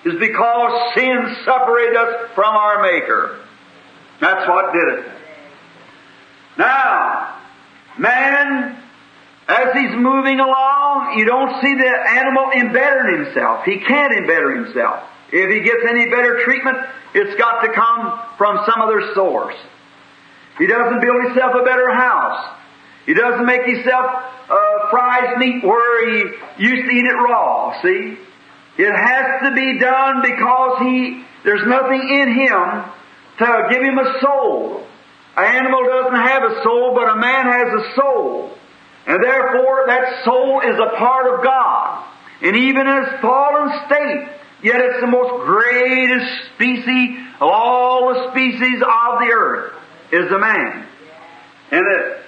It's 0.04 0.18
because 0.18 0.94
sin 0.94 1.36
separated 1.44 1.96
us 1.96 2.30
from 2.34 2.54
our 2.54 2.82
Maker. 2.82 3.38
That's 4.20 4.48
what 4.48 4.72
did 4.72 4.98
it. 4.98 5.12
Now, 6.56 7.36
man, 7.98 8.82
as 9.46 9.72
he's 9.74 9.94
moving 9.94 10.40
along, 10.40 11.18
you 11.18 11.24
don't 11.24 11.60
see 11.62 11.74
the 11.74 12.10
animal 12.10 12.50
embedding 12.50 13.24
himself. 13.24 13.64
He 13.64 13.78
can't 13.78 14.12
embetter 14.12 14.64
himself. 14.64 15.04
If 15.30 15.50
he 15.50 15.60
gets 15.60 15.84
any 15.88 16.06
better 16.06 16.44
treatment, 16.44 16.78
it's 17.14 17.38
got 17.38 17.60
to 17.62 17.72
come 17.72 18.20
from 18.38 18.64
some 18.66 18.80
other 18.80 19.14
source. 19.14 19.56
He 20.58 20.66
doesn't 20.66 21.00
build 21.00 21.24
himself 21.24 21.52
a 21.60 21.64
better 21.64 21.92
house. 21.94 22.56
He 23.06 23.14
doesn't 23.14 23.46
make 23.46 23.64
himself 23.64 24.04
uh, 24.50 24.90
fries 24.90 25.38
meat 25.38 25.64
where 25.64 26.08
he 26.08 26.64
used 26.64 26.88
to 26.88 26.94
eat 26.94 27.04
it 27.04 27.14
raw. 27.14 27.80
See, 27.82 28.18
it 28.78 28.92
has 28.92 29.48
to 29.48 29.54
be 29.54 29.78
done 29.78 30.22
because 30.22 30.78
he 30.80 31.24
there's 31.44 31.66
nothing 31.66 32.02
in 32.02 32.34
him 32.34 32.84
to 33.38 33.68
give 33.70 33.82
him 33.82 33.98
a 33.98 34.20
soul. 34.20 34.84
An 35.36 35.44
animal 35.44 35.84
doesn't 35.84 36.20
have 36.20 36.42
a 36.42 36.62
soul, 36.62 36.94
but 36.94 37.08
a 37.08 37.16
man 37.16 37.46
has 37.46 37.68
a 37.68 37.94
soul. 37.94 38.58
And 39.06 39.22
therefore 39.22 39.84
that 39.86 40.24
soul 40.24 40.60
is 40.60 40.76
a 40.76 40.96
part 40.98 41.32
of 41.32 41.44
God. 41.44 42.04
And 42.42 42.56
even 42.56 42.86
in 42.86 43.04
its 43.04 43.20
fallen 43.22 43.70
state, 43.86 44.28
yet 44.62 44.80
it's 44.80 45.00
the 45.00 45.06
most 45.06 45.44
greatest 45.44 46.54
species 46.54 47.18
of 47.40 47.48
all 47.48 48.14
the 48.14 48.30
species 48.32 48.82
of 48.82 49.18
the 49.20 49.30
earth 49.32 49.74
is 50.12 50.28
the 50.30 50.38
man. 50.38 50.86
And 51.70 51.84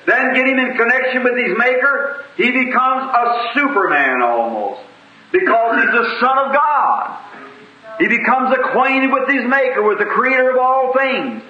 then 0.06 0.34
get 0.34 0.46
him 0.46 0.58
in 0.58 0.76
connection 0.76 1.24
with 1.24 1.36
his 1.36 1.56
maker, 1.56 2.24
he 2.36 2.50
becomes 2.50 3.10
a 3.10 3.50
superman 3.54 4.22
almost. 4.22 4.80
Because 5.32 5.82
he's 5.82 5.92
the 5.92 6.20
son 6.20 6.38
of 6.38 6.52
God. 6.52 7.18
He 7.98 8.08
becomes 8.08 8.54
acquainted 8.58 9.12
with 9.12 9.28
his 9.28 9.44
maker, 9.48 9.82
with 9.82 9.98
the 9.98 10.06
creator 10.06 10.50
of 10.50 10.58
all 10.58 10.92
things. 10.96 11.42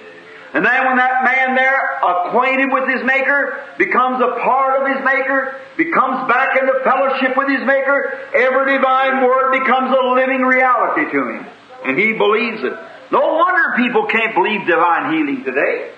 And 0.53 0.65
then 0.65 0.85
when 0.85 0.97
that 0.97 1.23
man 1.23 1.55
there, 1.55 1.79
acquainted 2.03 2.73
with 2.73 2.89
his 2.91 3.03
maker, 3.07 3.63
becomes 3.77 4.19
a 4.19 4.35
part 4.43 4.81
of 4.81 4.87
his 4.91 4.99
maker, 5.05 5.55
becomes 5.77 6.27
back 6.27 6.59
into 6.59 6.75
fellowship 6.83 7.37
with 7.37 7.47
his 7.47 7.63
maker, 7.63 8.19
every 8.35 8.75
divine 8.75 9.23
word 9.23 9.55
becomes 9.55 9.95
a 9.95 10.03
living 10.11 10.41
reality 10.41 11.07
to 11.07 11.19
him. 11.29 11.45
And 11.85 11.97
he 11.97 12.13
believes 12.13 12.63
it. 12.63 12.75
No 13.11 13.21
wonder 13.39 13.75
people 13.77 14.07
can't 14.07 14.35
believe 14.35 14.67
divine 14.67 15.13
healing 15.15 15.43
today. 15.43 15.91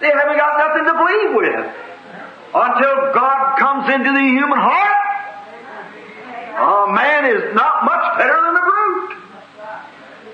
They 0.00 0.10
haven't 0.10 0.38
got 0.38 0.58
nothing 0.58 0.84
to 0.90 0.94
believe 0.98 1.30
with. 1.38 1.66
Until 2.50 3.14
God 3.14 3.58
comes 3.58 3.94
into 3.94 4.10
the 4.10 4.26
human 4.26 4.58
heart, 4.58 5.00
a 6.60 6.92
man 6.92 7.30
is 7.30 7.54
not 7.54 7.84
much 7.84 8.18
better 8.18 8.34
than 8.34 8.56
a 8.58 8.69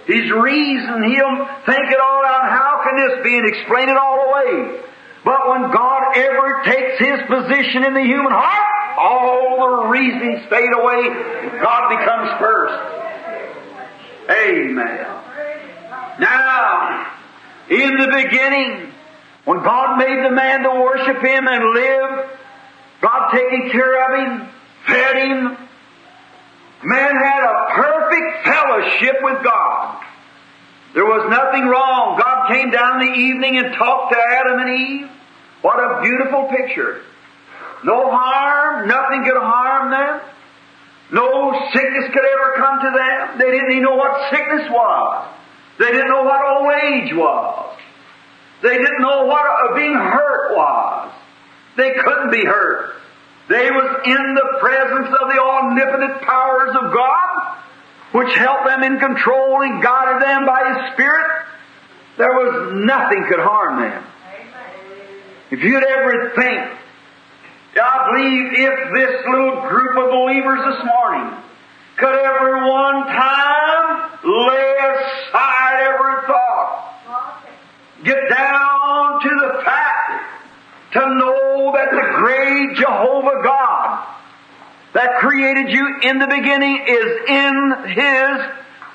brute. 0.07 0.42
reason, 0.42 1.02
he'll 1.02 1.46
think 1.66 1.90
it 1.90 2.00
all 2.00 2.24
out. 2.24 2.48
How 2.48 2.82
can 2.84 2.96
this 2.96 3.24
be 3.24 3.38
and 3.38 3.48
explain 3.48 3.88
it 3.88 3.96
all 3.96 4.30
away? 4.30 4.80
But 5.24 5.48
when 5.48 5.70
God 5.72 6.16
ever 6.16 6.62
takes 6.64 6.98
his 6.98 7.20
position 7.26 7.84
in 7.84 7.94
the 7.94 8.02
human 8.02 8.32
heart, 8.32 8.98
all 8.98 9.57
the 9.59 9.88
reasoning 9.88 10.46
fade 10.48 10.72
away. 10.72 11.61
God 11.61 11.98
becomes 11.98 12.40
first. 12.40 12.96
Amen. 14.30 15.07
Now, 16.18 17.12
in 17.68 17.96
the 17.96 18.07
beginning, 18.07 18.92
when 19.44 19.62
God 19.62 19.98
made 19.98 20.24
the 20.24 20.30
man 20.30 20.62
to 20.62 20.70
worship 20.70 21.22
Him 21.22 21.46
and 21.46 21.74
live, 21.74 22.30
God 23.00 23.30
taking 23.32 23.70
care 23.70 24.04
of 24.04 24.18
him, 24.18 24.48
fed 24.86 25.16
him, 25.16 25.65
man 26.85 27.16
had 27.16 27.43
a 27.45 27.66
perfect 27.74 28.47
fellowship 28.47 29.16
with 29.22 29.43
God. 29.45 30.05
There 30.95 31.05
was 31.05 31.29
nothing 31.31 31.66
wrong. 31.66 32.18
God 32.18 32.49
came 32.49 32.70
down 32.70 33.03
in 33.03 33.12
the 33.12 33.18
evening 33.18 33.59
and 33.59 33.74
talked 33.74 34.12
to 34.12 34.18
Adam 34.18 34.61
and 34.61 34.70
Eve. 34.70 35.11
What 35.62 35.77
a 35.79 36.01
beautiful 36.03 36.49
picture. 36.49 37.03
No 37.85 38.11
harm, 38.11 38.89
nothing 38.89 39.24
could 39.24 39.37
harm 39.37 39.91
them. 39.91 40.20
No 41.12 41.53
sickness 41.72 42.05
could 42.12 42.24
ever 42.24 42.55
come 42.57 42.81
to 42.81 42.91
them. 42.97 43.39
They 43.39 43.51
didn't 43.51 43.70
even 43.72 43.83
know 43.85 43.97
what 43.97 44.31
sickness 44.31 44.70
was. 44.70 45.29
They 45.79 45.93
didn't 45.93 46.09
know 46.09 46.24
what 46.24 46.41
old 46.43 46.72
age 46.83 47.12
was. 47.14 47.79
They 48.62 48.77
didn't 48.77 49.01
know 49.01 49.27
what 49.27 49.45
uh, 49.45 49.74
being 49.77 49.95
hurt 49.95 50.57
was. 50.57 51.12
They 51.77 51.93
couldn't 51.93 52.31
be 52.31 52.45
hurt. 52.45 52.95
They 53.49 53.70
was 53.70 54.01
in 54.05 54.34
the 54.34 54.59
presence 54.61 55.07
of 55.07 55.28
the 55.28 55.40
omnipotent 55.40 56.22
powers 56.22 56.74
of 56.74 56.92
God, 56.92 57.57
which 58.12 58.34
helped 58.34 58.66
them 58.66 58.82
in 58.82 58.99
control 58.99 59.62
and 59.62 59.82
guided 59.82 60.22
them 60.22 60.47
by 60.47 60.72
His 60.72 60.92
Spirit. 60.94 61.47
There 62.18 62.32
was 62.32 62.72
nothing 62.74 63.24
could 63.28 63.40
harm 63.40 63.82
them. 63.82 64.05
If 65.51 65.62
you'd 65.62 65.84
ever 65.84 66.32
think, 66.34 66.76
I 67.80 68.11
believe 68.11 68.53
if 68.53 68.94
this 68.94 69.26
little 69.26 69.68
group 69.68 69.97
of 69.97 70.11
believers 70.11 70.61
this 70.64 70.84
morning 70.84 71.38
could 71.97 72.18
ever 72.18 72.66
one 72.66 73.07
time 73.07 74.11
lay 74.24 74.74
aside 74.80 75.86
every 75.86 76.26
thought, 76.26 76.94
get 78.03 78.28
down 78.28 79.20
to 79.22 79.28
the 79.28 79.62
fact 79.62 80.36
to 80.94 81.01
know 81.01 81.72
that 81.74 81.90
the 81.90 82.07
great 82.16 82.76
Jehovah 82.76 83.42
God 83.42 84.07
created 85.18 85.70
you 85.70 86.00
in 86.02 86.18
the 86.18 86.26
beginning 86.26 86.84
is 86.86 87.28
in 87.28 87.74
His 87.88 88.38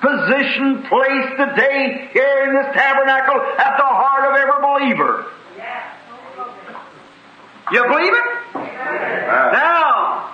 position, 0.01 0.84
placed 0.84 1.38
today 1.38 2.09
here 2.11 2.43
in 2.47 2.55
this 2.55 2.74
tabernacle 2.74 3.39
at 3.57 3.78
the 3.78 3.86
heart 3.86 4.26
of 4.30 4.36
every 4.36 4.61
believer. 4.61 5.26
You 7.72 7.84
believe 7.84 8.13
it? 8.13 8.26
Now, 9.53 10.34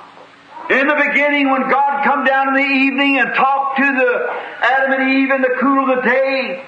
in 0.70 0.88
the 0.88 0.96
beginning, 0.96 1.52
when 1.52 1.70
God 1.70 2.04
come 2.04 2.24
down 2.24 2.48
in 2.50 2.54
the 2.56 2.70
evening 2.86 3.20
and 3.20 3.34
talked 3.36 3.78
to 3.78 3.84
the 3.84 4.28
Adam 4.62 5.00
and 5.00 5.12
Eve 5.12 5.32
in 5.32 5.42
the 5.42 5.56
cool 5.60 5.90
of 5.90 5.98
the 5.98 6.10
day, 6.10 6.64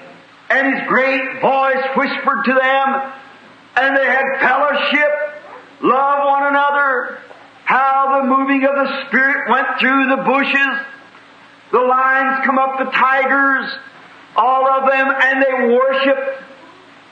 and 0.50 0.74
His 0.74 0.86
great 0.88 1.40
voice 1.40 1.84
whispered 1.96 2.44
to 2.44 2.52
them, 2.52 3.12
and 3.76 3.96
they 3.96 4.06
had 4.06 4.40
fellowship, 4.40 5.10
love 5.82 6.19
how 7.70 8.20
the 8.20 8.26
moving 8.26 8.64
of 8.64 8.74
the 8.74 9.06
Spirit 9.06 9.48
went 9.48 9.78
through 9.78 10.08
the 10.10 10.22
bushes, 10.26 10.74
the 11.70 11.78
lions 11.78 12.44
come 12.44 12.58
up, 12.58 12.78
the 12.78 12.90
tigers, 12.90 13.70
all 14.34 14.66
of 14.66 14.90
them, 14.90 15.06
and 15.08 15.40
they 15.40 15.72
worshiped 15.72 16.42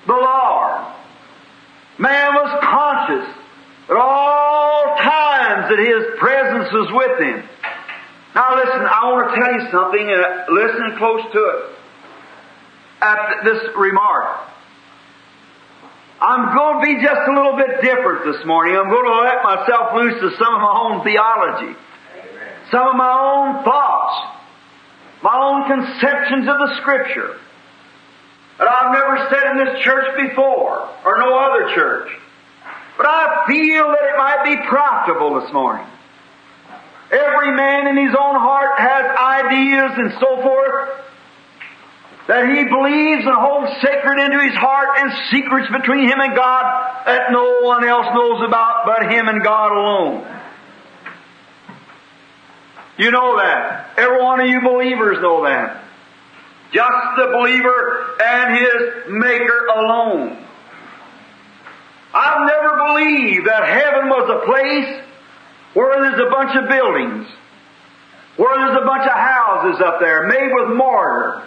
the 0.09 0.14
Lord. 0.14 0.82
Man 1.98 2.34
was 2.34 2.59
conscious 2.61 3.28
at 3.88 3.96
all 3.96 4.96
times 4.98 5.70
that 5.70 5.78
His 5.78 6.18
presence 6.18 6.72
was 6.72 6.90
with 6.90 7.20
him. 7.20 7.48
Now 8.34 8.56
listen, 8.56 8.82
I 8.82 9.12
want 9.12 9.30
to 9.30 9.40
tell 9.40 9.52
you 9.52 9.70
something, 9.70 10.11
and 10.11 10.54
listen 10.54 10.98
close 10.98 11.22
to 11.32 11.38
it. 11.38 11.78
At 13.00 13.44
this 13.44 13.62
remark. 13.76 14.48
I'm 16.21 16.51
going 16.51 16.81
to 16.81 16.83
be 16.83 16.95
just 16.99 17.23
a 17.31 17.33
little 17.33 17.55
bit 17.57 17.81
different 17.81 18.27
this 18.27 18.45
morning. 18.45 18.75
I'm 18.75 18.91
going 18.91 19.07
to 19.07 19.19
let 19.23 19.39
myself 19.45 19.95
loose 19.95 20.19
to 20.19 20.31
some 20.35 20.51
of 20.55 20.61
my 20.61 20.75
own 20.75 21.05
theology, 21.05 21.79
some 22.73 22.89
of 22.89 22.97
my 22.97 23.14
own 23.14 23.62
thoughts, 23.62 24.43
my 25.23 25.39
own 25.39 25.71
conceptions 25.71 26.49
of 26.51 26.59
the 26.59 26.77
Scripture 26.83 27.39
that 28.59 28.66
I've 28.66 28.93
never 28.93 29.31
said 29.31 29.47
in 29.53 29.57
this 29.64 29.85
church 29.85 30.19
before 30.19 30.91
or 31.07 31.19
no 31.19 31.39
other 31.39 31.73
church. 31.75 32.11
But 32.97 33.07
I 33.07 33.45
feel 33.47 33.87
that 33.87 34.03
it 34.03 34.19
might 34.19 34.43
be 34.43 34.57
profitable 34.66 35.41
this 35.41 35.53
morning. 35.53 35.87
Every 37.12 37.53
man 37.55 37.87
in 37.87 37.97
his 37.97 38.14
own 38.19 38.35
heart 38.35 38.75
has 38.77 39.07
ideas 39.16 39.93
and 39.97 40.12
so 40.19 40.43
forth 40.43 41.07
that 42.29 42.45
he 42.45 42.62
believes 42.68 43.24
and 43.24 43.35
holds 43.35 43.72
sacred 43.81 44.20
into 44.20 44.39
his 44.39 44.55
heart 44.55 45.01
and 45.01 45.11
secrets 45.33 45.66
between 45.72 46.07
him 46.07 46.20
and 46.20 46.37
God 46.37 47.05
that 47.07 47.33
no 47.33 47.61
one 47.62 47.89
else 47.89 48.07
knows 48.12 48.45
about 48.47 48.85
but 48.85 49.11
him 49.11 49.29
and 49.29 49.43
God 49.43 49.72
alone. 49.72 50.35
You 52.99 53.11
know 53.11 53.39
that. 53.39 53.95
Every 53.97 54.22
one 54.22 54.41
of 54.41 54.47
you 54.47 54.61
believers 54.61 55.18
know 55.22 55.45
that. 55.45 55.85
Just 56.70 57.16
the 57.16 57.33
believer 57.33 58.16
and 58.22 58.59
his 58.59 59.11
Maker 59.11 59.66
alone. 59.74 60.45
I've 62.12 62.47
never 62.47 62.76
believed 62.89 63.47
that 63.47 63.64
heaven 63.68 64.09
was 64.11 64.29
a 64.29 64.45
place 64.45 65.03
where 65.72 66.03
there's 66.03 66.26
a 66.26 66.31
bunch 66.31 66.57
of 66.57 66.68
buildings, 66.68 67.26
where 68.37 68.59
there's 68.59 68.83
a 68.83 68.85
bunch 68.85 69.07
of 69.07 69.16
houses 69.16 69.81
up 69.81 70.01
there 70.01 70.26
made 70.26 70.51
with 70.53 70.76
mortar, 70.76 71.45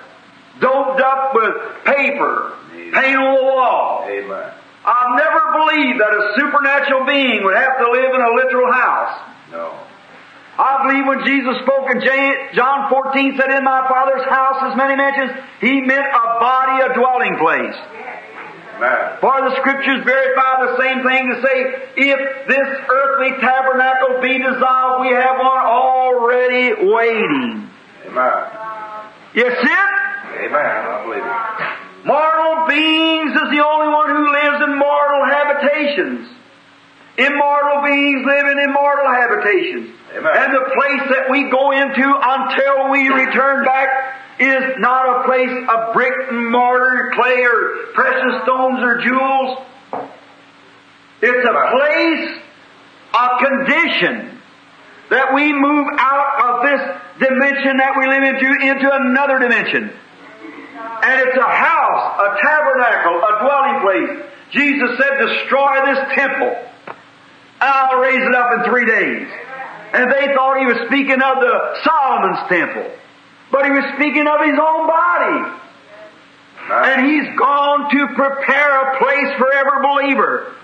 doped 0.62 1.02
up 1.02 1.34
with 1.34 1.54
paper, 1.86 2.54
paint 2.72 3.18
on 3.18 3.36
the 3.36 3.44
wall. 3.44 4.06
Amen. 4.08 4.54
I've 4.86 5.14
never 5.18 5.42
believed 5.62 6.02
that 6.02 6.10
a 6.10 6.24
supernatural 6.38 7.06
being 7.06 7.44
would 7.44 7.56
have 7.56 7.78
to 7.78 7.92
live 7.92 8.12
in 8.16 8.22
a 8.22 8.32
literal 8.34 8.72
house. 8.72 9.14
No. 9.52 9.78
I 10.58 10.86
believe 10.86 11.06
when 11.06 11.22
Jesus 11.26 11.58
spoke 11.62 11.90
in 11.90 12.02
John 12.54 12.90
14 12.90 13.38
said, 13.38 13.50
In 13.50 13.64
my 13.64 13.88
Father's 13.88 14.26
house 14.30 14.72
is 14.72 14.78
many 14.78 14.96
mansions, 14.96 15.32
He 15.62 15.82
meant 15.82 16.06
a 16.06 16.26
body, 16.40 16.86
a 16.86 16.94
dwelling 16.94 17.38
place. 17.38 17.78
Amen. 18.78 19.18
For 19.22 19.38
the 19.42 19.54
scriptures 19.62 20.04
verify 20.04 20.66
the 20.66 20.78
same 20.82 21.06
thing 21.06 21.30
to 21.30 21.42
say, 21.42 21.58
if 21.98 22.48
this 22.48 22.68
earthly 22.90 23.38
tabernacle 23.40 24.22
be 24.22 24.38
dissolved, 24.38 25.02
we 25.02 25.14
have 25.14 25.38
one 25.38 25.66
already 25.66 26.90
waiting. 26.90 27.70
Amen. 28.10 28.42
You 29.34 29.46
see 29.46 29.72
it? 29.72 30.11
Amen. 30.38 30.56
I 30.56 31.04
believe 31.04 31.24
it. 31.24 32.08
Mortal 32.08 32.68
beings 32.68 33.32
is 33.32 33.50
the 33.52 33.64
only 33.64 33.90
one 33.94 34.10
who 34.10 34.26
lives 34.32 34.64
in 34.64 34.78
mortal 34.78 35.24
habitations. 35.26 36.28
Immortal 37.18 37.84
beings 37.84 38.26
live 38.26 38.48
in 38.48 38.58
immortal 38.58 39.08
habitations. 39.08 39.94
Amen. 40.16 40.32
And 40.36 40.54
the 40.54 40.66
place 40.74 41.04
that 41.14 41.30
we 41.30 41.50
go 41.50 41.72
into 41.72 42.06
until 42.08 42.90
we 42.90 43.10
return 43.10 43.66
back 43.66 44.18
is 44.40 44.80
not 44.80 45.22
a 45.22 45.24
place 45.26 45.52
of 45.70 45.94
brick 45.94 46.14
and 46.30 46.52
mortar, 46.52 47.12
clay 47.14 47.44
or 47.44 47.94
precious 47.94 48.42
stones 48.44 48.80
or 48.82 49.02
jewels. 49.02 49.60
It's 51.22 51.48
a 51.48 51.54
place, 51.78 52.42
a 53.14 53.28
condition 53.46 54.42
that 55.12 55.36
we 55.36 55.54
move 55.54 55.88
out 56.00 56.28
of 56.42 56.64
this 56.64 57.28
dimension 57.28 57.78
that 57.78 57.94
we 58.00 58.08
live 58.08 58.24
into 58.24 58.48
into 58.66 58.90
another 58.92 59.38
dimension. 59.38 59.92
And 61.04 61.28
it's 61.28 61.38
a 61.38 61.52
house, 61.52 62.20
a 62.20 62.30
tabernacle, 62.42 63.16
a 63.24 63.34
dwelling 63.42 63.78
place. 63.82 64.32
Jesus 64.52 64.98
said, 64.98 65.18
destroy 65.18 65.86
this 65.86 66.00
temple. 66.16 66.54
I'll 67.62 68.00
raise 68.00 68.22
it 68.22 68.36
up 68.36 68.52
in 68.58 68.72
three 68.72 68.86
days. 68.86 69.28
And 69.94 70.12
they 70.12 70.34
thought 70.34 70.60
he 70.60 70.66
was 70.66 70.78
speaking 70.88 71.22
of 71.22 71.36
the 71.40 71.56
Solomon's 71.84 72.50
temple. 72.50 72.92
But 73.52 73.66
he 73.66 73.72
was 73.72 73.84
speaking 73.96 74.28
of 74.28 74.40
his 74.42 74.58
own 74.60 74.88
body. 74.88 75.58
And 76.72 77.06
he's 77.06 77.28
gone 77.38 77.90
to 77.92 78.08
prepare 78.16 78.72
a 78.82 78.98
place 78.98 79.38
for 79.38 79.52
every 79.52 79.80
believer. 79.84 80.56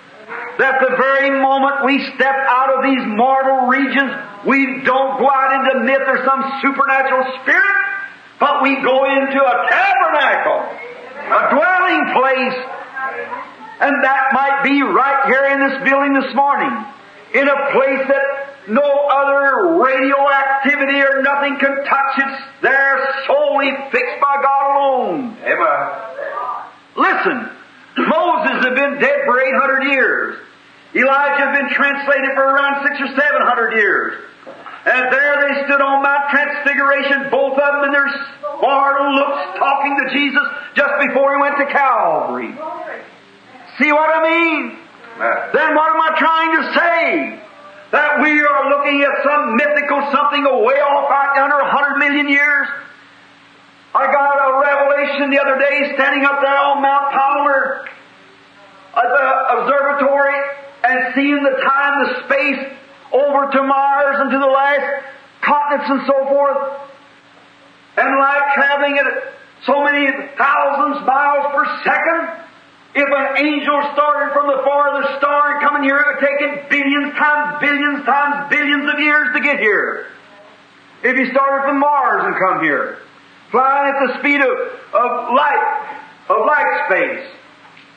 That 0.60 0.80
the 0.82 0.96
very 0.96 1.40
moment 1.42 1.86
we 1.86 2.04
step 2.16 2.36
out 2.36 2.76
of 2.76 2.84
these 2.84 3.04
mortal 3.16 3.68
regions, 3.68 4.12
we 4.46 4.84
don't 4.84 5.20
go 5.20 5.30
out 5.30 5.52
into 5.56 5.86
myth 5.86 6.04
or 6.08 6.24
some 6.26 6.44
supernatural 6.62 7.24
spirit, 7.42 7.97
but 8.40 8.62
we 8.62 8.76
go 8.82 9.06
into 9.06 9.40
a 9.42 9.56
tabernacle, 9.70 10.60
a 11.28 11.42
dwelling 11.54 12.04
place. 12.14 12.58
And 13.80 14.04
that 14.04 14.34
might 14.34 14.64
be 14.64 14.82
right 14.82 15.26
here 15.28 15.46
in 15.54 15.60
this 15.70 15.78
building 15.88 16.14
this 16.14 16.34
morning, 16.34 16.74
in 17.34 17.48
a 17.48 17.60
place 17.72 18.08
that 18.10 18.26
no 18.70 18.82
other 18.82 19.78
radioactivity 19.78 21.00
or 21.02 21.22
nothing 21.22 21.58
can 21.60 21.86
touch. 21.86 22.14
It's 22.18 22.42
there 22.62 22.98
solely 23.28 23.72
fixed 23.92 24.20
by 24.20 24.36
God 24.42 24.64
alone. 24.74 25.38
Amen. 25.46 26.08
Listen, 26.98 27.38
Moses 27.98 28.66
had 28.66 28.76
been 28.76 29.00
dead 29.00 29.20
for 29.26 29.40
800 29.40 29.84
years. 29.84 30.38
Elijah 30.96 31.46
had 31.46 31.54
been 31.54 31.70
translated 31.70 32.32
for 32.34 32.44
around 32.44 32.88
six 32.88 33.02
or 33.02 33.08
seven 33.08 33.42
hundred 33.42 33.76
years. 33.76 34.24
And 34.88 35.12
there 35.12 35.36
they 35.44 35.68
stood 35.68 35.82
on 35.82 36.02
Mount 36.02 36.32
Transfiguration, 36.32 37.28
both 37.30 37.60
of 37.60 37.72
them 37.76 37.84
in 37.84 37.92
their 37.92 38.08
mortal 38.62 39.16
looks, 39.20 39.60
talking 39.60 40.00
to 40.00 40.14
Jesus 40.16 40.44
just 40.76 40.94
before 41.04 41.36
he 41.36 41.42
went 41.42 41.58
to 41.60 41.68
Calvary. 41.68 42.56
See 43.84 43.92
what 43.92 44.08
I 44.16 44.24
mean? 44.24 44.80
Then 45.52 45.76
what 45.76 45.92
am 45.92 46.00
I 46.00 46.16
trying 46.16 46.52
to 46.56 46.64
say? 46.72 47.44
That 47.92 48.22
we 48.24 48.40
are 48.40 48.70
looking 48.70 49.04
at 49.04 49.12
some 49.28 49.56
mythical 49.56 50.08
something 50.12 50.46
away 50.46 50.80
off 50.80 51.12
out 51.12 51.38
under 51.38 51.60
a 51.60 51.70
hundred 51.70 52.00
million 52.00 52.30
years? 52.30 52.68
I 53.94 54.08
got 54.08 54.40
a 54.40 54.60
revelation 54.60 55.32
the 55.32 55.40
other 55.40 55.60
day 55.60 55.96
standing 55.96 56.24
up 56.24 56.40
there 56.40 56.58
on 56.58 56.82
Mount 56.82 57.12
Palomar 57.12 57.88
at 58.96 59.08
the 59.08 59.28
observatory 59.60 60.36
and 60.84 61.14
seeing 61.16 61.44
the 61.44 61.60
time, 61.60 62.08
the 62.08 62.24
space 62.24 62.77
over 63.14 63.52
to 63.52 63.64
Mars 63.64 64.16
and 64.20 64.32
to 64.32 64.40
the 64.40 64.46
last 64.46 65.04
continents 65.42 65.90
and 65.90 66.02
so 66.08 66.18
forth. 66.30 66.82
And 67.98 68.10
like 68.20 68.54
traveling 68.54 68.98
at 69.00 69.34
so 69.66 69.84
many 69.84 70.12
thousands 70.38 71.06
miles 71.08 71.46
per 71.56 71.66
second, 71.84 72.48
if 72.96 73.08
an 73.10 73.46
angel 73.46 73.78
started 73.94 74.34
from 74.34 74.48
the 74.48 74.62
farthest 74.64 75.18
star 75.20 75.58
and 75.58 75.62
coming 75.62 75.84
here, 75.84 75.98
it 75.98 76.06
would 76.08 76.22
take 76.22 76.42
it 76.42 76.70
billions 76.70 77.14
times 77.14 77.62
billions 77.62 78.06
times 78.06 78.50
billions 78.50 78.94
of 78.94 79.00
years 79.00 79.28
to 79.34 79.42
get 79.42 79.60
here. 79.60 80.08
If 81.04 81.16
he 81.16 81.30
started 81.32 81.68
from 81.68 81.80
Mars 81.80 82.26
and 82.26 82.36
come 82.36 82.64
here, 82.64 82.98
flying 83.52 83.94
at 83.94 84.08
the 84.08 84.20
speed 84.20 84.42
of, 84.42 84.50
of 84.50 85.34
light, 85.34 85.98
of 86.30 86.46
light 86.46 86.86
space, 86.90 87.26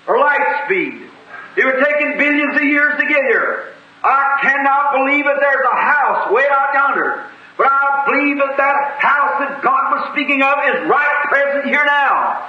or 0.07 0.19
light 0.19 0.65
speed, 0.67 1.09
it 1.57 1.65
would 1.65 1.85
take 1.85 1.97
him 1.97 2.19
billions 2.19 2.57
of 2.57 2.65
years 2.65 3.01
to 3.01 3.07
get 3.07 3.23
here. 3.25 3.73
I 4.03 4.39
cannot 4.41 4.93
believe 4.97 5.25
that 5.25 5.39
there's 5.41 5.67
a 5.67 5.77
house 5.77 6.33
way 6.33 6.45
out 6.49 6.73
yonder. 6.73 7.27
But 7.57 7.69
I 7.69 8.09
believe 8.09 8.39
that 8.41 8.57
that 8.57 8.77
house 9.05 9.37
that 9.45 9.61
God 9.61 9.93
was 9.93 10.09
speaking 10.17 10.41
of 10.41 10.57
is 10.73 10.89
right 10.89 11.21
present 11.29 11.69
here 11.69 11.85
now. 11.85 12.49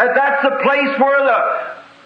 That 0.00 0.16
that's 0.16 0.40
the 0.40 0.56
place 0.64 0.92
where 0.96 1.20
the 1.20 1.40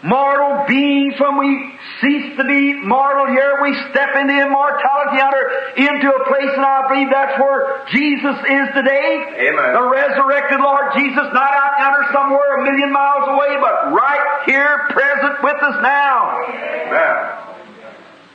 mortal 0.02 0.66
beings, 0.66 1.14
when 1.22 1.38
we 1.38 1.70
cease 2.02 2.34
to 2.34 2.42
be 2.42 2.82
mortal 2.82 3.30
here, 3.30 3.62
we 3.62 3.70
step 3.94 4.18
into 4.18 4.34
immortality 4.34 5.22
yonder, 5.22 5.44
into 5.78 6.08
a 6.10 6.20
place, 6.26 6.50
and 6.50 6.66
I 6.66 6.90
believe 6.90 7.10
that's 7.14 7.38
where 7.38 7.86
Jesus 7.94 8.34
is 8.42 8.66
today. 8.74 9.46
Amen. 9.46 9.78
The 9.78 9.86
resurrected 9.86 10.58
Lord 10.58 10.90
Jesus, 10.98 11.30
not 11.30 11.52
out 11.54 11.78
yonder 11.78 12.10
somewhere 12.10 12.58
a 12.58 12.64
million 12.66 12.90
miles 12.90 13.30
away, 13.30 13.54
but 13.62 13.94
right 13.94 14.42
here 14.50 14.90
present 14.90 15.38
with 15.46 15.62
us 15.62 15.78
now. 15.78 16.42
Amen. 16.50 17.51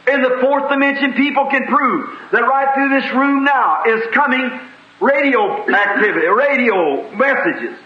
In 0.07 0.21
the 0.21 0.37
fourth 0.39 0.69
dimension, 0.69 1.13
people 1.13 1.47
can 1.51 1.67
prove 1.67 2.09
that 2.31 2.41
right 2.41 2.73
through 2.73 2.99
this 2.99 3.11
room 3.11 3.43
now 3.43 3.83
is 3.83 4.07
coming 4.13 4.59
radio 5.01 5.67
activity, 5.67 6.27
radio 6.27 7.11
messages. 7.11 7.77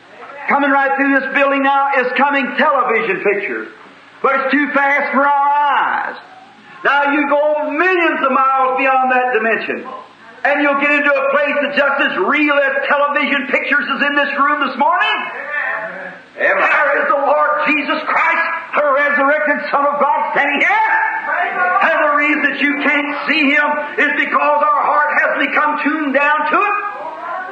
Coming 0.47 0.69
right 0.69 0.95
through 0.97 1.19
this 1.19 1.33
building 1.33 1.63
now 1.63 1.89
is 1.97 2.11
coming 2.13 2.45
television 2.57 3.23
pictures. 3.23 3.73
But 4.21 4.35
it's 4.35 4.51
too 4.53 4.69
fast 4.73 5.13
for 5.13 5.25
our 5.25 5.49
eyes. 5.49 6.17
Now 6.83 7.11
you 7.13 7.29
go 7.29 7.71
millions 7.71 8.21
of 8.25 8.31
miles 8.31 8.77
beyond 8.77 9.11
that 9.11 9.33
dimension. 9.33 9.87
And 10.43 10.61
you'll 10.61 10.81
get 10.81 10.91
into 10.91 11.13
a 11.13 11.25
place 11.31 11.55
that's 11.61 11.77
just 11.77 11.97
as 12.11 12.17
real 12.17 12.53
as 12.53 12.87
television 12.89 13.47
pictures 13.49 13.85
is 13.85 14.01
in 14.05 14.15
this 14.15 14.33
room 14.37 14.67
this 14.67 14.77
morning. 14.77 15.17
Amen. 16.41 16.57
There 16.57 16.97
is 16.97 17.05
the 17.05 17.21
Lord 17.21 17.51
Jesus 17.69 18.01
Christ, 18.09 18.45
the 18.73 18.81
resurrected 18.81 19.61
Son 19.69 19.85
of 19.85 20.01
God, 20.01 20.19
standing 20.33 20.57
here. 20.57 20.89
And 21.85 21.97
the 22.01 22.13
reason 22.17 22.41
that 22.49 22.57
you 22.57 22.73
can't 22.81 23.09
see 23.29 23.45
Him 23.45 23.67
is 24.01 24.11
because 24.17 24.57
our 24.65 24.81
heart 24.81 25.11
has 25.21 25.31
become 25.37 25.71
tuned 25.85 26.13
down 26.17 26.39
to 26.49 26.57
it. 26.57 26.77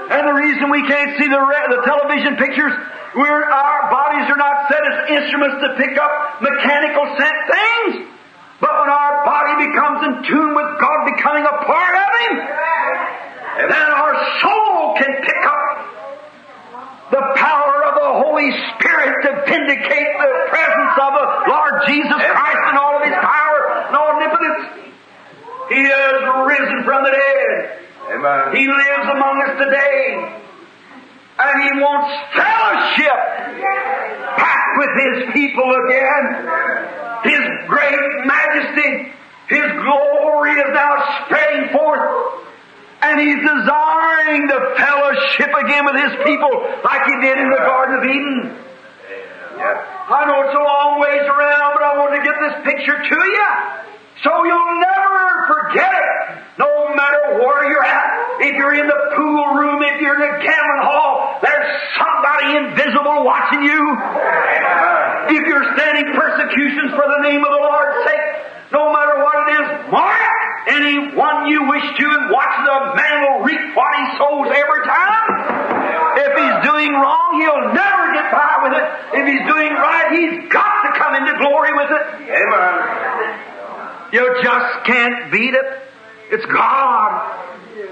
And 0.09 0.21
the 0.25 0.33
reason 0.41 0.73
we 0.73 0.81
can't 0.89 1.21
see 1.21 1.29
the, 1.29 1.37
re- 1.37 1.69
the 1.69 1.85
television 1.85 2.33
pictures, 2.41 2.73
we're, 3.13 3.45
our 3.45 3.93
bodies 3.93 4.25
are 4.25 4.41
not 4.41 4.73
set 4.73 4.81
as 4.81 5.21
instruments 5.21 5.61
to 5.61 5.77
pick 5.77 5.93
up 5.93 6.41
mechanical 6.41 7.05
sent 7.13 7.37
things. 7.45 8.09
But 8.57 8.73
when 8.73 8.89
our 8.89 9.21
body 9.21 9.69
becomes 9.69 9.99
in 10.01 10.13
tune 10.33 10.57
with 10.57 10.69
God 10.81 10.99
becoming 11.13 11.45
a 11.45 11.55
part 11.61 11.93
of 11.93 12.09
Him, 12.25 12.33
then 13.69 13.89
our 14.01 14.13
soul 14.41 14.97
can 14.97 15.13
pick 15.21 15.41
up 15.45 16.08
the 17.11 17.23
power 17.35 17.83
of 17.85 17.93
the 17.95 18.11
Holy 18.21 18.51
Spirit 18.77 19.13
to 19.25 19.31
vindicate 19.49 20.11
the 20.19 20.31
presence 20.49 20.95
of 21.01 21.11
the 21.17 21.27
Lord 21.49 21.73
Jesus 21.87 22.21
Christ 22.21 22.61
and 22.69 22.77
all 22.77 22.97
of 22.97 23.03
His 23.03 23.17
power 23.17 23.59
and 23.87 23.95
omnipotence. 23.97 24.89
He 25.69 25.81
has 25.85 26.17
risen 26.45 26.83
from 26.83 27.03
the 27.03 27.11
dead. 27.11 27.79
Amen. 28.13 28.55
He 28.55 28.67
lives 28.67 29.07
among 29.09 29.41
us 29.45 29.57
today. 29.57 30.35
And 31.39 31.63
He 31.63 31.71
wants 31.81 32.09
fellowship 32.35 33.19
back 34.37 34.65
with 34.77 34.89
His 34.97 35.33
people 35.33 35.69
again. 35.85 36.23
His 37.23 37.43
great 37.67 38.25
majesty, 38.25 39.13
His 39.47 39.65
glory 39.81 40.51
is 40.51 40.69
now 40.73 41.25
spreading 41.25 41.71
forth. 41.71 42.45
And 43.01 43.19
He's 43.19 43.39
desiring 43.39 44.47
the 44.47 44.59
fellowship 44.77 45.51
again 45.55 45.85
with 45.85 45.95
His 45.95 46.13
people 46.25 46.51
like 46.83 47.03
He 47.07 47.15
did 47.21 47.37
in 47.37 47.49
the 47.49 47.63
Garden 47.63 47.95
of 47.99 48.03
Eden. 48.03 48.57
Yes. 49.57 49.77
I 50.09 50.25
know 50.25 50.41
it's 50.47 50.55
a 50.55 50.63
long 50.63 50.99
ways 50.99 51.23
around, 51.27 51.75
but 51.75 51.83
I 51.83 51.97
want 51.99 52.15
to 52.15 52.23
get 52.23 52.35
this 52.39 52.55
picture 52.63 52.95
to 52.95 53.19
you. 53.27 53.88
So 54.23 54.31
you'll 54.43 54.75
never 54.83 55.23
forget 55.47 55.91
it, 55.95 56.11
no 56.59 56.91
matter 56.95 57.39
where 57.39 57.71
you're 57.71 57.83
at. 57.83 58.41
If 58.43 58.55
you're 58.55 58.75
in 58.75 58.87
the 58.87 59.01
pool 59.15 59.45
room, 59.55 59.79
if 59.83 60.01
you're 60.01 60.15
in 60.15 60.23
the 60.27 60.35
gambling 60.43 60.83
hall, 60.83 61.39
there's 61.39 61.67
somebody 61.95 62.67
invisible 62.67 63.23
watching 63.23 63.63
you. 63.63 63.79
If 65.31 65.43
you're 65.47 65.67
standing 65.79 66.11
persecutions 66.15 66.91
for 66.91 67.07
the 67.07 67.21
name 67.23 67.43
of 67.43 67.51
the 67.51 67.63
Lord's 67.63 67.95
sake, 68.11 68.27
no 68.75 68.91
matter 68.91 69.23
what 69.23 69.35
it 69.39 69.47
is, 69.55 69.67
mark 69.91 70.39
anyone 70.67 71.47
you 71.47 71.67
wish 71.71 71.87
to 71.87 72.05
and 72.05 72.29
watch 72.29 72.55
the 72.67 72.77
man 72.99 73.15
will 73.23 73.39
reap 73.47 73.75
what 73.75 73.91
he 73.95 74.03
sows 74.19 74.51
every 74.51 74.83
time. 74.83 75.27
If 76.19 76.31
he's 76.35 76.57
doing 76.67 76.91
wrong, 76.91 77.39
he'll 77.39 77.71
never 77.71 78.03
get 78.13 78.27
by 78.35 78.67
with 78.67 78.73
it. 78.75 78.85
If 79.15 79.23
he's 79.31 79.45
doing 79.47 79.71
right, 79.73 80.11
he's 80.11 80.51
got 80.51 80.83
to 80.83 80.99
come 80.99 81.15
into 81.15 81.33
glory 81.39 81.71
with 81.71 81.91
it. 81.91 82.03
Amen. 82.35 83.58
You 84.11 84.41
just 84.41 84.85
can't 84.85 85.31
beat 85.31 85.53
it. 85.53 85.65
It's 86.31 86.45
God. 86.45 87.45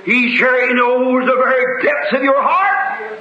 He 0.05 0.35
surely 0.35 0.73
knows 0.73 1.25
the 1.25 1.35
very 1.35 1.83
depths 1.83 2.13
of 2.13 2.23
your 2.23 2.41
heart. 2.41 3.19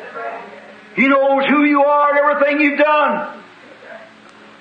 He 0.94 1.09
knows 1.09 1.44
who 1.47 1.64
you 1.64 1.82
are 1.82 2.11
and 2.11 2.18
everything 2.18 2.61
you've 2.61 2.78
done. 2.78 3.42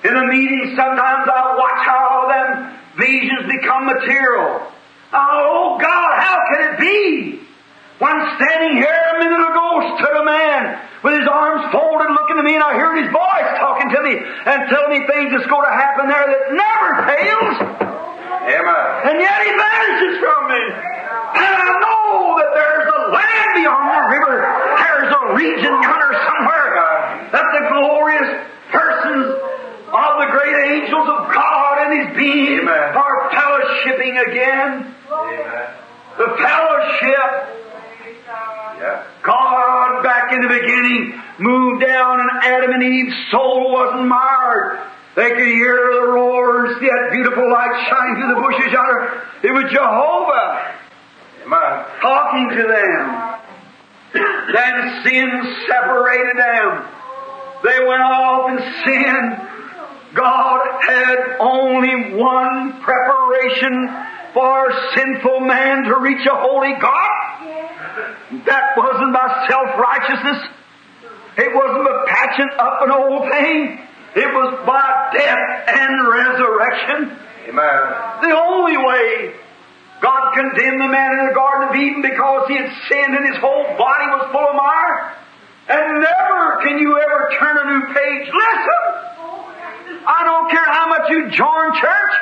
In 0.04 0.14
the 0.14 0.26
meetings, 0.26 0.76
sometimes 0.76 1.28
I 1.28 1.56
watch 1.56 1.86
how 1.86 2.28
them 2.28 2.78
visions 2.98 3.50
become 3.50 3.86
material. 3.86 4.60
Oh, 5.12 5.76
oh 5.76 5.78
God, 5.80 6.12
how 6.20 6.38
can 6.52 6.74
it 6.74 6.80
be? 6.80 7.40
When 7.98 8.12
standing 8.36 8.76
here 8.76 9.02
a 9.16 9.18
minute 9.18 9.40
ago 9.40 9.96
stood 9.96 10.16
a 10.20 10.24
man 10.24 10.78
with 11.02 11.18
his 11.18 11.28
arms 11.28 11.72
folded 11.72 12.12
looking 12.12 12.38
at 12.38 12.44
me 12.44 12.54
and 12.54 12.62
I 12.62 12.76
heard 12.76 13.00
his 13.00 13.10
voice 13.10 13.50
talking 13.56 13.88
to 13.88 14.02
me 14.02 14.20
and 14.20 14.68
telling 14.68 14.90
me 14.92 15.06
things 15.08 15.32
that's 15.32 15.48
going 15.48 15.64
to 15.64 15.72
happen 15.72 16.08
there 16.08 16.26
that 16.28 16.44
never 16.52 16.90
fails. 17.08 18.05
Amen. 18.46 18.86
And 19.10 19.16
yet 19.18 19.38
he 19.42 19.50
vanishes 19.50 20.14
from 20.22 20.40
me. 20.46 20.62
And 21.34 21.52
I 21.58 21.70
know 21.82 22.38
that 22.38 22.50
there's 22.54 22.86
a 22.86 23.00
land 23.10 23.48
beyond 23.58 23.86
the 23.90 24.02
river. 24.14 24.36
There's 24.46 25.10
a 25.10 25.22
region 25.34 25.72
yonder 25.82 26.12
somewhere 26.14 26.70
that 27.34 27.46
the 27.58 27.62
glorious 27.74 28.30
persons 28.70 29.26
of 29.90 30.10
the 30.22 30.28
great 30.30 30.56
angels 30.78 31.08
of 31.10 31.32
God 31.34 31.74
and 31.86 31.90
His 32.06 32.16
being 32.16 32.60
Amen. 32.62 32.94
are 32.94 33.30
fellowshipping 33.34 34.14
again. 34.30 34.94
Amen. 35.10 35.66
The 36.18 36.28
fellowship. 36.38 37.52
Yeah. 38.78 39.06
God, 39.22 40.02
back 40.02 40.32
in 40.32 40.42
the 40.42 40.48
beginning, 40.48 41.20
moved 41.38 41.80
down 41.84 42.20
and 42.20 42.30
Adam 42.42 42.70
and 42.72 42.82
Eve's 42.82 43.16
soul 43.30 43.72
wasn't 43.72 44.06
marred. 44.06 44.78
They 45.16 45.30
could 45.30 45.48
hear 45.48 45.76
the 45.94 46.06
roars, 46.12 46.78
see 46.78 46.86
that 46.86 47.08
beautiful 47.10 47.50
light 47.50 47.88
shine 47.88 48.16
through 48.16 48.34
the 48.34 48.40
bushes 48.42 48.70
yonder. 48.70 49.22
It 49.42 49.50
was 49.50 49.64
Jehovah 49.72 50.74
Amen. 51.46 51.84
talking 52.02 52.48
to 52.50 52.62
them. 52.68 53.36
Then 54.52 55.04
sin 55.04 55.56
separated 55.66 56.36
them. 56.36 56.84
They 57.64 57.78
went 57.86 58.02
off 58.02 58.50
and 58.50 58.60
sinned. 58.84 59.48
God 60.14 60.60
had 60.86 61.36
only 61.40 62.14
one 62.14 62.80
preparation 62.80 63.88
for 64.34 64.72
sinful 64.94 65.40
man 65.40 65.84
to 65.84 65.98
reach 65.98 66.26
a 66.26 66.34
holy 66.34 66.74
God. 66.74 68.44
That 68.44 68.76
wasn't 68.76 69.14
by 69.14 69.46
self-righteousness. 69.48 70.48
It 71.38 71.54
wasn't 71.54 71.84
by 71.84 72.04
patching 72.06 72.50
up 72.58 72.82
an 72.82 72.90
old 72.90 73.30
thing. 73.30 73.85
It 74.16 74.32
was 74.32 74.64
by 74.64 75.12
death 75.12 75.44
and 75.68 75.92
resurrection. 76.08 77.20
Amen. 77.52 77.80
The 78.24 78.32
only 78.32 78.80
way 78.80 79.36
God 80.00 80.32
condemned 80.32 80.80
the 80.80 80.88
man 80.88 81.12
in 81.20 81.28
the 81.28 81.34
Garden 81.36 81.68
of 81.68 81.76
Eden 81.76 82.00
because 82.00 82.48
he 82.48 82.56
had 82.56 82.72
sinned 82.88 83.12
and 83.12 83.28
his 83.28 83.36
whole 83.36 83.76
body 83.76 84.06
was 84.16 84.24
full 84.32 84.40
of 84.40 84.56
mire. 84.56 85.12
And 85.68 86.00
never 86.00 86.64
can 86.64 86.78
you 86.80 86.96
ever 86.96 87.36
turn 87.36 87.60
a 87.60 87.64
new 87.76 87.92
page. 87.92 88.24
Listen! 88.32 88.82
I 90.08 90.24
don't 90.24 90.48
care 90.48 90.64
how 90.64 90.88
much 90.88 91.10
you 91.10 91.28
join 91.36 91.76
church. 91.76 92.14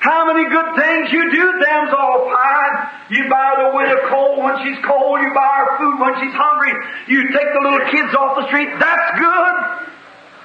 How 0.00 0.26
many 0.26 0.50
good 0.50 0.74
things 0.82 1.12
you 1.12 1.30
do, 1.30 1.44
them's 1.62 1.94
all 1.94 2.26
fine. 2.26 2.74
You 3.10 3.28
buy 3.30 3.54
the 3.54 3.76
widow 3.76 4.08
coal 4.10 4.42
when 4.42 4.66
she's 4.66 4.82
cold. 4.82 5.20
You 5.20 5.30
buy 5.34 5.62
her 5.62 5.78
food 5.78 6.00
when 6.00 6.14
she's 6.18 6.34
hungry. 6.34 6.74
You 7.06 7.30
take 7.30 7.50
the 7.54 7.62
little 7.62 7.86
kids 7.90 8.14
off 8.14 8.34
the 8.34 8.46
street. 8.50 8.70
That's 8.78 9.18
good. 9.18 9.54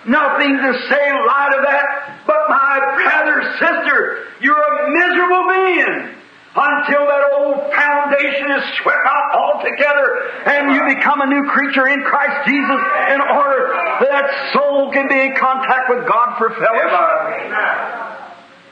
Nothing 0.05 0.57
to 0.57 0.71
say 0.89 1.05
light 1.11 1.53
of 1.55 1.63
that. 1.63 2.23
But 2.27 2.49
my 2.49 2.75
brother, 2.99 3.37
sister, 3.59 4.27
you're 4.41 4.59
a 4.59 4.91
miserable 4.91 5.45
being 5.47 6.23
until 6.53 7.07
that 7.09 7.23
old 7.33 7.73
foundation 7.73 8.51
is 8.51 8.63
swept 8.83 9.05
out 9.07 9.33
altogether 9.33 10.29
and 10.45 10.75
you 10.75 10.95
become 10.95 11.21
a 11.21 11.25
new 11.25 11.49
creature 11.49 11.87
in 11.87 12.03
Christ 12.03 12.45
Jesus 12.45 12.81
in 13.09 13.21
order 13.21 13.73
that 14.01 14.11
that 14.11 14.53
soul 14.53 14.91
can 14.91 15.07
be 15.07 15.19
in 15.19 15.33
contact 15.35 15.89
with 15.89 16.05
God 16.07 16.37
for 16.37 16.53
fellowship. 16.53 16.93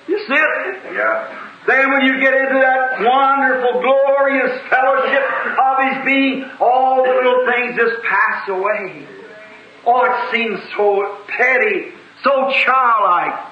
You 0.08 0.18
see 0.28 0.38
it? 0.38 0.94
Yeah. 0.94 1.48
Then 1.68 1.92
when 1.92 2.02
you 2.06 2.20
get 2.20 2.34
into 2.34 2.60
that 2.60 3.02
wonderful, 3.02 3.82
glorious 3.82 4.62
fellowship 4.70 5.24
of 5.58 5.74
His 5.90 6.06
being, 6.06 6.52
all 6.60 7.04
the 7.04 7.10
little 7.10 7.46
things 7.50 7.78
just 7.78 8.04
pass 8.04 8.50
away. 8.50 9.08
Oh, 9.86 10.06
it 10.06 10.32
seems 10.32 10.60
so 10.76 11.18
petty, 11.28 11.92
so 12.24 12.52
childlike. 12.64 13.48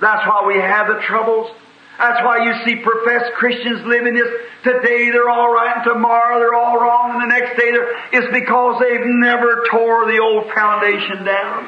That's 0.00 0.26
why 0.26 0.44
we 0.46 0.54
have 0.56 0.88
the 0.88 1.00
troubles. 1.02 1.50
That's 1.98 2.22
why 2.22 2.44
you 2.44 2.64
see 2.64 2.76
professed 2.82 3.32
Christians 3.34 3.84
living 3.86 4.14
this. 4.14 4.28
Today 4.62 5.10
they're 5.10 5.30
all 5.30 5.52
right 5.52 5.76
and 5.76 5.84
tomorrow 5.84 6.38
they're 6.38 6.54
all 6.54 6.78
wrong 6.78 7.12
and 7.12 7.22
the 7.22 7.38
next 7.38 7.58
day 7.58 7.70
they're, 7.70 7.96
it's 8.12 8.32
because 8.32 8.80
they've 8.80 9.06
never 9.06 9.64
tore 9.70 10.06
the 10.06 10.18
old 10.18 10.52
foundation 10.52 11.24
down. 11.24 11.64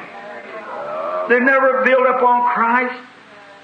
They've 1.29 1.41
never 1.41 1.83
built 1.83 2.07
upon 2.07 2.53
Christ. 2.53 3.01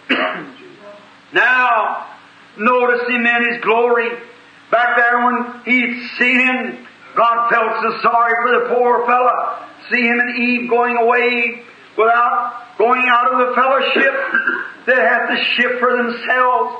now, 1.34 2.08
notice 2.58 3.08
him 3.10 3.26
in 3.26 3.54
his 3.54 3.62
glory. 3.62 4.10
Back 4.72 4.98
there 4.98 5.26
when 5.26 5.62
he'd 5.66 6.10
seen 6.18 6.40
him, 6.40 6.88
God 7.16 7.50
felt 7.50 7.82
so 7.82 8.02
sorry 8.02 8.34
for 8.42 8.60
the 8.60 8.76
poor 8.76 9.06
fella. 9.06 9.70
See 9.92 10.02
him 10.02 10.20
and 10.20 10.38
Eve 10.38 10.70
going 10.70 10.98
away 10.98 11.64
without 11.98 12.78
going 12.78 13.06
out 13.08 13.34
of 13.34 13.48
the 13.48 13.56
fellowship. 13.56 14.14
They 14.86 14.94
had 14.94 15.34
to 15.34 15.44
shift 15.44 15.80
for 15.80 15.98
themselves. 15.98 16.76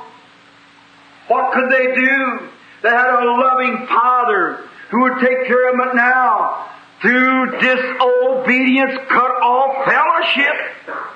What 1.26 1.52
could 1.52 1.72
they 1.72 1.96
do? 1.96 2.48
They 2.82 2.88
had 2.88 3.10
a 3.10 3.24
loving 3.24 3.84
father 3.88 4.60
who 4.90 5.02
would 5.02 5.18
take 5.18 5.46
care 5.48 5.70
of 5.70 5.76
them 5.76 5.88
but 5.88 5.96
now. 5.96 6.68
Through 7.02 7.58
disobedience, 7.58 8.92
cut 9.08 9.30
off 9.42 9.90
fellowship. 9.90 11.06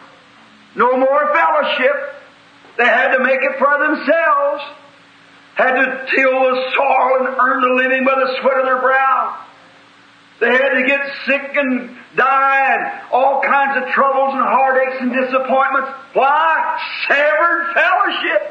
No 0.75 0.97
more 0.97 1.33
fellowship. 1.33 2.15
They 2.77 2.87
had 2.87 3.17
to 3.17 3.23
make 3.23 3.39
it 3.41 3.59
for 3.59 3.79
themselves. 3.79 4.63
Had 5.55 5.73
to 5.75 6.07
till 6.15 6.41
the 6.41 6.73
soil 6.75 7.27
and 7.27 7.37
earn 7.39 7.61
the 7.61 7.75
living 7.83 8.05
by 8.05 8.15
the 8.15 8.41
sweat 8.41 8.59
of 8.59 8.65
their 8.65 8.81
brow. 8.81 9.47
They 10.41 10.51
had 10.51 10.71
to 10.71 10.87
get 10.87 11.01
sick 11.27 11.55
and 11.55 11.97
die 12.17 12.75
and 12.75 13.13
all 13.13 13.43
kinds 13.43 13.77
of 13.77 13.93
troubles 13.93 14.33
and 14.33 14.43
heartaches 14.43 15.01
and 15.01 15.13
disappointments. 15.13 15.91
Why? 16.15 16.81
Severed 17.09 17.75
fellowship. 17.75 18.43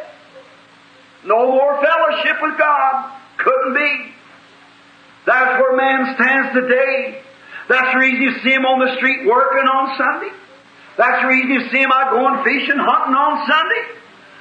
No 1.25 1.51
more 1.51 1.81
fellowship 1.81 2.37
with 2.41 2.57
God. 2.57 3.11
Couldn't 3.37 3.73
be. 3.73 4.13
That's 5.25 5.61
where 5.61 5.75
man 5.75 6.15
stands 6.15 6.53
today. 6.53 7.23
That's 7.67 7.93
the 7.93 7.99
reason 7.99 8.21
you 8.21 8.33
see 8.43 8.53
him 8.53 8.65
on 8.65 8.85
the 8.85 8.95
street 8.97 9.27
working 9.27 9.67
on 9.67 9.97
Sunday. 9.97 10.33
That's 10.97 11.21
the 11.21 11.27
reason 11.27 11.49
you 11.49 11.69
see 11.69 11.81
him 11.81 11.91
out 11.91 12.11
going 12.11 12.43
fishing, 12.43 12.77
hunting 12.77 13.15
on 13.15 13.47
Sunday. 13.49 13.83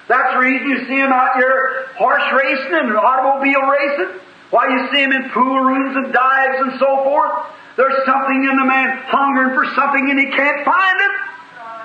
That's 0.09 0.35
the 0.35 0.41
reason 0.41 0.69
you 0.69 0.79
see 0.89 1.01
him 1.01 1.13
out 1.13 1.37
here 1.37 1.93
horse 1.97 2.25
racing 2.33 2.73
and 2.73 2.97
automobile 2.97 3.69
racing. 3.69 4.21
Why 4.51 4.69
you 4.69 4.89
see 4.93 5.03
him 5.03 5.13
in 5.13 5.31
pool 5.31 5.61
rooms 5.61 5.97
and 5.97 6.13
dives 6.13 6.57
and 6.61 6.73
so 6.81 7.05
forth. 7.05 7.33
There's 7.77 8.05
something 8.07 8.49
in 8.49 8.57
the 8.57 8.65
man 8.65 8.99
hungering 9.07 9.55
for 9.55 9.67
something 9.75 10.11
and 10.11 10.19
he 10.19 10.27
can't 10.35 10.65
find 10.65 10.99
it. 11.01 11.15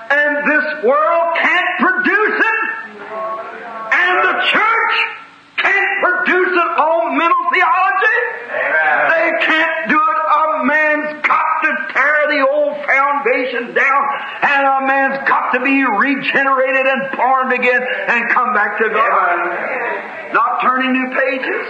And 0.09 0.31
this 0.47 0.83
world 0.83 1.27
can't 1.37 1.69
produce 1.79 2.37
it. 2.39 2.59
And 3.93 4.15
the 4.25 4.35
church 4.47 4.95
can't 5.57 5.91
produce 6.01 6.53
it 6.53 6.71
on 6.79 7.17
mental 7.17 7.45
theology. 7.53 8.19
Amen. 8.51 9.09
They 9.11 9.45
can't 9.45 9.89
do 9.89 9.99
it. 9.99 10.19
A 10.33 10.65
man's 10.65 11.25
got 11.27 11.51
to 11.63 11.71
tear 11.93 12.17
the 12.29 12.41
old 12.47 12.73
foundation 12.85 13.73
down, 13.73 14.03
and 14.41 14.65
a 14.65 14.87
man's 14.87 15.27
got 15.27 15.51
to 15.53 15.59
be 15.61 15.83
regenerated 15.83 16.85
and 16.85 17.17
born 17.17 17.51
again 17.53 17.81
and 18.07 18.29
come 18.31 18.53
back 18.53 18.77
to 18.79 18.89
God. 18.89 19.39
Amen. 19.39 20.33
Not 20.33 20.61
turning 20.61 20.93
new 20.93 21.09
pages. 21.15 21.65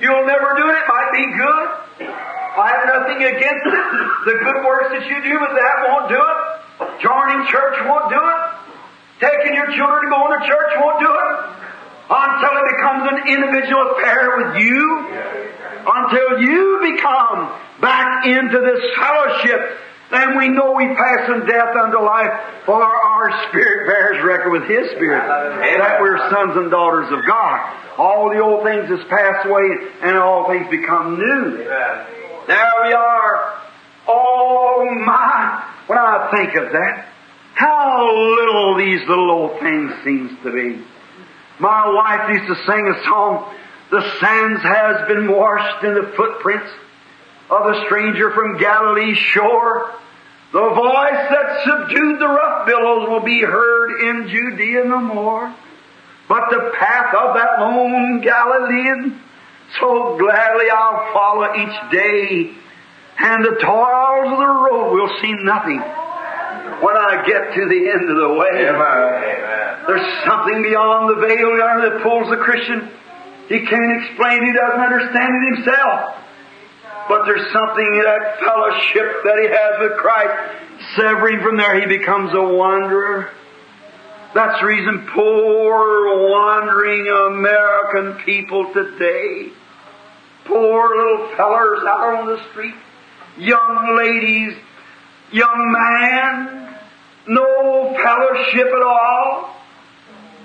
You'll 0.00 0.26
never 0.26 0.54
do 0.54 0.64
it. 0.70 0.76
It 0.78 0.86
might 0.86 1.10
be 1.10 1.24
good. 1.34 1.66
I 2.58 2.66
have 2.74 2.84
nothing 2.86 3.22
against 3.22 3.66
it. 3.66 3.84
The 4.26 4.34
good 4.42 4.58
works 4.66 4.90
that 4.94 5.06
you 5.06 5.18
do, 5.22 5.34
but 5.38 5.54
that 5.54 5.74
won't 5.86 6.08
do 6.10 6.18
it. 6.18 6.38
Joining 7.02 7.46
church 7.50 7.76
won't 7.86 8.10
do 8.10 8.18
it. 8.18 8.40
Taking 9.18 9.54
your 9.54 9.70
children 9.74 10.06
to 10.06 10.10
go 10.10 10.20
into 10.30 10.46
church 10.46 10.70
won't 10.78 10.98
do 11.02 11.10
it. 11.10 11.30
Until 12.10 12.52
it 12.54 12.66
becomes 12.78 13.02
an 13.10 13.18
individual 13.26 13.98
affair 13.98 14.38
with 14.38 14.62
you. 14.62 14.82
Until 15.86 16.42
you 16.42 16.94
become 16.94 17.54
back 17.80 18.26
into 18.26 18.58
this 18.58 18.82
fellowship. 18.94 19.78
Then 20.10 20.38
we 20.38 20.48
know 20.48 20.72
we 20.72 20.86
pass 20.94 21.26
from 21.26 21.46
death 21.46 21.76
unto 21.76 22.00
life, 22.00 22.64
for 22.64 22.82
our 22.82 23.48
spirit 23.48 23.86
bears 23.86 24.24
record 24.24 24.52
with 24.52 24.68
His 24.68 24.90
spirit. 24.92 25.26
That 25.26 26.00
we're 26.00 26.18
sons 26.30 26.56
and 26.56 26.70
daughters 26.70 27.12
of 27.12 27.26
God. 27.26 27.76
All 27.98 28.30
the 28.30 28.38
old 28.38 28.64
things 28.64 28.88
has 28.88 29.06
passed 29.08 29.46
away, 29.46 29.68
and 30.02 30.16
all 30.16 30.48
things 30.48 30.66
become 30.70 31.18
new. 31.18 31.62
Amen. 31.62 32.06
There 32.46 32.72
we 32.86 32.92
are. 32.92 33.60
Oh 34.08 34.88
my! 35.04 35.74
When 35.86 35.98
I 35.98 36.30
think 36.32 36.54
of 36.56 36.72
that, 36.72 37.08
how 37.54 38.08
little 38.08 38.78
these 38.78 38.98
these 38.98 39.08
little 39.08 39.30
old 39.30 39.60
things 39.60 39.92
seems 40.04 40.30
to 40.42 40.52
be. 40.52 40.84
My 41.60 41.92
wife 41.92 42.38
used 42.38 42.48
to 42.48 42.56
sing 42.70 42.94
a 42.94 43.04
song, 43.04 43.54
The 43.90 44.02
sands 44.20 44.62
has 44.62 45.08
been 45.08 45.32
washed 45.32 45.84
in 45.84 45.94
the 45.94 46.12
footprints 46.16 46.70
of 47.50 47.64
the 47.64 47.84
stranger 47.86 48.30
from 48.32 48.58
Galilee's 48.58 49.18
shore. 49.18 49.94
The 50.52 50.68
voice 50.68 51.28
that 51.30 51.60
subdued 51.64 52.20
the 52.20 52.28
rough 52.28 52.66
billows 52.66 53.08
will 53.08 53.24
be 53.24 53.40
heard 53.40 54.00
in 54.08 54.28
Judea 54.28 54.84
no 54.84 55.00
more. 55.00 55.54
But 56.28 56.50
the 56.50 56.72
path 56.78 57.14
of 57.14 57.34
that 57.34 57.60
lone 57.60 58.20
Galilean, 58.20 59.20
so 59.80 60.16
gladly 60.18 60.70
I'll 60.70 61.12
follow 61.12 61.54
each 61.54 61.90
day, 61.90 62.54
and 63.18 63.44
the 63.44 63.58
toils 63.60 64.32
of 64.32 64.38
the 64.38 64.46
road 64.46 64.94
will 64.94 65.10
seem 65.20 65.44
nothing 65.44 65.80
when 65.80 66.96
I 66.96 67.24
get 67.26 67.54
to 67.54 67.68
the 67.68 67.90
end 67.90 68.10
of 68.10 68.16
the 68.16 68.34
way. 68.34 68.68
Amen. 68.68 69.84
There's 69.86 70.24
something 70.24 70.62
beyond 70.62 71.16
the 71.16 71.26
veil 71.26 71.58
yonder 71.58 71.90
that 71.90 72.02
pulls 72.02 72.28
the 72.28 72.36
Christian. 72.36 72.90
He 73.48 73.64
can't 73.64 74.04
explain, 74.04 74.44
he 74.44 74.52
doesn't 74.52 74.80
understand 74.80 75.32
it 75.32 75.56
himself. 75.56 76.14
But 77.08 77.24
there's 77.24 77.52
something 77.52 77.86
in 77.86 78.02
that 78.04 78.38
fellowship 78.38 79.24
that 79.24 79.38
he 79.40 79.48
has 79.48 79.90
with 79.90 79.98
Christ. 79.98 80.64
Severing 80.96 81.40
from 81.42 81.56
there, 81.56 81.80
he 81.80 81.86
becomes 81.98 82.32
a 82.34 82.42
wanderer. 82.42 83.30
That's 84.34 84.60
the 84.60 84.66
reason 84.66 85.08
poor 85.14 86.28
wandering 86.30 87.08
American 87.08 88.24
people 88.24 88.72
today, 88.74 89.50
poor 90.44 90.96
little 90.96 91.34
fellers 91.34 91.80
out 91.88 92.20
on 92.20 92.26
the 92.26 92.50
street, 92.50 92.74
young 93.38 93.96
ladies, 93.96 94.54
young 95.32 95.72
man, 95.72 96.78
no 97.26 97.96
fellowship 98.02 98.66
at 98.66 98.82
all. 98.82 99.57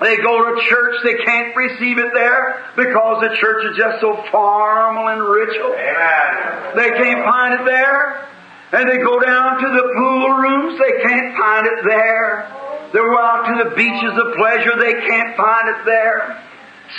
They 0.04 0.18
go 0.18 0.36
to 0.36 0.62
church, 0.68 0.96
they 1.08 1.16
can't 1.24 1.56
receive 1.56 1.98
it 1.98 2.12
there 2.14 2.60
because 2.76 3.24
the 3.24 3.32
church 3.40 3.72
is 3.72 3.78
just 3.80 4.02
so 4.02 4.20
formal 4.36 5.08
and 5.08 5.24
ritual. 5.24 5.72
Amen. 5.72 6.76
They 6.76 6.92
can't 6.92 7.24
find 7.24 7.54
it 7.56 7.64
there. 7.64 8.28
And 8.76 8.90
they 8.90 8.98
go 9.00 9.16
down 9.24 9.64
to 9.64 9.68
the 9.72 9.86
pool 9.96 10.28
rooms, 10.44 10.76
they 10.76 11.08
can't 11.08 11.38
find 11.40 11.68
it 11.68 11.80
there. 11.88 12.52
They 12.92 13.00
go 13.00 13.16
out 13.16 13.48
to 13.48 13.64
the 13.64 13.76
beaches 13.80 14.12
of 14.20 14.36
pleasure, 14.36 14.76
they 14.76 15.08
can't 15.08 15.38
find 15.38 15.70
it 15.72 15.86
there. 15.86 16.44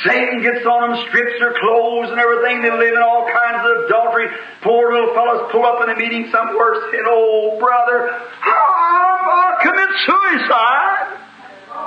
Satan 0.06 0.40
gets 0.40 0.64
on 0.64 0.96
them, 0.96 1.04
strips 1.06 1.36
their 1.38 1.60
clothes 1.60 2.08
and 2.08 2.18
everything. 2.18 2.62
They 2.62 2.72
live 2.72 2.94
in 2.96 3.02
all 3.04 3.28
kinds 3.28 3.68
of 3.68 3.84
adultery. 3.84 4.32
Poor 4.62 4.94
little 4.94 5.12
fellows 5.12 5.52
pull 5.52 5.66
up 5.66 5.84
in 5.84 5.90
a 5.92 5.96
meeting 5.96 6.32
somewhere 6.32 6.88
saying, 6.90 7.04
Oh, 7.06 7.58
brother, 7.60 8.16
I'll 8.42 9.60
commit 9.60 9.90
suicide. 10.08 11.23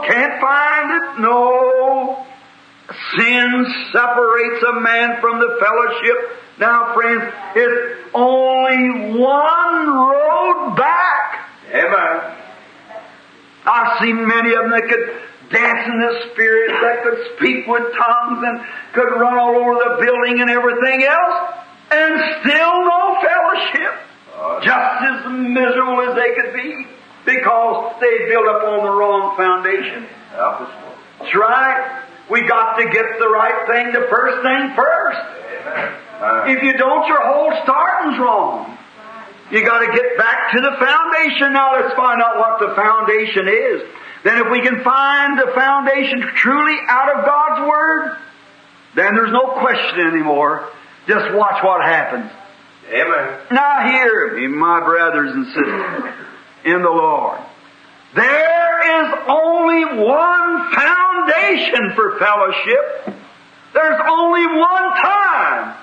Can't 0.05 0.41
find 0.41 0.91
it? 0.91 1.19
No. 1.21 2.25
Sin 3.17 3.65
separates 3.91 4.63
a 4.63 4.79
man 4.79 5.19
from 5.21 5.39
the 5.39 5.57
fellowship. 5.59 6.39
Now, 6.59 6.93
friends, 6.93 7.23
it's 7.55 8.09
only 8.13 9.19
one 9.19 9.87
road 9.87 10.75
back. 10.75 11.49
Amen. 11.69 12.37
I've 13.65 13.99
seen 14.01 14.27
many 14.27 14.53
of 14.53 14.63
them 14.63 14.71
that 14.71 14.87
could 14.87 15.51
dance 15.51 15.87
in 15.87 15.99
the 15.99 16.31
spirit, 16.31 16.71
that 16.81 17.03
could 17.03 17.19
speak 17.35 17.67
with 17.67 17.83
tongues 17.95 18.43
and 18.43 18.65
could 18.93 19.19
run 19.19 19.37
all 19.37 19.55
over 19.55 19.73
the 19.75 20.05
building 20.05 20.41
and 20.41 20.49
everything 20.49 21.03
else, 21.03 21.53
and 21.91 22.19
still 22.41 22.73
no 22.87 23.17
fellowship. 23.21 23.93
Uh-huh. 24.33 24.61
Just 24.63 24.95
as 25.03 25.31
miserable 25.31 26.01
as 26.09 26.15
they 26.15 26.35
could 26.35 26.53
be 26.53 26.87
because 27.27 27.99
they 27.99 28.31
built 28.31 28.47
up 28.47 28.63
on 28.63 28.87
the 28.87 28.93
wrong 28.95 29.35
foundation. 29.35 30.07
Help 30.31 30.61
us, 30.63 30.71
Lord. 30.71 30.97
That's 31.19 31.35
right. 31.35 32.03
We 32.31 32.47
got 32.47 32.77
to 32.79 32.85
get 32.89 33.19
the 33.19 33.27
right 33.27 33.67
thing, 33.67 33.91
the 33.91 34.07
first 34.09 34.39
thing 34.43 34.75
first. 34.75 35.19
If 36.49 36.63
you 36.63 36.73
don't, 36.73 37.07
your 37.07 37.21
whole 37.21 37.51
starting's 37.63 38.17
wrong. 38.19 38.77
You 39.51 39.63
got 39.63 39.79
to 39.79 39.91
get 39.91 40.17
back 40.17 40.51
to 40.53 40.59
the 40.59 40.75
foundation. 40.79 41.53
Now 41.53 41.73
let's 41.75 41.95
find 41.95 42.21
out 42.21 42.39
what 42.39 42.59
the 42.59 42.75
foundation 42.75 43.47
is. 43.47 43.81
Then 44.23 44.45
if 44.45 44.51
we 44.51 44.61
can 44.61 44.83
find 44.83 45.39
the 45.39 45.51
foundation 45.53 46.21
truly 46.35 46.75
out 46.87 47.17
of 47.17 47.25
God's 47.25 47.69
Word, 47.69 48.17
then 48.95 49.15
there's 49.15 49.31
no 49.31 49.59
question 49.59 50.07
anymore. 50.07 50.67
Just 51.07 51.33
watch 51.33 51.63
what 51.63 51.81
happens. 51.85 52.31
Amen. 52.89 53.39
Now 53.51 53.87
hear 53.87 54.35
me, 54.35 54.47
my 54.47 54.79
brothers 54.81 55.31
and 55.33 55.45
sisters, 55.45 56.13
in 56.67 56.81
the 56.81 56.89
Lord. 56.89 57.39
There 58.13 59.03
is 59.03 59.13
only 59.27 60.03
one 60.03 60.73
foundation 60.73 61.93
for 61.95 62.19
fellowship. 62.19 63.15
There's 63.73 64.01
only 64.09 64.47
one 64.47 64.89
time, 64.99 65.77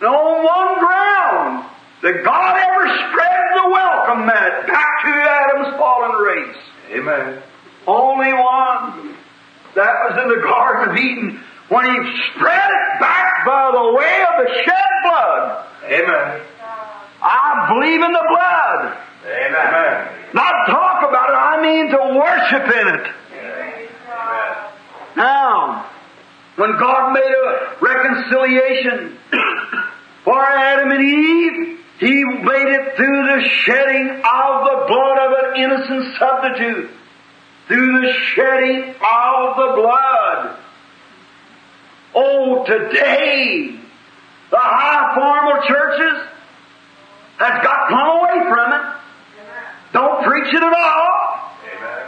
and 0.00 0.08
on 0.08 0.44
one 0.44 0.78
ground, 0.78 1.66
that 2.02 2.24
God 2.24 2.56
ever 2.56 2.86
spread 3.10 3.42
the 3.56 3.68
welcome 3.70 4.26
mat 4.26 4.66
back 4.66 5.02
to 5.04 5.08
Adam's 5.08 5.76
fallen 5.76 6.12
race. 6.12 6.56
Amen. 6.92 7.42
Only 7.86 8.32
one. 8.32 9.16
That 9.74 9.94
was 10.08 10.18
in 10.22 10.28
the 10.28 10.42
Garden 10.42 10.90
of 10.90 10.96
Eden 10.96 11.40
when 11.68 11.84
he 11.84 12.20
spread 12.32 12.70
it 12.70 13.00
back 13.00 13.44
by 13.46 13.70
the 13.72 13.92
way 13.94 14.24
of 14.24 14.46
the 14.46 14.54
shed 14.64 14.90
blood. 15.04 15.66
Amen. 15.84 16.42
I 17.22 17.68
believe 17.72 18.00
in 18.00 18.12
the 18.12 18.26
blood. 18.28 19.09
Amen. 19.24 20.08
Not 20.32 20.66
talk 20.66 21.08
about 21.08 21.30
it, 21.30 21.36
I 21.36 21.62
mean 21.62 21.88
to 21.90 22.18
worship 22.18 22.64
in 22.64 22.88
it. 22.88 23.06
Amen. 23.32 23.88
Now, 25.16 25.90
when 26.56 26.78
God 26.78 27.12
made 27.12 27.22
a 27.22 27.76
reconciliation 27.80 29.18
for 30.24 30.40
Adam 30.40 30.90
and 30.90 31.02
Eve, 31.02 31.78
He 31.98 32.24
made 32.24 32.68
it 32.68 32.96
through 32.96 33.26
the 33.26 33.48
shedding 33.64 34.08
of 34.08 34.64
the 34.64 34.84
blood 34.88 35.18
of 35.18 35.32
an 35.44 35.60
innocent 35.62 36.16
substitute. 36.18 36.90
Through 37.68 38.00
the 38.00 38.12
shedding 38.34 38.88
of 38.88 39.56
the 39.56 39.72
blood. 39.76 40.56
Oh, 42.14 42.64
today, 42.66 43.78
the 44.50 44.58
high 44.58 45.14
formal 45.14 45.62
churches 45.66 46.26
has 47.38 47.62
got 47.64 47.88
come 47.88 48.08
away 48.18 48.50
from 48.50 48.69
it. 50.52 50.60
Don't 50.60 50.62
preach 50.62 50.62
it 50.62 50.62
at 50.62 50.72
all. 50.72 51.52
Amen. 51.76 52.06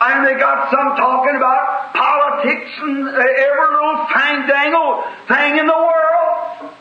And 0.00 0.26
they 0.26 0.38
got 0.38 0.70
some 0.70 0.96
talking 0.96 1.36
about 1.36 1.94
politics 1.94 2.70
and 2.82 3.08
uh, 3.08 3.18
every 3.18 3.68
little 3.72 4.06
fang 4.12 4.46
dangle 4.46 5.04
thing 5.28 5.58
in 5.58 5.66
the 5.66 5.72
world. 5.72 6.74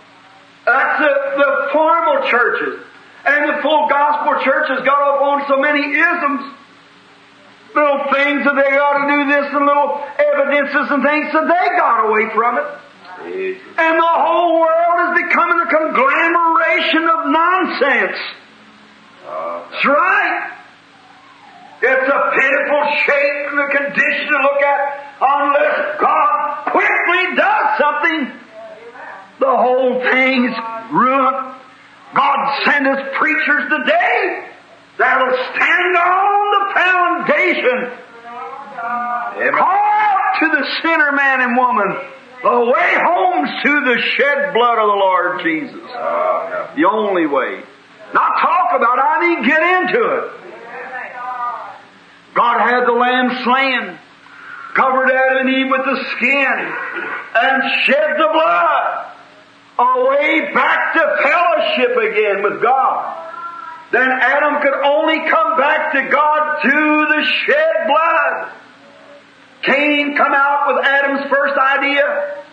That's 0.65 0.99
the, 0.99 1.13
the 1.37 1.69
formal 1.73 2.29
churches. 2.29 2.79
And 3.25 3.49
the 3.49 3.61
full 3.61 3.87
gospel 3.87 4.43
churches 4.43 4.83
got 4.85 5.01
up 5.01 5.21
on 5.21 5.45
so 5.47 5.57
many 5.59 5.79
isms. 5.79 6.55
Little 7.75 8.05
things 8.11 8.43
that 8.45 8.55
they 8.55 8.77
ought 8.77 9.01
to 9.01 9.07
do 9.09 9.31
this 9.31 9.47
and 9.53 9.65
little 9.65 10.03
evidences 10.19 10.91
and 10.91 11.03
things 11.03 11.31
that 11.33 11.47
they 11.47 11.77
got 11.77 12.05
away 12.09 12.29
from 12.35 12.57
it. 12.57 12.65
And 13.23 13.97
the 13.97 14.13
whole 14.19 14.59
world 14.59 14.97
is 15.17 15.23
becoming 15.23 15.59
a 15.61 15.69
conglomeration 15.69 17.03
of 17.07 17.19
nonsense. 17.31 18.19
Oh, 19.25 19.67
That's 19.71 19.85
right. 19.85 20.62
It's 21.85 22.07
a 22.07 22.31
pitiful 22.39 22.83
shape 23.03 23.51
and 23.51 23.59
a 23.59 23.67
condition 23.75 24.27
to 24.31 24.39
look 24.39 24.61
at 24.63 24.79
unless 25.19 25.99
God 25.99 26.71
quickly 26.71 27.35
does 27.35 27.77
something. 27.77 28.39
The 29.39 29.51
whole 29.51 29.99
thing's 29.99 30.55
ruined. 30.93 31.55
God 32.15 32.63
sent 32.63 32.87
us 32.87 33.17
preachers 33.19 33.63
today 33.69 34.47
that'll 34.97 35.35
stand 35.55 35.97
on 35.97 36.51
the 36.55 36.63
foundation. 36.73 37.91
Call 39.51 39.67
out 39.67 40.39
to 40.39 40.47
the 40.47 40.65
sinner 40.83 41.11
man 41.11 41.41
and 41.41 41.57
woman. 41.57 41.97
The 42.43 42.59
way 42.71 42.97
home's 43.03 43.49
through 43.61 43.81
the 43.81 44.01
shed 44.15 44.53
blood 44.53 44.77
of 44.79 44.87
the 44.87 44.99
Lord 45.03 45.41
Jesus. 45.43 45.83
The 46.75 46.87
only 46.89 47.25
way. 47.25 47.61
Not 48.13 48.39
talk 48.39 48.71
about 48.73 48.99
it, 48.99 49.03
I 49.03 49.19
mean 49.19 49.43
get 49.45 49.61
into 49.61 50.01
it. 50.17 50.42
God 52.33 52.59
had 52.61 52.85
the 52.85 52.93
lamb 52.93 53.43
slain, 53.43 53.99
covered 54.73 55.11
Adam 55.11 55.47
and 55.47 55.55
Eve 55.55 55.69
with 55.69 55.85
the 55.85 56.03
skin, 56.15 56.73
and 57.35 57.63
shed 57.83 58.17
the 58.17 58.29
blood. 58.31 59.09
A 59.79 60.05
way 60.09 60.53
back 60.53 60.93
to 60.93 61.17
fellowship 61.23 61.97
again 61.97 62.43
with 62.43 62.61
God. 62.61 63.29
Then 63.91 64.09
Adam 64.09 64.61
could 64.61 64.73
only 64.85 65.29
come 65.29 65.57
back 65.57 65.93
to 65.93 66.09
God 66.09 66.61
through 66.61 67.05
the 67.07 67.23
shed 67.45 67.87
blood. 67.87 68.51
Cain 69.63 70.15
come 70.15 70.33
out 70.33 70.67
with 70.67 70.85
Adam's 70.85 71.29
first 71.29 71.57
idea 71.57 72.43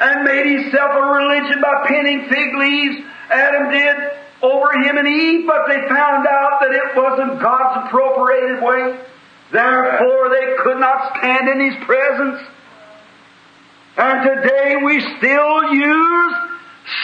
and 0.00 0.24
made 0.24 0.46
himself 0.46 0.90
a 0.92 1.02
religion 1.02 1.60
by 1.60 1.86
pinning 1.86 2.28
fig 2.28 2.54
leaves. 2.54 3.04
Adam 3.30 3.70
did 3.70 3.96
over 4.42 4.72
him 4.82 4.96
and 4.96 5.08
Eve, 5.08 5.46
but 5.46 5.68
they 5.68 5.80
found 5.88 6.26
out 6.26 6.60
that 6.60 6.72
it 6.72 6.96
wasn't 6.96 7.40
God's 7.40 7.86
appropriated 7.86 8.62
way. 8.62 8.98
Therefore, 9.52 10.28
they 10.30 10.56
could 10.62 10.78
not 10.78 11.18
stand 11.18 11.48
in 11.48 11.70
His 11.70 11.84
presence. 11.84 12.40
And 13.96 14.22
today 14.22 14.76
we 14.84 15.00
still 15.18 15.74
use 15.74 16.34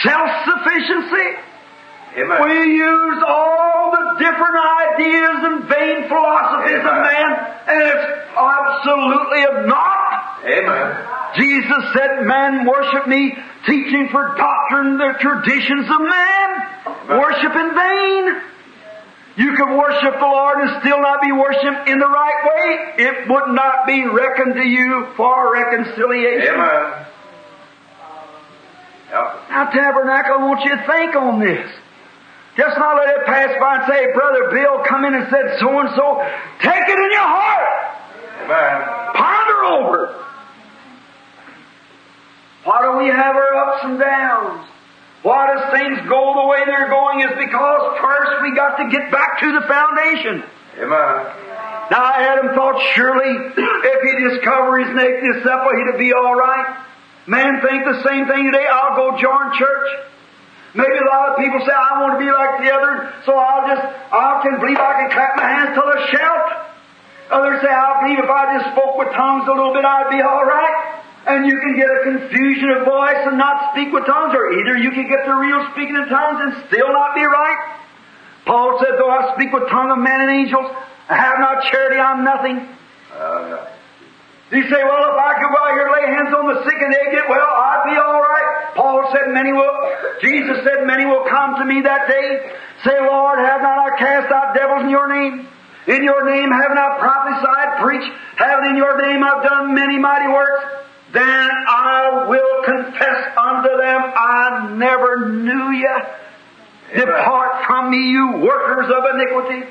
self-sufficiency. 0.03 1.27
Amen. 2.17 2.41
We 2.41 2.73
use 2.73 3.23
all 3.27 3.91
the 3.91 4.15
different 4.17 4.57
ideas 4.57 5.37
and 5.43 5.69
vain 5.69 6.07
philosophies 6.07 6.81
of 6.81 6.97
man, 7.05 7.29
and 7.67 7.81
it's 7.83 8.07
absolutely 8.33 9.67
naught. 9.67 10.41
Amen. 10.45 11.17
Jesus 11.35 11.93
said, 11.93 12.25
Man 12.25 12.65
worship 12.65 13.07
me, 13.07 13.37
teaching 13.67 14.09
for 14.09 14.35
doctrine 14.35 14.97
the 14.97 15.13
traditions 15.19 15.85
of 15.85 16.01
man. 16.01 16.49
Amen. 16.87 17.19
Worship 17.19 17.53
in 17.53 17.75
vain. 17.75 18.41
You 19.37 19.55
could 19.55 19.77
worship 19.77 20.13
the 20.19 20.25
Lord 20.25 20.61
and 20.61 20.81
still 20.81 20.99
not 20.99 21.21
be 21.21 21.31
worshipped 21.31 21.87
in 21.87 21.99
the 21.99 22.09
right 22.09 22.41
way. 22.43 23.05
It 23.05 23.29
would 23.29 23.53
not 23.53 23.85
be 23.85 24.03
reckoned 24.03 24.55
to 24.55 24.67
you 24.67 25.13
for 25.15 25.53
reconciliation. 25.53 26.55
Amen. 26.55 27.05
Now, 29.11 29.69
Tabernacle, 29.71 30.35
I 30.39 30.43
want 30.43 30.65
you 30.65 30.75
to 30.75 30.85
think 30.87 31.15
on 31.15 31.39
this. 31.39 31.69
Just 32.57 32.77
not 32.79 32.97
let 32.97 33.15
it 33.17 33.25
pass 33.27 33.55
by 33.61 33.75
and 33.77 33.85
say, 33.87 34.11
Brother 34.13 34.49
Bill 34.49 34.83
come 34.89 35.05
in 35.05 35.13
and 35.13 35.29
said 35.29 35.59
so 35.59 35.79
and 35.79 35.89
so. 35.95 36.17
Take 36.59 36.89
it 36.89 36.99
in 36.99 37.11
your 37.11 37.21
heart. 37.21 37.95
Amen. 38.41 39.13
Ponder 39.13 39.63
over 39.63 40.03
it. 40.03 40.15
Why 42.63 42.81
do 42.81 42.97
we 42.97 43.07
have 43.07 43.35
our 43.35 43.55
ups 43.55 43.83
and 43.83 43.99
downs? 43.99 44.67
Why 45.23 45.53
does 45.53 45.71
things 45.73 45.97
go 46.07 46.21
the 46.37 46.47
way 46.47 46.61
they're 46.65 46.89
going 46.89 47.21
is 47.21 47.33
because 47.37 47.81
first 47.99 48.41
we 48.41 48.55
got 48.55 48.77
to 48.77 48.89
get 48.89 49.11
back 49.11 49.39
to 49.41 49.51
the 49.51 49.63
foundation. 49.67 50.43
Amen. 50.77 51.15
Now 51.89 52.05
Adam 52.13 52.53
thought 52.53 52.77
surely 52.93 53.33
if 53.57 53.99
he 54.03 54.11
discover 54.29 54.77
his 54.79 54.95
nakedness 54.95 55.43
supper 55.43 55.73
he'd 55.73 55.97
be 55.97 56.13
alright. 56.13 56.85
Man 57.27 57.59
think 57.59 57.83
the 57.83 58.03
same 58.07 58.27
thing 58.27 58.45
today, 58.45 58.67
I'll 58.71 58.95
go 58.95 59.19
join 59.19 59.57
church. 59.57 59.89
Maybe 60.75 60.95
a 60.95 61.09
lot 61.09 61.33
of 61.33 61.35
people 61.41 61.59
say, 61.59 61.73
I 61.73 61.99
want 62.05 62.15
to 62.15 62.21
be 62.23 62.29
like 62.31 62.61
the 62.61 62.71
other, 62.71 63.11
so 63.25 63.33
I'll 63.35 63.65
just, 63.67 63.83
I 63.83 64.45
can 64.45 64.61
believe 64.61 64.77
I 64.77 64.93
can 65.01 65.09
clap 65.11 65.35
my 65.35 65.49
hands 65.49 65.73
till 65.73 65.89
I 65.89 65.97
shout. 66.13 66.47
Others 67.31 67.61
say, 67.65 67.71
I 67.73 67.89
believe 67.99 68.19
if 68.23 68.29
I 68.29 68.43
just 68.55 68.71
spoke 68.71 68.95
with 68.95 69.11
tongues 69.11 69.43
a 69.49 69.51
little 69.51 69.73
bit, 69.73 69.83
I'd 69.83 70.07
be 70.07 70.21
alright. 70.23 71.03
And 71.27 71.45
you 71.45 71.59
can 71.59 71.75
get 71.75 71.89
a 71.91 71.99
confusion 72.03 72.71
of 72.71 72.85
voice 72.85 73.19
and 73.27 73.37
not 73.37 73.73
speak 73.73 73.91
with 73.91 74.05
tongues, 74.05 74.33
or 74.33 74.53
either 74.55 74.77
you 74.77 74.91
can 74.91 75.07
get 75.09 75.25
the 75.27 75.35
real 75.35 75.59
speaking 75.75 75.95
in 75.95 76.07
tongues 76.07 76.39
and 76.39 76.67
still 76.67 76.87
not 76.87 77.15
be 77.15 77.23
right. 77.23 77.77
Paul 78.45 78.79
said, 78.79 78.95
though 78.97 79.11
I 79.11 79.35
speak 79.35 79.51
with 79.51 79.67
tongue 79.67 79.91
of 79.91 79.99
men 79.99 80.21
and 80.21 80.31
angels, 80.31 80.71
I 81.09 81.15
have 81.19 81.39
not 81.39 81.67
charity, 81.67 81.99
I'm 81.99 82.23
nothing. 82.23 82.63
Hallelujah. 83.11 83.75
You 84.55 84.63
say, 84.71 84.79
well, 84.79 85.03
if 85.11 85.19
I 85.19 85.35
could 85.35 85.51
go 85.51 85.59
out 85.59 85.71
here 85.75 85.83
and 85.83 85.95
lay 85.99 86.07
hands 86.07 86.31
on 86.31 86.47
the 86.47 86.63
sick 86.63 86.79
and 86.79 86.93
they 86.95 87.11
get 87.11 87.27
well, 87.27 87.43
I'd 87.43 87.83
be 87.91 87.99
all 87.99 88.23
right. 88.23 88.71
Paul 88.79 89.11
said, 89.11 89.27
many 89.35 89.51
will, 89.51 89.75
Jesus 90.23 90.63
said, 90.63 90.87
many 90.87 91.03
will 91.03 91.27
come 91.27 91.59
to 91.59 91.65
me 91.65 91.81
that 91.83 92.07
day. 92.07 92.55
Say, 92.87 92.95
Lord, 93.03 93.39
have 93.39 93.59
not 93.59 93.75
I 93.75 93.99
cast 93.99 94.31
out 94.31 94.55
devils 94.55 94.83
in 94.83 94.89
your 94.89 95.11
name? 95.11 95.43
In 95.91 96.03
your 96.03 96.23
name 96.23 96.51
have 96.51 96.71
not 96.71 96.99
prophesied, 96.99 97.83
preached, 97.83 98.11
have 98.37 98.63
in 98.71 98.77
your 98.77 98.95
name 99.01 99.23
I've 99.23 99.43
done 99.43 99.75
many 99.75 99.99
mighty 99.99 100.31
works. 100.31 100.86
Then 101.17 101.49
I 101.49 102.27
will 102.29 102.63
confess 102.63 103.33
unto 103.35 103.69
them, 103.69 104.01
I 104.05 104.69
never 104.77 105.29
knew 105.29 105.71
you. 105.71 105.97
Depart 106.93 107.65
from 107.65 107.89
me, 107.89 108.11
you 108.11 108.37
workers 108.37 108.85
of 108.85 109.03
iniquity. 109.15 109.65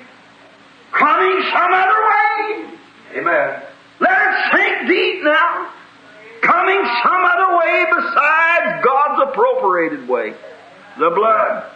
Coming 0.90 1.42
some 1.54 1.72
other 1.72 2.00
way. 2.10 3.20
Amen. 3.20 3.62
Let 4.00 4.18
it 4.18 4.34
sink 4.50 4.88
deep 4.88 5.22
now. 5.22 5.70
Coming 6.42 6.82
some 7.04 7.24
other 7.24 7.56
way 7.58 7.84
besides 7.94 8.84
God's 8.84 9.30
appropriated 9.30 10.08
way. 10.08 10.34
The 10.98 11.10
blood. 11.10 11.70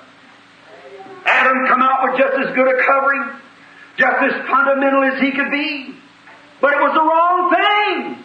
Adam 1.26 1.66
come 1.68 1.80
out 1.80 2.10
with 2.10 2.18
just 2.18 2.34
as 2.48 2.54
good 2.56 2.66
a 2.66 2.84
covering, 2.84 3.38
just 3.96 4.16
as 4.18 4.48
fundamental 4.48 5.04
as 5.04 5.20
he 5.20 5.30
could 5.30 5.52
be. 5.52 5.94
But 6.60 6.72
it 6.72 6.80
was 6.80 6.92
the 6.92 7.06
wrong 7.06 8.16
thing. 8.16 8.24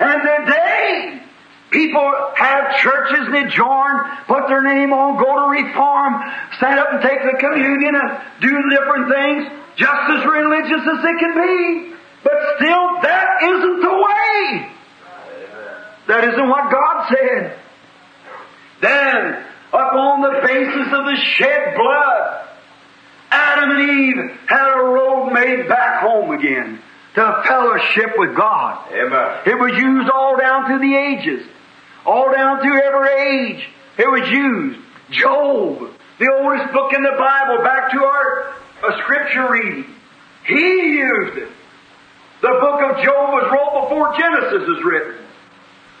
And 0.00 0.22
today, 0.22 1.22
people 1.70 2.12
have 2.36 2.78
churches 2.78 3.26
and 3.34 3.50
join, 3.50 3.92
put 4.26 4.46
their 4.46 4.62
name 4.62 4.92
on, 4.92 5.18
go 5.18 5.26
to 5.26 5.46
reform, 5.50 6.22
stand 6.56 6.78
up 6.78 6.92
and 6.92 7.02
take 7.02 7.18
the 7.22 7.36
communion 7.38 7.94
and 7.94 8.18
do 8.40 8.52
different 8.70 9.10
things, 9.10 9.42
just 9.76 10.02
as 10.10 10.24
religious 10.24 10.82
as 10.86 11.02
they 11.02 11.16
can 11.18 11.34
be. 11.34 11.94
But 12.22 12.38
still, 12.56 13.02
that 13.02 13.42
isn't 13.42 13.80
the 13.80 13.94
way. 14.06 14.70
That 16.06 16.24
isn't 16.24 16.48
what 16.48 16.70
God 16.70 17.08
said. 17.08 17.58
Then, 18.80 19.44
upon 19.72 20.22
the 20.22 20.40
basis 20.46 20.86
of 20.92 21.04
the 21.04 21.16
shed 21.36 21.74
blood, 21.76 22.44
Adam 23.30 23.70
and 23.70 23.90
Eve 23.90 24.38
had 24.46 24.78
a 24.78 24.84
road 24.84 25.32
made 25.32 25.68
back 25.68 26.02
home 26.02 26.30
again 26.30 26.80
to 27.14 27.42
fellowship 27.46 28.12
with 28.16 28.36
God. 28.36 28.92
Amen. 28.92 29.40
It 29.46 29.58
was 29.58 29.72
used 29.72 30.10
all 30.10 30.36
down 30.36 30.66
through 30.66 30.80
the 30.80 30.94
ages. 30.96 31.46
All 32.06 32.32
down 32.32 32.60
through 32.60 32.80
every 32.80 33.10
age. 33.10 33.68
It 33.98 34.08
was 34.08 34.28
used. 34.28 34.80
Job, 35.10 35.90
the 36.18 36.30
oldest 36.38 36.72
book 36.72 36.92
in 36.92 37.02
the 37.02 37.16
Bible, 37.18 37.64
back 37.64 37.90
to 37.92 38.04
our 38.04 38.54
uh, 38.82 39.02
scripture 39.02 39.50
reading. 39.50 39.86
He 40.46 40.98
used 41.00 41.38
it. 41.38 41.48
The 42.40 42.54
book 42.60 42.80
of 42.82 43.02
Job 43.02 43.32
was 43.34 43.50
wrote 43.50 43.82
before 43.84 44.16
Genesis 44.16 44.68
is 44.68 44.84
written. 44.84 45.16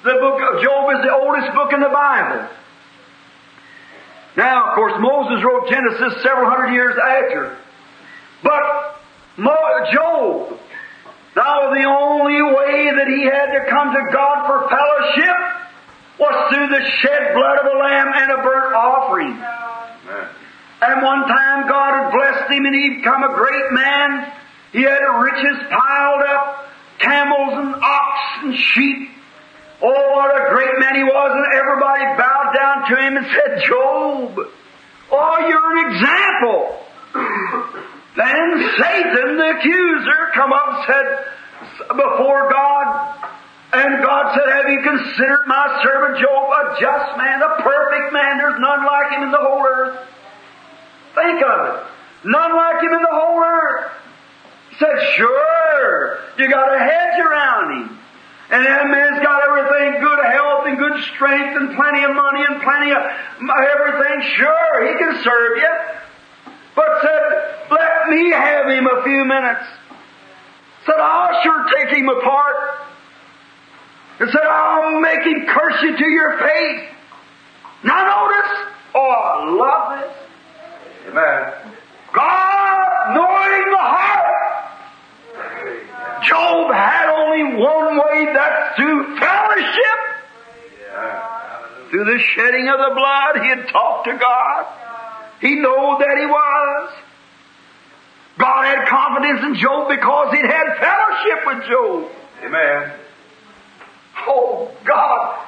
The 0.04 0.14
book 0.20 0.40
of 0.40 0.62
Job 0.62 0.94
is 0.94 1.02
the 1.02 1.12
oldest 1.12 1.52
book 1.54 1.72
in 1.72 1.80
the 1.80 1.88
Bible. 1.88 2.48
Now, 4.36 4.68
of 4.68 4.74
course, 4.76 4.92
Moses 5.00 5.42
wrote 5.44 5.68
Genesis 5.68 6.22
several 6.22 6.48
hundred 6.48 6.72
years 6.72 6.94
after. 6.96 7.56
But 8.42 9.00
Mo- 9.36 9.90
Job, 9.92 10.60
now 11.38 11.70
the 11.70 11.86
only 11.86 12.42
way 12.42 12.90
that 12.98 13.06
he 13.06 13.22
had 13.30 13.54
to 13.54 13.62
come 13.70 13.94
to 13.94 14.02
God 14.10 14.50
for 14.50 14.66
fellowship 14.66 15.38
was 16.18 16.34
through 16.50 16.66
the 16.66 16.82
shed 16.98 17.30
blood 17.34 17.58
of 17.62 17.66
a 17.66 17.76
lamb 17.78 18.10
and 18.14 18.32
a 18.32 18.38
burnt 18.42 18.74
offering. 18.74 19.40
And 20.82 21.02
one 21.02 21.28
time 21.28 21.68
God 21.68 21.94
had 21.94 22.10
blessed 22.10 22.50
him 22.50 22.66
and 22.66 22.74
he'd 22.74 22.96
become 22.98 23.22
a 23.22 23.32
great 23.34 23.70
man. 23.72 24.32
He 24.72 24.82
had 24.82 24.98
riches 24.98 25.58
piled 25.70 26.22
up, 26.26 26.66
camels 26.98 27.52
and 27.54 27.72
ox 27.74 28.18
and 28.42 28.56
sheep. 28.56 29.10
Oh, 29.80 30.10
what 30.16 30.34
a 30.34 30.48
great 30.50 30.76
man 30.80 30.96
he 30.96 31.04
was, 31.04 31.30
and 31.34 31.46
everybody 31.54 32.04
bowed 32.18 32.52
down 32.58 32.88
to 32.90 32.96
him 32.96 33.16
and 33.16 33.26
said, 33.26 33.62
Job, 33.64 34.40
oh, 35.12 35.38
you're 35.46 35.78
an 35.78 35.86
example. 35.86 36.82
Then 38.18 38.70
Satan, 38.76 39.38
the 39.38 39.48
accuser, 39.58 40.20
come 40.34 40.52
up 40.52 40.66
and 40.68 40.84
said 40.90 41.06
before 41.94 42.50
God, 42.50 43.14
and 43.72 44.02
God 44.02 44.34
said, 44.34 44.48
Have 44.50 44.68
you 44.70 44.82
considered 44.82 45.46
my 45.46 45.80
servant 45.84 46.18
Job 46.18 46.50
a 46.50 46.80
just 46.80 47.16
man, 47.16 47.42
a 47.42 47.62
perfect 47.62 48.12
man? 48.12 48.38
There's 48.38 48.58
none 48.58 48.84
like 48.84 49.12
him 49.12 49.22
in 49.22 49.30
the 49.30 49.38
whole 49.38 49.64
earth. 49.64 50.00
Think 51.14 51.42
of 51.44 51.58
it. 51.68 51.86
None 52.24 52.56
like 52.56 52.82
him 52.82 52.92
in 52.92 53.02
the 53.02 53.14
whole 53.14 53.38
earth. 53.38 53.92
He 54.70 54.76
said, 54.78 55.14
Sure, 55.14 56.18
you 56.38 56.50
got 56.50 56.74
a 56.74 56.78
hedge 56.78 57.20
around 57.20 57.70
him. 57.70 57.98
And 58.50 58.64
that 58.64 58.88
man's 58.88 59.22
got 59.22 59.44
everything, 59.46 60.00
good 60.00 60.24
health 60.24 60.66
and 60.66 60.78
good 60.78 61.04
strength 61.14 61.54
and 61.54 61.76
plenty 61.76 62.02
of 62.02 62.16
money 62.16 62.42
and 62.48 62.62
plenty 62.62 62.90
of 62.90 63.02
everything. 63.78 64.22
Sure, 64.34 64.88
he 64.88 64.98
can 64.98 65.22
serve 65.22 65.58
you. 65.58 65.74
But 66.78 67.02
said, 67.02 67.66
let 67.72 68.08
me 68.08 68.30
have 68.30 68.66
him 68.68 68.86
a 68.86 69.02
few 69.02 69.24
minutes. 69.24 69.66
Said, 70.86 70.94
I'll 70.94 71.42
sure 71.42 71.66
take 71.76 71.88
him 71.88 72.08
apart. 72.08 72.54
And 74.20 74.30
said, 74.30 74.44
I'll 74.44 75.00
make 75.00 75.22
him 75.26 75.46
curse 75.48 75.82
you 75.82 75.96
to 75.96 76.08
your 76.08 76.38
face. 76.38 76.88
Now 77.82 78.04
notice, 78.04 78.52
oh, 78.94 79.10
I 79.10 79.50
love 79.50 79.98
this. 79.98 80.16
Amen. 81.08 81.74
God 82.14 83.14
knowing 83.16 83.70
the 83.72 83.82
heart. 83.82 84.38
Job 86.28 86.72
had 86.72 87.10
only 87.10 87.60
one 87.60 87.98
way, 87.98 88.32
that's 88.34 88.76
through 88.76 89.18
fellowship. 89.18 89.98
Yeah. 90.80 91.90
Through 91.90 92.04
the 92.04 92.18
shedding 92.36 92.68
of 92.68 92.78
the 92.78 92.94
blood, 92.94 93.42
he 93.42 93.48
had 93.48 93.66
talked 93.66 94.04
to 94.06 94.16
God. 94.16 94.87
He 95.40 95.54
knew 95.54 95.96
that 96.00 96.16
he 96.18 96.26
was. 96.26 96.92
God 98.38 98.64
had 98.64 98.88
confidence 98.88 99.40
in 99.44 99.54
Job 99.56 99.88
because 99.88 100.32
he'd 100.32 100.46
had 100.46 100.78
fellowship 100.78 101.38
with 101.46 101.68
Job. 101.68 102.10
Amen. 102.44 102.92
Oh 104.26 104.70
God, 104.84 105.46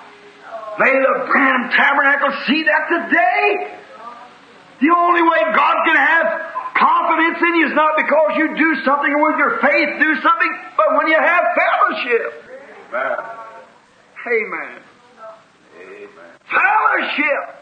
may 0.79 0.91
the 0.91 1.27
Branham 1.31 1.71
Tabernacle 1.71 2.33
see 2.47 2.65
that 2.65 2.89
today. 2.89 3.77
The 4.81 4.95
only 4.97 5.23
way 5.23 5.41
God 5.55 5.77
can 5.87 5.97
have 5.97 6.51
confidence 6.75 7.39
in 7.43 7.55
you 7.57 7.67
is 7.69 7.75
not 7.75 7.97
because 7.97 8.37
you 8.37 8.57
do 8.57 8.83
something 8.83 9.13
with 9.13 9.37
your 9.37 9.59
faith, 9.61 10.01
do 10.01 10.15
something, 10.23 10.53
but 10.77 10.97
when 10.97 11.09
you 11.09 11.19
have 11.19 11.45
fellowship. 11.55 12.45
Amen. 12.89 13.17
Amen. 14.27 14.83
Amen. 15.79 16.31
Fellowship. 16.49 17.60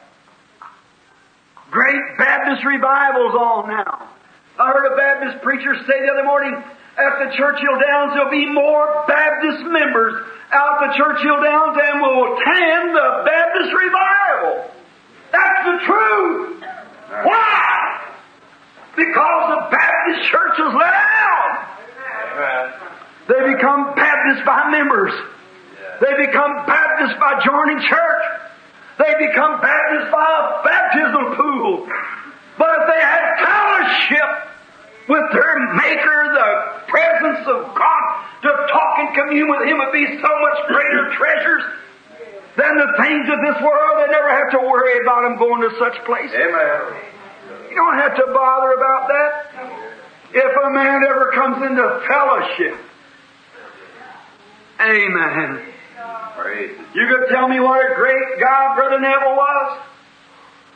Great 1.70 2.16
Baptist 2.16 2.64
revivals 2.64 3.34
on 3.34 3.68
now. 3.68 4.08
I 4.58 4.72
heard 4.72 4.92
a 4.92 4.96
Baptist 4.96 5.42
preacher 5.44 5.74
say 5.86 6.00
the 6.00 6.12
other 6.12 6.24
morning 6.24 6.54
at 6.54 7.12
the 7.22 7.36
Churchill 7.36 7.78
Downs 7.78 8.12
there'll 8.14 8.30
be 8.30 8.46
more 8.46 9.04
Baptist 9.06 9.62
members 9.64 10.24
out 10.50 10.80
the 10.80 10.96
Churchill 10.96 11.42
Downs 11.42 11.76
than 11.76 12.00
will 12.00 12.34
attend 12.34 12.96
the 12.96 13.22
Baptist 13.24 13.70
revival. 13.72 14.70
That's 15.30 15.64
the 15.64 15.78
truth. 15.86 16.64
Why? 17.22 18.00
Because 18.96 19.42
the 19.54 19.70
Baptist 19.70 20.28
church 20.28 20.58
is 20.58 20.74
let 20.74 20.94
out. 20.94 21.68
They 23.28 23.54
become 23.54 23.94
Baptists 23.94 24.44
by 24.44 24.70
members. 24.70 25.12
They 26.00 26.26
become 26.26 26.66
Baptists 26.66 27.18
by 27.20 27.40
joining 27.44 27.80
church. 27.86 28.47
They 28.98 29.14
become 29.26 29.60
Baptists 29.62 30.10
by 30.10 30.26
a 30.26 30.42
baptismal 30.66 31.36
pool. 31.36 31.86
But 32.58 32.70
if 32.74 32.84
they 32.90 33.00
had 33.00 33.24
fellowship 33.38 34.30
with 35.08 35.24
their 35.32 35.54
Maker, 35.74 36.20
the 36.34 36.50
presence 36.90 37.46
of 37.46 37.74
God, 37.74 38.10
to 38.42 38.50
talk 38.68 38.92
and 38.98 39.14
commune 39.14 39.48
with 39.48 39.68
Him 39.68 39.78
would 39.78 39.92
be 39.92 40.06
so 40.06 40.32
much 40.42 40.58
greater 40.66 41.14
treasures 41.14 41.62
than 42.56 42.76
the 42.76 42.90
things 42.98 43.26
of 43.30 43.38
this 43.46 43.62
world. 43.62 44.02
They 44.02 44.10
never 44.10 44.30
have 44.34 44.50
to 44.52 44.60
worry 44.66 45.00
about 45.02 45.22
them 45.22 45.38
going 45.38 45.62
to 45.62 45.70
such 45.78 46.04
places. 46.04 46.34
Amen. 46.34 47.70
You 47.70 47.76
don't 47.76 47.98
have 47.98 48.16
to 48.16 48.26
bother 48.34 48.72
about 48.72 49.08
that. 49.08 49.32
If 50.34 50.52
a 50.66 50.70
man 50.70 51.00
ever 51.08 51.30
comes 51.32 51.62
into 51.62 52.02
fellowship, 52.06 52.76
Amen. 54.80 55.74
You 56.94 57.06
could 57.06 57.28
tell 57.28 57.48
me 57.48 57.60
what 57.60 57.78
a 57.78 57.94
great 57.94 58.40
God 58.40 58.74
Brother 58.76 59.00
Neville 59.00 59.36
was? 59.36 59.78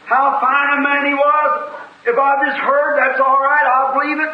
How 0.05 0.39
fine 0.41 0.79
a 0.79 0.83
man 0.83 1.07
he 1.07 1.15
was? 1.15 1.53
If 2.05 2.19
I 2.19 2.31
just 2.47 2.59
heard, 2.59 2.99
that's 2.99 3.21
all 3.21 3.41
right, 3.41 3.65
I'll 3.65 3.95
believe 3.95 4.19
it. 4.19 4.33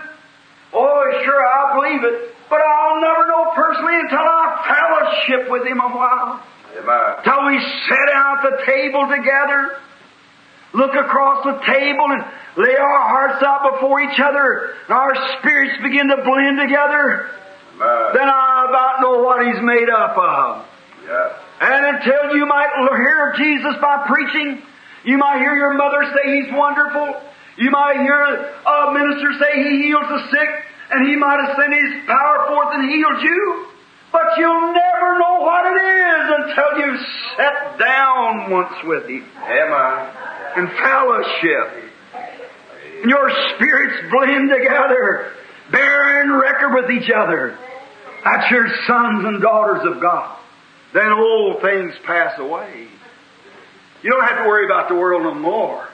Oh, 0.74 1.00
sure, 1.24 1.46
I'll 1.46 1.80
believe 1.80 2.04
it. 2.04 2.34
But 2.50 2.60
I'll 2.60 3.00
never 3.00 3.26
know 3.28 3.52
personally 3.54 4.00
until 4.00 4.18
I 4.18 4.44
fellowship 4.66 5.50
with 5.50 5.66
him 5.66 5.80
a 5.80 5.88
while. 5.88 6.42
Amen. 6.76 7.24
Till 7.24 7.46
we 7.46 7.58
sit 7.60 8.08
at 8.14 8.42
the 8.42 8.64
table 8.66 9.08
together, 9.08 9.78
look 10.74 10.94
across 10.94 11.44
the 11.44 11.60
table 11.64 12.06
and 12.10 12.24
lay 12.56 12.76
our 12.76 13.02
hearts 13.08 13.42
out 13.42 13.72
before 13.74 14.00
each 14.00 14.18
other, 14.18 14.74
and 14.88 14.90
our 14.90 15.14
spirits 15.38 15.80
begin 15.82 16.08
to 16.08 16.16
blend 16.24 16.58
together, 16.58 17.30
Amen. 17.76 18.12
then 18.14 18.28
I 18.28 18.66
about 18.68 19.00
know 19.00 19.22
what 19.22 19.46
he's 19.46 19.62
made 19.62 19.88
up 19.88 20.16
of. 20.18 20.66
And 21.08 21.96
until 21.96 22.36
you 22.36 22.46
might 22.46 22.68
hear 22.76 23.30
of 23.30 23.36
Jesus 23.36 23.74
by 23.80 24.04
preaching, 24.06 24.62
you 25.04 25.16
might 25.18 25.38
hear 25.38 25.56
your 25.56 25.74
mother 25.74 26.04
say 26.12 26.42
he's 26.42 26.52
wonderful. 26.52 27.20
You 27.56 27.70
might 27.70 27.96
hear 27.96 28.22
a 28.22 28.92
minister 28.92 29.32
say 29.40 29.62
he 29.64 29.88
heals 29.88 30.04
the 30.08 30.22
sick, 30.30 30.48
and 30.90 31.08
he 31.08 31.16
might 31.16 31.40
have 31.44 31.56
sent 31.56 31.72
his 31.72 32.06
power 32.06 32.46
forth 32.48 32.68
and 32.74 32.90
healed 32.90 33.22
you. 33.22 33.66
But 34.12 34.38
you'll 34.38 34.72
never 34.72 35.18
know 35.18 35.40
what 35.40 35.66
it 35.66 35.78
is 35.84 36.24
until 36.38 36.70
you've 36.80 37.00
sat 37.36 37.78
down 37.78 38.50
once 38.50 38.72
with 38.84 39.06
him 39.08 39.24
Amen. 39.36 40.12
in 40.56 40.66
fellowship. 40.76 41.92
And 43.02 43.10
your 43.10 43.30
spirits 43.54 44.10
blend 44.10 44.50
together, 44.50 45.32
bearing 45.70 46.32
record 46.32 46.74
with 46.74 46.90
each 46.90 47.10
other. 47.10 47.58
That's 48.24 48.50
your 48.50 48.66
sons 48.86 49.24
and 49.24 49.42
daughters 49.42 49.82
of 49.84 50.00
God. 50.00 50.37
Then 50.92 51.12
old 51.12 51.60
things 51.60 51.94
pass 52.04 52.38
away. 52.38 52.88
You 54.02 54.10
don't 54.10 54.24
have 54.24 54.38
to 54.38 54.48
worry 54.48 54.64
about 54.64 54.88
the 54.88 54.94
world 54.94 55.22
no 55.22 55.34
more. 55.34 55.88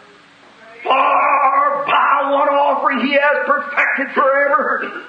For 0.82 0.90
by 0.90 2.30
one 2.30 2.49
offering 2.49 3.07
he 3.07 3.14
has 3.14 3.47
perfected 3.47 4.14
forever 4.14 5.05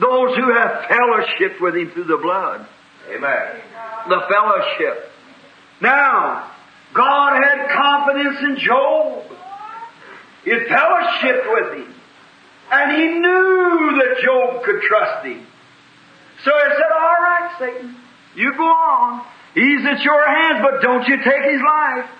those 0.00 0.36
who 0.36 0.52
have 0.52 0.86
fellowship 0.88 1.60
with 1.60 1.76
him 1.76 1.90
through 1.92 2.04
the 2.04 2.18
blood 2.18 2.66
Amen. 3.08 3.62
the 4.08 4.20
fellowship. 4.28 5.10
Now, 5.80 6.50
God 6.92 7.42
had 7.42 7.68
confidence 7.70 8.40
in 8.40 8.56
Job. 8.58 9.24
He 10.44 10.50
had 10.50 10.66
fellowship 10.66 11.44
with 11.46 11.78
him. 11.78 11.94
And 12.72 12.96
he 12.96 13.06
knew 13.20 14.02
that 14.02 14.22
Job 14.24 14.64
could 14.64 14.82
trust 14.82 15.24
him. 15.26 15.46
So 16.44 16.50
he 16.50 16.74
said, 16.74 16.92
All 16.92 17.16
right, 17.22 17.56
Satan, 17.58 17.96
you 18.36 18.52
go 18.56 18.64
on. 18.64 19.24
He's 19.54 19.84
at 19.86 20.02
your 20.02 20.26
hands, 20.26 20.60
but 20.62 20.82
don't 20.82 21.08
you 21.08 21.16
take 21.16 21.44
his 21.50 21.62
life. 21.64 22.10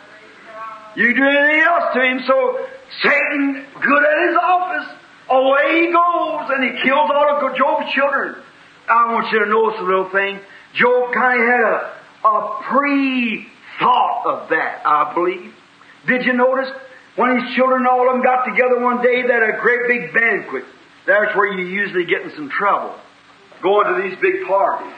You 0.97 1.15
do 1.15 1.23
anything 1.23 1.61
else 1.61 1.93
to 1.93 2.01
him. 2.01 2.21
So 2.27 2.67
Satan, 3.03 3.67
good 3.77 4.03
at 4.03 4.29
his 4.29 4.37
office, 4.41 4.89
away 5.29 5.87
he 5.87 5.93
goes, 5.93 6.49
and 6.49 6.65
he 6.65 6.83
kills 6.83 7.11
all 7.13 7.47
of 7.47 7.57
Job's 7.57 7.93
children. 7.93 8.37
I 8.89 9.13
want 9.13 9.31
you 9.31 9.45
to 9.45 9.51
notice 9.51 9.81
a 9.81 9.85
little 9.85 10.11
thing. 10.11 10.41
Job 10.75 11.13
kind 11.13 11.43
of 11.43 11.47
had 11.47 11.61
a, 11.61 12.29
a 12.29 12.63
pre-thought 12.71 14.23
of 14.27 14.49
that, 14.51 14.83
I 14.87 15.13
believe. 15.13 15.53
Did 16.07 16.25
you 16.25 16.33
notice? 16.33 16.69
When 17.17 17.41
his 17.41 17.57
children, 17.57 17.87
all 17.91 18.09
of 18.09 18.15
them 18.15 18.23
got 18.23 18.45
together 18.45 18.81
one 18.81 19.03
day, 19.03 19.23
they 19.23 19.33
had 19.33 19.43
a 19.43 19.59
great 19.61 19.89
big 19.89 20.15
banquet. 20.15 20.65
That's 21.07 21.35
where 21.35 21.53
you 21.53 21.65
usually 21.65 22.05
get 22.05 22.23
in 22.23 22.31
some 22.37 22.51
trouble. 22.51 22.95
Going 23.63 23.87
to 23.89 24.09
these 24.09 24.19
big 24.21 24.47
parties. 24.47 24.93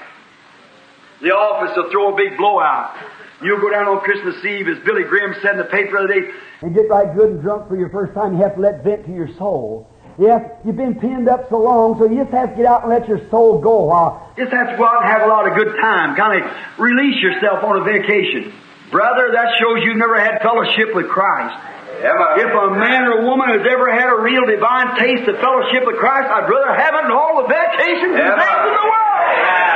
The 1.20 1.30
office 1.30 1.76
will 1.76 1.90
throw 1.90 2.14
a 2.14 2.16
big 2.16 2.38
blowout. 2.38 2.94
You'll 3.42 3.60
go 3.60 3.70
down 3.70 3.86
on 3.86 4.00
Christmas 4.00 4.38
Eve, 4.44 4.68
as 4.68 4.78
Billy 4.84 5.04
Graham 5.04 5.34
said 5.42 5.52
in 5.52 5.58
the 5.58 5.70
paper 5.70 5.98
the 5.98 6.04
other 6.04 6.14
day, 6.14 6.30
and 6.62 6.74
get 6.74 6.90
right 6.90 7.14
good 7.14 7.38
and 7.38 7.42
drunk 7.42 7.68
for 7.68 7.76
your 7.76 7.88
first 7.90 8.14
time, 8.14 8.36
you 8.36 8.42
have 8.42 8.54
to 8.56 8.60
let 8.60 8.82
vent 8.82 9.06
to 9.06 9.12
your 9.12 9.28
soul. 9.38 9.86
Yes, 10.18 10.42
you've 10.66 10.76
been 10.76 10.98
pinned 10.98 11.28
up 11.28 11.46
so 11.48 11.62
long, 11.62 11.94
so 11.98 12.10
you 12.10 12.26
just 12.26 12.34
have 12.34 12.50
to 12.50 12.56
get 12.58 12.66
out 12.66 12.82
and 12.82 12.90
let 12.90 13.06
your 13.06 13.22
soul 13.30 13.62
go 13.62 13.78
a 13.78 13.86
while. 13.86 14.34
Just 14.34 14.50
have 14.50 14.70
to 14.70 14.76
go 14.76 14.82
out 14.82 15.06
and 15.06 15.10
have 15.10 15.22
a 15.22 15.30
lot 15.30 15.46
of 15.46 15.54
good 15.54 15.78
time. 15.78 16.18
Kind 16.18 16.42
of 16.42 16.50
release 16.78 17.22
yourself 17.22 17.62
on 17.62 17.78
a 17.78 17.84
vacation. 17.86 18.50
Brother, 18.90 19.30
that 19.38 19.54
shows 19.62 19.86
you've 19.86 19.98
never 19.98 20.18
had 20.18 20.42
fellowship 20.42 20.90
with 20.94 21.06
Christ. 21.06 21.54
If 22.02 22.50
a 22.50 22.70
man 22.74 23.06
or 23.06 23.22
a 23.22 23.24
woman 23.26 23.54
has 23.54 23.62
ever 23.62 23.90
had 23.94 24.10
a 24.10 24.18
real 24.22 24.46
divine 24.46 24.98
taste 24.98 25.26
of 25.30 25.38
fellowship 25.38 25.86
with 25.86 25.98
Christ, 26.02 26.26
I'd 26.26 26.50
rather 26.50 26.74
have 26.74 26.94
it 26.94 27.02
than 27.06 27.14
all 27.14 27.42
the 27.42 27.48
vacations 27.50 28.18
and 28.18 28.34
things 28.38 28.62
in 28.66 28.74
the 28.74 28.86
world. 28.90 29.67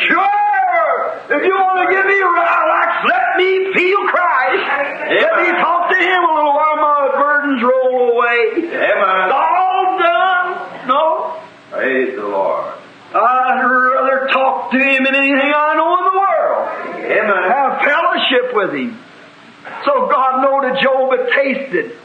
Sure! 0.00 1.38
If 1.38 1.42
you 1.44 1.54
want 1.54 1.88
to 1.88 1.94
give 1.94 2.04
me 2.04 2.18
relax, 2.20 2.90
let 3.08 3.36
me 3.38 3.72
feel 3.72 4.02
Christ. 4.08 4.64
Let 5.22 5.34
me 5.40 5.48
talk 5.60 5.88
to 5.90 5.96
Him 5.96 6.20
a 6.24 6.32
little 6.34 6.54
while 6.54 6.76
my 6.76 7.08
burdens 7.16 7.62
roll 7.62 8.12
away. 8.12 8.68
Amen. 8.74 9.32
All 9.32 9.98
done. 9.98 10.88
No. 10.88 11.40
Praise 11.70 12.14
the 12.16 12.26
Lord. 12.26 12.74
I'd 13.14 13.62
rather 13.62 14.28
talk 14.32 14.70
to 14.72 14.78
Him 14.78 15.04
than 15.04 15.14
anything 15.14 15.52
I 15.54 15.74
know 15.74 15.96
in 15.96 16.04
the 16.04 16.16
world. 16.18 16.68
Amen. 17.08 17.42
Have 17.50 17.80
fellowship 17.82 18.54
with 18.54 18.74
Him. 18.74 18.98
So 19.86 20.08
God 20.10 20.42
know 20.42 20.60
that 20.68 20.82
Job 20.82 21.10
had 21.16 21.28
tasted. 21.32 21.96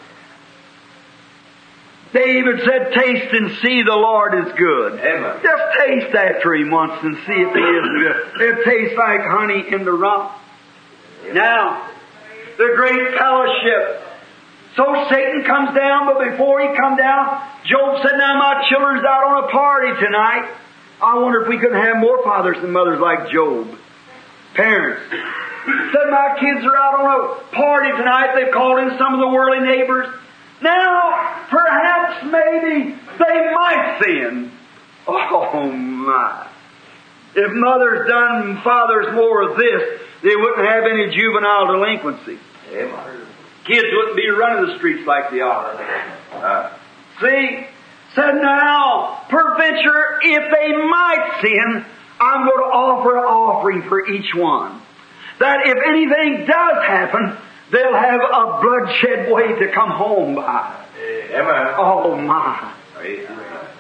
David 2.11 2.61
said, 2.65 2.91
taste 2.94 3.34
and 3.34 3.57
see 3.61 3.84
the 3.84 3.95
Lord 3.95 4.34
is 4.34 4.52
good. 4.53 4.99
Amen. 4.99 5.40
Just 5.44 5.64
taste 5.77 6.15
after 6.15 6.56
Him 6.56 6.72
once 6.72 7.03
and 7.03 7.15
see 7.18 7.34
if 7.34 7.53
He 7.53 7.61
is 7.61 7.88
good. 8.02 8.41
It 8.41 8.65
tastes 8.65 8.98
like 8.98 9.22
honey 9.22 9.64
in 9.72 9.86
the 9.86 9.91
rock. 9.91 10.40
Now, 11.31 11.88
the 12.57 12.73
great 12.76 13.18
fellowship. 13.18 14.02
So 14.76 15.07
Satan 15.10 15.44
comes 15.44 15.76
down, 15.76 16.07
but 16.07 16.31
before 16.31 16.61
he 16.61 16.76
come 16.76 16.95
down, 16.95 17.41
Job 17.65 18.02
said, 18.02 18.18
now 18.18 18.40
my 18.40 18.65
children's 18.69 19.03
out 19.03 19.23
on 19.23 19.44
a 19.44 19.48
party 19.52 19.94
tonight. 20.03 20.49
I 21.02 21.19
wonder 21.19 21.41
if 21.44 21.48
we 21.48 21.60
couldn't 21.60 21.81
have 21.81 21.98
more 21.98 22.23
fathers 22.23 22.57
and 22.57 22.72
mothers 22.73 22.99
like 22.99 23.30
Job. 23.30 23.77
Parents. 24.56 25.02
Said 25.11 26.10
my 26.10 26.38
kids 26.40 26.65
are 26.65 26.76
out 26.76 26.99
on 26.99 27.06
a 27.06 27.56
party 27.56 27.91
tonight. 27.91 28.36
They've 28.36 28.53
called 28.53 28.80
in 28.80 28.98
some 28.98 29.14
of 29.14 29.19
the 29.19 29.27
worldly 29.27 29.68
neighbors. 29.68 30.07
Now, 30.61 31.45
perhaps 31.49 32.23
maybe 32.26 32.91
they 32.91 33.53
might 33.53 34.02
sin. 34.03 34.52
Oh 35.07 35.72
my. 35.72 36.48
If 37.36 37.52
mothers 37.53 38.07
done 38.07 38.61
fathers 38.64 39.14
more 39.14 39.49
of 39.49 39.57
this, 39.57 40.02
they 40.23 40.36
wouldn't 40.36 40.68
have 40.68 40.84
any 40.84 41.15
juvenile 41.15 41.68
delinquency. 41.68 42.40
Kids 43.65 43.88
wouldn't 43.91 44.15
be 44.15 44.30
running 44.30 44.68
the 44.68 44.77
streets 44.77 45.06
like 45.07 45.31
they 45.31 45.41
are. 45.41 45.76
Uh, 46.34 46.77
See? 47.22 47.68
Said 48.15 48.36
now, 48.41 49.22
peradventure, 49.30 50.19
if 50.23 50.52
they 50.52 50.72
might 50.76 51.40
sin, 51.41 51.86
I'm 52.19 52.45
going 52.45 52.57
to 52.57 52.72
offer 52.73 53.18
an 53.18 53.23
offering 53.23 53.88
for 53.88 54.06
each 54.07 54.34
one. 54.34 54.81
That 55.40 55.60
if 55.65 55.77
anything 55.88 56.45
does 56.48 56.86
happen, 56.86 57.38
they'll 57.72 57.96
have 57.96 58.22
a 58.22 58.60
bloodshed 58.62 59.32
way 59.32 59.60
to 59.60 59.72
come 59.74 59.91
home 59.91 60.36
by. 60.36 60.86
Amen. 61.32 61.74
Oh 61.78 62.16
my. 62.16 62.74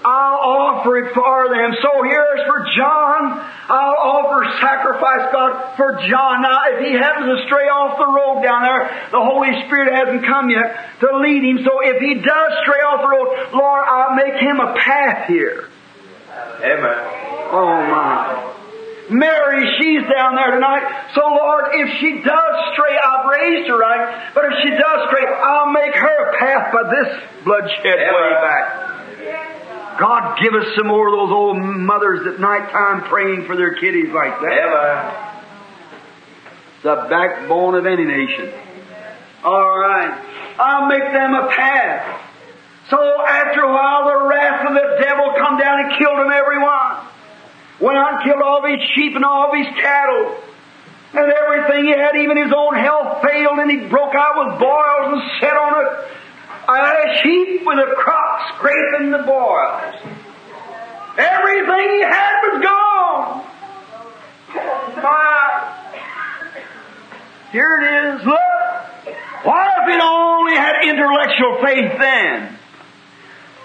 I'll 0.05 0.39
offer 0.39 0.97
it 0.97 1.13
for 1.13 1.49
them. 1.49 1.75
So 1.81 2.03
here's 2.03 2.47
for 2.47 2.65
John. 2.77 3.45
I'll 3.67 3.99
offer 3.99 4.47
sacrifice, 4.61 5.31
God, 5.31 5.75
for 5.75 5.99
John. 6.07 6.41
Now, 6.41 6.61
if 6.71 6.87
he 6.87 6.93
happens 6.93 7.27
to 7.27 7.45
stray 7.45 7.67
off 7.67 7.97
the 7.97 8.07
road 8.07 8.41
down 8.41 8.63
there, 8.63 9.09
the 9.11 9.19
Holy 9.19 9.51
Spirit 9.67 9.93
hasn't 9.93 10.25
come 10.25 10.49
yet 10.49 10.99
to 11.01 11.17
lead 11.19 11.43
him. 11.43 11.59
So 11.65 11.81
if 11.83 11.99
he 11.99 12.15
does 12.15 12.51
stray 12.63 12.79
off 12.79 13.01
the 13.01 13.09
road, 13.09 13.59
Lord, 13.59 13.83
I'll 13.85 14.15
make 14.15 14.39
him 14.39 14.59
a 14.61 14.73
path 14.73 15.27
here. 15.27 15.67
Amen. 16.63 17.03
Oh 17.51 17.67
my. 17.91 18.48
Mary, 19.09 19.65
she's 19.79 20.03
down 20.09 20.35
there 20.35 20.51
tonight. 20.51 21.11
So 21.15 21.21
Lord, 21.21 21.65
if 21.73 21.99
she 21.99 22.21
does 22.21 22.53
stray, 22.73 22.95
I've 22.97 23.25
raised 23.25 23.67
her 23.69 23.77
right. 23.77 24.31
But 24.35 24.45
if 24.45 24.53
she 24.61 24.69
does 24.69 24.99
stray, 25.09 25.25
I'll 25.25 25.71
make 25.71 25.95
her 25.95 26.29
a 26.29 26.37
path 26.37 26.73
by 26.73 26.83
this 26.89 27.09
bloodshed 27.43 27.99
way 27.99 28.31
back. 28.41 28.89
God, 29.99 30.39
give 30.41 30.53
us 30.53 30.65
some 30.77 30.87
more 30.87 31.07
of 31.07 31.13
those 31.13 31.31
old 31.31 31.57
mothers 31.57 32.25
at 32.25 32.39
night 32.39 32.71
time 32.71 33.03
praying 33.09 33.45
for 33.47 33.57
their 33.57 33.73
kiddies 33.75 34.13
like 34.13 34.39
that. 34.39 34.63
Amen. 34.63 35.25
The 36.83 36.95
backbone 37.09 37.75
of 37.75 37.85
any 37.85 38.05
nation. 38.05 38.53
All 39.43 39.77
right. 39.77 40.55
I'll 40.57 40.87
make 40.87 41.03
them 41.03 41.33
a 41.33 41.47
path. 41.49 42.21
So 42.89 42.97
after 42.97 43.61
a 43.61 43.71
while, 43.71 44.05
the 44.07 44.27
wrath 44.27 44.67
of 44.67 44.73
the 44.73 45.03
devil 45.03 45.33
come 45.37 45.57
down 45.59 45.79
and 45.83 45.99
killed 45.99 46.17
them 46.17 46.31
every 46.31 46.59
one. 46.63 47.05
Went 47.79 47.97
out 47.97 48.15
and 48.15 48.23
killed 48.23 48.41
all 48.41 48.63
of 48.63 48.69
his 48.69 48.81
sheep 48.95 49.15
and 49.15 49.23
all 49.23 49.49
of 49.49 49.57
his 49.57 49.67
cattle. 49.79 50.35
And 51.13 51.31
everything 51.31 51.85
he 51.85 51.91
had, 51.91 52.15
even 52.17 52.37
his 52.37 52.53
own 52.55 52.75
health 52.75 53.23
failed 53.23 53.57
and 53.59 53.71
he 53.71 53.87
broke 53.87 54.13
out 54.13 54.35
with 54.37 54.59
boils 54.59 55.13
and 55.13 55.21
sat 55.39 55.55
on 55.55 55.73
a, 55.73 56.71
a 56.71 57.23
sheep 57.23 57.65
with 57.65 57.79
a 57.79 57.95
crop 57.95 58.55
scraping 58.55 59.11
the 59.11 59.23
boils. 59.23 59.95
Everything 61.17 61.89
he 61.89 62.01
had 62.01 62.41
was 62.43 62.61
gone. 62.63 63.45
My. 65.01 65.75
Here 67.51 67.79
it 67.81 68.15
is. 68.15 68.25
Look. 68.25 68.39
What 69.43 69.67
if 69.81 69.95
it 69.95 70.01
only 70.01 70.55
had 70.55 70.83
intellectual 70.83 71.61
faith 71.63 71.97
then? 71.97 72.57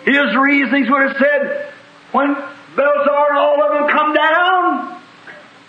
His 0.04 0.36
reasonings 0.36 0.88
would 0.88 1.08
have 1.08 1.16
said, 1.16 1.72
when 2.12 2.36
Belshazzar 2.76 3.28
and 3.30 3.38
all 3.38 3.62
of 3.62 3.72
them 3.72 3.88
come 3.88 4.14
down 4.14 5.02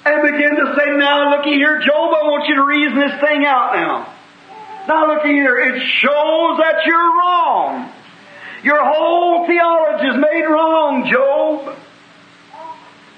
and 0.06 0.22
begin 0.22 0.56
to 0.56 0.76
say, 0.77 0.98
now 0.98 1.36
looky 1.36 1.53
here, 1.53 1.80
Job, 1.80 2.14
I 2.14 2.27
want 2.30 2.48
you 2.48 2.56
to 2.56 2.64
reason 2.64 2.99
this 2.99 3.19
thing 3.22 3.45
out 3.45 3.73
now. 3.73 4.14
Now 4.88 5.14
looky 5.14 5.34
here, 5.34 5.57
it 5.57 5.82
shows 5.99 6.57
that 6.60 6.86
you're 6.86 7.18
wrong. 7.18 7.91
Your 8.64 8.84
whole 8.84 9.48
theology 9.48 10.07
is 10.07 10.15
made 10.15 10.45
wrong, 10.45 11.10
Job. 11.11 11.77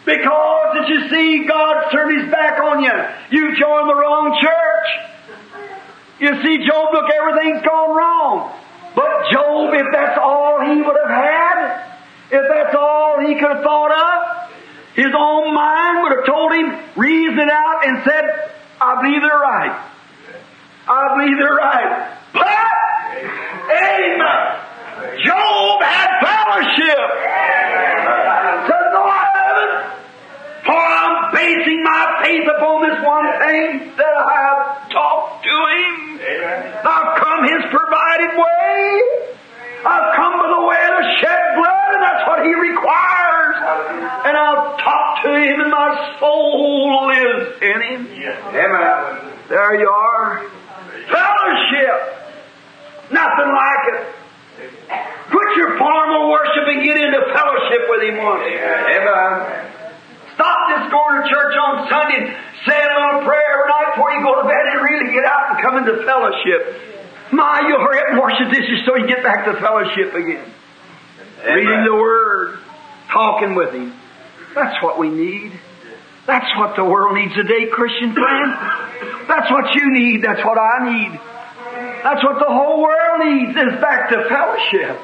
Because, 0.06 0.76
did 0.76 0.90
you 0.90 1.10
see, 1.10 1.46
God 1.48 1.92
turned 1.92 2.22
his 2.22 2.32
back 2.32 2.60
on 2.62 2.82
you. 2.82 2.92
You 3.32 3.56
joined 3.58 3.90
the 3.90 3.96
wrong 3.96 4.40
church. 4.42 4.88
You 6.20 6.42
see, 6.42 6.66
Job, 6.66 6.94
look, 6.94 7.12
everything's 7.12 7.62
gone 7.64 7.96
wrong. 7.96 8.54
But 8.96 9.30
Job, 9.32 9.74
if 9.74 9.88
that's 9.92 10.18
all 10.22 10.62
he 10.62 10.82
would 10.82 10.96
have 11.06 11.12
had, 11.12 11.97
if 12.32 12.44
that's 12.48 12.76
all 12.76 13.20
he 13.26 13.36
could 13.36 13.52
have 13.56 13.64
thought 13.64 13.92
of, 13.92 14.52
his 14.96 15.14
own 15.18 15.54
mind 15.54 16.04
would 16.04 16.12
have 16.18 16.26
told 16.26 16.54
him, 16.54 16.74
reasoned 16.96 17.40
it 17.40 17.50
out, 17.50 17.86
and 17.88 18.04
said, 18.04 18.52
I 18.82 19.02
believe 19.02 19.22
they're 19.22 19.40
right. 19.40 19.76
I 20.88 21.16
believe 21.16 21.38
they're 21.38 21.56
right. 21.56 22.18
But, 22.34 22.48
amen. 23.72 24.68
Job 25.24 25.82
had 25.82 26.10
fellowship. 26.20 27.08
Said, 28.66 28.86
no, 28.94 29.04
I 29.06 29.24
haven't. 29.34 29.76
For 30.66 30.76
I'm 30.76 31.32
basing 31.34 31.84
my 31.84 32.04
faith 32.24 32.48
upon 32.58 32.90
this 32.90 33.00
one 33.06 33.30
thing 33.40 33.94
that 33.98 34.14
I 34.18 34.36
have 34.50 34.90
talked 34.90 35.44
to 35.46 35.56
him. 35.72 36.20
I've 36.84 37.12
come 37.22 37.44
his 37.46 37.64
provided 37.70 38.32
way. 38.36 39.02
I've 39.86 40.10
come 40.16 40.34
by 40.42 40.48
the 40.58 40.64
way 40.68 40.82
of 40.90 40.96
the 41.00 41.08
shed 41.22 41.44
blood, 41.56 41.87
that's 42.08 42.24
what 42.24 42.40
he 42.48 42.54
requires. 42.56 43.56
And 44.24 44.38
I'll 44.40 44.80
talk 44.80 45.24
to 45.24 45.32
him, 45.36 45.60
and 45.60 45.72
my 45.72 46.16
soul 46.20 47.08
lives 47.12 47.60
in 47.60 47.78
him. 47.84 48.00
Amen. 48.56 49.36
There 49.50 49.76
you 49.76 49.90
are. 49.90 50.48
Fellowship. 51.12 52.00
Nothing 53.12 53.52
like 53.52 53.84
it. 53.92 54.00
Quit 55.32 55.50
your 55.60 55.78
formal 55.78 56.32
worship 56.32 56.64
and 56.68 56.84
get 56.84 56.96
into 56.96 57.20
fellowship 57.36 57.84
with 57.92 58.02
him 58.08 58.24
once. 58.24 58.48
Amen. 58.48 59.68
Stop 60.36 60.60
this 60.72 60.92
going 60.92 61.16
to 61.20 61.24
church 61.28 61.56
on 61.60 61.90
Sunday 61.90 62.24
and 62.24 62.36
saying 62.64 62.88
a 62.88 63.00
little 63.04 63.28
prayer 63.28 63.48
every 63.52 63.68
night 63.68 63.88
before 63.96 64.12
you 64.16 64.22
go 64.24 64.42
to 64.42 64.48
bed 64.48 64.64
and 64.72 64.80
really 64.84 65.12
get 65.12 65.26
out 65.26 65.52
and 65.52 65.60
come 65.60 65.76
into 65.80 66.04
fellowship. 66.06 67.32
My, 67.32 67.68
you'll 67.68 67.84
hurry 67.84 68.00
up 68.00 68.08
and 68.12 68.20
wash 68.20 68.40
the 68.40 68.48
dishes 68.48 68.86
so 68.86 68.96
you 68.96 69.08
get 69.08 69.24
back 69.24 69.44
to 69.46 69.60
fellowship 69.60 70.16
again. 70.16 70.46
Reading 71.56 71.84
the 71.86 71.96
Word, 71.96 72.60
talking 73.12 73.56
with 73.56 73.74
Him. 73.74 73.94
That's 74.54 74.82
what 74.84 75.00
we 75.00 75.10
need. 75.10 75.54
That's 76.26 76.50
what 76.58 76.76
the 76.76 76.84
world 76.84 77.16
needs 77.16 77.34
today, 77.36 77.68
Christian 77.72 78.14
friend. 78.14 78.52
That's 79.28 79.50
what 79.50 79.74
you 79.76 79.92
need. 79.92 80.24
That's 80.24 80.44
what 80.44 80.58
I 80.58 80.92
need. 80.92 81.20
That's 82.04 82.24
what 82.24 82.40
the 82.40 82.52
whole 82.52 82.82
world 82.82 83.26
needs 83.26 83.52
is 83.52 83.80
back 83.80 84.10
to 84.10 84.28
fellowship. 84.28 85.00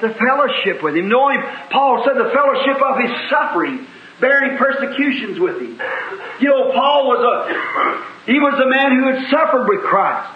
The 0.00 0.14
fellowship 0.14 0.82
with 0.82 0.96
Him. 0.96 1.08
Knowing, 1.08 1.40
Paul 1.70 2.04
said, 2.04 2.16
the 2.16 2.30
fellowship 2.30 2.82
of 2.82 2.98
His 3.00 3.30
suffering 3.30 3.86
bearing 4.20 4.56
persecutions 4.56 5.38
with 5.38 5.60
him. 5.60 5.80
You 6.40 6.48
know, 6.48 6.72
Paul 6.72 7.08
was 7.08 7.20
a, 7.20 8.30
he 8.30 8.38
was 8.38 8.54
a 8.60 8.68
man 8.68 8.96
who 8.96 9.12
had 9.12 9.30
suffered 9.30 9.68
with 9.68 9.82
Christ. 9.82 10.30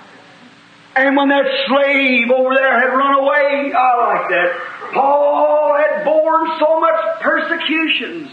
And 0.96 1.16
when 1.16 1.28
that 1.28 1.46
slave 1.66 2.30
over 2.30 2.54
there 2.54 2.80
had 2.80 2.94
run 2.94 3.14
away, 3.14 3.72
I 3.72 3.90
like 4.08 4.28
that, 4.30 4.50
Paul 4.94 5.76
had 5.78 6.04
borne 6.04 6.50
so 6.58 6.80
much 6.80 7.20
persecutions, 7.20 8.30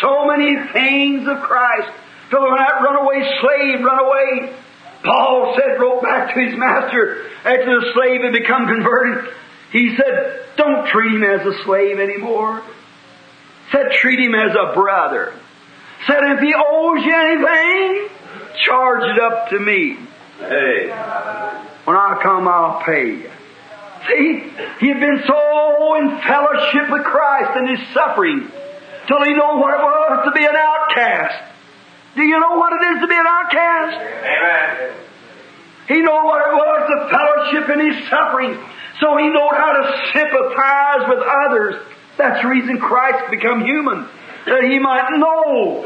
so 0.00 0.26
many 0.26 0.56
pains 0.72 1.28
of 1.28 1.42
Christ. 1.42 1.90
So 2.30 2.40
when 2.40 2.56
that 2.56 2.80
runaway 2.80 3.20
slave 3.40 3.84
run 3.84 3.98
away, 3.98 4.56
Paul 5.04 5.54
said, 5.58 5.80
wrote 5.80 6.02
back 6.02 6.34
to 6.34 6.40
his 6.40 6.56
master 6.56 7.28
after 7.44 7.80
the 7.80 7.92
slave 7.92 8.22
had 8.22 8.32
become 8.32 8.66
converted, 8.66 9.34
he 9.72 9.96
said, 9.96 10.46
don't 10.56 10.86
treat 10.88 11.12
him 11.12 11.24
as 11.24 11.44
a 11.46 11.64
slave 11.64 11.98
anymore. 11.98 12.62
Said, 13.72 13.90
treat 14.00 14.20
him 14.20 14.34
as 14.34 14.54
a 14.54 14.74
brother. 14.74 15.34
Said, 16.06 16.20
if 16.22 16.40
he 16.40 16.54
owes 16.54 17.04
you 17.04 17.14
anything, 17.14 18.08
charge 18.64 19.02
it 19.04 19.18
up 19.20 19.48
to 19.50 19.58
me. 19.58 19.96
Hey. 20.38 20.88
When 21.84 21.96
I 21.96 22.20
come, 22.22 22.46
I'll 22.46 22.82
pay 22.82 23.06
you. 23.06 23.30
See, 24.08 24.50
he 24.80 24.88
had 24.88 25.00
been 25.00 25.22
so 25.26 25.94
in 25.96 26.20
fellowship 26.20 26.90
with 26.90 27.04
Christ 27.04 27.56
in 27.56 27.76
his 27.76 27.88
suffering 27.94 28.50
till 29.06 29.22
he 29.24 29.32
knew 29.32 29.58
what 29.58 29.74
it 29.74 29.82
was 29.82 30.24
to 30.24 30.32
be 30.32 30.44
an 30.44 30.56
outcast. 30.56 31.50
Do 32.14 32.22
you 32.22 32.38
know 32.38 32.58
what 32.58 32.72
it 32.74 32.96
is 32.96 33.00
to 33.00 33.06
be 33.06 33.14
an 33.14 33.26
outcast? 33.26 33.96
Amen. 33.96 34.92
He 35.88 35.98
knew 36.00 36.24
what 36.24 36.40
it 36.46 36.54
was 36.54 36.80
to 36.90 36.96
fellowship 37.10 37.68
in 37.70 37.92
his 37.92 38.08
suffering. 38.08 38.58
So 39.00 39.16
he 39.16 39.28
knew 39.28 39.48
how 39.50 39.72
to 39.72 39.84
sympathize 40.12 41.08
with 41.08 41.22
others. 41.46 41.82
That's 42.18 42.42
the 42.42 42.48
reason 42.48 42.78
Christ 42.78 43.30
became 43.30 43.64
human. 43.64 44.06
That 44.46 44.64
he 44.64 44.78
might 44.78 45.08
know 45.18 45.82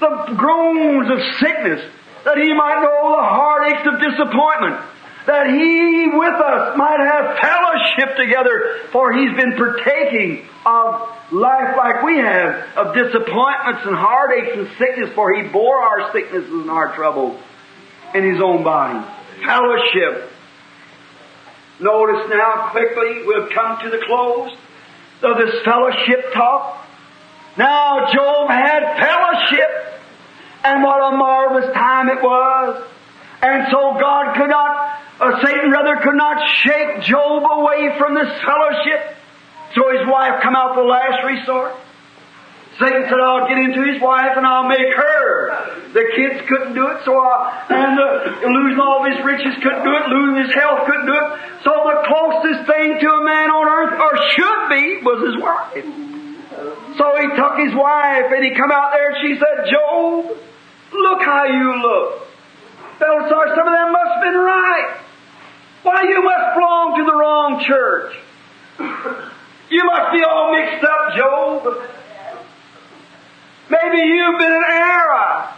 the 0.00 0.34
groans 0.34 1.10
of 1.10 1.18
sickness. 1.38 1.80
That 2.24 2.38
he 2.38 2.52
might 2.52 2.80
know 2.82 3.16
the 3.16 3.22
heartaches 3.22 3.86
of 3.86 4.00
disappointment. 4.00 4.80
That 5.28 5.46
he 5.46 6.08
with 6.08 6.40
us 6.40 6.74
might 6.78 7.00
have 7.04 7.36
fellowship 7.36 8.16
together, 8.16 8.88
for 8.92 9.12
he's 9.12 9.36
been 9.36 9.56
partaking 9.56 10.48
of 10.64 11.06
life 11.30 11.76
like 11.76 12.02
we 12.02 12.16
have, 12.16 12.64
of 12.78 12.94
disappointments 12.94 13.84
and 13.84 13.94
heartaches 13.94 14.56
and 14.56 14.68
sickness, 14.78 15.10
for 15.14 15.34
he 15.34 15.46
bore 15.48 15.76
our 15.82 16.10
sicknesses 16.12 16.48
and 16.48 16.70
our 16.70 16.94
troubles 16.94 17.38
in 18.14 18.24
his 18.24 18.40
own 18.40 18.64
body. 18.64 19.06
Fellowship. 19.44 20.32
Notice 21.78 22.30
now 22.30 22.70
quickly, 22.70 23.22
we've 23.26 23.50
come 23.50 23.80
to 23.82 23.90
the 23.90 24.02
close 24.06 24.56
of 25.22 25.36
this 25.36 25.62
fellowship 25.62 26.32
talk. 26.32 26.86
Now 27.58 28.10
Job 28.10 28.48
had 28.48 28.96
fellowship, 28.96 30.00
and 30.64 30.82
what 30.82 31.12
a 31.12 31.16
marvelous 31.18 31.70
time 31.74 32.08
it 32.08 32.22
was. 32.22 32.82
And 33.42 33.66
so 33.70 33.96
God 34.00 34.34
could 34.36 34.48
not, 34.48 34.97
uh, 35.20 35.42
Satan 35.42 35.70
rather 35.70 35.96
could 36.02 36.14
not 36.14 36.48
shake 36.62 37.02
Job 37.02 37.42
away 37.42 37.98
from 37.98 38.14
this 38.14 38.30
fellowship. 38.42 39.16
So 39.74 39.90
his 39.90 40.06
wife 40.06 40.42
come 40.42 40.56
out 40.56 40.76
the 40.76 40.82
last 40.82 41.24
resort. 41.24 41.74
Satan 42.78 43.02
said, 43.10 43.18
I'll 43.18 43.48
get 43.48 43.58
into 43.58 43.82
his 43.82 44.00
wife 44.00 44.38
and 44.38 44.46
I'll 44.46 44.68
make 44.68 44.94
her. 44.94 45.90
The 45.92 46.04
kids 46.14 46.46
couldn't 46.46 46.74
do 46.74 46.86
it, 46.94 47.02
so 47.04 47.18
I, 47.18 47.66
and 47.68 47.98
uh, 47.98 48.46
losing 48.46 48.78
all 48.78 49.02
his 49.02 49.18
riches 49.26 49.58
couldn't 49.58 49.82
do 49.82 49.92
it, 49.98 50.06
losing 50.06 50.46
his 50.46 50.54
health 50.54 50.86
couldn't 50.86 51.06
do 51.06 51.12
it. 51.12 51.28
So 51.66 51.74
the 51.74 51.98
closest 52.06 52.70
thing 52.70 53.02
to 53.02 53.08
a 53.10 53.24
man 53.24 53.50
on 53.50 53.66
earth, 53.66 53.98
or 53.98 54.12
should 54.30 54.62
be, 54.70 55.02
was 55.02 55.18
his 55.26 55.36
wife. 55.42 55.84
So 56.98 57.04
he 57.18 57.26
took 57.34 57.58
his 57.58 57.74
wife 57.74 58.30
and 58.30 58.44
he 58.46 58.54
come 58.54 58.70
out 58.70 58.94
there 58.94 59.10
and 59.10 59.18
she 59.26 59.34
said, 59.34 59.66
Job, 59.66 60.38
look 60.94 61.22
how 61.22 61.44
you 61.50 61.82
look. 61.82 62.26
Belshazzar, 62.98 63.54
some 63.58 63.66
of 63.66 63.74
them 63.74 63.90
must 63.90 64.10
have 64.14 64.22
been 64.22 64.38
right. 64.38 65.07
Why, 65.82 66.02
you 66.02 66.22
must 66.22 66.54
belong 66.54 66.96
to 66.98 67.04
the 67.04 67.14
wrong 67.14 67.64
church. 67.64 68.16
You 69.70 69.84
must 69.84 70.12
be 70.12 70.24
all 70.24 70.52
mixed 70.52 70.84
up, 70.84 71.16
Job. 71.16 71.88
Maybe 73.70 73.98
you've 74.08 74.38
been 74.38 74.52
an 74.52 74.64
error. 74.68 75.48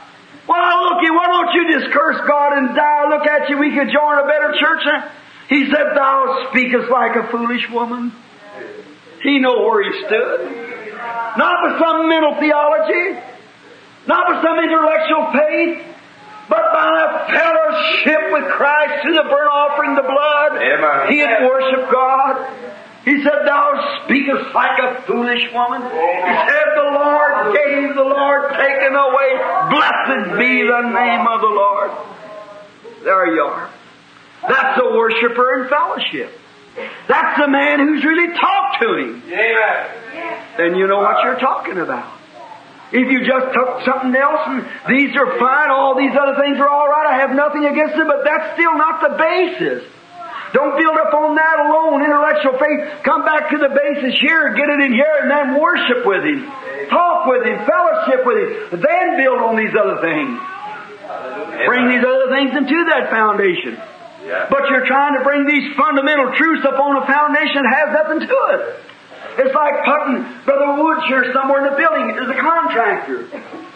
Well, 0.49 0.83
look, 0.83 1.03
why 1.03 1.27
don't 1.27 1.55
you 1.55 1.79
just 1.79 1.93
curse 1.93 2.21
God 2.27 2.59
and 2.59 2.75
die? 2.75 3.09
Look 3.09 3.27
at 3.27 3.49
you, 3.49 3.59
we 3.59 3.71
could 3.71 3.93
join 3.93 4.19
a 4.19 4.27
better 4.27 4.53
church. 4.59 4.83
He 5.49 5.71
said, 5.71 5.95
Thou 5.95 6.49
speakest 6.51 6.91
like 6.91 7.17
a 7.17 7.29
foolish 7.31 7.69
woman. 7.71 8.13
He 9.23 9.39
knew 9.39 9.63
where 9.67 9.83
he 9.85 10.07
stood. 10.07 10.97
Not 11.37 11.57
with 11.63 11.79
some 11.81 12.09
mental 12.09 12.35
theology, 12.41 13.21
not 14.07 14.29
with 14.29 14.43
some 14.43 14.59
intellectual 14.59 15.33
faith, 15.33 15.87
but 16.51 16.65
by 16.75 17.31
fellowship 17.31 18.33
with 18.35 18.51
Christ 18.51 19.03
through 19.03 19.15
the 19.15 19.29
burnt 19.31 19.51
offering, 19.55 19.95
the 19.95 20.03
blood. 20.03 20.59
Amen. 20.59 21.13
He 21.15 21.19
had 21.23 21.47
worshiped 21.47 21.93
God. 21.93 22.35
He 23.05 23.23
said, 23.23 23.47
Thou 23.47 24.03
speakest 24.05 24.53
like 24.53 24.79
a 24.83 25.03
foolish 25.07 25.47
woman. 25.55 25.81
He 25.81 26.35
said, 26.51 26.67
The 26.75 26.91
Lord 26.91 27.55
gave, 27.55 27.95
the 27.95 28.03
Lord 28.03 28.51
taken 28.59 28.93
away. 28.99 29.31
Blessed 29.71 30.39
be 30.43 30.67
the 30.67 30.83
name 30.91 31.25
of 31.27 31.41
the 31.41 31.55
Lord. 31.55 31.91
There 33.05 33.35
you 33.35 33.43
are. 33.43 33.71
That's 34.49 34.81
a 34.81 34.91
worshiper 34.91 35.63
in 35.63 35.69
fellowship. 35.69 36.33
That's 37.09 37.39
the 37.39 37.49
man 37.49 37.79
who's 37.79 38.05
really 38.05 38.37
talked 38.37 38.83
to 38.83 38.89
him. 38.97 39.23
Amen. 39.27 40.47
Then 40.57 40.75
you 40.75 40.87
know 40.87 40.99
what 40.99 41.23
you're 41.25 41.39
talking 41.39 41.79
about. 41.79 42.20
If 42.91 43.07
you 43.07 43.23
just 43.23 43.55
took 43.55 43.87
something 43.87 44.15
else 44.19 44.43
and 44.51 44.67
these 44.91 45.15
are 45.15 45.39
fine, 45.39 45.71
all 45.71 45.95
these 45.95 46.11
other 46.11 46.43
things 46.43 46.59
are 46.59 46.69
all 46.69 46.91
right, 46.91 47.07
I 47.07 47.17
have 47.23 47.31
nothing 47.31 47.65
against 47.65 47.95
them, 47.95 48.09
but 48.11 48.27
that's 48.27 48.59
still 48.59 48.75
not 48.75 48.99
the 48.99 49.15
basis. 49.15 49.87
Don't 50.53 50.75
build 50.75 50.99
up 50.99 51.15
on 51.15 51.39
that 51.39 51.57
alone, 51.63 52.03
intellectual 52.03 52.59
faith. 52.59 53.07
Come 53.07 53.23
back 53.23 53.51
to 53.55 53.59
the 53.59 53.71
basis 53.71 54.19
here, 54.19 54.51
get 54.59 54.67
it 54.67 54.81
in 54.83 54.93
here, 54.93 55.23
and 55.23 55.31
then 55.31 55.61
worship 55.63 56.03
with 56.03 56.27
Him. 56.27 56.51
Talk 56.91 57.31
with 57.31 57.47
Him, 57.47 57.63
fellowship 57.63 58.27
with 58.27 58.39
Him. 58.43 58.83
Then 58.83 59.07
build 59.23 59.39
on 59.39 59.55
these 59.55 59.71
other 59.79 60.03
things. 60.03 60.35
Bring 61.71 61.95
these 61.95 62.03
other 62.03 62.35
things 62.35 62.51
into 62.59 62.79
that 62.91 63.15
foundation. 63.15 63.79
But 64.51 64.67
you're 64.71 64.87
trying 64.87 65.15
to 65.19 65.23
bring 65.23 65.47
these 65.47 65.75
fundamental 65.79 66.35
truths 66.35 66.67
upon 66.67 66.99
a 66.99 67.07
foundation 67.07 67.63
that 67.63 67.75
has 67.87 67.89
nothing 67.95 68.21
to 68.27 68.39
it. 68.59 68.63
It's 69.39 69.55
like 69.55 69.75
putting 69.85 70.27
Brother 70.45 70.83
Woods 70.83 71.07
here 71.07 71.33
somewhere 71.33 71.67
in 71.67 71.71
the 71.71 71.77
building 71.79 72.19
as 72.19 72.29
a 72.31 72.39
contractor. 72.41 73.29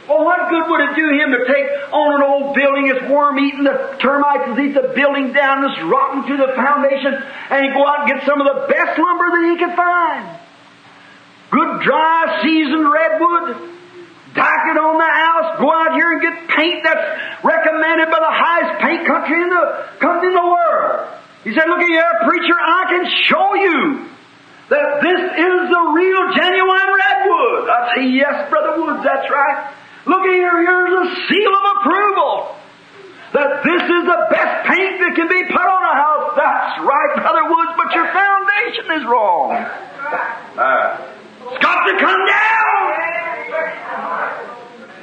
Well, 0.09 0.25
what 0.25 0.51
good 0.51 0.69
would 0.69 0.83
it 0.91 0.97
do 0.97 1.09
him 1.17 1.33
to 1.33 1.49
take 1.49 1.65
on 1.89 2.21
an 2.21 2.23
old 2.23 2.55
building 2.55 2.93
that's 2.93 3.09
worm 3.09 3.39
eaten, 3.41 3.65
the 3.65 3.97
termites 4.01 4.45
has 4.53 4.59
eat 4.61 4.75
the 4.75 4.93
building 4.93 5.33
down, 5.33 5.65
it's 5.65 5.81
rotten 5.81 6.29
to 6.29 6.37
the 6.37 6.53
foundation, 6.53 7.15
and 7.15 7.59
he 7.65 7.73
go 7.73 7.87
out 7.89 8.05
and 8.05 8.09
get 8.13 8.27
some 8.29 8.37
of 8.37 8.45
the 8.45 8.69
best 8.69 9.01
lumber 9.01 9.29
that 9.33 9.45
he 9.49 9.57
could 9.57 9.73
find? 9.73 10.23
Good, 11.51 11.71
dry, 11.89 12.43
seasoned 12.45 12.85
redwood. 12.85 13.73
Dock 14.35 14.63
it 14.67 14.77
on 14.77 14.99
the 14.99 15.07
house, 15.07 15.63
go 15.63 15.71
out 15.71 15.95
here 15.95 16.11
and 16.11 16.21
get 16.21 16.49
paint 16.51 16.83
that's 16.83 17.45
recommended 17.47 18.11
by 18.11 18.19
the 18.19 18.35
highest 18.35 18.83
paint 18.83 19.07
country 19.07 19.41
in 19.41 19.49
the 19.49 19.65
country 20.03 20.29
in 20.29 20.35
the 20.35 20.45
world. 20.45 21.07
He 21.45 21.55
said, 21.55 21.65
look 21.71 21.79
at 21.79 21.89
here, 21.89 22.13
preacher, 22.27 22.59
I 22.59 22.83
can 22.91 23.05
show 23.31 23.55
you 23.55 24.14
that 24.71 25.01
this 25.03 25.21
is 25.21 25.59
the 25.69 25.83
real 25.93 26.23
genuine 26.35 26.89
redwood. 26.95 27.69
I 27.69 27.81
say, 27.95 28.05
yes, 28.17 28.49
Brother 28.49 28.81
Woods, 28.81 29.05
that's 29.05 29.29
right. 29.31 29.75
Look 30.07 30.23
at 30.25 30.35
here, 30.35 30.57
here's 30.63 30.95
a 30.95 31.07
seal 31.29 31.53
of 31.53 31.65
approval. 31.81 32.57
That 33.35 33.67
this 33.67 33.83
is 33.83 34.03
the 34.07 34.21
best 34.31 34.69
paint 34.71 35.01
that 35.03 35.13
can 35.17 35.27
be 35.27 35.43
put 35.51 35.67
on 35.67 35.83
a 35.83 35.95
house. 35.99 36.39
That's 36.39 36.79
right, 36.87 37.13
Brother 37.19 37.51
Woods, 37.51 37.73
but 37.77 37.91
your 37.93 38.07
foundation 38.15 38.87
is 38.95 39.05
wrong. 39.11 39.59
Ah. 40.55 41.03
It's 41.51 41.61
got 41.61 41.85
to 41.85 41.95
come 42.01 42.23
down. 42.25 42.81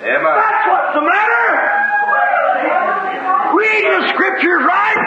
Amen. 0.01 0.25
That's 0.25 0.63
what's 0.65 0.93
the 0.97 1.05
matter. 1.05 1.45
Reading 3.53 3.93
the 3.93 4.09
scriptures 4.17 4.63
right, 4.65 5.01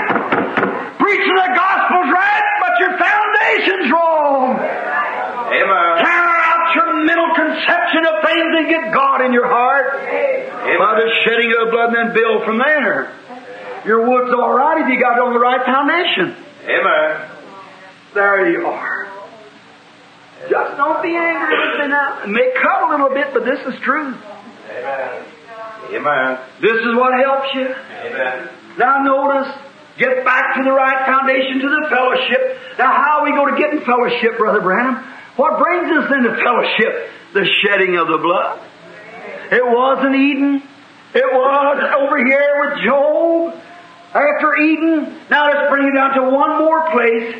preaching 1.02 1.34
the 1.34 1.50
gospel's 1.58 2.10
right, 2.14 2.46
but 2.62 2.78
your 2.78 2.94
foundation's 2.94 3.90
wrong. 3.90 4.54
Amen. 4.54 5.86
Tear 5.98 6.28
out 6.46 6.64
your 6.78 7.02
mental 7.02 7.34
conception 7.34 8.06
of 8.06 8.22
things 8.22 8.46
and 8.54 8.62
get 8.74 8.92
God 8.92 9.22
in 9.24 9.32
your 9.32 9.46
heart. 9.46 9.92
By 9.94 11.00
the 11.00 11.08
shedding 11.24 11.52
of 11.62 11.70
blood 11.70 11.94
and 11.94 12.10
then 12.10 12.14
build 12.14 12.44
from 12.44 12.58
there. 12.58 13.14
Your 13.86 14.08
wood's 14.08 14.32
all 14.32 14.54
right 14.54 14.80
if 14.82 14.88
you 14.88 14.98
got 14.98 15.18
it 15.18 15.22
on 15.22 15.34
the 15.34 15.40
right 15.40 15.64
foundation. 15.64 16.34
Amen. 16.64 17.30
There 18.14 18.50
you 18.50 18.66
are. 18.66 19.04
Just 20.48 20.76
don't 20.76 21.02
be 21.02 21.14
angry 21.16 21.56
with 21.56 21.80
me 21.80 21.88
now. 21.88 22.24
It 22.24 22.28
may 22.28 22.52
cut 22.60 22.88
a 22.88 22.90
little 22.90 23.10
bit, 23.10 23.32
but 23.32 23.44
this 23.44 23.60
is 23.66 23.80
truth. 23.80 24.16
Amen. 24.70 25.24
Amen. 25.92 26.38
This 26.60 26.80
is 26.80 26.94
what 26.96 27.12
helps 27.20 27.54
you. 27.54 27.68
Amen. 27.68 28.48
Now 28.78 29.04
notice, 29.04 29.52
get 29.98 30.24
back 30.24 30.56
to 30.56 30.62
the 30.64 30.72
right 30.72 31.06
foundation, 31.06 31.60
to 31.60 31.68
the 31.68 31.86
fellowship. 31.88 32.58
Now 32.78 32.92
how 32.92 33.20
are 33.20 33.24
we 33.24 33.32
going 33.32 33.54
to 33.54 33.60
get 33.60 33.72
in 33.72 33.80
fellowship, 33.84 34.38
Brother 34.38 34.60
Branham? 34.60 34.96
What 35.36 35.58
brings 35.58 35.90
us 35.92 36.10
into 36.12 36.36
fellowship? 36.42 37.10
The 37.34 37.44
shedding 37.60 37.96
of 37.96 38.06
the 38.06 38.18
blood. 38.18 38.60
It 39.50 39.66
wasn't 39.66 40.14
Eden. 40.14 40.62
It 41.14 41.26
was 41.26 41.78
over 41.98 42.24
here 42.24 42.54
with 42.62 42.84
Job. 42.84 43.60
After 44.14 44.56
Eden, 44.56 45.18
now 45.28 45.50
let's 45.50 45.68
bring 45.68 45.88
it 45.88 45.94
down 45.94 46.14
to 46.14 46.22
one 46.30 46.58
more 46.62 46.88
place, 46.92 47.34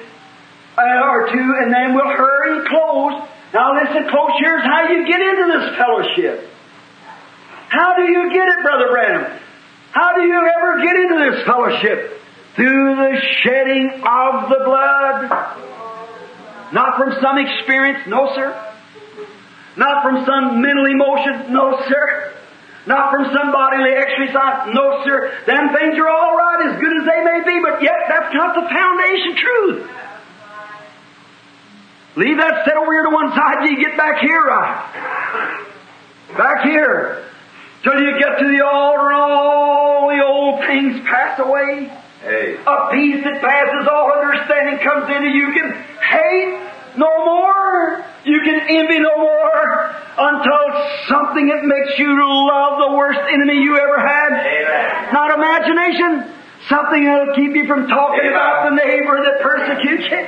or 0.77 1.29
two, 1.31 1.55
and 1.63 1.73
then 1.73 1.95
we'll 1.95 2.11
hurry 2.11 2.59
and 2.59 2.67
close. 2.67 3.29
Now 3.55 3.75
listen 3.75 4.11
close, 4.11 4.33
here's 4.43 4.65
how 4.65 4.91
you 4.91 5.07
get 5.07 5.21
into 5.21 5.47
this 5.47 5.77
fellowship. 5.79 6.51
How 7.69 7.95
do 7.95 8.03
you 8.03 8.31
get 8.33 8.49
it, 8.49 8.63
Brother 8.63 8.89
Branham? 8.91 9.41
How 9.93 10.17
do 10.17 10.23
you 10.23 10.35
ever 10.35 10.83
get 10.83 10.97
into 10.97 11.31
this 11.31 11.45
fellowship? 11.47 12.21
Through 12.57 12.97
the 12.97 13.21
shedding 13.43 14.03
of 14.03 14.49
the 14.51 14.65
blood. 14.65 15.31
Not 16.73 16.97
from 16.97 17.15
some 17.23 17.39
experience, 17.39 18.09
no 18.09 18.35
sir. 18.35 18.64
Not 19.77 20.03
from 20.03 20.25
some 20.25 20.63
mental 20.63 20.87
emotion, 20.87 21.53
no 21.53 21.83
sir. 21.89 22.33
Not 22.87 23.11
from 23.11 23.25
some 23.35 23.51
bodily 23.51 23.93
exercise, 23.97 24.69
no 24.73 25.03
sir. 25.05 25.33
Them 25.47 25.75
things 25.75 25.99
are 25.99 26.09
all 26.09 26.37
right, 26.37 26.71
as 26.71 26.81
good 26.81 26.93
as 27.01 27.05
they 27.09 27.21
may 27.25 27.41
be, 27.43 27.61
but 27.63 27.83
yet 27.83 27.97
that's 28.09 28.35
not 28.35 28.55
the 28.55 28.69
foundation 28.69 29.37
truth. 29.37 29.91
Leave 32.17 32.37
that 32.37 32.65
set 32.65 32.77
over 32.77 32.93
here 32.93 33.03
to 33.03 33.11
one 33.11 33.33
side 33.33 33.65
till 33.65 33.73
you 33.73 33.85
get 33.85 33.97
back 33.97 34.21
here 34.21 34.41
right. 34.41 35.75
Back 36.37 36.63
here. 36.65 37.25
Till 37.83 38.01
you 38.01 38.19
get 38.19 38.39
to 38.39 38.49
the 38.49 38.65
altar 38.65 39.11
and 39.11 39.21
all 39.21 40.09
the 40.09 40.25
old 40.25 40.61
things 40.61 41.01
pass 41.07 41.39
away. 41.41 41.91
Hey. 42.23 42.57
A 42.57 42.91
peace 42.93 43.25
that 43.25 43.41
passes 43.41 43.89
all 43.91 44.13
understanding 44.13 44.79
comes 44.85 45.11
into 45.11 45.29
you. 45.29 45.49
You 45.49 45.53
can 45.53 45.73
hate 46.01 46.74
no 46.97 47.11
more. 47.25 48.05
You 48.25 48.41
can 48.41 48.61
envy 48.69 48.99
no 49.01 49.17
more 49.19 49.95
until 50.17 50.63
something 51.09 51.49
that 51.49 51.63
makes 51.65 51.99
you 51.99 52.09
love 52.09 52.79
the 52.89 52.97
worst 52.97 53.21
enemy 53.33 53.61
you 53.63 53.77
ever 53.77 53.99
had. 53.99 54.31
Amen. 54.33 55.13
Not 55.13 55.35
imagination. 55.35 56.31
Something 56.69 57.05
that'll 57.05 57.35
keep 57.37 57.53
you 57.53 57.67
from 57.67 57.89
talking 57.89 58.25
Amen. 58.25 58.33
about 58.33 58.71
the 58.71 58.75
neighbor 58.81 59.21
that 59.21 59.45
persecutes 59.45 60.09
you. 60.09 60.23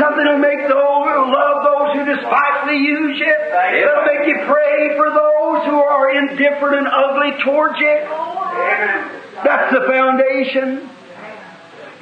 Something 0.00 0.24
that'll 0.24 0.40
make 0.40 0.64
those 0.64 1.04
who 1.04 1.20
love 1.28 1.56
those 1.68 1.88
who 2.00 2.02
despitefully 2.16 2.80
use 2.80 3.18
you. 3.20 3.28
Amen. 3.28 3.84
That'll 3.84 4.08
make 4.08 4.24
you 4.24 4.40
pray 4.48 4.96
for 4.96 5.12
those 5.12 5.68
who 5.68 5.76
are 5.76 6.08
indifferent 6.16 6.80
and 6.80 6.88
ugly 6.88 7.36
towards 7.44 7.76
you. 7.76 7.96
That's 9.44 9.68
the 9.74 9.84
foundation. 9.84 10.88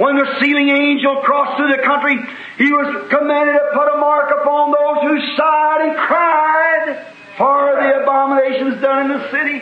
When 0.01 0.17
the 0.17 0.41
sealing 0.41 0.71
angel 0.71 1.21
crossed 1.21 1.59
through 1.59 1.77
the 1.77 1.83
country, 1.83 2.17
he 2.57 2.73
was 2.73 2.89
commanded 3.13 3.53
to 3.53 3.69
put 3.77 3.85
a 3.93 3.99
mark 4.01 4.33
upon 4.33 4.73
those 4.73 4.99
who 5.05 5.37
sighed 5.37 5.81
and 5.85 5.97
cried 6.09 7.05
for 7.37 7.77
the 7.77 8.01
abominations 8.01 8.81
done 8.81 9.11
in 9.11 9.19
the 9.19 9.31
city. 9.31 9.61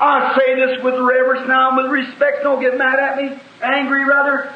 I 0.00 0.34
say 0.34 0.56
this 0.58 0.82
with 0.82 0.98
reverence 0.98 1.46
now 1.46 1.70
and 1.70 1.76
with 1.78 1.86
respect. 1.86 2.42
Don't 2.42 2.60
get 2.60 2.76
mad 2.76 2.98
at 2.98 3.16
me. 3.16 3.38
Angry, 3.62 4.04
rather. 4.04 4.52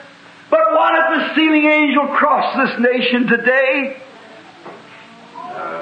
But 0.51 0.67
what 0.73 0.93
if 0.99 1.07
the 1.15 1.35
sealing 1.37 1.67
angel 1.67 2.09
crossed 2.09 2.59
this 2.59 2.81
nation 2.83 3.29
today? 3.29 4.03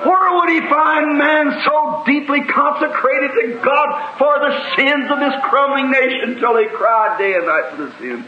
Where 0.04 0.36
would 0.36 0.50
he 0.50 0.60
find 0.68 1.16
man 1.16 1.62
so 1.64 2.02
deeply 2.04 2.44
consecrated 2.44 3.30
to 3.32 3.60
God 3.64 4.18
for 4.18 4.38
the 4.44 4.76
sins 4.76 5.10
of 5.10 5.20
this 5.20 5.40
crumbling 5.48 5.90
nation 5.90 6.36
till 6.36 6.58
he 6.58 6.66
cried 6.66 7.16
day 7.16 7.32
and 7.32 7.46
night 7.46 7.72
for 7.72 7.76
the 7.80 7.92
sins? 7.98 8.26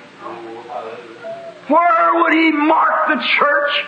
Where 1.68 2.22
would 2.22 2.32
he 2.32 2.50
mark 2.52 3.08
the 3.08 3.22
church 3.22 3.84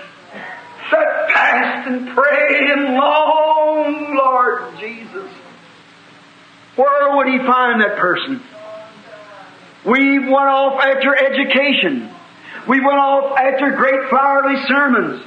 that 0.90 1.30
fast 1.32 1.88
and 1.88 2.08
pray 2.08 2.70
and 2.72 2.94
long, 2.94 4.16
Lord 4.16 4.78
Jesus? 4.78 5.30
Where 6.76 7.16
would 7.16 7.28
he 7.28 7.38
find 7.38 7.80
that 7.80 7.96
person? 7.98 8.42
We 9.84 10.18
went 10.18 10.34
off 10.34 10.80
after 10.82 11.14
education. 11.16 12.10
We 12.68 12.80
went 12.80 12.98
off 12.98 13.38
after 13.38 13.70
great 13.70 14.08
flowery 14.10 14.62
sermons. 14.66 15.22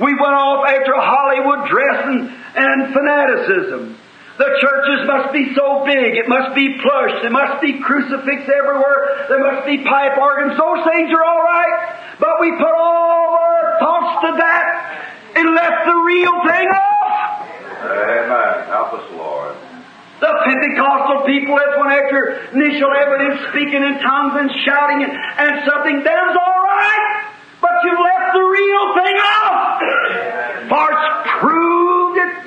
We 0.00 0.12
went 0.12 0.34
off 0.34 0.66
after 0.66 0.92
Hollywood 0.96 1.68
dress 1.68 2.04
and, 2.06 2.30
and 2.56 2.92
fanaticism. 2.92 3.98
The 4.36 4.52
churches 4.60 5.08
must 5.08 5.32
be 5.32 5.54
so 5.56 5.84
big, 5.88 6.12
it 6.20 6.28
must 6.28 6.54
be 6.54 6.76
plush, 6.84 7.22
there 7.24 7.32
must 7.32 7.62
be 7.62 7.80
crucifix 7.80 8.44
everywhere, 8.44 9.24
there 9.32 9.40
must 9.40 9.64
be 9.64 9.80
pipe 9.80 10.18
organs. 10.20 10.60
Those 10.60 10.84
things 10.92 11.08
are 11.08 11.24
all 11.24 11.40
right, 11.40 12.16
but 12.20 12.36
we 12.40 12.52
put 12.52 12.68
all 12.68 13.32
our 13.32 13.80
thoughts 13.80 14.28
to 14.28 14.30
that 14.36 14.66
and 15.40 15.54
left 15.56 15.88
the 15.88 15.96
real 16.04 16.36
thing 16.44 16.68
off. 16.68 17.48
Amen. 17.80 18.68
Help 18.68 18.92
us, 19.00 19.08
Lord. 19.16 19.56
The 20.20 20.32
Pentecostal 20.44 21.24
people 21.24 21.56
that's 21.56 21.76
went 21.80 21.92
after 21.92 22.52
initial 22.52 22.92
evidence, 22.92 23.40
speaking 23.56 23.80
in 23.80 24.00
tongues 24.04 24.36
and 24.36 24.50
shouting 24.68 25.00
and, 25.00 25.12
and 25.12 25.64
something, 25.64 26.04
that's 26.04 26.36
all 26.36 26.60
right. 26.60 27.24
But 27.60 27.72
you 27.84 27.92
left 27.96 28.36
the 28.36 28.44
real 28.44 28.84
thing. 29.00 29.16
For 30.68 30.84
it's 30.92 31.08
proved 31.40 31.86
that 31.86 31.95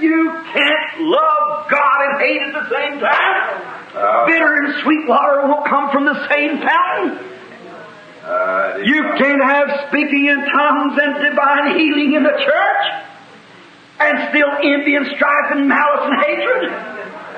you 0.01 0.31
can't 0.53 1.01
love 1.01 1.69
God 1.69 1.97
and 2.09 2.21
hate 2.21 2.41
at 2.41 2.53
the 2.53 2.69
same 2.69 2.99
time. 2.99 3.75
Uh, 3.95 4.25
Bitter 4.27 4.53
and 4.63 4.83
sweet 4.83 5.07
water 5.07 5.47
won't 5.47 5.67
come 5.67 5.91
from 5.91 6.05
the 6.05 6.27
same 6.29 6.57
fountain. 6.59 7.17
uh, 8.23 8.77
You 8.83 9.01
can't 9.17 9.41
have 9.43 9.87
speaking 9.89 10.25
in 10.27 10.37
tongues 10.45 10.97
and 11.01 11.15
divine 11.29 11.77
healing 11.77 12.13
in 12.13 12.23
the 12.23 12.37
church 12.37 12.85
and 13.99 14.29
still 14.29 14.49
envy 14.63 14.95
and 14.95 15.07
strife 15.15 15.51
and 15.51 15.67
malice 15.67 16.05
and 16.05 16.19
hatred. 16.21 16.71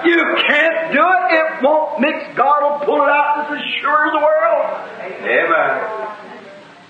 You 0.05 0.17
can't 0.47 0.93
do 0.93 1.01
it. 1.01 1.33
It 1.33 1.63
won't 1.63 1.99
mix. 2.01 2.17
God 2.35 2.63
will 2.63 2.85
pull 2.85 3.01
it 3.03 3.09
out. 3.09 3.47
This 3.49 3.59
is 3.59 3.65
sure 3.81 4.07
of 4.07 4.13
the 4.13 4.19
world. 4.19 4.65
Amen. 5.23 6.17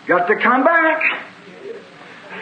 Got 0.07 0.27
to 0.27 0.35
come 0.41 0.63
back. 0.63 1.27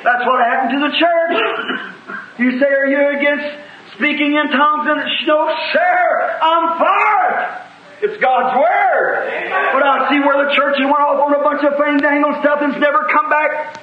That's 0.04 0.26
what 0.26 0.40
happened 0.46 0.72
to 0.78 0.80
the 0.88 0.94
church. 0.98 1.36
You 2.40 2.58
say, 2.58 2.72
are 2.72 2.88
you 2.88 3.20
against 3.20 3.52
speaking 3.98 4.40
in 4.40 4.48
tongues? 4.48 4.88
And 4.88 5.02
it's, 5.02 5.28
no, 5.28 5.54
sir, 5.74 6.40
I'm 6.42 6.80
for 6.80 7.12
it. 7.36 7.70
It's 8.08 8.22
God's 8.24 8.56
word. 8.56 9.12
But 9.76 9.84
I 9.84 10.08
see 10.08 10.20
where 10.24 10.48
the 10.48 10.56
church 10.56 10.70
churches 10.70 10.86
went 10.86 11.04
off 11.04 11.20
on 11.20 11.34
a 11.36 11.44
bunch 11.44 11.64
of 11.64 11.78
fandangled 11.78 12.40
stuff 12.42 12.62
and's 12.62 12.80
never 12.80 13.08
come 13.12 13.30
back. 13.30 13.80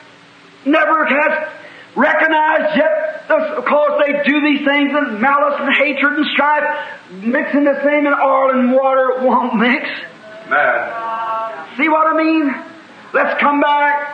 Never 0.64 1.04
has 1.04 1.48
recognized 1.94 2.76
yet 2.76 3.28
because 3.28 4.00
they 4.04 4.12
do 4.24 4.40
these 4.40 4.64
things 4.64 4.90
in 4.90 5.20
malice 5.20 5.56
and 5.58 5.74
hatred 5.74 6.14
and 6.14 6.26
strife, 6.32 6.64
mixing 7.10 7.64
the 7.64 7.80
same 7.84 8.06
in 8.06 8.12
oil 8.12 8.50
and 8.50 8.72
water 8.72 9.20
won't 9.20 9.56
mix. 9.56 9.84
Man. 10.48 11.76
See 11.76 11.88
what 11.88 12.06
I 12.06 12.16
mean? 12.16 12.54
Let's 13.12 13.40
come 13.40 13.60
back. 13.60 14.05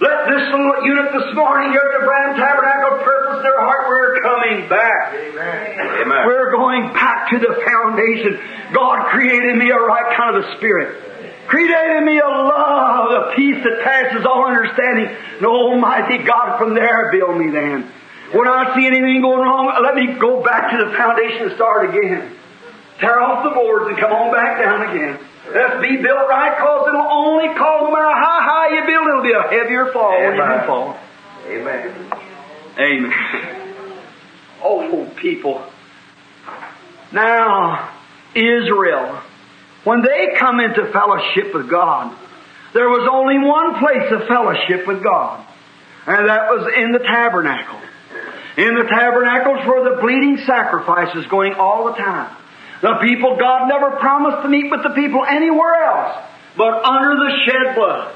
Let 0.00 0.26
this 0.26 0.50
little 0.50 0.82
unit 0.82 1.12
this 1.14 1.34
morning 1.38 1.70
here 1.70 1.86
at 1.86 2.00
the 2.00 2.04
Branham 2.04 2.34
Tabernacle 2.34 2.98
purpose 3.06 3.46
their 3.46 3.60
heart. 3.62 3.86
We're 3.86 4.20
coming 4.26 4.68
back. 4.68 5.14
Amen. 5.14 6.26
We're 6.26 6.50
going 6.50 6.92
back 6.92 7.30
to 7.30 7.38
the 7.38 7.54
foundation. 7.62 8.74
God 8.74 9.06
created 9.14 9.54
me 9.54 9.70
a 9.70 9.78
right 9.78 10.16
kind 10.16 10.34
of 10.34 10.42
a 10.42 10.56
spirit. 10.56 11.46
Created 11.46 12.02
me 12.02 12.18
a 12.18 12.26
love, 12.26 13.30
a 13.30 13.36
peace 13.36 13.62
that 13.62 13.84
passes 13.84 14.26
all 14.26 14.46
understanding. 14.46 15.14
And 15.38 15.46
Almighty 15.46 16.24
God, 16.24 16.58
from 16.58 16.74
there 16.74 17.12
build 17.12 17.38
me 17.38 17.50
then. 17.50 17.86
When 18.34 18.48
I 18.48 18.74
see 18.74 18.86
anything 18.88 19.22
going 19.22 19.46
wrong, 19.46 19.70
let 19.78 19.94
me 19.94 20.18
go 20.18 20.42
back 20.42 20.72
to 20.72 20.90
the 20.90 20.90
foundation 20.96 21.46
and 21.48 21.52
start 21.54 21.94
again. 21.94 22.34
Tear 22.98 23.22
off 23.22 23.44
the 23.44 23.54
boards 23.54 23.86
and 23.90 23.98
come 23.98 24.10
on 24.10 24.32
back 24.32 24.58
down 24.58 24.90
again. 24.90 25.20
Let's 25.52 25.82
be 25.82 25.96
built 25.96 26.28
right, 26.28 26.56
cause 26.58 26.88
it'll 26.88 27.00
only 27.00 27.48
cause 27.54 27.82
no 27.82 27.92
matter 27.92 28.14
how 28.14 28.40
high 28.40 28.74
you 28.74 28.86
build, 28.86 29.06
it'll 29.06 29.22
be 29.22 29.32
a 29.32 29.42
heavier 29.42 29.92
fall 29.92 30.12
when 30.12 30.36
you 30.36 30.42
Amen. 30.42 30.60
do 30.60 30.66
fall. 30.66 30.98
Amen. 31.46 32.12
Amen. 32.78 34.04
Oh, 34.62 35.10
people. 35.16 35.64
Now, 37.12 37.92
Israel, 38.34 39.22
when 39.84 40.02
they 40.02 40.34
come 40.38 40.60
into 40.60 40.90
fellowship 40.90 41.54
with 41.54 41.68
God, 41.70 42.16
there 42.72 42.88
was 42.88 43.08
only 43.10 43.38
one 43.38 43.78
place 43.78 44.10
of 44.10 44.26
fellowship 44.26 44.86
with 44.86 45.02
God, 45.02 45.46
and 46.06 46.28
that 46.28 46.50
was 46.50 46.72
in 46.76 46.90
the 46.90 46.98
tabernacle. 46.98 47.80
In 48.56 48.74
the 48.74 48.84
tabernacles 48.84 49.66
were 49.66 49.94
the 49.94 50.00
bleeding 50.00 50.38
sacrifices 50.46 51.26
going 51.26 51.54
all 51.54 51.86
the 51.86 51.92
time. 51.92 52.34
The 52.84 52.96
people, 52.96 53.38
God 53.38 53.66
never 53.66 53.92
promised 53.92 54.42
to 54.42 54.48
meet 54.50 54.70
with 54.70 54.82
the 54.82 54.90
people 54.90 55.24
anywhere 55.24 55.84
else, 55.84 56.22
but 56.54 56.84
under 56.84 57.16
the 57.16 57.30
shed 57.46 57.74
blood. 57.74 58.14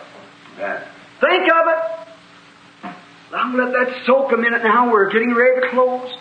Amen. 0.59 0.83
Think 1.23 1.51
of 1.51 1.69
it. 1.69 2.93
I'm 3.33 3.57
going 3.57 3.73
to 3.73 3.79
let 3.79 3.89
that 3.89 4.05
soak 4.05 4.31
a 4.33 4.37
minute 4.37 4.63
now. 4.63 4.93
We're 4.93 5.11
getting 5.11 5.35
ready 5.35 5.63
to 5.63 5.69
close. 5.71 6.15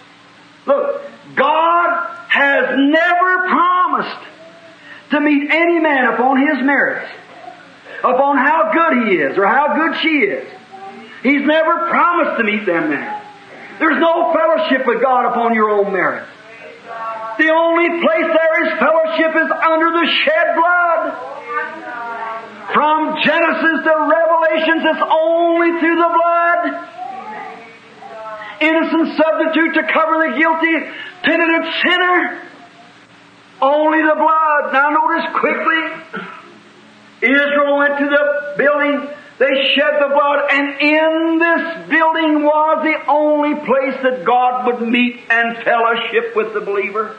Look, 0.65 1.01
God 1.35 2.07
has 2.29 2.69
never 2.77 3.49
promised 3.49 4.27
to 5.11 5.19
meet 5.19 5.51
any 5.51 5.79
man 5.79 6.13
upon 6.13 6.47
his 6.47 6.65
merits, 6.65 7.11
upon 7.99 8.37
how 8.37 8.71
good 8.71 9.09
he 9.09 9.15
is 9.15 9.37
or 9.37 9.45
how 9.45 9.75
good 9.75 9.99
she 10.01 10.19
is. 10.19 10.47
He's 11.21 11.41
never 11.41 11.89
promised 11.89 12.37
to 12.37 12.45
meet 12.45 12.65
them 12.65 12.91
there. 12.91 13.23
There's 13.79 13.99
no 13.99 14.33
fellowship 14.33 14.87
with 14.87 15.01
God 15.01 15.25
upon 15.33 15.53
your 15.53 15.69
own 15.69 15.91
merits. 15.91 16.29
The 17.37 17.49
only 17.53 18.01
place 18.01 18.25
there 18.25 18.65
is 18.65 18.79
fellowship 18.79 19.31
is 19.35 19.51
under 19.61 19.91
the 19.93 20.07
shed 20.25 20.47
blood. 20.57 21.01
From 22.73 23.21
Genesis 23.23 23.77
to 23.85 23.93
Revelations, 23.93 24.83
it's 24.85 25.05
only 25.05 25.79
through 25.79 25.95
the 25.95 26.11
blood. 26.17 26.61
Innocent 28.59 29.17
substitute 29.17 29.73
to 29.75 29.83
cover 29.93 30.17
the 30.27 30.33
guilty, 30.37 30.91
penitent 31.23 31.65
sinner. 31.85 32.41
Only 33.61 34.01
the 34.01 34.15
blood. 34.15 34.73
Now 34.73 34.89
notice 34.89 35.29
quickly, 35.39 35.81
Israel 37.21 37.77
went 37.77 37.97
to 37.99 38.05
the 38.05 38.53
building, 38.57 39.09
they 39.39 39.73
shed 39.75 39.93
the 40.01 40.09
blood, 40.09 40.49
and 40.51 40.81
in 40.81 41.39
this 41.39 41.89
building 41.89 42.43
was 42.43 42.83
the 42.83 43.11
only 43.11 43.55
place 43.55 44.01
that 44.01 44.25
God 44.25 44.65
would 44.65 44.81
meet 44.87 45.19
and 45.29 45.57
fellowship 45.63 46.35
with 46.35 46.53
the 46.53 46.61
believer. 46.61 47.15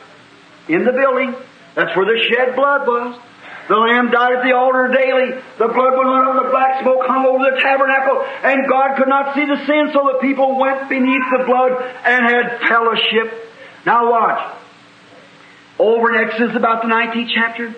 In 0.69 0.85
the 0.85 0.93
building. 0.93 1.35
That's 1.74 1.97
where 1.97 2.07
the 2.07 2.19
shed 2.28 2.57
blood 2.57 2.86
was. 2.86 3.20
The 3.69 3.77
lamb 3.77 4.11
died 4.11 4.32
at 4.32 4.43
the 4.45 4.57
altar 4.57 4.89
daily. 4.89 5.36
The 5.59 5.69
blood 5.69 5.93
went 5.93 6.09
on, 6.09 6.43
the 6.43 6.51
black 6.51 6.81
smoke 6.81 7.05
hung 7.05 7.27
over 7.27 7.51
the 7.53 7.61
tabernacle, 7.61 8.24
and 8.43 8.65
God 8.66 8.97
could 8.97 9.09
not 9.09 9.35
see 9.35 9.45
the 9.45 9.61
sin, 9.66 9.90
so 9.93 10.09
the 10.12 10.19
people 10.20 10.59
went 10.59 10.89
beneath 10.89 11.24
the 11.36 11.45
blood 11.45 11.77
and 12.05 12.24
had 12.24 12.61
fellowship. 12.66 13.28
Now 13.85 14.11
watch. 14.11 14.57
Over 15.78 16.15
in 16.15 16.28
Exodus 16.28 16.57
about 16.57 16.81
the 16.82 16.89
19th 16.89 17.31
chapter, 17.35 17.74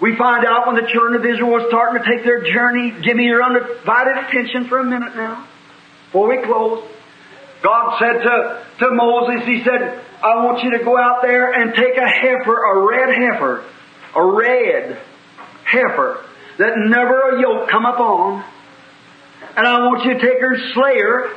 we 0.00 0.16
find 0.16 0.46
out 0.46 0.68
when 0.68 0.76
the 0.76 0.88
children 0.88 1.16
of 1.16 1.26
Israel 1.26 1.50
were 1.50 1.66
starting 1.66 2.02
to 2.02 2.08
take 2.08 2.24
their 2.24 2.42
journey. 2.42 2.94
Give 3.02 3.16
me 3.16 3.24
your 3.24 3.42
undivided 3.42 4.16
attention 4.24 4.68
for 4.68 4.78
a 4.78 4.84
minute 4.84 5.16
now, 5.16 5.46
before 6.06 6.28
we 6.28 6.42
close. 6.42 6.84
God 7.62 7.98
said 7.98 8.22
to, 8.22 8.66
to 8.80 8.90
Moses, 8.92 9.46
He 9.46 9.64
said, 9.64 10.00
I 10.24 10.40
want 10.40 10.64
you 10.64 10.72
to 10.78 10.82
go 10.82 10.96
out 10.96 11.20
there 11.20 11.52
and 11.52 11.74
take 11.74 11.98
a 12.00 12.08
heifer, 12.08 12.56
a 12.56 12.80
red 12.80 13.12
heifer, 13.12 13.62
a 14.16 14.24
red 14.24 14.96
heifer 15.68 16.24
that 16.56 16.72
never 16.80 17.36
a 17.36 17.40
yoke 17.42 17.68
come 17.68 17.84
upon. 17.84 18.42
And 19.54 19.68
I 19.68 19.84
want 19.84 20.02
you 20.06 20.14
to 20.14 20.20
take 20.20 20.40
her 20.40 20.54
and 20.54 20.72
slay 20.72 20.96
her. 20.96 21.28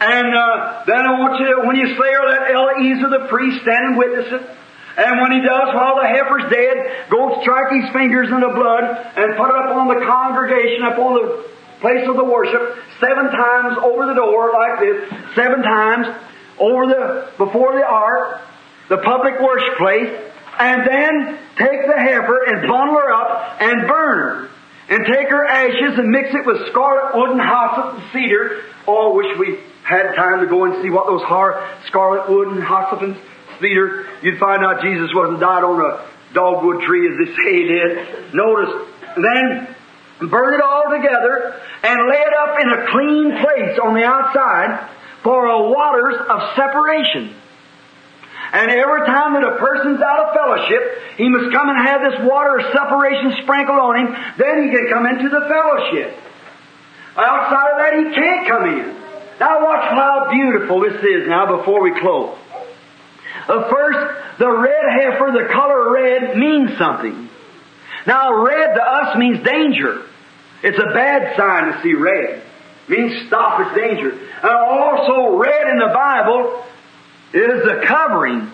And 0.00 0.34
uh, 0.34 0.84
then 0.88 1.04
I 1.04 1.20
want 1.20 1.44
you 1.44 1.46
to, 1.52 1.68
when 1.68 1.76
you 1.76 1.94
slay 1.94 2.08
her, 2.08 2.24
let 2.24 2.50
Eleazar 2.50 3.10
the 3.20 3.28
priest 3.28 3.60
stand 3.68 3.92
and 3.92 3.96
witness 3.98 4.32
it. 4.32 4.42
And 4.96 5.20
when 5.20 5.32
he 5.36 5.44
does, 5.44 5.68
while 5.76 6.00
the 6.00 6.08
heifer's 6.08 6.48
dead, 6.48 7.12
go 7.12 7.36
strike 7.44 7.68
his 7.84 7.92
fingers 7.92 8.32
in 8.32 8.40
the 8.40 8.52
blood 8.56 8.84
and 9.12 9.36
put 9.36 9.48
it 9.52 9.60
upon 9.68 9.92
the 9.92 10.00
congregation, 10.08 10.88
upon 10.88 11.20
the 11.20 11.26
place 11.84 12.08
of 12.08 12.16
the 12.16 12.24
worship, 12.24 12.80
seven 12.96 13.28
times 13.28 13.76
over 13.76 14.08
the 14.08 14.16
door 14.16 14.56
like 14.56 14.80
this, 14.80 14.96
seven 15.36 15.60
times 15.60 16.08
over 16.58 16.86
the, 16.86 17.32
before 17.38 17.74
the 17.74 17.84
ark, 17.84 18.40
the 18.88 18.98
public 18.98 19.40
worship 19.40 19.76
place, 19.78 20.10
and 20.58 20.86
then 20.86 21.38
take 21.56 21.86
the 21.86 21.98
heifer 21.98 22.44
and 22.44 22.68
bundle 22.68 22.96
her 22.96 23.12
up 23.12 23.60
and 23.60 23.88
burn 23.88 24.18
her. 24.18 24.48
And 24.88 25.06
take 25.06 25.28
her 25.28 25.46
ashes 25.46 25.98
and 25.98 26.10
mix 26.10 26.34
it 26.34 26.44
with 26.44 26.68
scarlet 26.68 27.16
wood 27.16 27.30
and 27.30 27.40
hyssop 27.40 27.94
and 27.94 28.12
cedar. 28.12 28.62
Oh, 28.86 29.14
wish 29.14 29.38
we 29.38 29.58
had 29.84 30.14
time 30.14 30.40
to 30.40 30.46
go 30.46 30.64
and 30.64 30.82
see 30.82 30.90
what 30.90 31.06
those 31.06 31.22
har- 31.22 31.78
scarlet 31.86 32.28
wood 32.28 32.48
and 32.48 32.62
hyssopus 32.62 33.16
cedar, 33.62 34.06
you'd 34.22 34.38
find 34.38 34.64
out 34.64 34.82
Jesus 34.82 35.10
wasn't 35.14 35.40
died 35.40 35.64
on 35.64 35.80
a 35.80 36.34
dogwood 36.34 36.82
tree 36.82 37.08
as 37.08 37.14
they 37.16 37.32
say 37.32 37.50
he 37.54 37.64
did. 37.68 38.34
Notice, 38.34 38.88
then 39.16 40.28
burn 40.28 40.54
it 40.54 40.60
all 40.60 40.90
together 40.90 41.54
and 41.82 42.08
lay 42.10 42.20
it 42.20 42.34
up 42.34 42.58
in 42.60 42.68
a 42.68 42.90
clean 42.90 43.30
place 43.40 43.78
on 43.78 43.94
the 43.94 44.04
outside 44.04 44.88
for 45.22 45.46
a 45.46 45.70
waters 45.70 46.16
of 46.28 46.56
separation. 46.56 47.34
And 48.52 48.70
every 48.70 49.06
time 49.06 49.32
that 49.34 49.44
a 49.44 49.56
person's 49.56 50.00
out 50.00 50.28
of 50.28 50.34
fellowship, 50.34 51.16
he 51.16 51.28
must 51.28 51.52
come 51.52 51.70
and 51.70 51.78
have 51.78 52.00
this 52.02 52.20
water 52.28 52.58
of 52.58 52.72
separation 52.72 53.42
sprinkled 53.42 53.78
on 53.78 53.96
him, 53.96 54.16
then 54.36 54.64
he 54.64 54.70
can 54.70 54.88
come 54.90 55.06
into 55.06 55.28
the 55.28 55.40
fellowship. 55.48 56.14
Outside 57.16 57.70
of 57.72 57.78
that, 57.78 57.92
he 57.96 58.14
can't 58.14 58.48
come 58.48 58.64
in. 58.68 59.02
Now 59.40 59.64
watch 59.64 59.88
how 59.90 60.30
beautiful 60.30 60.80
this 60.80 61.02
is 61.02 61.28
now 61.28 61.56
before 61.56 61.82
we 61.82 61.98
close. 61.98 62.36
Uh, 63.48 63.68
first, 63.70 64.38
the 64.38 64.50
red 64.50 64.84
heifer, 64.90 65.32
the 65.32 65.48
color 65.52 65.92
red 65.92 66.36
means 66.36 66.76
something. 66.78 67.28
Now 68.06 68.42
red 68.42 68.74
to 68.74 68.82
us 68.82 69.16
means 69.16 69.42
danger. 69.44 70.04
It's 70.62 70.78
a 70.78 70.94
bad 70.94 71.36
sign 71.36 71.72
to 71.72 71.82
see 71.82 71.94
red. 71.94 72.42
Means 72.88 73.26
stop, 73.28 73.60
it's 73.60 73.76
danger. 73.76 74.10
And 74.10 74.52
also 74.52 75.36
red 75.36 75.68
in 75.68 75.78
the 75.78 75.92
Bible 75.94 76.64
is 77.32 77.62
a 77.66 77.86
covering. 77.86 78.50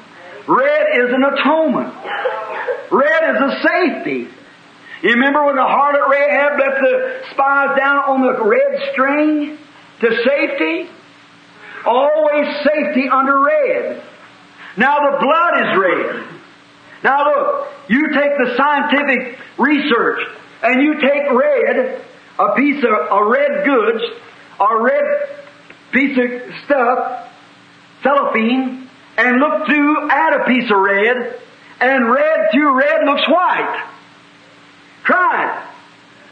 Red 0.47 0.87
is 0.97 1.15
an 1.15 1.25
atonement. 1.25 1.95
Red 2.91 3.37
is 3.37 3.41
a 3.43 3.63
safety. 3.63 4.29
You 5.03 5.11
remember 5.15 5.47
when 5.47 5.57
the 5.57 5.63
harlot 5.63 6.09
Rahab 6.09 6.59
let 6.59 6.81
the 6.81 7.23
spies 7.31 7.79
down 7.79 7.97
on 7.97 8.21
the 8.23 8.45
red 8.45 8.93
string 8.93 9.59
to 10.01 10.25
safety? 10.25 10.91
Always 11.87 12.47
safety 12.65 13.09
under 13.09 13.41
red. 13.41 14.03
Now 14.77 15.11
the 15.11 15.19
blood 15.19 15.55
is 15.61 15.79
red. 15.79 16.25
Now 17.05 17.25
look, 17.31 17.69
you 17.89 18.09
take 18.09 18.39
the 18.39 18.57
scientific 18.57 19.39
research 19.59 20.21
and 20.63 20.83
you 20.83 20.95
take 21.01 21.31
red, 21.31 22.05
a 22.39 22.55
piece 22.55 22.85
of 22.85 22.91
a 22.91 23.25
red 23.25 23.65
goods, 23.65 24.05
a 24.61 24.81
red 24.81 25.29
piece 25.93 26.19
of 26.19 26.55
stuff, 26.65 27.29
cellophane, 28.03 28.89
and 29.17 29.41
look 29.41 29.67
to 29.67 30.09
add 30.11 30.41
a 30.41 30.45
piece 30.47 30.71
of 30.71 30.79
red, 30.79 31.41
and 31.81 32.11
red 32.11 32.51
through 32.53 32.79
red 32.79 33.05
looks 33.05 33.29
white. 33.29 33.89
Try 35.05 35.47
it. 35.47 35.69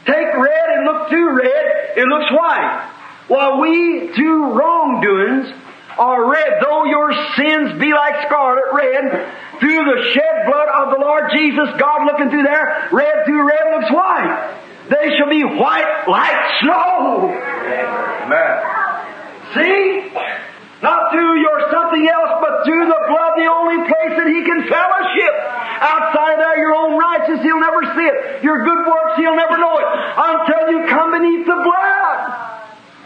Take 0.06 0.34
red 0.34 0.68
and 0.76 0.84
look 0.84 1.10
to 1.10 1.30
red, 1.30 1.98
it 1.98 2.06
looks 2.06 2.30
white. 2.30 2.92
While 3.26 3.60
we 3.60 4.12
to 4.14 4.54
wrongdoings 4.54 5.52
are 5.98 6.30
red, 6.30 6.62
though 6.62 6.84
your 6.84 7.12
sins 7.34 7.80
be 7.80 7.92
like 7.92 8.26
scarlet 8.26 8.72
red, 8.72 9.34
through 9.58 9.84
the 9.84 10.10
shed 10.12 10.46
blood 10.46 10.68
of 10.68 10.94
the 10.94 11.00
Lord 11.00 11.24
Jesus, 11.34 11.68
God 11.80 12.04
looking 12.04 12.30
through 12.30 12.44
there, 12.44 12.88
red 12.92 13.24
through 13.24 13.48
red 13.48 13.80
looks 13.80 13.90
white. 13.90 14.62
They 14.88 15.16
shall 15.18 15.30
be 15.30 15.42
white 15.42 16.04
like 16.06 16.62
snow. 16.62 17.30
Amen. 18.24 18.54
See? 19.54 20.12
Not 20.82 21.10
through 21.10 21.40
your 21.40 21.72
something 21.72 22.06
else, 22.06 22.32
but 22.40 22.64
through 22.64 22.86
the 22.86 23.00
blood, 23.08 23.32
the 23.34 23.48
only 23.48 23.88
place 23.88 24.12
that 24.14 24.28
He 24.28 24.44
can 24.44 24.68
fellowship. 24.68 25.34
Outside 25.80 26.34
of 26.34 26.40
there, 26.44 26.58
your 26.58 26.74
own 26.76 26.98
righteousness, 26.98 27.42
He'll 27.42 27.60
never 27.60 27.82
see 27.96 28.06
it. 28.06 28.44
Your 28.44 28.62
good 28.62 28.86
works, 28.86 29.16
He'll 29.16 29.34
never 29.34 29.56
know 29.58 29.78
it. 29.78 29.86
Until 29.88 30.64
you 30.70 30.80
come 30.86 31.10
beneath 31.16 31.46
the 31.46 31.58
blood. 31.58 32.18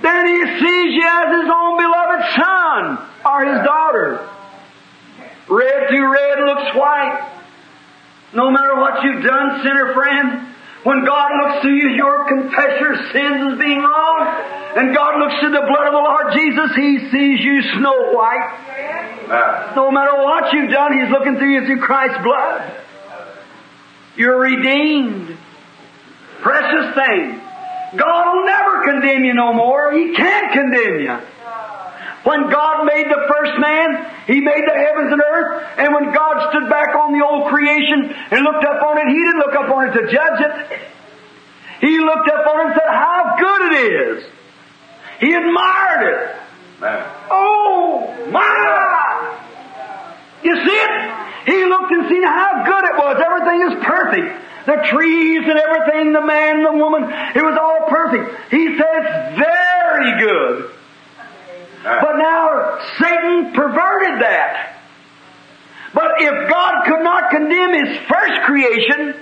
Then 0.03 0.27
He 0.27 0.41
sees 0.61 0.91
you 0.99 1.07
as 1.07 1.29
His 1.41 1.49
own 1.49 1.79
beloved 1.79 2.23
Son 2.37 2.83
or 3.25 3.39
His 3.47 3.61
daughter. 3.65 4.29
Red 5.49 5.89
to 5.89 5.99
red 6.05 6.39
looks 6.45 6.75
white. 6.75 7.27
No 8.35 8.51
matter 8.51 8.77
what 8.77 9.03
you've 9.03 9.23
done, 9.25 9.63
sinner 9.63 9.95
friend, 9.95 10.55
when 10.83 11.05
God 11.05 11.31
looks 11.43 11.63
to 11.63 11.69
you, 11.69 11.91
your 11.91 12.27
confess 12.29 12.81
your 12.81 12.97
sins 13.13 13.53
as 13.53 13.59
being 13.59 13.81
wrong, 13.81 14.21
and 14.77 14.95
God 14.95 15.19
looks 15.21 15.41
to 15.43 15.49
the 15.51 15.61
blood 15.61 15.87
of 15.87 15.93
the 15.93 16.05
Lord 16.05 16.33
Jesus, 16.33 16.71
He 16.77 16.99
sees 17.11 17.45
you 17.45 17.63
snow 17.79 18.13
white. 18.13 19.75
No 19.77 19.91
matter 19.91 20.17
what 20.23 20.53
you've 20.53 20.71
done, 20.71 20.99
He's 20.99 21.11
looking 21.11 21.37
through 21.37 21.53
you 21.53 21.67
through 21.67 21.81
Christ's 21.81 22.23
blood. 22.23 22.85
You're 24.17 24.41
redeemed. 24.41 25.37
Precious 26.41 26.95
thing. 26.95 27.41
God 27.97 28.35
will 28.35 28.47
never 28.47 28.85
condemn 28.85 29.25
you 29.25 29.35
no 29.35 29.53
more. 29.53 29.93
He 29.93 30.15
can't 30.15 30.53
condemn 30.53 31.01
you. 31.01 31.19
When 32.25 32.51
God 32.51 32.85
made 32.85 33.07
the 33.07 33.27
first 33.29 33.59
man, 33.59 34.11
He 34.27 34.41
made 34.41 34.63
the 34.67 34.77
heavens 34.77 35.13
and 35.13 35.23
earth, 35.23 35.65
and 35.79 35.95
when 35.95 36.13
God 36.13 36.51
stood 36.51 36.69
back 36.69 36.95
on 36.95 37.19
the 37.19 37.25
old 37.25 37.49
creation 37.49 38.13
and 38.31 38.45
looked 38.45 38.65
up 38.65 38.83
on 38.83 38.99
it, 38.99 39.09
He 39.09 39.17
didn't 39.17 39.39
look 39.39 39.55
up 39.55 39.71
on 39.71 39.89
it 39.89 39.93
to 39.93 40.13
judge 40.13 40.41
it. 40.41 40.81
He 41.81 41.99
looked 41.99 42.29
up 42.29 42.47
on 42.47 42.61
it 42.61 42.67
and 42.67 42.75
said, 42.75 42.89
how 42.89 43.37
good 43.39 43.73
it 43.73 43.93
is. 43.93 44.25
He 45.21 45.33
admired 45.33 46.13
it. 46.13 46.37
Oh, 47.31 48.29
my! 48.31 49.41
You 50.43 50.57
see 50.57 50.77
it? 50.77 50.91
He 51.47 51.65
looked 51.65 51.93
and 51.93 52.09
seen 52.09 52.23
how 52.23 52.65
good 52.67 52.85
it 52.85 52.97
was. 52.99 53.23
Everything 53.25 53.63
is 53.69 53.85
perfect. 53.85 54.47
The 54.67 54.77
trees 54.91 55.41
and 55.45 55.59
everything, 55.59 56.13
the 56.13 56.21
man 56.21 56.63
the 56.63 56.73
woman, 56.73 57.05
it 57.05 57.43
was 57.43 57.59
all 57.59 57.89
perfect. 57.89 58.51
He 58.51 58.77
said 58.77 59.01
it's 59.01 59.39
very 59.39 60.21
good. 60.21 60.71
Ah. 61.85 61.99
But 62.01 62.17
now 62.17 62.79
Satan 62.99 63.53
perverted 63.53 64.23
that. 64.23 64.77
But 65.93 66.21
if 66.21 66.49
God 66.49 66.85
could 66.87 67.03
not 67.03 67.31
condemn 67.31 67.73
His 67.75 67.99
first 68.07 68.43
creation, 68.43 69.15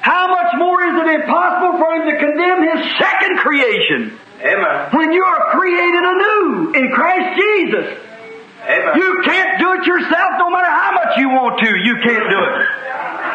how 0.00 0.28
much 0.28 0.54
more 0.56 0.82
is 0.82 0.94
it 1.02 1.20
impossible 1.20 1.78
for 1.78 1.94
Him 1.96 2.08
to 2.08 2.18
condemn 2.18 2.62
His 2.62 2.98
second 2.98 3.38
creation? 3.38 4.18
Amen. 4.40 4.88
When 4.92 5.12
you 5.12 5.24
are 5.24 5.50
created 5.50 6.04
anew 6.04 6.72
in 6.74 6.92
Christ 6.92 7.40
Jesus. 7.40 7.98
Amen. 8.66 8.96
You 8.96 9.22
can't 9.24 9.58
do 9.60 9.72
it 9.74 9.86
yourself 9.86 10.30
no 10.38 10.50
matter 10.50 10.70
how 10.70 10.92
much 10.92 11.18
you 11.18 11.28
want 11.28 11.60
to. 11.60 11.68
You 11.68 11.94
can't 12.02 12.30
do 12.30 12.38
it. 12.38 12.66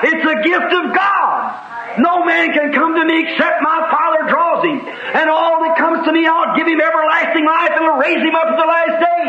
It's 0.04 0.26
a 0.26 0.38
gift 0.42 0.72
of 0.74 0.96
God. 0.96 1.98
No 2.00 2.24
man 2.24 2.54
can 2.54 2.72
come 2.72 2.96
to 2.96 3.04
me 3.04 3.28
except 3.28 3.62
my 3.62 3.80
Father 3.92 4.32
draws 4.32 4.64
him. 4.64 4.80
And 4.80 5.30
all 5.30 5.60
that 5.60 5.76
comes 5.76 6.06
to 6.08 6.12
me, 6.14 6.24
I'll 6.26 6.56
give 6.56 6.68
him 6.68 6.80
everlasting 6.80 7.44
life 7.44 7.74
and 7.76 7.84
will 7.84 8.00
raise 8.00 8.22
him 8.24 8.32
up 8.32 8.48
at 8.48 8.58
the 8.58 8.70
last 8.70 8.96
day. 9.04 9.26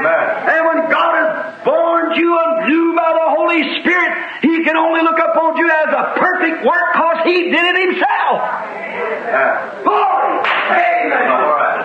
Amen. 0.00 0.24
And 0.48 0.60
when 0.64 0.80
God 0.88 1.12
has 1.20 1.28
born 1.64 2.16
you 2.16 2.32
anew 2.32 2.96
by 2.96 3.10
the 3.12 3.28
Holy 3.36 3.62
Spirit, 3.80 4.12
He 4.40 4.64
can 4.64 4.76
only 4.76 5.02
look 5.02 5.18
upon 5.20 5.56
you 5.60 5.68
as 5.68 5.92
a 5.92 6.04
perfect 6.16 6.64
work 6.64 6.86
because 6.96 7.20
He 7.28 7.52
did 7.52 7.64
it 7.64 7.76
Himself. 7.76 8.36
Amen. 8.40 9.84
Glory! 9.84 10.40
Amen! 10.72 11.26
All 11.36 11.52
right. 11.52 11.84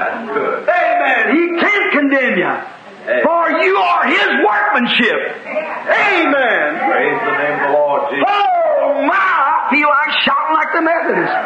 That's 0.00 0.20
good. 0.32 0.64
Amen. 0.64 1.22
He 1.36 1.42
can't 1.60 1.92
condemn 1.92 2.38
you. 2.40 2.77
For 3.08 3.42
you 3.64 3.76
are 3.76 4.04
His 4.04 4.28
workmanship. 4.44 5.20
Amen. 5.48 6.66
Praise 6.84 7.20
the 7.24 7.34
name 7.40 7.54
of 7.56 7.62
the 7.64 7.72
Lord 7.72 8.02
Jesus. 8.12 8.28
Oh 8.28 9.04
my, 9.08 9.16
I 9.16 9.68
feel 9.72 9.88
like 9.88 10.12
shouting 10.24 10.54
like 10.54 10.70
the 10.76 10.82
Methodists. 10.84 11.38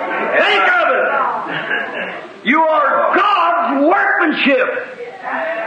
Think 0.43 0.67
of 0.67 0.87
it. 0.91 2.19
You 2.45 2.59
are 2.59 3.15
God's 3.15 3.87
workmanship. 3.87 4.67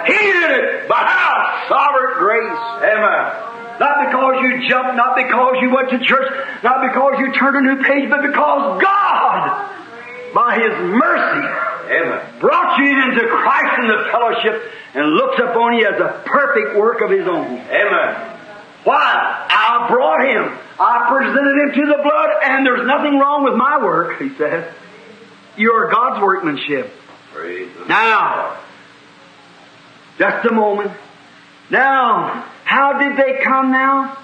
He 0.07 0.11
did 0.11 0.51
it 0.51 0.89
by 0.89 1.07
how 1.07 1.63
sovereign 1.71 2.19
grace. 2.19 2.59
Amen. 2.83 3.55
Not 3.79 4.07
because 4.07 4.43
you 4.43 4.67
jumped, 4.67 4.95
not 4.95 5.15
because 5.15 5.55
you 5.61 5.71
went 5.71 5.89
to 5.91 5.99
church, 6.03 6.27
not 6.63 6.83
because 6.83 7.15
you 7.19 7.31
turned 7.31 7.55
a 7.55 7.61
new 7.61 7.81
page, 7.81 8.09
but 8.09 8.21
because 8.27 8.81
God, 8.83 9.71
by 10.35 10.59
His 10.59 10.75
mercy, 10.91 11.47
Amen. 11.95 12.39
brought 12.41 12.77
you 12.77 12.91
into 12.91 13.25
Christ 13.25 13.79
in 13.79 13.87
the 13.87 14.09
fellowship 14.11 14.71
and 14.93 15.15
looks 15.15 15.39
upon 15.39 15.77
you 15.77 15.87
as 15.87 15.99
a 15.99 16.21
perfect 16.25 16.77
work 16.77 16.99
of 16.99 17.09
His 17.09 17.25
own. 17.25 17.57
Amen. 17.57 18.31
Why? 18.83 19.47
I 19.49 19.87
brought 19.89 20.27
Him. 20.27 20.59
I 20.77 21.07
presented 21.07 21.55
Him 21.63 21.71
to 21.71 21.97
the 21.97 22.03
blood, 22.03 22.29
and 22.43 22.65
there's 22.65 22.85
nothing 22.85 23.17
wrong 23.17 23.45
with 23.45 23.55
my 23.55 23.81
work, 23.81 24.19
He 24.21 24.35
says. 24.35 24.71
You 25.55 25.71
are 25.71 25.89
God's 25.89 26.21
workmanship. 26.21 26.91
Praise 27.33 27.71
Now, 27.87 28.59
just 30.19 30.45
a 30.45 30.53
moment. 30.53 30.91
Now, 31.69 32.45
how 32.65 32.99
did 32.99 33.17
they 33.17 33.41
come 33.41 33.71
now? 33.71 34.17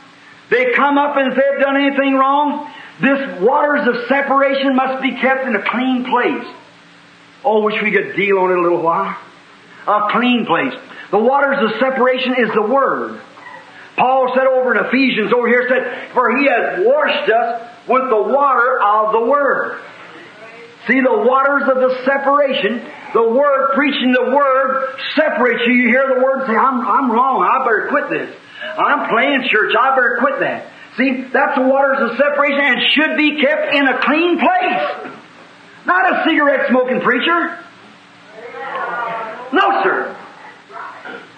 They 0.50 0.74
come 0.74 0.98
up 0.98 1.16
and 1.16 1.32
they've 1.32 1.62
done 1.62 1.78
anything 1.78 2.16
wrong, 2.16 2.70
this 3.02 3.42
waters 3.42 3.88
of 3.88 4.08
separation 4.08 4.76
must 4.76 5.02
be 5.02 5.12
kept 5.12 5.46
in 5.46 5.56
a 5.56 5.70
clean 5.70 6.06
place. 6.06 6.48
Oh, 7.44 7.64
wish 7.64 7.82
we 7.82 7.92
could 7.92 8.16
deal 8.16 8.38
on 8.40 8.52
it 8.52 8.58
a 8.58 8.62
little 8.62 8.82
while. 8.82 9.18
A 9.88 10.08
clean 10.12 10.46
place. 10.46 10.74
The 11.10 11.18
waters 11.18 11.58
of 11.60 11.80
separation 11.80 12.36
is 12.38 12.54
the 12.54 12.62
Word. 12.62 13.20
Paul 13.98 14.32
said 14.36 14.48
over 14.48 14.78
in 14.78 14.86
Ephesians 14.86 15.34
over 15.34 15.48
here 15.48 15.68
said, 15.68 16.14
For 16.14 16.38
he 16.38 16.46
has 16.46 16.86
washed 16.86 17.30
us 17.30 17.70
with 17.88 18.10
the 18.10 18.22
water 18.22 18.82
of 18.82 19.14
the 19.14 19.30
Word. 19.30 19.82
See, 20.88 21.02
the 21.02 21.24
waters 21.26 21.64
of 21.70 21.78
the 21.78 22.04
separation 22.06 22.90
the 23.14 23.28
Word, 23.28 23.74
preaching 23.76 24.14
the 24.14 24.32
Word, 24.34 24.96
separates 25.16 25.64
you. 25.68 25.74
You 25.74 25.88
hear 25.90 26.08
the 26.16 26.24
Word 26.24 26.40
and 26.42 26.48
say, 26.48 26.56
I'm, 26.56 26.80
I'm 26.80 27.12
wrong. 27.12 27.44
I 27.44 27.64
better 27.66 27.88
quit 27.90 28.10
this. 28.10 28.36
I'm 28.78 29.10
playing 29.10 29.50
church. 29.50 29.74
I 29.78 29.96
better 29.96 30.18
quit 30.22 30.40
that. 30.40 30.72
See, 31.02 31.26
that's 31.34 31.58
the 31.58 31.66
waters 31.66 31.98
of 31.98 32.18
separation 32.18 32.62
and 32.62 32.80
should 32.94 33.18
be 33.18 33.42
kept 33.42 33.74
in 33.74 33.88
a 33.88 33.98
clean 34.06 34.38
place. 34.38 35.18
Not 35.88 36.14
a 36.14 36.24
cigarette 36.30 36.70
smoking 36.70 37.02
preacher. 37.02 37.58
No, 39.52 39.82
sir. 39.82 40.16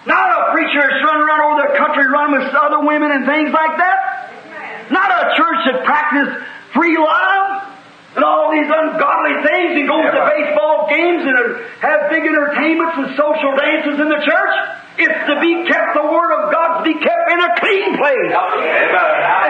Not 0.04 0.28
a 0.28 0.52
preacher 0.52 0.84
that's 0.84 1.00
running 1.00 1.24
around 1.24 1.40
over 1.48 1.72
the 1.72 1.78
country 1.78 2.04
running 2.12 2.44
with 2.44 2.54
other 2.54 2.84
women 2.84 3.10
and 3.10 3.24
things 3.24 3.50
like 3.56 3.78
that. 3.78 4.90
Not 4.92 5.08
a 5.08 5.34
church 5.34 5.60
that 5.72 5.84
practices 5.86 6.44
free 6.74 6.98
love 6.98 7.73
and 8.14 8.22
all 8.22 8.54
these 8.54 8.70
ungodly 8.70 9.42
things 9.42 9.74
and 9.74 9.88
goes 9.90 10.06
to 10.06 10.22
baseball 10.30 10.86
games 10.86 11.26
and 11.26 11.36
have 11.82 12.10
big 12.10 12.22
entertainments 12.22 12.94
and 12.94 13.08
social 13.18 13.52
dances 13.58 13.98
in 13.98 14.08
the 14.08 14.22
church. 14.22 14.54
It's 14.96 15.20
to 15.26 15.34
be 15.42 15.66
kept, 15.66 15.98
the 15.98 16.06
Word 16.06 16.30
of 16.30 16.52
God 16.54 16.78
to 16.78 16.82
be 16.86 16.94
kept 16.94 17.26
in 17.34 17.40
a 17.42 17.50
clean 17.58 17.98
place. 17.98 18.30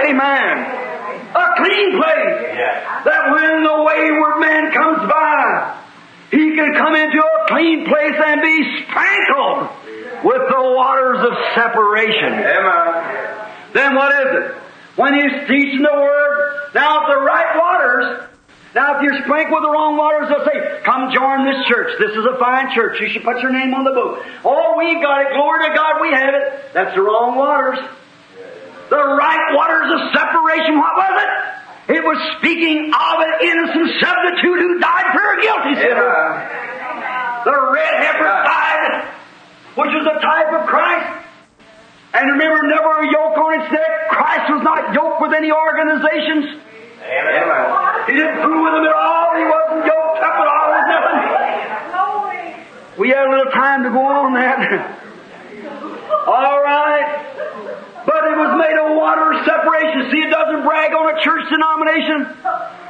Amen. 0.09 0.53
A 1.37 1.47
clean 1.61 1.89
place. 2.01 2.37
That 3.05 3.23
when 3.37 3.65
the 3.69 3.77
wayward 3.85 4.41
man 4.41 4.73
comes 4.73 5.05
by, 5.05 5.77
he 6.31 6.57
can 6.57 6.73
come 6.73 6.95
into 6.97 7.21
a 7.21 7.49
clean 7.49 7.85
place 7.85 8.17
and 8.17 8.41
be 8.41 8.81
sprinkled 8.81 9.69
with 10.25 10.43
the 10.49 10.63
waters 10.73 11.21
of 11.21 11.33
separation. 11.55 12.33
Amen. 12.41 13.45
Then 13.75 13.95
what 13.95 14.15
is 14.15 14.31
it? 14.41 14.57
When 14.97 15.13
he's 15.13 15.49
teaching 15.49 15.83
the 15.83 15.93
Word, 15.93 16.71
now 16.75 17.03
if 17.03 17.09
the 17.13 17.21
right 17.21 17.53
waters, 17.59 18.31
now 18.75 18.99
if 18.99 19.03
you're 19.03 19.23
sprinkled 19.23 19.63
with 19.63 19.63
the 19.63 19.71
wrong 19.71 19.97
waters, 19.97 20.29
they'll 20.29 20.45
say, 20.45 20.83
come 20.83 21.15
join 21.15 21.47
this 21.47 21.63
church. 21.71 21.95
This 21.99 22.11
is 22.11 22.27
a 22.27 22.37
fine 22.39 22.75
church. 22.75 23.01
You 23.01 23.09
should 23.09 23.23
put 23.23 23.39
your 23.41 23.53
name 23.53 23.73
on 23.73 23.85
the 23.85 23.95
book. 23.95 24.27
Oh, 24.45 24.75
we've 24.77 25.01
got 25.01 25.23
it. 25.23 25.33
Glory 25.33 25.69
to 25.69 25.73
God, 25.75 26.03
we 26.03 26.11
have 26.11 26.35
it. 26.35 26.75
That's 26.75 26.95
the 26.95 27.03
wrong 27.03 27.39
waters. 27.39 27.79
The 28.91 28.99
right 28.99 29.55
waters 29.55 29.89
of 29.95 30.01
separation, 30.13 30.77
what 30.79 30.95
was 30.99 31.15
it? 31.23 31.31
It 31.97 32.03
was 32.03 32.19
speaking 32.39 32.91
of 32.93 33.15
an 33.21 33.33
innocent 33.45 33.89
substitute 34.01 34.59
who 34.59 34.81
died 34.81 35.09
for 35.13 35.23
a 35.23 35.37
guilty 35.41 35.75
sinner. 35.79 36.11
The 37.45 37.57
red 37.73 37.95
heifer 38.03 38.25
died, 38.25 39.05
which 39.77 39.93
was 39.93 40.07
a 40.09 40.19
type 40.21 40.51
of 40.51 40.67
Christ. 40.67 41.29
And 42.15 42.31
remember, 42.31 42.63
never 42.69 43.01
a 43.01 43.13
yoke 43.13 43.37
on 43.37 43.61
its 43.61 43.71
neck. 43.73 44.09
Christ 44.09 44.51
was 44.51 44.63
not 44.63 44.95
yoked 44.95 45.21
with 45.21 45.35
any 45.35 45.53
organizations. 45.53 46.63
He 47.05 48.13
didn't 48.13 48.41
fool 48.43 48.61
with 48.65 48.73
them 48.73 48.85
at 48.85 48.97
all. 48.97 49.37
He 49.37 49.45
wasn't 49.45 49.85
yoked 49.85 50.21
up 50.25 50.37
at 50.41 50.49
all 50.49 50.69
with 50.73 50.87
nothing. 50.93 51.21
We 52.97 53.09
had 53.09 53.27
a 53.27 53.31
little 53.31 53.53
time 53.53 53.83
to 53.83 53.91
go 53.91 54.01
on 54.01 54.35
that. 54.35 54.61
all 56.29 56.61
right. 56.63 57.09
But 58.07 58.25
it 58.29 58.37
was 58.37 58.53
made 58.61 58.77
of 58.77 58.97
water 58.97 59.41
separation. 59.45 60.13
See, 60.13 60.21
it 60.21 60.31
doesn't 60.31 60.63
brag 60.65 60.93
on 60.93 61.17
a 61.17 61.21
church 61.21 61.49
denomination. 61.49 62.29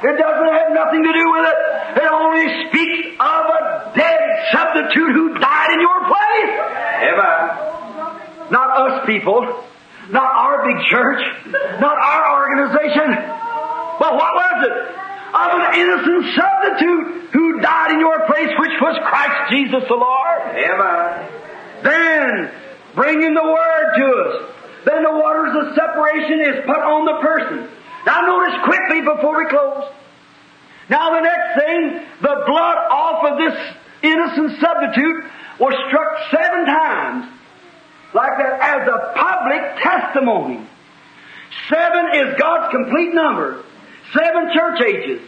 It 0.03 0.15
doesn't 0.19 0.51
have 0.51 0.69
nothing 0.75 1.03
to 1.03 1.13
do 1.15 1.25
with 1.31 1.45
it. 1.47 1.57
It 2.03 2.07
only 2.11 2.45
speaks 2.67 3.15
of 3.19 3.41
a 3.51 3.91
dead 3.95 4.19
substitute 4.51 5.11
who 5.15 5.39
died 5.39 5.71
in 5.73 5.79
your 5.79 5.99
place. 6.11 6.51
Amen. 7.07 8.51
Not 8.51 8.67
us 8.77 9.05
people. 9.07 9.63
Not 10.11 10.29
our 10.29 10.67
big 10.67 10.85
church. 10.85 11.23
Not 11.79 11.97
our 11.97 12.23
organization. 12.35 13.35
But 13.99 14.13
what 14.13 14.33
was 14.33 14.57
it? 14.67 14.75
Of 15.35 15.49
an 15.59 15.65
innocent 15.79 16.35
substitute 16.35 17.29
who 17.31 17.59
died 17.61 17.91
in 17.91 17.99
your 17.99 18.25
place, 18.27 18.49
which 18.59 18.79
was 18.79 18.97
Christ 19.03 19.51
Jesus 19.51 19.83
the 19.87 19.95
Lord. 19.95 20.41
Amen. 20.55 21.29
Then, 21.83 22.51
bringing 22.95 23.33
the 23.33 23.43
Word 23.43 23.87
to 23.97 24.05
us. 24.05 24.51
Then 24.85 25.03
the 25.03 25.11
waters 25.11 25.51
of 25.59 25.75
separation 25.75 26.39
is 26.41 26.65
put 26.65 26.77
on 26.77 27.05
the 27.05 27.19
person. 27.19 27.67
Now 28.05 28.21
notice 28.21 28.63
quickly 28.63 29.01
before 29.01 29.43
we 29.43 29.49
close. 29.49 29.91
Now 30.89 31.15
the 31.15 31.21
next 31.21 31.59
thing, 31.59 32.05
the 32.21 32.43
blood 32.45 32.77
off 32.91 33.25
of 33.25 33.37
this 33.39 33.57
innocent 34.03 34.61
substitute 34.61 35.25
was 35.59 35.73
struck 35.87 36.31
seven 36.31 36.65
times 36.65 37.25
like 38.13 38.37
that 38.37 38.59
as 38.61 38.87
a 38.87 39.13
public 39.17 39.83
testimony. 39.83 40.67
Seven 41.69 42.05
is 42.13 42.39
God's 42.39 42.71
complete 42.71 43.13
number. 43.13 43.63
Seven 44.15 44.53
church 44.53 44.81
ages. 44.81 45.21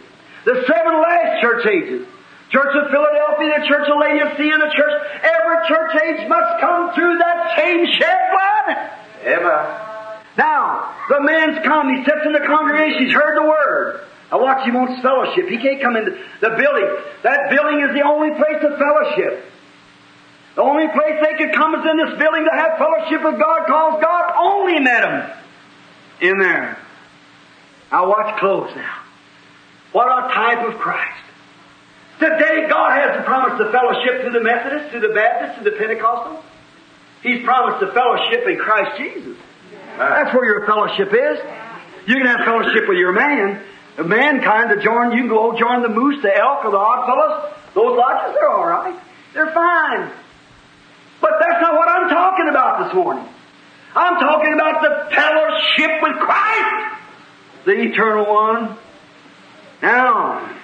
The 0.45 0.63
seven 0.65 1.01
last 1.01 1.41
church 1.41 1.65
ages. 1.65 2.07
Church 2.49 2.73
of 2.75 2.89
Philadelphia, 2.89 3.59
the 3.59 3.67
Church 3.67 3.89
of 3.89 3.97
Laodicea, 3.99 4.57
the 4.57 4.71
church, 4.71 4.95
every 5.21 5.67
church 5.67 5.91
age 6.01 6.29
must 6.29 6.61
come 6.61 6.93
through 6.95 7.17
that 7.17 7.57
same 7.57 7.85
shed 7.85 8.19
blood. 8.31 8.89
Ever. 9.25 9.87
Now, 10.37 10.95
the 11.09 11.19
man's 11.19 11.65
come, 11.65 11.93
he 11.93 12.05
sits 12.05 12.23
in 12.25 12.31
the 12.31 12.45
congregation, 12.47 13.05
he's 13.05 13.13
heard 13.13 13.35
the 13.37 13.43
word. 13.43 14.01
Now 14.31 14.41
watch, 14.41 14.63
he 14.63 14.71
wants 14.71 15.01
fellowship. 15.01 15.49
He 15.49 15.57
can't 15.57 15.81
come 15.81 15.97
into 15.97 16.11
the 16.39 16.49
building. 16.49 16.87
That 17.23 17.49
building 17.49 17.81
is 17.81 17.93
the 17.93 18.03
only 18.03 18.31
place 18.31 18.63
of 18.63 18.77
fellowship. 18.77 19.43
The 20.55 20.61
only 20.61 20.87
place 20.87 21.19
they 21.21 21.37
could 21.37 21.53
come 21.53 21.75
is 21.75 21.85
in 21.85 21.97
this 21.97 22.17
building 22.17 22.45
to 22.45 22.51
have 22.55 22.77
fellowship 22.77 23.23
with 23.23 23.39
God, 23.39 23.67
cause 23.67 24.01
God 24.01 24.33
only 24.37 24.79
met 24.79 25.01
them 25.01 25.31
in 26.21 26.39
there. 26.39 26.77
Now 27.91 28.09
watch 28.09 28.39
close 28.39 28.75
now. 28.75 29.03
What 29.91 30.07
a 30.07 30.33
type 30.33 30.67
of 30.67 30.79
Christ. 30.79 31.23
Today 32.19 32.67
God 32.69 32.91
hasn't 32.99 33.25
promised 33.25 33.57
the 33.57 33.71
fellowship 33.71 34.25
to 34.25 34.31
the 34.31 34.43
Methodists, 34.43 34.91
to 34.93 34.99
the 34.99 35.13
Baptists, 35.13 35.63
to 35.63 35.69
the 35.69 35.77
Pentecostals. 35.77 36.41
He's 37.23 37.43
promised 37.43 37.79
the 37.79 37.91
fellowship 37.93 38.47
in 38.47 38.57
Christ 38.57 38.97
Jesus. 38.97 39.37
That's 39.97 40.33
where 40.33 40.45
your 40.45 40.65
fellowship 40.65 41.09
is. 41.13 41.39
You 42.07 42.15
can 42.15 42.25
have 42.25 42.45
fellowship 42.45 42.87
with 42.87 42.97
your 42.97 43.13
man. 43.13 43.63
Mankind 43.97 44.69
to 44.69 44.83
join, 44.83 45.11
you 45.13 45.25
can 45.25 45.29
go 45.29 45.57
join 45.57 45.81
the 45.81 45.89
moose, 45.89 46.21
the 46.21 46.29
elk, 46.29 46.65
or 46.65 46.71
the 46.71 46.77
odd 46.77 47.07
fellows. 47.07 47.53
Those 47.73 47.97
lodges, 47.97 48.35
they're 48.35 48.53
alright. 48.53 48.99
They're 49.33 49.51
fine. 49.51 50.11
But 51.19 51.31
that's 51.39 51.61
not 51.61 51.73
what 51.73 51.89
I'm 51.89 52.09
talking 52.09 52.47
about 52.49 52.85
this 52.85 52.93
morning. 52.93 53.25
I'm 53.95 54.19
talking 54.19 54.53
about 54.53 54.81
the 54.81 55.15
fellowship 55.15 56.01
with 56.03 56.17
Christ, 56.21 56.95
the 57.67 57.75
eternal 57.75 58.25
one. 58.25 58.77
Now, 59.83 60.55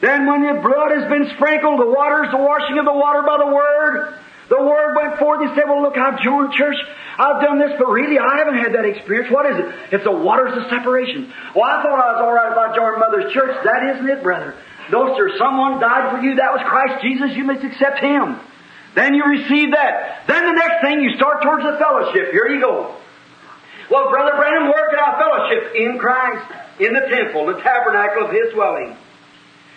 then 0.00 0.26
when 0.26 0.42
your 0.42 0.60
blood 0.64 0.90
has 0.96 1.04
been 1.08 1.28
sprinkled, 1.36 1.78
the 1.78 1.86
waters, 1.86 2.32
the 2.32 2.40
washing 2.40 2.78
of 2.78 2.86
the 2.86 2.96
water 2.96 3.20
by 3.22 3.36
the 3.36 3.52
Word, 3.52 4.18
the 4.48 4.62
Word 4.64 4.96
went 4.96 5.18
forth 5.18 5.44
and 5.44 5.54
said, 5.54 5.68
well 5.68 5.82
look, 5.82 5.96
I've 5.96 6.20
joined 6.22 6.54
church, 6.54 6.76
I've 7.18 7.42
done 7.42 7.58
this, 7.60 7.72
but 7.78 7.88
really 7.88 8.18
I 8.18 8.38
haven't 8.38 8.56
had 8.56 8.72
that 8.72 8.84
experience. 8.84 9.30
What 9.30 9.44
is 9.52 9.58
it? 9.60 9.66
It's 9.92 10.04
the 10.04 10.16
waters 10.16 10.56
of 10.56 10.64
separation. 10.70 11.32
Well, 11.54 11.64
I 11.64 11.82
thought 11.82 12.00
I 12.00 12.12
was 12.16 12.20
alright 12.24 12.52
if 12.52 12.58
I 12.58 12.74
joined 12.74 12.98
Mother's 13.00 13.32
church. 13.32 13.52
That 13.64 13.94
isn't 13.94 14.08
it, 14.08 14.22
brother. 14.22 14.56
No, 14.90 15.14
sir, 15.16 15.36
someone 15.36 15.80
died 15.80 16.10
for 16.10 16.24
you. 16.24 16.36
That 16.36 16.52
was 16.52 16.62
Christ 16.64 17.02
Jesus. 17.02 17.36
You 17.36 17.44
must 17.44 17.64
accept 17.64 18.00
Him. 18.00 18.40
Then 18.94 19.14
you 19.14 19.24
receive 19.24 19.72
that. 19.72 20.24
Then 20.26 20.46
the 20.46 20.52
next 20.52 20.80
thing, 20.80 21.00
you 21.00 21.16
start 21.16 21.42
towards 21.42 21.64
the 21.64 21.76
fellowship. 21.76 22.32
Here 22.32 22.48
you 22.48 22.60
go. 22.60 22.96
Well, 23.90 24.10
Brother 24.10 24.36
Branham, 24.36 24.68
where 24.68 24.90
can 24.90 24.98
I 24.98 25.18
fellowship? 25.18 25.74
In 25.74 25.98
Christ, 25.98 26.46
in 26.80 26.92
the 26.92 27.06
temple, 27.08 27.46
the 27.46 27.60
tabernacle 27.60 28.26
of 28.26 28.32
His 28.32 28.52
dwelling. 28.52 28.96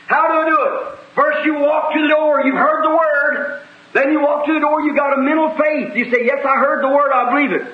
How 0.08 0.28
do 0.28 0.34
I 0.34 0.46
do 0.50 0.58
it? 0.66 1.00
First 1.16 1.46
you 1.46 1.60
walk 1.60 1.94
to 1.94 2.02
the 2.02 2.08
door, 2.08 2.42
you've 2.44 2.56
heard 2.56 2.84
the 2.84 2.90
Word. 2.90 3.62
Then 3.94 4.12
you 4.12 4.22
walk 4.22 4.46
to 4.46 4.54
the 4.54 4.60
door, 4.60 4.82
you 4.82 4.96
got 4.96 5.18
a 5.18 5.22
mental 5.22 5.50
faith. 5.58 5.96
You 5.96 6.12
say, 6.12 6.26
yes, 6.26 6.44
I 6.46 6.58
heard 6.58 6.84
the 6.84 6.90
Word, 6.90 7.12
I 7.12 7.30
believe 7.32 7.62
it. 7.62 7.74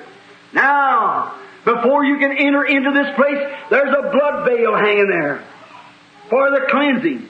Now, 0.52 1.38
before 1.64 2.04
you 2.04 2.18
can 2.18 2.32
enter 2.32 2.64
into 2.64 2.92
this 2.92 3.14
place, 3.16 3.38
there's 3.70 3.94
a 3.94 4.10
blood 4.10 4.46
veil 4.46 4.76
hanging 4.76 5.08
there 5.08 5.44
for 6.28 6.50
the 6.50 6.66
cleansing. 6.70 7.28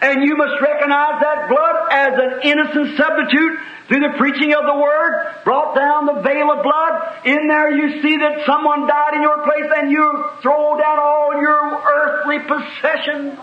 And 0.00 0.24
you 0.24 0.36
must 0.36 0.60
recognize 0.60 1.20
that 1.20 1.48
blood 1.48 1.76
as 1.90 2.12
an 2.18 2.40
innocent 2.42 2.96
substitute 2.96 3.58
through 3.88 4.00
the 4.00 4.14
preaching 4.18 4.52
of 4.52 4.64
the 4.64 4.74
Word, 4.74 5.34
brought 5.44 5.74
down 5.74 6.06
the 6.06 6.20
veil 6.20 6.50
of 6.50 6.62
blood. 6.62 7.24
In 7.24 7.46
there 7.46 7.70
you 7.70 8.02
see 8.02 8.16
that 8.16 8.44
someone 8.44 8.86
died 8.86 9.14
in 9.14 9.22
your 9.22 9.42
place 9.44 9.70
and 9.76 9.90
you 9.90 10.24
throw 10.42 10.76
down 10.78 10.98
all 10.98 11.40
your 11.40 11.82
earthly 11.86 12.38
possessions, 12.40 13.38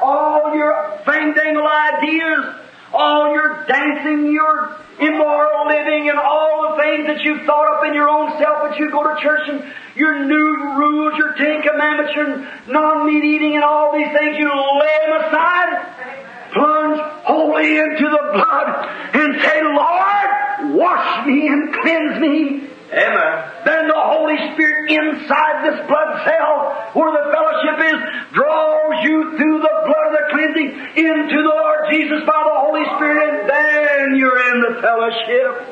all 0.00 0.54
your 0.54 1.00
fandangle 1.04 1.66
ideas, 1.66 2.67
all 2.92 3.32
your 3.32 3.64
dancing, 3.66 4.32
your 4.32 4.76
immoral 5.00 5.66
living, 5.66 6.08
and 6.08 6.18
all 6.18 6.74
the 6.74 6.82
things 6.82 7.06
that 7.06 7.22
you've 7.22 7.44
thought 7.46 7.76
up 7.76 7.84
in 7.86 7.94
your 7.94 8.08
own 8.08 8.30
self, 8.38 8.68
but 8.68 8.78
you 8.78 8.90
go 8.90 9.02
to 9.02 9.20
church 9.20 9.48
and 9.48 9.64
your 9.94 10.24
new 10.24 10.76
rules, 10.78 11.16
your 11.18 11.34
Ten 11.34 11.62
Commandments, 11.62 12.14
your 12.14 12.46
non-meat 12.68 13.24
eating, 13.24 13.54
and 13.54 13.64
all 13.64 13.92
these 13.96 14.10
things, 14.16 14.36
you 14.38 14.48
lay 14.48 14.98
them 15.06 15.20
aside, 15.22 16.52
plunge 16.52 17.00
wholly 17.24 17.78
into 17.78 18.08
the 18.08 18.30
blood, 18.32 18.88
and 19.14 19.40
say, 19.42 19.62
Lord, 19.62 20.76
wash 20.76 21.26
me 21.26 21.48
and 21.48 21.74
cleanse 21.74 22.20
me. 22.20 22.68
Amen. 22.88 23.34
Then 23.66 23.88
the 23.88 24.00
Holy 24.00 24.36
Spirit 24.54 24.90
inside 24.90 25.68
this 25.68 25.78
blood 25.86 26.24
cell, 26.24 26.56
where 26.96 27.12
the 27.12 27.28
fellowship 27.28 27.76
is, 27.84 27.98
draws 28.32 29.04
you 29.04 29.36
through 29.36 29.58
the 29.60 29.76
blood 29.84 30.06
of 30.08 30.12
the 30.16 30.24
cleansing 30.32 30.70
into 30.96 31.36
the 31.36 31.52
Lord 31.52 31.92
Jesus 31.92 32.24
by 32.24 32.40
the 32.48 32.58
Holy 32.64 32.84
Spirit, 32.96 33.28
and 33.28 33.50
then 33.50 34.16
you're 34.16 34.40
in 34.40 34.60
the 34.72 34.80
fellowship. 34.80 35.68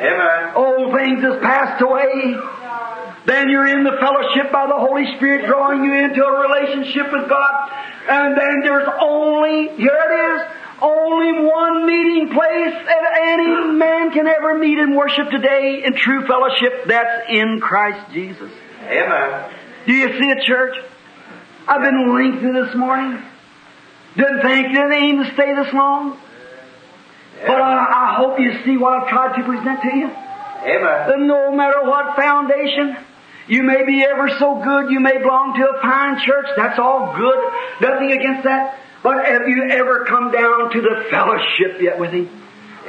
Amen. 0.00 0.56
Old 0.56 0.94
things 0.96 1.22
has 1.22 1.38
passed 1.40 1.82
away. 1.82 2.34
Then 3.26 3.48
you're 3.48 3.68
in 3.68 3.84
the 3.84 3.96
fellowship 4.00 4.50
by 4.50 4.66
the 4.66 4.78
Holy 4.78 5.06
Spirit 5.16 5.46
drawing 5.46 5.84
you 5.84 5.92
into 5.92 6.24
a 6.24 6.40
relationship 6.40 7.12
with 7.12 7.28
God. 7.28 7.70
And 8.08 8.36
then 8.36 8.60
there's 8.64 8.88
only, 9.00 9.68
here 9.76 10.00
it 10.08 10.12
is, 10.34 10.42
only 10.82 11.46
one 11.46 11.86
meeting 11.86 12.28
place 12.28 12.74
that 12.86 13.18
any 13.20 13.72
man 13.72 14.10
can 14.12 14.26
ever 14.26 14.58
meet 14.58 14.78
and 14.78 14.96
worship 14.96 15.30
today 15.30 15.82
in 15.84 15.94
true 15.94 16.26
fellowship. 16.26 16.86
That's 16.86 17.28
in 17.28 17.60
Christ 17.60 18.12
Jesus. 18.12 18.50
Amen. 18.82 19.52
Do 19.86 19.92
you 19.92 20.08
see 20.08 20.28
it, 20.30 20.44
church? 20.44 20.76
I've 21.66 21.82
been 21.82 22.14
lengthy 22.14 22.52
this 22.52 22.74
morning. 22.74 23.22
Didn't 24.16 24.42
think 24.42 24.68
didn't 24.68 24.92
aim 24.92 25.24
to 25.24 25.32
stay 25.34 25.54
this 25.54 25.72
long. 25.72 26.18
But 27.46 27.60
I, 27.60 27.72
I 27.72 28.14
hope 28.16 28.38
you 28.38 28.64
see 28.64 28.76
what 28.76 28.92
I've 28.92 29.08
tried 29.08 29.36
to 29.36 29.44
present 29.44 29.82
to 29.82 29.96
you. 29.96 30.06
Amen. 30.06 31.08
That 31.08 31.18
no 31.20 31.52
matter 31.52 31.82
what 31.84 32.16
foundation, 32.16 32.96
you 33.48 33.62
may 33.62 33.84
be 33.86 34.04
ever 34.04 34.28
so 34.38 34.62
good, 34.62 34.90
you 34.90 35.00
may 35.00 35.18
belong 35.18 35.56
to 35.58 35.68
a 35.68 35.80
fine 35.80 36.18
church, 36.24 36.46
that's 36.56 36.78
all 36.78 37.16
good, 37.16 37.38
nothing 37.80 38.12
against 38.12 38.44
that. 38.44 38.78
But 39.02 39.24
have 39.24 39.48
you 39.48 39.68
ever 39.70 40.04
come 40.04 40.30
down 40.30 40.72
to 40.72 40.80
the 40.80 41.06
fellowship 41.10 41.80
yet 41.80 41.98
with 41.98 42.12
Him? 42.12 42.28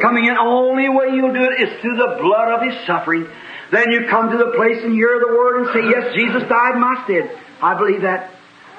Coming 0.01 0.25
in, 0.25 0.37
only 0.37 0.89
way 0.89 1.15
you'll 1.15 1.33
do 1.33 1.43
it 1.43 1.61
is 1.61 1.81
through 1.81 1.97
the 1.97 2.17
blood 2.21 2.49
of 2.55 2.61
His 2.69 2.85
suffering. 2.85 3.27
Then 3.71 3.91
you 3.91 4.07
come 4.09 4.31
to 4.31 4.37
the 4.37 4.51
place 4.55 4.83
and 4.83 4.93
hear 4.93 5.19
the 5.19 5.27
Word 5.27 5.61
and 5.61 5.67
say, 5.73 5.89
yes, 5.89 6.13
Jesus 6.15 6.43
died 6.49 6.75
in 6.75 6.81
my 6.81 7.03
stead. 7.05 7.39
I 7.61 7.77
believe 7.77 8.01
that. 8.01 8.31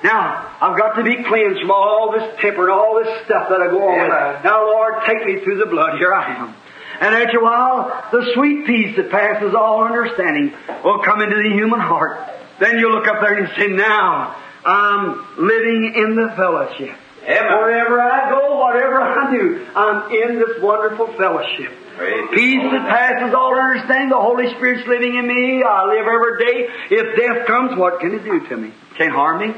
Now, 0.05 0.51
I've 0.61 0.77
got 0.77 0.97
to 0.97 1.05
be 1.05 1.23
cleansed 1.23 1.61
from 1.61 1.71
all 1.71 2.13
this 2.13 2.29
temper 2.41 2.69
and 2.69 2.73
all 2.73 3.01
this 3.03 3.25
stuff 3.25 3.49
that 3.49 3.63
I 3.63 3.69
go 3.69 3.89
on 3.89 4.01
Amen. 4.01 4.35
with. 4.35 4.45
Now, 4.45 4.67
Lord, 4.67 4.95
take 5.07 5.25
me 5.25 5.41
through 5.45 5.59
the 5.59 5.67
blood. 5.67 5.99
Here 5.99 6.13
I 6.13 6.35
am. 6.35 6.55
And 7.01 7.15
after 7.15 7.39
a 7.39 7.45
while, 7.45 8.09
the 8.13 8.33
sweet 8.35 8.67
peace 8.67 8.97
that 8.97 9.11
passes 9.11 9.55
all 9.55 9.85
understanding 9.85 10.53
will 10.85 11.03
come 11.03 11.23
into 11.23 11.37
the 11.37 11.51
human 11.55 11.81
heart. 11.81 12.19
Then 12.61 12.79
you 12.79 12.91
look 12.91 13.07
up 13.07 13.21
there 13.21 13.39
and 13.39 13.49
say, 13.57 13.69
now, 13.69 14.37
I'm 14.65 15.25
living 15.39 15.95
in 15.97 16.17
the 16.17 16.33
fellowship. 16.37 16.97
Amen. 17.25 17.59
Wherever 17.59 18.01
I 18.01 18.31
go, 18.31 18.59
whatever 18.59 19.01
I 19.01 19.31
do, 19.31 19.67
I'm 19.77 20.11
in 20.11 20.39
this 20.41 20.61
wonderful 20.61 21.07
fellowship. 21.17 21.73
Praise 21.97 22.31
the 22.31 22.37
Peace 22.37 22.63
that 22.73 22.89
passes 22.89 23.35
all 23.35 23.55
understanding. 23.55 24.09
The 24.09 24.21
Holy 24.21 24.53
Spirit's 24.57 24.89
living 24.89 25.15
in 25.15 25.27
me. 25.29 25.63
I 25.63 25.85
live 25.85 26.07
every 26.07 26.39
day. 26.45 26.69
If 26.91 27.17
death 27.17 27.47
comes, 27.47 27.79
what 27.79 28.01
can 28.01 28.15
it 28.15 28.25
do 28.25 28.41
to 28.49 28.57
me? 28.57 28.73
Can't 28.99 29.13
harm 29.13 29.39
me. 29.39 29.55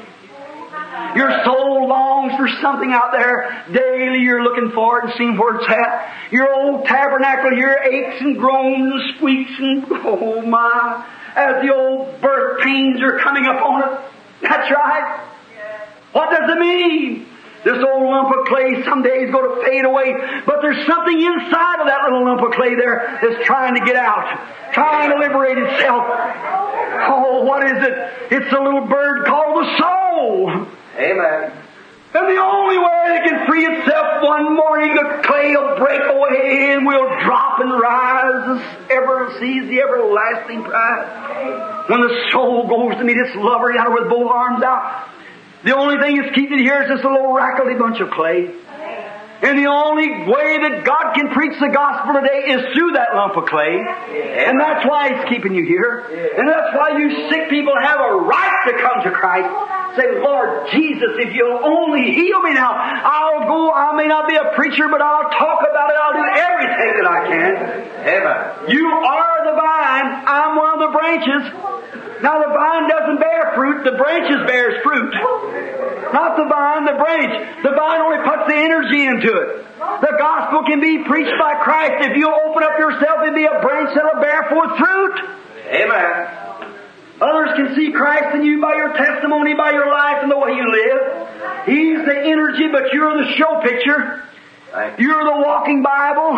Your 1.17 1.31
soul 1.45 1.89
longs 1.89 2.35
for 2.37 2.49
something 2.61 2.93
out 2.93 3.13
there. 3.13 3.65
Daily 3.73 4.21
you're 4.21 4.43
looking 4.43 4.73
for 4.75 4.99
it 4.99 5.05
and 5.05 5.15
seeing 5.17 5.37
where 5.39 5.57
it's 5.57 5.69
at. 5.69 6.33
Your 6.33 6.53
old 6.53 6.87
tabernacle 6.87 7.51
here 7.55 7.79
aches 7.83 8.21
and 8.21 8.37
groans 8.37 8.93
and 8.93 9.17
squeaks 9.17 9.53
and 9.59 9.87
oh 9.91 10.43
my, 10.43 11.07
as 11.37 11.63
the 11.63 11.73
old 11.73 12.21
birth 12.21 12.61
pains 12.63 13.01
are 13.01 13.19
coming 13.21 13.47
up 13.47 13.63
on 13.63 13.83
it. 13.83 14.01
That's 14.43 14.71
right. 14.71 15.31
What 16.13 16.31
does 16.31 16.51
it 16.51 16.59
mean? 16.59 17.27
This 17.65 17.81
old 17.81 18.05
lump 18.05 18.29
of 18.37 18.45
clay 18.47 18.85
someday 18.85 19.25
is 19.25 19.31
going 19.33 19.49
to 19.49 19.65
fade 19.65 19.85
away, 19.87 20.13
but 20.45 20.61
there's 20.61 20.87
something 20.87 21.19
inside 21.19 21.81
of 21.81 21.87
that 21.89 22.05
little 22.05 22.25
lump 22.27 22.43
of 22.43 22.53
clay 22.53 22.75
there 22.75 23.19
that's 23.23 23.43
trying 23.47 23.75
to 23.75 23.85
get 23.87 23.97
out, 23.97 24.73
trying 24.75 25.09
to 25.11 25.17
liberate 25.17 25.57
itself. 25.57 26.05
Oh, 27.09 27.45
what 27.45 27.65
is 27.65 27.81
it? 27.81 27.95
It's 28.37 28.53
a 28.53 28.61
little 28.61 28.87
bird 28.87 29.25
called 29.25 29.65
the 29.65 29.79
soul. 29.79 30.67
Amen. 30.99 31.53
And 32.15 32.29
the 32.29 32.41
only 32.41 32.79
way 32.79 33.19
it 33.19 33.29
can 33.29 33.47
free 33.47 33.67
itself 33.67 34.23
one 34.23 34.55
morning, 34.55 34.95
the 34.95 35.23
clay 35.25 35.57
will 35.57 35.77
break 35.77 36.01
away 36.01 36.73
and 36.73 36.87
we'll 36.87 37.09
drop 37.25 37.59
and 37.59 37.81
rise 37.81 38.61
as 38.61 38.91
ever 38.91 39.35
sees 39.41 39.67
the 39.69 39.81
everlasting 39.81 40.63
prize. 40.63 41.89
When 41.89 42.03
the 42.03 42.31
soul 42.31 42.69
goes 42.69 42.99
to 42.99 43.05
meet 43.05 43.17
its 43.17 43.35
lover 43.35 43.77
out 43.77 43.93
with 43.93 44.09
both 44.09 44.31
arms 44.31 44.63
out, 44.63 45.09
the 45.65 45.77
only 45.77 45.99
thing 45.99 46.21
that's 46.21 46.35
keeping 46.35 46.59
it 46.61 46.63
here 46.63 46.83
is 46.83 46.89
this 46.89 47.05
little 47.05 47.33
rackety 47.33 47.75
bunch 47.79 48.01
of 48.01 48.11
clay. 48.11 48.53
And 49.45 49.59
the 49.59 49.69
only 49.69 50.09
way 50.25 50.57
that 50.57 50.85
God 50.89 51.13
can 51.13 51.29
preach 51.29 51.59
the 51.61 51.69
gospel 51.69 52.17
today 52.17 52.49
is 52.49 52.73
through 52.73 52.93
that 52.97 53.13
lump 53.13 53.37
of 53.37 53.45
clay. 53.45 53.77
And 53.77 54.61
that's 54.61 54.89
why 54.89 55.13
He's 55.13 55.29
keeping 55.29 55.55
you 55.55 55.67
here. 55.69 56.01
And 56.39 56.49
that's 56.49 56.73
why 56.73 56.97
you 56.97 57.29
sick 57.29 57.51
people 57.51 57.75
have 57.77 58.01
a 58.01 58.25
right 58.25 58.57
to 58.69 58.73
come 58.81 59.05
to 59.05 59.11
Christ. 59.13 59.53
Say, 60.01 60.23
Lord 60.25 60.69
Jesus, 60.73 61.21
if 61.21 61.35
you'll 61.35 61.61
only 61.61 62.15
heal 62.17 62.41
me 62.41 62.55
now, 62.55 62.73
I'll 62.73 63.45
go, 63.45 63.71
I 63.71 63.93
may 63.97 64.09
not 64.09 64.29
be 64.29 64.35
a 64.35 64.57
preacher, 64.57 64.89
but 64.89 65.03
I'll 65.03 65.29
talk 65.29 65.61
about 65.61 65.91
it. 65.93 65.97
I'll 66.01 66.17
do 66.17 66.29
everything 66.41 66.93
that 66.99 67.07
I 67.07 67.21
can. 67.29 67.53
Amen. 68.01 68.71
You 68.73 68.89
are 68.89 69.45
the 69.45 69.55
vine, 69.61 70.09
I'm 70.25 70.57
one 70.57 70.73
of 70.73 70.81
the 70.89 70.93
branches. 70.97 71.84
Now 72.23 72.39
the 72.39 72.53
vine 72.53 72.89
doesn't 72.89 73.21
bear 73.21 73.53
fruit, 73.55 73.85
the 73.85 73.97
branches 73.97 74.47
bears 74.47 74.83
fruit. 74.83 75.15
Not 76.13 76.37
the 76.37 76.47
vine, 76.47 76.85
the 76.87 76.95
branch. 76.95 77.63
The 77.63 77.75
vine 77.75 78.01
only 78.01 78.23
puts 78.23 78.47
the 78.47 78.55
energy 78.55 79.07
into 79.07 79.31
it. 79.35 79.67
The 79.79 80.15
gospel 80.19 80.63
can 80.65 80.81
be 80.81 81.03
preached 81.05 81.35
by 81.39 81.59
Christ. 81.63 82.11
If 82.11 82.17
you 82.17 82.31
open 82.31 82.63
up 82.63 82.79
yourself 82.79 83.27
and 83.27 83.35
be 83.35 83.45
a 83.45 83.59
branch 83.61 83.91
that'll 83.95 84.23
bear 84.23 84.47
forth 84.49 84.79
fruit. 84.79 85.17
Amen. 85.75 86.45
Others 87.21 87.51
can 87.57 87.75
see 87.77 87.93
Christ 87.93 88.35
in 88.35 88.45
you 88.45 88.61
by 88.61 88.75
your 88.75 88.93
testimony, 88.93 89.55
by 89.55 89.73
your 89.73 89.91
life, 89.91 90.23
and 90.23 90.31
the 90.31 90.39
way 90.39 90.51
you 90.53 90.67
live. 90.71 91.67
He's 91.67 92.05
the 92.05 92.17
energy, 92.17 92.69
but 92.71 92.93
you're 92.93 93.17
the 93.25 93.33
show 93.35 93.61
picture. 93.63 94.23
You're 94.99 95.25
the 95.25 95.39
walking 95.47 95.83
Bible. 95.83 96.35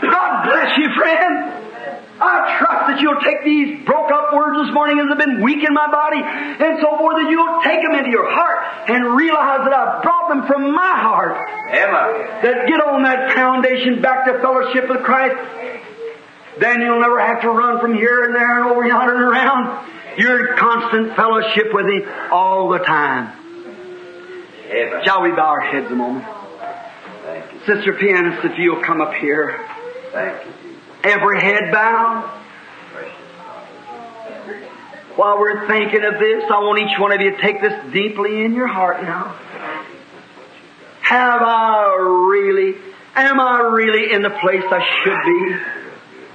God 0.00 0.44
bless 0.44 0.78
you, 0.78 0.88
friend. 0.96 1.67
I 2.20 2.58
trust 2.58 2.82
that 2.90 3.00
you'll 3.00 3.20
take 3.22 3.44
these 3.44 3.86
broke 3.86 4.10
up 4.10 4.34
words 4.34 4.66
this 4.66 4.74
morning 4.74 4.98
as 4.98 5.08
have 5.08 5.18
been 5.18 5.40
weak 5.42 5.62
in 5.62 5.72
my 5.72 5.86
body 5.86 6.18
and 6.18 6.78
so 6.82 6.98
forth, 6.98 7.22
that 7.22 7.30
you'll 7.30 7.62
take 7.62 7.82
them 7.82 7.94
into 7.94 8.10
your 8.10 8.26
heart 8.28 8.90
and 8.90 9.14
realize 9.14 9.62
that 9.62 9.72
I 9.72 10.02
brought 10.02 10.28
them 10.28 10.46
from 10.46 10.74
my 10.74 10.94
heart. 10.98 11.38
Amen. 11.70 12.42
That 12.42 12.66
get 12.66 12.82
on 12.82 13.02
that 13.04 13.34
foundation 13.34 14.02
back 14.02 14.26
to 14.26 14.40
fellowship 14.40 14.88
with 14.88 15.04
Christ. 15.04 15.38
Then 16.58 16.80
you'll 16.80 17.00
never 17.00 17.20
have 17.20 17.42
to 17.42 17.50
run 17.50 17.80
from 17.80 17.94
here 17.94 18.24
and 18.24 18.34
there 18.34 18.62
and 18.62 18.72
over 18.72 18.84
yonder 18.84 19.14
and 19.14 19.22
around. 19.22 19.86
You're 20.18 20.50
in 20.50 20.56
constant 20.58 21.14
fellowship 21.14 21.72
with 21.72 21.86
Him 21.86 22.02
all 22.32 22.70
the 22.70 22.78
time. 22.78 23.32
Amen. 24.66 25.04
Shall 25.04 25.22
we 25.22 25.30
bow 25.30 25.54
our 25.54 25.60
heads 25.60 25.86
a 25.90 25.94
moment? 25.94 26.26
Thank 27.22 27.52
you. 27.52 27.60
Sister 27.74 27.92
pianist, 27.92 28.44
if 28.44 28.58
you'll 28.58 28.82
come 28.82 29.00
up 29.00 29.14
here. 29.14 29.64
Thank 30.12 30.46
you. 30.46 30.52
Every 31.04 31.40
head 31.40 31.72
bowed. 31.72 32.38
While 35.16 35.40
we're 35.40 35.66
thinking 35.66 36.04
of 36.04 36.20
this, 36.20 36.44
I 36.48 36.58
want 36.60 36.78
each 36.80 36.98
one 36.98 37.12
of 37.12 37.20
you 37.20 37.32
to 37.32 37.42
take 37.42 37.60
this 37.60 37.92
deeply 37.92 38.44
in 38.44 38.54
your 38.54 38.68
heart 38.68 39.02
now. 39.02 39.36
Have 41.00 41.42
I 41.42 41.96
really, 42.28 42.76
am 43.16 43.40
I 43.40 43.60
really 43.72 44.12
in 44.12 44.22
the 44.22 44.30
place 44.30 44.62
I 44.62 44.84
should 45.02 45.18
be? 45.24 45.78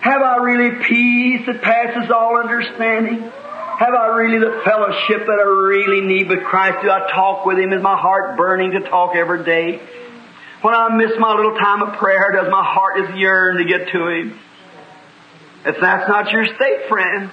Have 0.01 0.21
I 0.21 0.37
really 0.37 0.83
peace 0.83 1.45
that 1.45 1.61
passes 1.61 2.11
all 2.11 2.37
understanding? 2.37 3.21
Have 3.21 3.93
I 3.93 4.07
really 4.17 4.39
the 4.39 4.61
fellowship 4.65 5.27
that 5.27 5.39
I 5.39 5.47
really 5.47 6.01
need 6.01 6.27
with 6.27 6.43
Christ? 6.43 6.79
Do 6.81 6.89
I 6.89 7.09
talk 7.11 7.45
with 7.45 7.57
Him? 7.57 7.71
Is 7.71 7.81
my 7.81 7.97
heart 7.97 8.35
burning 8.35 8.71
to 8.71 8.81
talk 8.81 9.15
every 9.15 9.43
day? 9.45 9.81
When 10.61 10.73
I 10.73 10.95
miss 10.95 11.11
my 11.17 11.33
little 11.33 11.55
time 11.55 11.83
of 11.83 11.97
prayer, 11.97 12.31
does 12.33 12.51
my 12.51 12.63
heart 12.63 12.97
just 12.97 13.17
yearn 13.17 13.57
to 13.57 13.65
get 13.65 13.89
to 13.89 14.07
Him? 14.07 14.39
If 15.65 15.77
that's 15.79 16.09
not 16.09 16.31
your 16.31 16.45
state, 16.45 16.89
friend, 16.89 17.31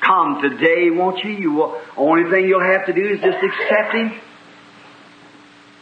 come 0.00 0.42
today, 0.42 0.90
won't 0.90 1.24
you? 1.24 1.30
You 1.30 1.52
will, 1.52 1.80
only 1.96 2.30
thing 2.30 2.46
you'll 2.46 2.60
have 2.60 2.86
to 2.86 2.92
do 2.92 3.06
is 3.06 3.20
just 3.20 3.38
accept 3.42 3.94
Him. 3.94 4.20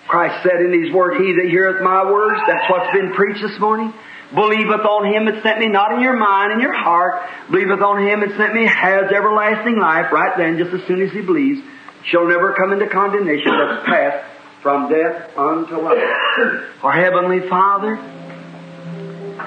Christ 0.06 0.43
said 0.43 0.60
in 0.62 0.85
His 0.85 0.93
Word, 0.93 1.20
He 1.20 1.35
that 1.35 1.48
heareth 1.51 1.82
my 1.82 2.10
words, 2.10 2.40
that's 2.47 2.70
what's 2.70 2.93
been 2.94 3.12
preached 3.12 3.43
this 3.43 3.59
morning, 3.60 3.93
believeth 4.35 4.86
on 4.86 5.12
Him 5.12 5.26
that 5.26 5.43
sent 5.43 5.59
me, 5.59 5.68
not 5.68 5.93
in 5.93 6.01
your 6.01 6.16
mind, 6.16 6.52
in 6.52 6.60
your 6.60 6.74
heart, 6.74 7.28
believeth 7.51 7.82
on 7.82 8.06
Him 8.06 8.20
that 8.20 8.36
sent 8.36 8.55
me, 8.55 8.66
has 8.66 9.10
everlasting 9.12 9.78
life, 9.78 10.12
right 10.12 10.36
then, 10.39 10.59
just 10.59 10.72
as 10.72 10.86
soon 10.86 11.02
as 11.02 11.12
he 11.12 11.20
believes, 11.20 11.60
shall 12.05 12.26
never 12.26 12.55
come 12.55 12.72
into 12.72 12.86
condemnation, 12.89 13.51
but 13.51 13.85
pass 13.85 14.24
from 14.62 14.89
death 14.90 15.36
unto 15.36 15.76
life. 15.76 15.98
Our 16.82 16.93
Heavenly 16.93 17.48
Father, 17.48 17.97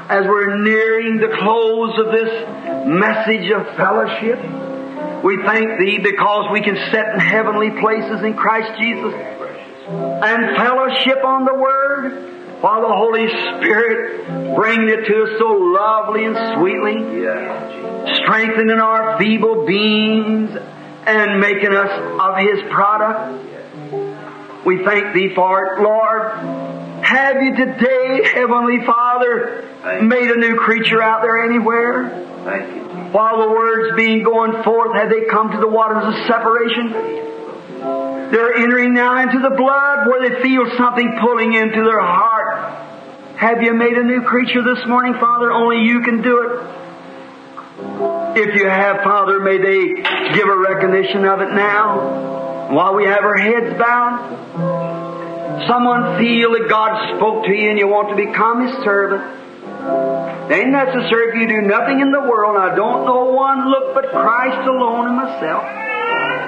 as 0.10 0.26
we're 0.28 0.58
nearing 0.58 1.18
the 1.18 1.36
close 1.40 1.98
of 2.00 2.12
this 2.12 2.88
message 2.88 3.52
of 3.52 3.66
fellowship, 3.76 4.40
we 5.24 5.38
thank 5.46 5.80
Thee 5.80 6.00
because 6.00 6.52
we 6.52 6.62
can 6.62 6.76
sit 6.76 7.06
in 7.14 7.20
heavenly 7.20 7.70
places 7.80 8.24
in 8.24 8.34
Christ 8.34 8.80
Jesus 8.80 9.14
and 9.14 10.58
fellowship 10.58 11.24
on 11.24 11.46
the 11.46 11.54
Word 11.54 12.62
while 12.62 12.82
the 12.82 12.94
Holy 12.94 13.28
Spirit 13.28 14.56
bringing 14.56 14.90
it 14.90 15.06
to 15.06 15.24
us 15.24 15.40
so 15.40 15.48
lovely 15.48 16.26
and 16.26 16.36
sweetly. 16.58 17.22
Strengthening 18.24 18.80
our 18.80 19.20
feeble 19.20 19.66
beings 19.66 20.56
and 21.06 21.40
making 21.40 21.76
us 21.76 21.92
of 22.20 22.38
His 22.38 22.62
product. 22.72 24.66
We 24.66 24.84
thank 24.84 25.14
Thee 25.14 25.34
for 25.34 25.66
it, 25.66 25.82
Lord. 25.82 26.81
Have 27.12 27.44
you 27.44 27.54
today, 27.58 28.24
Heavenly 28.24 28.86
Father, 28.86 29.68
made 30.02 30.32
a 30.32 30.38
new 30.38 30.56
creature 30.56 31.02
out 31.02 31.24
there 31.24 31.44
anywhere? 31.44 32.26
Thank 32.46 32.74
you. 32.74 32.82
While 33.12 33.42
the 33.42 33.50
words 33.50 33.98
being 33.98 34.24
going 34.24 34.64
forth, 34.64 34.96
have 34.96 35.10
they 35.10 35.26
come 35.30 35.52
to 35.52 35.58
the 35.60 35.68
waters 35.68 36.06
of 36.08 36.14
separation? 36.26 36.90
They're 38.32 38.54
entering 38.56 38.94
now 38.94 39.22
into 39.24 39.40
the 39.40 39.54
blood 39.58 40.08
where 40.08 40.30
they 40.30 40.42
feel 40.42 40.66
something 40.78 41.18
pulling 41.20 41.54
into 41.54 41.84
their 41.84 42.00
heart. 42.00 43.36
Have 43.36 43.62
you 43.62 43.74
made 43.74 43.98
a 43.98 44.04
new 44.04 44.22
creature 44.22 44.64
this 44.64 44.88
morning, 44.88 45.16
Father? 45.20 45.52
Only 45.52 45.84
you 45.84 46.04
can 46.04 46.22
do 46.22 46.44
it. 46.44 46.62
If 48.40 48.56
you 48.56 48.70
have, 48.70 49.04
Father, 49.04 49.42
may 49.42 49.58
they 49.58 50.02
give 50.34 50.48
a 50.48 50.58
recognition 50.58 51.26
of 51.26 51.42
it 51.42 51.52
now. 51.52 52.70
While 52.72 52.96
we 52.96 53.04
have 53.04 53.26
our 53.26 53.36
heads 53.36 53.78
bowed, 53.78 55.01
someone 55.68 56.18
feel 56.18 56.52
that 56.54 56.68
God 56.70 57.18
spoke 57.18 57.46
to 57.46 57.52
you 57.52 57.70
and 57.70 57.80
you 57.80 57.88
want 57.88 58.10
to 58.10 58.16
become 58.16 58.68
His 58.68 58.76
servant. 58.84 59.42
Ain't 60.52 60.70
necessary 60.70 61.30
if 61.30 61.36
you 61.36 61.48
do 61.48 61.62
nothing 61.68 62.02
in 62.02 62.12
the 62.12 62.22
world. 62.22 62.58
I 62.58 62.76
don't 62.76 63.06
know 63.06 63.32
one 63.34 63.70
look 63.70 63.96
but 63.96 64.12
Christ 64.12 64.68
alone 64.68 65.08
and 65.08 65.16
myself. 65.16 65.64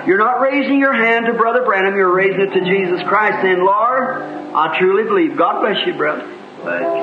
You're 0.07 0.19
not 0.19 0.41
raising 0.41 0.79
your 0.79 0.93
hand 0.93 1.25
to 1.27 1.33
Brother 1.33 1.63
Branham, 1.63 1.95
you're 1.95 2.13
raising 2.13 2.41
it 2.41 2.53
to 2.53 2.61
Jesus 2.65 3.01
Christ, 3.07 3.41
saying, 3.41 3.59
Lord, 3.59 4.21
I 4.53 4.77
truly 4.77 5.03
believe. 5.03 5.37
God 5.37 5.61
bless 5.61 5.85
you, 5.87 5.93
brother. 5.93 6.27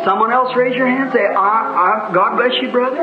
Someone 0.04 0.32
else 0.32 0.56
raise 0.56 0.74
your 0.74 0.88
hand, 0.88 1.12
say, 1.12 1.20
I, 1.20 2.08
I, 2.08 2.14
God 2.14 2.36
bless 2.36 2.56
you, 2.62 2.72
brother. 2.72 2.96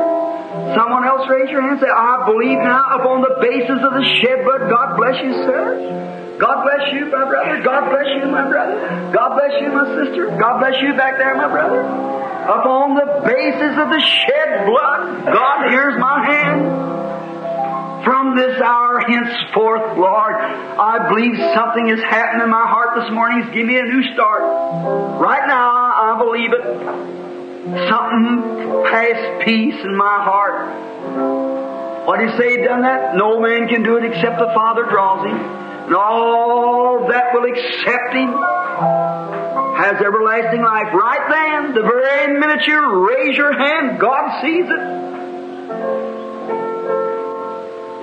Someone 0.74 1.06
else 1.06 1.22
raise 1.30 1.50
your 1.50 1.62
hand, 1.62 1.78
say, 1.78 1.86
I 1.86 2.26
believe 2.26 2.58
now 2.58 2.98
upon 2.98 3.22
the 3.22 3.38
basis 3.38 3.78
of 3.78 3.92
the 3.94 4.04
shed 4.18 4.42
blood. 4.42 4.66
God 4.66 4.96
bless 4.98 5.22
you, 5.22 5.32
sir. 5.46 6.36
God 6.38 6.62
bless 6.66 6.92
you, 6.94 7.06
my 7.10 7.24
brother. 7.30 7.62
God 7.62 7.90
bless 7.90 8.08
you, 8.18 8.26
my 8.30 8.46
brother. 8.48 8.78
God 9.14 9.38
bless 9.38 9.54
you, 9.62 9.70
my 9.70 9.86
sister. 10.02 10.34
God 10.38 10.58
bless 10.58 10.82
you 10.82 10.94
back 10.98 11.18
there, 11.18 11.34
my 11.34 11.50
brother. 11.50 11.82
Upon 11.82 12.94
the 12.94 13.22
basis 13.26 13.74
of 13.78 13.90
the 13.90 14.00
shed 14.00 14.66
blood, 14.66 15.30
God 15.30 15.70
hears 15.70 15.94
my 15.98 16.24
hand. 16.26 16.98
From 18.04 18.36
this 18.36 18.58
hour 18.62 19.00
henceforth, 19.00 19.98
Lord, 19.98 20.34
I 20.34 21.10
believe 21.10 21.36
something 21.52 21.88
has 21.88 22.00
happened 22.00 22.42
in 22.42 22.48
my 22.48 22.66
heart 22.66 23.02
this 23.02 23.10
morning. 23.12 23.42
He's 23.42 23.52
given 23.52 23.66
me 23.66 23.76
a 23.78 23.82
new 23.82 24.14
start. 24.14 24.40
Right 25.20 25.46
now, 25.46 25.87
I 26.08 26.16
believe 26.18 26.52
it. 26.56 26.64
Something 27.88 28.84
has 28.88 29.44
peace 29.44 29.76
in 29.84 29.94
my 29.94 30.24
heart. 30.24 32.06
What 32.06 32.18
do 32.18 32.24
you 32.24 32.32
say 32.38 32.56
he 32.56 32.64
done 32.64 32.80
that? 32.80 33.14
No 33.14 33.38
man 33.40 33.68
can 33.68 33.82
do 33.82 33.98
it 33.98 34.04
except 34.04 34.38
the 34.38 34.50
Father 34.54 34.84
draws 34.88 35.26
him. 35.26 35.36
And 35.36 35.94
all 35.94 37.06
that 37.08 37.34
will 37.34 37.44
accept 37.44 38.14
him 38.14 38.32
has 39.76 40.00
everlasting 40.00 40.62
life. 40.62 40.94
Right 40.94 41.28
then, 41.28 41.74
the 41.74 41.82
very 41.82 42.38
minute 42.40 42.66
you 42.66 43.06
raise 43.06 43.36
your 43.36 43.52
hand, 43.52 44.00
God 44.00 44.40
sees 44.40 44.64
it. 44.64 44.80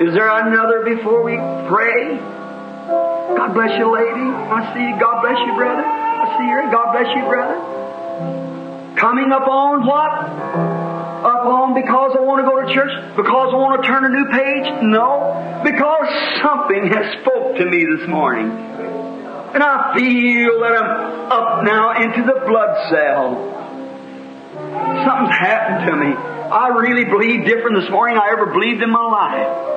Is 0.07 0.13
there 0.13 0.29
another 0.29 0.83
before 0.85 1.23
we 1.23 1.37
pray? 1.67 2.17
God 3.35 3.53
bless 3.53 3.77
you, 3.79 3.91
lady. 3.91 4.29
I 4.29 4.73
see 4.73 4.81
you. 4.81 4.99
God 4.99 5.21
bless 5.21 5.39
you, 5.39 5.55
brother. 5.55 5.81
I 5.81 6.37
see 6.37 6.45
you. 6.45 6.71
God 6.71 6.91
bless 6.93 7.15
you, 7.15 7.23
brother. 7.25 7.84
Coming 8.95 9.31
upon 9.31 9.85
what? 9.85 10.11
Upon 11.25 11.73
because 11.73 12.15
I 12.17 12.21
want 12.21 12.45
to 12.45 12.49
go 12.49 12.61
to 12.61 12.73
church? 12.73 12.91
Because 13.15 13.49
I 13.51 13.57
want 13.57 13.81
to 13.81 13.87
turn 13.87 14.05
a 14.05 14.09
new 14.09 14.27
page? 14.31 14.83
No. 14.83 15.61
Because 15.63 16.07
something 16.41 16.87
has 16.93 17.21
spoke 17.21 17.57
to 17.57 17.65
me 17.65 17.85
this 17.85 18.07
morning. 18.07 18.51
And 18.51 19.63
I 19.63 19.95
feel 19.95 20.59
that 20.61 20.75
I'm 20.75 21.31
up 21.31 21.63
now 21.63 22.01
into 22.03 22.23
the 22.23 22.45
blood 22.45 22.89
cell. 22.89 23.54
Something's 25.05 25.37
happened 25.37 25.89
to 25.89 25.95
me. 25.95 26.11
I 26.45 26.69
really 26.77 27.05
believe 27.05 27.45
different 27.45 27.81
this 27.81 27.89
morning 27.89 28.17
I 28.17 28.29
ever 28.31 28.47
believed 28.53 28.81
in 28.81 28.91
my 28.91 29.01
life. 29.01 29.75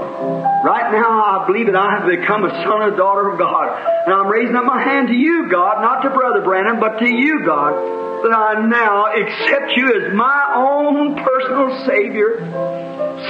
Right 0.64 0.92
now, 0.92 1.22
I 1.22 1.46
believe 1.46 1.66
that 1.66 1.76
I 1.76 1.96
have 1.96 2.06
become 2.10 2.44
a 2.44 2.50
son 2.50 2.82
or 2.82 2.90
daughter 2.96 3.30
of 3.30 3.38
God. 3.38 3.72
And 4.04 4.12
I'm 4.12 4.26
raising 4.26 4.56
up 4.56 4.64
my 4.64 4.82
hand 4.82 5.08
to 5.08 5.14
you, 5.14 5.48
God, 5.48 5.80
not 5.80 6.02
to 6.02 6.10
Brother 6.10 6.42
Branham, 6.42 6.80
but 6.80 6.98
to 6.98 7.08
you, 7.08 7.46
God, 7.46 7.72
that 8.26 8.34
I 8.34 8.66
now 8.66 9.06
accept 9.14 9.78
you 9.78 9.86
as 9.94 10.12
my 10.12 10.54
own 10.58 11.16
personal 11.16 11.86
Savior. 11.86 12.42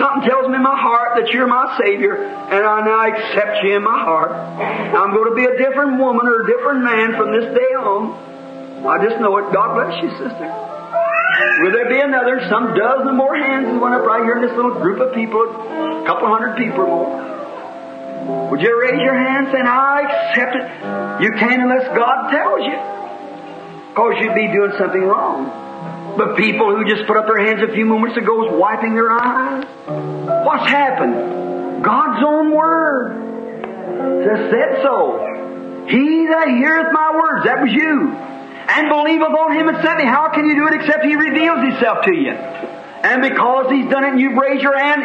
Something 0.01 0.29
tells 0.29 0.49
me 0.49 0.57
in 0.57 0.63
my 0.63 0.77
heart 0.77 1.21
that 1.21 1.31
you're 1.33 1.47
my 1.47 1.79
Savior, 1.79 2.17
and 2.17 2.65
I 2.65 2.81
now 2.85 3.07
accept 3.07 3.65
you 3.65 3.77
in 3.77 3.85
my 3.85 4.03
heart. 4.03 4.33
I'm 4.33 5.13
going 5.13 5.31
to 5.31 5.37
be 5.37 5.45
a 5.45 5.57
different 5.57 6.01
woman 6.01 6.27
or 6.27 6.43
a 6.43 6.47
different 6.47 6.83
man 6.85 7.15
from 7.17 7.33
this 7.33 7.55
day 7.55 7.73
on. 7.77 8.87
I 8.87 9.05
just 9.05 9.21
know 9.21 9.37
it. 9.39 9.53
God 9.53 9.75
bless 9.77 10.03
you, 10.03 10.11
sister. 10.17 10.78
Will 11.61 11.73
there 11.73 11.89
be 11.89 12.01
another? 12.01 12.41
Some 12.49 12.75
dozen 12.75 13.17
more 13.17 13.37
hands 13.37 13.81
went 13.81 13.95
up 13.95 14.07
right 14.07 14.23
here 14.23 14.37
in 14.37 14.43
this 14.43 14.57
little 14.57 14.75
group 14.81 15.01
of 15.01 15.15
people, 15.15 15.43
a 15.43 16.07
couple 16.07 16.29
hundred 16.29 16.57
people 16.57 16.81
or 16.81 16.87
more. 16.87 18.51
Would 18.51 18.61
you 18.61 18.81
raise 18.81 19.01
your 19.01 19.17
hand 19.17 19.49
saying, 19.53 19.67
I 19.67 20.03
accept 20.03 20.55
it? 20.57 20.65
You 21.25 21.33
can't 21.39 21.63
unless 21.63 21.87
God 21.97 22.31
tells 22.31 22.61
you. 22.65 22.79
Because 23.91 24.15
you'd 24.21 24.35
be 24.35 24.53
doing 24.53 24.73
something 24.79 25.03
wrong. 25.03 26.15
But 26.17 26.37
people 26.37 26.75
who 26.75 26.85
just 26.85 27.07
put 27.07 27.17
up 27.17 27.27
their 27.27 27.45
hands 27.45 27.63
a 27.63 27.73
few 27.73 27.85
moments 27.85 28.17
ago 28.17 28.37
was 28.37 28.55
wiping 28.59 28.95
their 28.95 29.11
eyes. 29.11 29.65
What's 30.45 30.69
happened? 30.71 31.85
God's 31.85 32.23
own 32.25 32.55
word 32.55 34.27
has 34.29 34.51
said 34.51 34.83
so. 34.83 35.87
He 35.89 36.27
that 36.27 36.49
heareth 36.49 36.93
my 36.93 37.13
words, 37.17 37.45
that 37.45 37.63
was 37.63 37.73
you 37.73 38.15
and 38.69 38.89
believeth 38.89 39.35
on 39.35 39.57
him 39.57 39.67
that 39.67 39.83
sent 39.83 39.99
me. 39.99 40.05
How 40.05 40.29
can 40.29 40.47
you 40.47 40.55
do 40.55 40.69
it 40.69 40.81
except 40.81 41.05
he 41.05 41.17
reveals 41.17 41.61
himself 41.61 42.05
to 42.05 42.15
you? 42.15 42.33
And 42.33 43.23
because 43.23 43.71
he's 43.71 43.89
done 43.91 44.05
it 44.05 44.13
and 44.13 44.21
you've 44.21 44.37
raised 44.37 44.63
your 44.63 44.79
hand, 44.79 45.03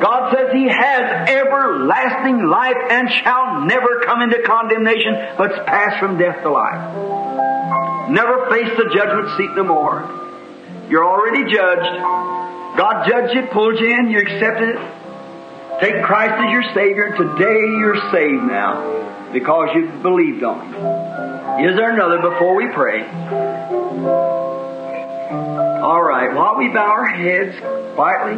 God 0.00 0.34
says 0.34 0.52
he 0.52 0.68
has 0.68 1.28
everlasting 1.28 2.46
life 2.46 2.76
and 2.90 3.10
shall 3.10 3.64
never 3.64 4.00
come 4.04 4.22
into 4.22 4.42
condemnation, 4.42 5.14
but 5.36 5.66
pass 5.66 5.98
from 5.98 6.18
death 6.18 6.42
to 6.42 6.50
life. 6.50 8.10
Never 8.10 8.48
face 8.50 8.76
the 8.76 8.90
judgment 8.94 9.36
seat 9.36 9.50
no 9.56 9.64
more. 9.64 10.06
You're 10.88 11.04
already 11.04 11.52
judged. 11.52 12.78
God 12.78 13.08
judged 13.08 13.34
you, 13.34 13.42
pulled 13.50 13.80
you 13.80 13.90
in, 13.90 14.08
you 14.08 14.18
accepted 14.18 14.76
it. 14.76 14.78
Take 15.80 16.02
Christ 16.02 16.34
as 16.34 16.52
your 16.52 16.62
Savior. 16.74 17.16
Today 17.16 17.60
you're 17.78 18.10
saved 18.12 18.44
now 18.44 19.30
because 19.32 19.68
you 19.74 19.88
believed 20.02 20.42
on 20.42 20.72
Him. 20.72 21.17
Is 21.56 21.74
there 21.76 21.90
another 21.92 22.20
before 22.30 22.54
we 22.54 22.68
pray? 22.68 23.02
All 25.80 26.02
right, 26.02 26.32
while 26.34 26.56
we 26.56 26.68
bow 26.68 26.86
our 26.86 27.08
heads 27.08 27.58
quietly. 27.94 28.36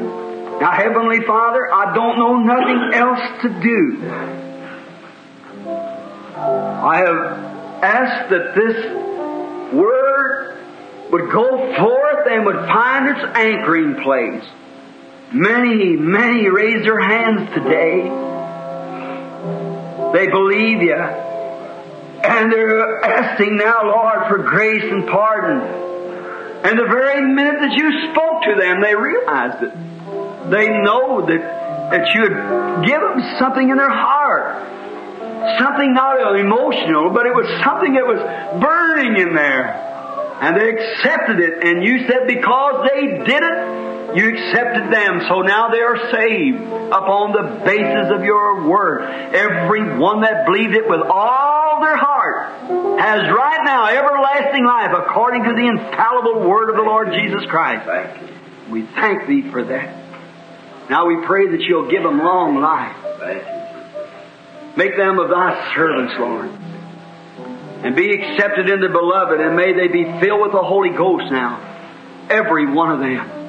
Now, 0.61 0.73
Heavenly 0.73 1.21
Father, 1.27 1.73
I 1.73 1.95
don't 1.95 2.19
know 2.19 2.37
nothing 2.39 2.95
else 2.95 3.43
to 3.43 3.49
do. 3.61 4.11
I 6.37 6.99
have 6.99 7.83
asked 7.83 8.31
that 8.31 8.55
this 8.55 8.77
word 9.75 10.57
would 11.11 11.31
go 11.31 11.75
forth 11.77 12.27
and 12.31 12.47
would 12.47 12.67
find 12.67 13.09
its 13.09 13.21
anchoring 13.37 14.03
place. 14.03 14.45
Many, 15.33 15.97
many 15.97 16.49
raise 16.49 16.85
their 16.85 17.01
hands 17.01 17.51
today. 17.55 18.03
They 20.13 20.27
believe 20.31 20.83
you. 20.83 21.30
And 22.23 22.53
they're 22.53 23.03
asking 23.03 23.57
now, 23.57 23.85
Lord, 23.85 24.29
for 24.29 24.39
grace 24.39 24.85
and 24.85 25.09
pardon. 25.09 25.61
And 26.65 26.79
the 26.79 26.85
very 26.85 27.23
minute 27.23 27.61
that 27.61 27.73
you 27.73 28.13
spoke 28.13 28.43
to 28.43 28.55
them, 28.61 28.83
they 28.83 28.95
realized 28.95 29.63
it. 29.63 30.51
They 30.51 30.69
know 30.69 31.25
that, 31.27 31.41
that 31.91 32.15
you 32.15 32.23
had 32.23 32.85
given 32.85 33.37
something 33.39 33.69
in 33.69 33.77
their 33.77 33.89
heart. 33.89 34.79
Something 35.59 35.95
not 35.95 36.21
emotional, 36.39 37.11
but 37.11 37.25
it 37.25 37.35
was 37.35 37.47
something 37.65 37.95
that 37.95 38.05
was 38.05 38.21
burning 38.61 39.17
in 39.17 39.35
there. 39.35 39.73
And 40.43 40.57
they 40.57 40.69
accepted 40.69 41.41
it. 41.41 41.65
And 41.65 41.83
you 41.83 42.07
said 42.07 42.27
because 42.27 42.89
they 42.93 43.25
did 43.25 43.43
it, 43.43 43.90
you 44.17 44.29
accepted 44.35 44.93
them. 44.93 45.23
So 45.29 45.43
now 45.43 45.69
they 45.71 45.81
are 45.81 46.11
saved 46.11 46.63
upon 46.63 47.33
the 47.33 47.65
basis 47.65 48.11
of 48.11 48.25
your 48.25 48.69
word. 48.69 49.03
Every 49.35 49.99
one 49.99 50.23
that 50.23 50.47
believed 50.47 50.75
it 50.75 50.89
with 50.89 51.01
all 51.01 51.81
their 51.81 51.97
heart 51.97 53.01
has 53.01 53.31
right 53.31 53.63
now 53.65 53.87
everlasting 53.87 54.65
life 54.65 54.91
according 54.97 55.45
to 55.45 55.53
the 55.55 55.67
infallible 55.67 56.49
word 56.49 56.71
of 56.71 56.77
the 56.77 56.83
Lord 56.83 57.13
Jesus 57.13 57.45
Christ. 57.47 57.87
Thank 57.87 58.21
you. 58.23 58.29
We 58.71 58.87
thank 58.87 59.27
thee 59.27 59.51
for 59.51 59.65
that. 59.65 59.97
Now 60.91 61.07
we 61.07 61.25
pray 61.25 61.49
that 61.49 61.61
you'll 61.61 61.91
give 61.91 62.03
them 62.03 62.19
long 62.19 62.61
life. 62.61 62.97
Thank 63.19 63.47
you. 63.47 63.61
Make 64.77 64.97
them 64.97 65.19
of 65.19 65.31
thy 65.31 65.75
servants, 65.75 66.15
Lord. 66.19 66.51
And 67.83 67.97
be 67.97 68.13
accepted 68.13 68.69
in 68.69 68.81
the 68.81 68.89
beloved, 68.89 69.41
and 69.41 69.57
may 69.57 69.73
they 69.73 69.89
be 69.89 70.05
filled 70.21 70.43
with 70.43 70.53
the 70.53 70.63
Holy 70.63 70.91
Ghost 70.91 71.33
now. 71.33 71.67
Every 72.29 72.71
one 72.71 72.93
of 72.93 73.01
them. 73.01 73.40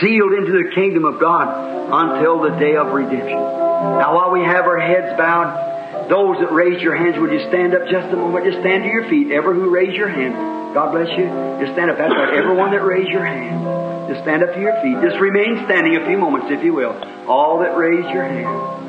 Sealed 0.00 0.32
into 0.32 0.52
the 0.52 0.70
kingdom 0.74 1.04
of 1.04 1.20
God 1.20 1.46
until 1.92 2.40
the 2.42 2.56
day 2.58 2.76
of 2.76 2.88
redemption. 2.92 3.38
Now 3.38 4.16
while 4.16 4.30
we 4.32 4.40
have 4.40 4.64
our 4.64 4.78
heads 4.78 5.16
bowed, 5.16 6.08
Those 6.08 6.38
that 6.40 6.52
raise 6.52 6.82
your 6.82 6.96
hands, 6.96 7.18
would 7.18 7.32
you 7.32 7.40
stand 7.48 7.74
up 7.74 7.88
just 7.88 8.12
a 8.12 8.16
moment? 8.16 8.44
Just 8.44 8.60
stand 8.60 8.84
to 8.84 8.90
your 8.90 9.08
feet. 9.08 9.30
Ever 9.32 9.54
who 9.54 9.70
raised 9.70 9.96
your 9.96 10.08
hand. 10.08 10.34
God 10.74 10.92
bless 10.92 11.08
you. 11.16 11.26
Just 11.60 11.72
stand 11.72 11.90
up. 11.90 11.98
That's 11.98 12.12
right. 12.12 12.34
Everyone 12.34 12.72
that 12.72 12.84
raised 12.84 13.08
your 13.10 13.24
hand. 13.24 14.08
Just 14.08 14.22
stand 14.22 14.42
up 14.42 14.52
to 14.54 14.60
your 14.60 14.74
feet. 14.82 14.96
Just 15.00 15.20
remain 15.20 15.64
standing 15.64 15.96
a 15.96 16.04
few 16.06 16.18
moments, 16.18 16.48
if 16.50 16.62
you 16.62 16.74
will. 16.74 16.92
All 17.26 17.60
that 17.60 17.76
raised 17.76 18.10
your 18.10 18.24
hand. 18.24 18.82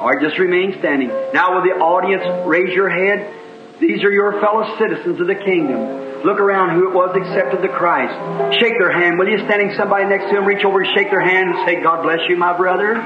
All 0.00 0.12
right, 0.12 0.20
just 0.20 0.38
remain 0.38 0.76
standing. 0.78 1.08
Now, 1.32 1.54
will 1.54 1.62
the 1.62 1.76
audience 1.82 2.46
raise 2.46 2.74
your 2.74 2.88
head? 2.88 3.32
These 3.80 4.04
are 4.04 4.10
your 4.10 4.40
fellow 4.40 4.76
citizens 4.78 5.20
of 5.20 5.26
the 5.26 5.34
kingdom. 5.34 6.05
Look 6.26 6.42
around 6.42 6.74
who 6.74 6.90
it 6.90 6.94
was 6.94 7.14
accepted 7.14 7.62
the 7.62 7.70
Christ. 7.70 8.58
Shake 8.58 8.74
their 8.82 8.90
hand. 8.90 9.14
Will 9.16 9.30
you 9.30 9.38
standing 9.46 9.70
somebody 9.78 10.06
next 10.10 10.26
to 10.26 10.34
them, 10.34 10.44
reach 10.44 10.64
over 10.66 10.82
and 10.82 10.90
shake 10.98 11.06
their 11.06 11.22
hand 11.22 11.54
and 11.54 11.58
say, 11.62 11.78
God 11.80 12.02
bless 12.02 12.18
you, 12.28 12.34
my 12.34 12.50
brother? 12.58 12.98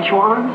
Each 0.00 0.08
one? 0.08 0.48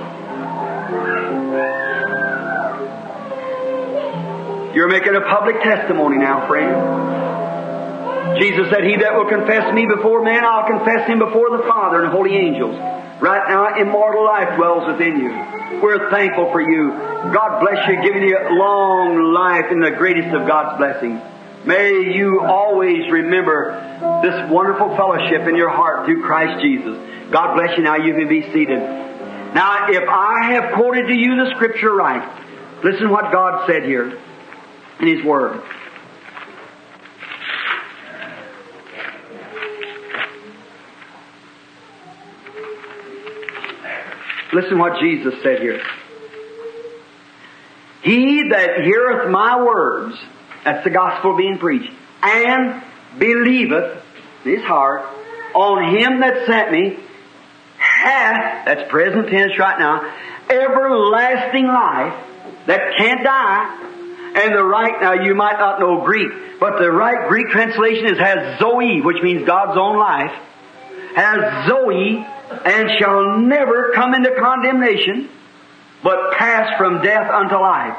You're 4.73 4.89
making 4.89 5.13
a 5.13 5.21
public 5.21 5.61
testimony 5.61 6.17
now, 6.17 6.47
friend. 6.49 8.41
Jesus 8.41 8.73
said, 8.73 8.89
He 8.89 8.97
that 8.97 9.13
will 9.13 9.29
confess 9.29 9.71
me 9.77 9.85
before 9.85 10.25
men, 10.25 10.43
I'll 10.43 10.65
confess 10.65 11.05
him 11.05 11.19
before 11.19 11.55
the 11.55 11.61
Father 11.69 12.01
and 12.01 12.11
holy 12.11 12.33
angels. 12.33 12.73
Right 13.21 13.45
now, 13.45 13.77
immortal 13.77 14.25
life 14.25 14.57
dwells 14.57 14.89
within 14.89 15.21
you. 15.21 15.29
We're 15.77 16.09
thankful 16.09 16.49
for 16.49 16.59
you. 16.59 16.89
God 16.89 17.61
bless 17.61 17.87
you, 17.87 18.01
giving 18.01 18.23
you 18.23 18.35
long 18.49 19.31
life 19.31 19.69
in 19.69 19.79
the 19.79 19.91
greatest 19.91 20.33
of 20.33 20.47
God's 20.47 20.81
blessings. 20.81 21.21
May 21.65 22.13
you 22.13 22.41
always 22.41 23.09
remember 23.09 24.19
this 24.21 24.51
wonderful 24.51 24.95
fellowship 24.95 25.47
in 25.47 25.55
your 25.55 25.69
heart 25.69 26.05
through 26.05 26.23
Christ 26.23 26.61
Jesus. 26.61 26.97
God 27.31 27.55
bless 27.55 27.77
you. 27.77 27.83
Now 27.83 27.95
you 27.95 28.13
can 28.13 28.27
be 28.27 28.41
seated. 28.51 28.79
Now, 28.79 29.87
if 29.89 30.09
I 30.09 30.53
have 30.53 30.73
quoted 30.73 31.07
to 31.07 31.13
you 31.13 31.35
the 31.35 31.51
scripture 31.55 31.93
right, 31.93 32.83
listen 32.83 33.09
what 33.09 33.31
God 33.31 33.67
said 33.67 33.83
here 33.83 34.19
in 34.99 35.07
His 35.07 35.23
Word. 35.23 35.61
Listen 44.53 44.77
what 44.77 44.99
Jesus 44.99 45.33
said 45.41 45.61
here. 45.61 45.81
He 48.03 48.49
that 48.49 48.81
heareth 48.83 49.31
my 49.31 49.63
words, 49.63 50.15
that's 50.63 50.83
the 50.83 50.89
gospel 50.89 51.35
being 51.35 51.57
preached, 51.57 51.91
and 52.21 52.81
believeth 53.17 54.01
his 54.43 54.61
heart 54.63 55.05
on 55.53 55.95
him 55.95 56.19
that 56.21 56.45
sent 56.47 56.71
me, 56.71 56.97
hath, 57.77 58.65
that's 58.65 58.89
present 58.89 59.29
tense 59.29 59.57
right 59.59 59.77
now, 59.77 60.13
everlasting 60.49 61.67
life 61.67 62.13
that 62.65 62.97
can't 62.97 63.23
die. 63.23 63.89
And 64.35 64.55
the 64.55 64.63
right, 64.63 64.99
now 64.99 65.13
you 65.13 65.35
might 65.35 65.59
not 65.59 65.79
know 65.79 66.03
Greek, 66.03 66.31
but 66.59 66.79
the 66.79 66.91
right 66.91 67.27
Greek 67.27 67.49
translation 67.49 68.07
is 68.07 68.17
has 68.17 68.59
Zoe, 68.59 69.01
which 69.01 69.21
means 69.21 69.45
God's 69.45 69.77
own 69.77 69.99
life, 69.99 70.31
has 71.15 71.67
Zoe, 71.67 72.25
and 72.65 72.89
shall 72.99 73.37
never 73.37 73.91
come 73.93 74.15
into 74.15 74.31
condemnation, 74.39 75.29
but 76.01 76.33
pass 76.33 76.75
from 76.77 77.03
death 77.03 77.29
unto 77.29 77.55
life. 77.55 77.95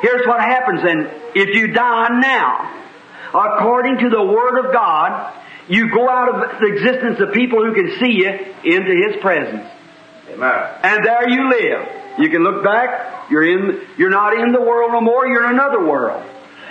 Here's 0.00 0.26
what 0.26 0.40
happens 0.40 0.82
then. 0.82 1.10
If 1.34 1.54
you 1.54 1.68
die 1.68 2.08
now, 2.20 2.82
according 3.28 3.98
to 3.98 4.10
the 4.10 4.22
Word 4.22 4.64
of 4.64 4.72
God, 4.72 5.34
you 5.68 5.90
go 5.90 6.08
out 6.08 6.28
of 6.28 6.60
the 6.60 6.66
existence 6.66 7.20
of 7.20 7.32
people 7.32 7.64
who 7.64 7.74
can 7.74 7.98
see 8.00 8.12
you 8.12 8.30
into 8.64 9.08
His 9.08 9.20
presence. 9.20 9.66
Amen. 10.30 10.68
And 10.82 11.04
there 11.04 11.28
you 11.28 11.48
live. 11.48 11.88
You 12.18 12.28
can 12.28 12.42
look 12.42 12.64
back, 12.64 13.30
you're 13.30 13.44
in, 13.44 13.80
you're 13.96 14.10
not 14.10 14.36
in 14.36 14.52
the 14.52 14.60
world 14.60 14.92
no 14.92 15.00
more, 15.00 15.26
you're 15.26 15.44
in 15.44 15.54
another 15.54 15.86
world. 15.86 16.22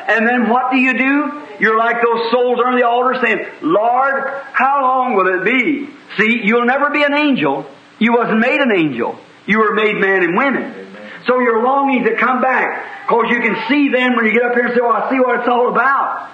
And 0.07 0.27
then 0.27 0.49
what 0.49 0.71
do 0.71 0.77
you 0.77 0.97
do? 0.97 1.43
You're 1.59 1.77
like 1.77 1.97
those 2.03 2.31
souls 2.31 2.59
on 2.65 2.77
the 2.77 2.85
altar 2.85 3.19
saying, 3.21 3.45
Lord, 3.61 4.23
how 4.53 4.81
long 4.81 5.13
will 5.13 5.39
it 5.39 5.45
be? 5.45 5.89
See, 6.17 6.41
you'll 6.43 6.65
never 6.65 6.89
be 6.89 7.03
an 7.03 7.13
angel. 7.13 7.65
You 7.99 8.13
wasn't 8.13 8.39
made 8.39 8.59
an 8.59 8.71
angel. 8.71 9.19
You 9.45 9.59
were 9.59 9.73
made 9.73 9.95
man 9.95 10.23
and 10.23 10.37
women. 10.37 10.88
So 11.29 11.39
you're 11.39 11.61
longing 11.61 12.05
to 12.05 12.15
come 12.15 12.41
back, 12.41 13.07
cause 13.07 13.25
you 13.29 13.39
can 13.39 13.55
see 13.69 13.89
then 13.89 14.15
when 14.15 14.25
you 14.25 14.33
get 14.33 14.41
up 14.41 14.55
here 14.55 14.65
and 14.65 14.73
say, 14.73 14.81
well, 14.81 14.93
I 14.93 15.11
see 15.11 15.19
what 15.19 15.41
it's 15.41 15.47
all 15.47 15.69
about. 15.69 16.27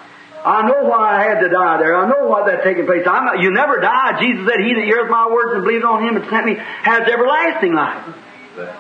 I 0.46 0.66
know 0.66 0.88
why 0.88 1.20
I 1.20 1.24
had 1.28 1.42
to 1.42 1.50
die 1.50 1.80
there. 1.80 1.98
I 1.98 2.08
know 2.08 2.28
why 2.30 2.48
that's 2.48 2.64
taking 2.64 2.86
place. 2.86 3.04
Not, 3.04 3.42
you 3.42 3.52
never 3.52 3.82
die. 3.82 4.22
Jesus 4.22 4.48
said, 4.48 4.64
He 4.64 4.74
that 4.74 4.86
heareth 4.86 5.10
my 5.10 5.28
words 5.28 5.56
and 5.56 5.64
believes 5.66 5.84
on 5.84 6.08
Him 6.08 6.16
that 6.16 6.30
sent 6.30 6.46
me 6.46 6.56
has 6.56 7.02
everlasting 7.10 7.74
life. 7.74 8.16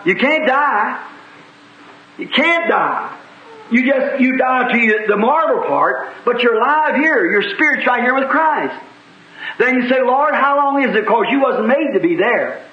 You 0.05 0.15
can't 0.15 0.47
die. 0.47 1.03
You 2.17 2.29
can't 2.29 2.69
die. 2.69 3.17
You 3.71 3.91
just, 3.91 4.21
you 4.21 4.37
die 4.37 4.71
to 4.71 5.07
the 5.07 5.17
mortal 5.17 5.63
part, 5.67 6.13
but 6.23 6.41
you're 6.43 6.55
alive 6.55 6.95
here. 6.95 7.29
Your 7.29 7.41
spirit's 7.55 7.85
right 7.87 8.03
here 8.03 8.13
with 8.13 8.29
Christ. 8.29 8.79
Then 9.57 9.81
you 9.81 9.89
say, 9.89 9.99
Lord, 10.01 10.33
how 10.33 10.55
long 10.57 10.81
is 10.87 10.95
it? 10.95 11.01
Because 11.01 11.25
you 11.29 11.41
wasn't 11.41 11.67
made 11.67 11.91
to 11.93 11.99
be 11.99 12.15
there. 12.15 12.63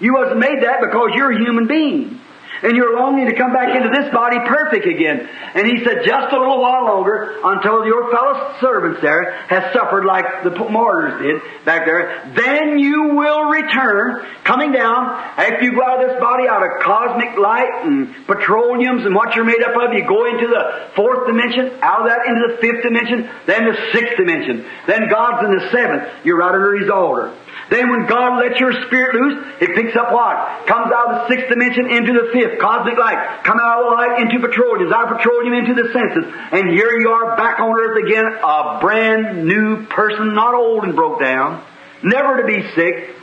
You 0.00 0.12
wasn't 0.12 0.40
made 0.40 0.64
that 0.64 0.80
because 0.80 1.12
you're 1.14 1.32
a 1.32 1.38
human 1.38 1.66
being. 1.66 2.20
And 2.62 2.76
you're 2.76 2.96
longing 2.96 3.26
to 3.26 3.36
come 3.36 3.52
back 3.52 3.74
into 3.74 3.90
this 3.90 4.12
body 4.12 4.38
perfect 4.46 4.86
again. 4.86 5.28
And 5.54 5.66
he 5.66 5.84
said, 5.84 6.04
just 6.04 6.32
a 6.32 6.38
little 6.38 6.60
while 6.60 6.84
longer 6.84 7.40
until 7.44 7.84
your 7.86 8.10
fellow 8.10 8.56
servants 8.60 9.00
there 9.02 9.32
has 9.48 9.72
suffered 9.72 10.04
like 10.04 10.44
the 10.44 10.50
martyrs 10.70 11.20
did 11.20 11.64
back 11.64 11.86
there. 11.86 12.32
Then 12.34 12.78
you 12.78 13.14
will 13.14 13.44
return, 13.44 14.26
coming 14.44 14.72
down, 14.72 15.06
after 15.36 15.62
you 15.62 15.74
go 15.74 15.82
out 15.82 16.02
of 16.02 16.10
this 16.10 16.20
body 16.20 16.48
out 16.48 16.62
of 16.62 16.82
cosmic 16.82 17.36
light 17.38 17.84
and 17.84 18.14
petroleums 18.26 19.04
and 19.04 19.14
what 19.14 19.34
you're 19.34 19.44
made 19.44 19.62
up 19.62 19.76
of, 19.76 19.92
you 19.92 20.06
go 20.06 20.26
into 20.26 20.46
the 20.46 20.90
fourth 20.96 21.26
dimension, 21.26 21.78
out 21.82 22.02
of 22.02 22.06
that 22.08 22.26
into 22.26 22.54
the 22.54 22.56
fifth 22.60 22.82
dimension, 22.82 23.28
then 23.46 23.64
the 23.64 23.76
sixth 23.92 24.16
dimension. 24.16 24.64
Then 24.86 25.08
God's 25.10 25.44
in 25.44 25.54
the 25.54 25.70
seventh. 25.70 26.24
You're 26.24 26.38
right 26.38 26.54
under 26.54 26.76
His 26.76 26.90
altar. 26.90 27.34
Then 27.70 27.90
when 27.90 28.06
God 28.06 28.38
lets 28.40 28.60
your 28.60 28.72
spirit 28.86 29.14
loose, 29.14 29.44
it 29.60 29.74
picks 29.74 29.96
up 29.96 30.12
what? 30.12 30.66
Comes 30.66 30.92
out 30.92 31.08
of 31.08 31.14
the 31.14 31.28
sixth 31.28 31.48
dimension 31.48 31.90
into 31.90 32.12
the 32.12 32.28
fifth, 32.32 32.58
cosmic 32.60 32.98
light. 32.98 33.44
Come 33.44 33.58
out 33.58 33.82
of 33.82 33.90
the 33.90 33.96
light 33.96 34.20
into 34.20 34.46
petroleum, 34.46 34.92
out 34.92 35.10
of 35.10 35.16
petroleum 35.18 35.54
into 35.54 35.74
the 35.74 35.92
senses. 35.92 36.24
And 36.52 36.70
here 36.70 36.92
you 37.00 37.10
are 37.10 37.36
back 37.36 37.60
on 37.60 37.72
earth 37.72 38.04
again, 38.04 38.26
a 38.26 38.78
brand 38.80 39.46
new 39.46 39.86
person, 39.86 40.34
not 40.34 40.54
old 40.54 40.84
and 40.84 40.94
broke 40.94 41.20
down, 41.20 41.64
never 42.02 42.42
to 42.42 42.46
be 42.46 42.62
sick. 42.74 43.16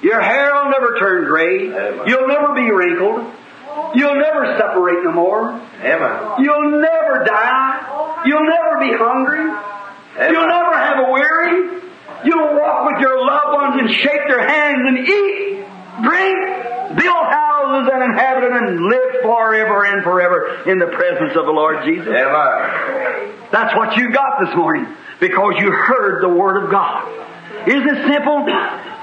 Your 0.00 0.20
hair 0.20 0.54
will 0.54 0.70
never 0.70 0.98
turn 1.00 1.24
gray. 1.26 1.64
You'll 2.06 2.28
never 2.28 2.54
be 2.54 2.70
wrinkled. 2.70 3.34
You'll 3.94 4.20
never 4.20 4.56
separate 4.58 5.02
no 5.04 5.12
more. 5.12 5.50
Amen. 5.50 6.44
You'll 6.44 6.80
never 6.80 7.24
die. 7.24 8.22
You'll 8.26 8.46
never 8.46 8.78
be 8.78 8.92
hungry. 8.94 9.42
You'll 10.30 10.48
never 10.48 10.74
have 10.74 11.08
a 11.08 11.10
weary. 11.10 11.82
You'll 12.24 12.58
walk 12.58 12.90
with 12.90 13.00
your 13.00 13.24
loved 13.24 13.54
ones 13.54 13.80
and 13.80 13.90
shake 13.90 14.26
their 14.26 14.42
hands 14.42 14.82
and 14.86 14.98
eat, 14.98 15.64
drink, 16.02 16.98
build 16.98 17.26
houses 17.30 17.88
and 18.58 18.78
inhabit 18.78 18.78
them 18.78 18.78
and 18.78 18.84
live 18.86 19.22
forever 19.22 19.84
and 19.84 20.02
forever 20.02 20.70
in 20.70 20.78
the 20.78 20.86
presence 20.86 21.36
of 21.36 21.46
the 21.46 21.52
Lord 21.52 21.84
Jesus. 21.84 22.08
Amen. 22.08 23.34
That's 23.50 23.74
what 23.76 23.96
you 23.96 24.12
got 24.12 24.40
this 24.44 24.54
morning 24.54 24.86
because 25.20 25.54
you 25.58 25.70
heard 25.70 26.22
the 26.22 26.28
Word 26.28 26.64
of 26.64 26.70
God. 26.70 27.26
Isn't 27.66 27.88
it 27.88 28.06
simple? 28.06 28.46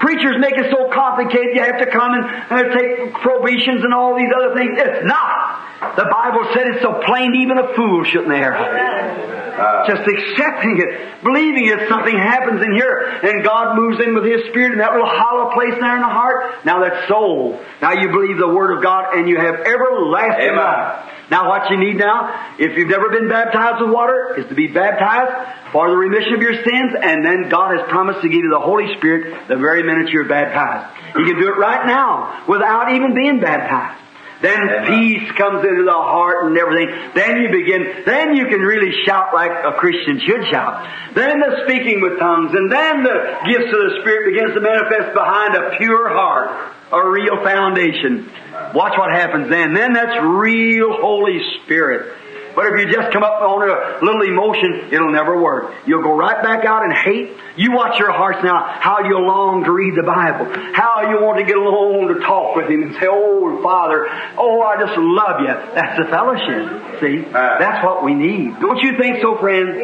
Preachers 0.00 0.36
make 0.40 0.56
it 0.56 0.70
so 0.70 0.90
complicated 0.90 1.54
you 1.54 1.62
have 1.62 1.78
to 1.78 1.90
come 1.90 2.14
and 2.14 2.24
uh, 2.24 2.74
take 2.74 3.12
probations 3.14 3.84
and 3.84 3.92
all 3.92 4.16
these 4.16 4.30
other 4.34 4.54
things. 4.54 4.78
It's 4.78 5.06
not. 5.06 5.96
The 5.96 6.04
Bible 6.04 6.48
said 6.54 6.68
it's 6.68 6.82
so 6.82 7.00
plain 7.04 7.34
even 7.34 7.58
a 7.58 7.74
fool 7.74 8.04
shouldn't 8.04 8.32
err. 8.32 9.35
Uh, 9.56 9.88
Just 9.88 10.04
accepting 10.06 10.76
it, 10.78 11.24
believing 11.24 11.66
it, 11.66 11.88
something 11.88 12.16
happens 12.16 12.62
in 12.62 12.72
here, 12.74 13.20
and 13.24 13.42
God 13.44 13.76
moves 13.76 13.98
in 14.04 14.14
with 14.14 14.24
His 14.24 14.44
Spirit 14.50 14.72
in 14.72 14.78
that 14.78 14.92
little 14.92 15.08
hollow 15.08 15.52
place 15.54 15.74
there 15.80 15.96
in 15.96 16.02
the 16.02 16.12
heart. 16.12 16.64
Now 16.64 16.80
that's 16.80 17.08
soul. 17.08 17.58
Now 17.80 17.92
you 17.92 18.08
believe 18.08 18.38
the 18.38 18.48
Word 18.52 18.76
of 18.76 18.82
God 18.82 19.16
and 19.16 19.28
you 19.28 19.36
have 19.38 19.54
everlasting 19.64 20.52
Amen. 20.52 20.56
life. 20.56 21.12
Now 21.30 21.48
what 21.48 21.70
you 21.70 21.76
need 21.76 21.96
now, 21.96 22.54
if 22.58 22.78
you've 22.78 22.88
never 22.88 23.10
been 23.10 23.28
baptized 23.28 23.82
with 23.82 23.90
water, 23.90 24.36
is 24.38 24.46
to 24.48 24.54
be 24.54 24.68
baptized 24.68 25.72
for 25.72 25.90
the 25.90 25.96
remission 25.96 26.34
of 26.34 26.40
your 26.40 26.54
sins, 26.54 26.94
and 27.02 27.24
then 27.24 27.48
God 27.48 27.76
has 27.76 27.88
promised 27.90 28.22
to 28.22 28.28
give 28.28 28.38
you 28.38 28.50
the 28.50 28.62
Holy 28.62 28.94
Spirit 28.98 29.48
the 29.48 29.56
very 29.56 29.82
minute 29.82 30.10
you're 30.10 30.28
baptized. 30.28 30.94
You 31.18 31.24
can 31.24 31.40
do 31.40 31.48
it 31.48 31.58
right 31.58 31.86
now 31.86 32.44
without 32.46 32.92
even 32.92 33.14
being 33.14 33.40
baptized. 33.40 34.05
Then 34.42 34.68
Amen. 34.68 34.86
peace 34.86 35.32
comes 35.32 35.64
into 35.64 35.84
the 35.84 35.96
heart 35.96 36.46
and 36.46 36.58
everything. 36.58 36.92
Then 37.14 37.40
you 37.40 37.48
begin, 37.48 38.04
then 38.04 38.36
you 38.36 38.46
can 38.46 38.60
really 38.60 38.92
shout 39.06 39.32
like 39.32 39.50
a 39.50 39.72
Christian 39.78 40.20
should 40.20 40.44
shout. 40.50 41.14
Then 41.14 41.40
the 41.40 41.64
speaking 41.64 42.02
with 42.02 42.18
tongues, 42.18 42.52
and 42.52 42.70
then 42.70 43.02
the 43.02 43.38
gifts 43.46 43.72
of 43.72 43.80
the 43.80 43.98
Spirit 44.02 44.34
begins 44.34 44.52
to 44.54 44.60
manifest 44.60 45.14
behind 45.14 45.54
a 45.56 45.76
pure 45.78 46.08
heart, 46.10 46.74
a 46.92 47.08
real 47.08 47.42
foundation. 47.42 48.30
Watch 48.74 48.98
what 48.98 49.10
happens 49.10 49.48
then. 49.48 49.72
Then 49.72 49.94
that's 49.94 50.22
real 50.22 51.00
Holy 51.00 51.40
Spirit. 51.62 52.12
But 52.56 52.72
if 52.72 52.80
you 52.80 52.90
just 52.90 53.12
come 53.12 53.22
up 53.22 53.42
on 53.42 53.68
a 53.68 54.02
little 54.02 54.22
emotion, 54.22 54.88
it'll 54.90 55.12
never 55.12 55.38
work. 55.38 55.74
You'll 55.84 56.02
go 56.02 56.16
right 56.16 56.42
back 56.42 56.64
out 56.64 56.84
and 56.84 56.92
hate. 56.92 57.36
You 57.58 57.72
watch 57.72 57.98
your 57.98 58.10
hearts 58.10 58.42
now, 58.42 58.56
how 58.80 59.04
you 59.04 59.18
long 59.18 59.64
to 59.64 59.70
read 59.70 59.94
the 59.94 60.02
Bible, 60.02 60.46
how 60.72 61.12
you 61.12 61.22
want 61.22 61.38
to 61.38 61.44
get 61.44 61.58
alone 61.58 62.08
to 62.14 62.20
talk 62.24 62.56
with 62.56 62.70
Him 62.70 62.82
and 62.82 62.94
say, 62.94 63.06
Oh, 63.08 63.60
Father, 63.62 64.08
oh, 64.38 64.62
I 64.62 64.80
just 64.80 64.96
love 64.96 65.40
you. 65.42 65.52
That's 65.76 65.98
the 65.98 66.06
fellowship. 66.08 67.00
See? 67.00 67.28
Uh. 67.28 67.58
That's 67.60 67.84
what 67.84 68.02
we 68.02 68.14
need. 68.14 68.58
Don't 68.58 68.80
you 68.80 68.96
think 68.96 69.20
so, 69.20 69.36
friend? 69.36 69.76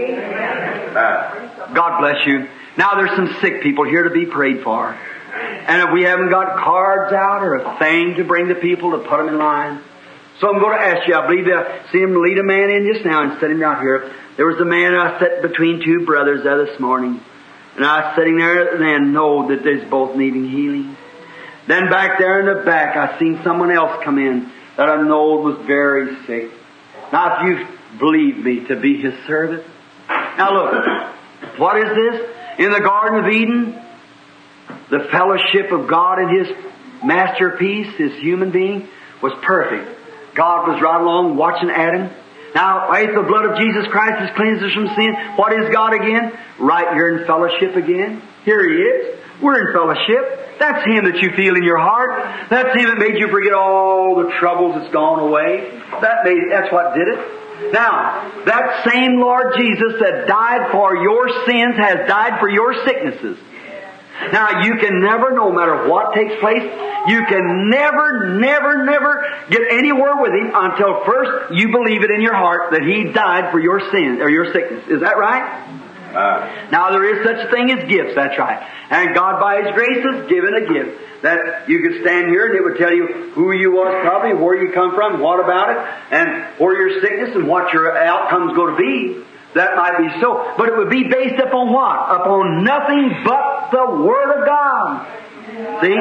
Uh. 0.96 1.74
God 1.74 2.00
bless 2.00 2.26
you. 2.26 2.48
Now 2.78 2.94
there's 2.94 3.14
some 3.16 3.36
sick 3.42 3.62
people 3.62 3.84
here 3.84 4.04
to 4.04 4.10
be 4.10 4.24
prayed 4.24 4.62
for. 4.62 4.96
And 5.34 5.88
if 5.88 5.92
we 5.92 6.04
haven't 6.04 6.30
got 6.30 6.56
cards 6.56 7.12
out 7.12 7.42
or 7.42 7.56
a 7.56 7.78
thing 7.78 8.16
to 8.16 8.24
bring 8.24 8.48
the 8.48 8.54
people 8.54 8.92
to 8.92 8.98
put 8.98 9.18
them 9.18 9.28
in 9.28 9.38
line, 9.38 9.82
so 10.40 10.48
I'm 10.48 10.60
going 10.60 10.78
to 10.78 10.84
ask 10.84 11.08
you, 11.08 11.14
I 11.14 11.26
believe 11.26 11.46
I 11.46 11.90
see 11.92 11.98
him 11.98 12.20
lead 12.20 12.38
a 12.38 12.42
man 12.42 12.70
in 12.70 12.90
just 12.92 13.04
now 13.04 13.22
and 13.22 13.40
set 13.40 13.50
him 13.50 13.62
out 13.62 13.80
here. 13.80 14.12
There 14.36 14.46
was 14.46 14.60
a 14.60 14.64
man 14.64 14.94
I 14.94 15.18
sat 15.20 15.42
between 15.42 15.84
two 15.84 16.04
brothers 16.04 16.42
there 16.44 16.64
this 16.64 16.80
morning. 16.80 17.20
And 17.76 17.84
I 17.84 18.08
was 18.08 18.16
sitting 18.16 18.36
there 18.36 18.82
and 18.82 19.12
know 19.12 19.48
that 19.48 19.62
they're 19.62 19.88
both 19.88 20.16
needing 20.16 20.48
healing. 20.48 20.96
Then 21.68 21.88
back 21.88 22.18
there 22.18 22.40
in 22.40 22.58
the 22.58 22.64
back, 22.64 22.96
I 22.96 23.18
seen 23.18 23.40
someone 23.44 23.70
else 23.70 24.02
come 24.04 24.18
in 24.18 24.50
that 24.76 24.88
I 24.88 25.02
know 25.02 25.36
was 25.36 25.64
very 25.66 26.16
sick. 26.26 26.50
Now 27.12 27.36
if 27.36 27.58
you 27.58 27.98
believe 27.98 28.38
me 28.38 28.66
to 28.66 28.76
be 28.76 29.00
his 29.00 29.14
servant. 29.26 29.64
Now 30.08 30.52
look, 30.52 31.58
what 31.58 31.76
is 31.78 31.94
this? 31.94 32.30
In 32.58 32.70
the 32.70 32.80
Garden 32.80 33.24
of 33.24 33.30
Eden, 33.30 33.82
the 34.90 35.08
fellowship 35.10 35.72
of 35.72 35.88
God 35.88 36.18
and 36.18 36.46
His 36.46 36.56
masterpiece, 37.02 37.94
His 37.96 38.12
human 38.20 38.50
being, 38.50 38.88
was 39.22 39.32
perfect. 39.42 40.01
God 40.34 40.68
was 40.68 40.80
right 40.80 41.00
along 41.00 41.36
watching 41.36 41.70
Adam. 41.70 42.10
Now, 42.54 42.92
if 42.92 43.14
the 43.14 43.22
blood 43.22 43.46
of 43.46 43.58
Jesus 43.58 43.86
Christ 43.88 44.20
has 44.20 44.30
cleansed 44.36 44.62
us 44.62 44.72
from 44.72 44.88
sin, 44.94 45.14
what 45.36 45.52
is 45.52 45.72
God 45.72 45.94
again? 45.94 46.32
Right 46.58 46.92
here 46.94 47.18
in 47.18 47.26
fellowship 47.26 47.76
again. 47.76 48.22
Here 48.44 48.60
He 48.68 48.76
is. 48.76 49.18
We're 49.40 49.68
in 49.68 49.72
fellowship. 49.72 50.58
That's 50.58 50.84
Him 50.84 51.04
that 51.04 51.16
you 51.22 51.30
feel 51.34 51.56
in 51.56 51.64
your 51.64 51.78
heart. 51.78 52.50
That's 52.50 52.76
Him 52.76 52.88
that 52.88 52.98
made 52.98 53.18
you 53.18 53.28
forget 53.28 53.52
all 53.52 54.16
the 54.22 54.30
troubles 54.38 54.76
that's 54.76 54.92
gone 54.92 55.20
away. 55.20 55.80
That 56.00 56.24
made, 56.24 56.50
that's 56.50 56.72
what 56.72 56.94
did 56.94 57.08
it. 57.08 57.72
Now, 57.72 58.44
that 58.44 58.84
same 58.90 59.20
Lord 59.20 59.54
Jesus 59.56 59.94
that 60.00 60.26
died 60.26 60.72
for 60.72 60.96
your 60.96 61.28
sins 61.46 61.76
has 61.76 62.08
died 62.08 62.40
for 62.40 62.50
your 62.50 62.74
sicknesses. 62.84 63.38
Now 64.32 64.62
you 64.62 64.76
can 64.76 65.00
never, 65.00 65.32
no 65.32 65.52
matter 65.52 65.88
what 65.88 66.14
takes 66.14 66.34
place, 66.40 66.62
you 67.08 67.24
can 67.26 67.70
never, 67.70 68.38
never, 68.38 68.84
never 68.84 69.26
get 69.50 69.62
anywhere 69.72 70.16
with 70.20 70.32
Him 70.32 70.52
until 70.54 71.04
first 71.04 71.54
you 71.54 71.72
believe 71.72 72.04
it 72.04 72.10
in 72.10 72.20
your 72.20 72.34
heart 72.34 72.72
that 72.72 72.82
He 72.82 73.12
died 73.12 73.50
for 73.50 73.58
your 73.58 73.80
sin 73.90 74.20
or 74.20 74.28
your 74.28 74.52
sickness. 74.52 74.86
Is 74.88 75.00
that 75.00 75.18
right? 75.18 75.80
Uh. 76.14 76.68
Now 76.70 76.90
there 76.90 77.04
is 77.08 77.24
such 77.24 77.48
a 77.48 77.50
thing 77.50 77.70
as 77.72 77.88
gifts, 77.88 78.14
that's 78.14 78.38
right. 78.38 78.62
And 78.90 79.14
God 79.14 79.40
by 79.40 79.62
His 79.62 79.74
grace 79.74 80.04
has 80.04 80.28
given 80.28 80.54
a 80.54 80.66
gift 80.68 81.22
that 81.22 81.68
you 81.68 81.80
could 81.80 82.02
stand 82.02 82.28
here 82.28 82.46
and 82.46 82.56
it 82.56 82.62
would 82.62 82.76
tell 82.76 82.92
you 82.92 83.32
who 83.34 83.52
you 83.52 83.72
was 83.72 83.96
probably, 84.02 84.34
where 84.34 84.60
you 84.62 84.72
come 84.72 84.94
from, 84.94 85.20
what 85.20 85.40
about 85.40 85.70
it, 85.70 85.78
and 86.12 86.58
where 86.58 86.76
your 86.76 87.00
sickness 87.00 87.34
and 87.34 87.48
what 87.48 87.72
your 87.72 87.96
outcome's 87.96 88.54
going 88.54 88.76
to 88.76 88.78
be. 88.78 89.24
That 89.54 89.76
might 89.76 89.98
be 89.98 90.20
so. 90.20 90.54
But 90.56 90.68
it 90.68 90.76
would 90.76 90.90
be 90.90 91.04
based 91.04 91.40
upon 91.40 91.72
what? 91.72 92.20
Upon 92.20 92.64
nothing 92.64 93.22
but 93.24 93.70
the 93.70 94.02
Word 94.02 94.40
of 94.40 94.46
God. 94.46 95.82
See? 95.82 95.98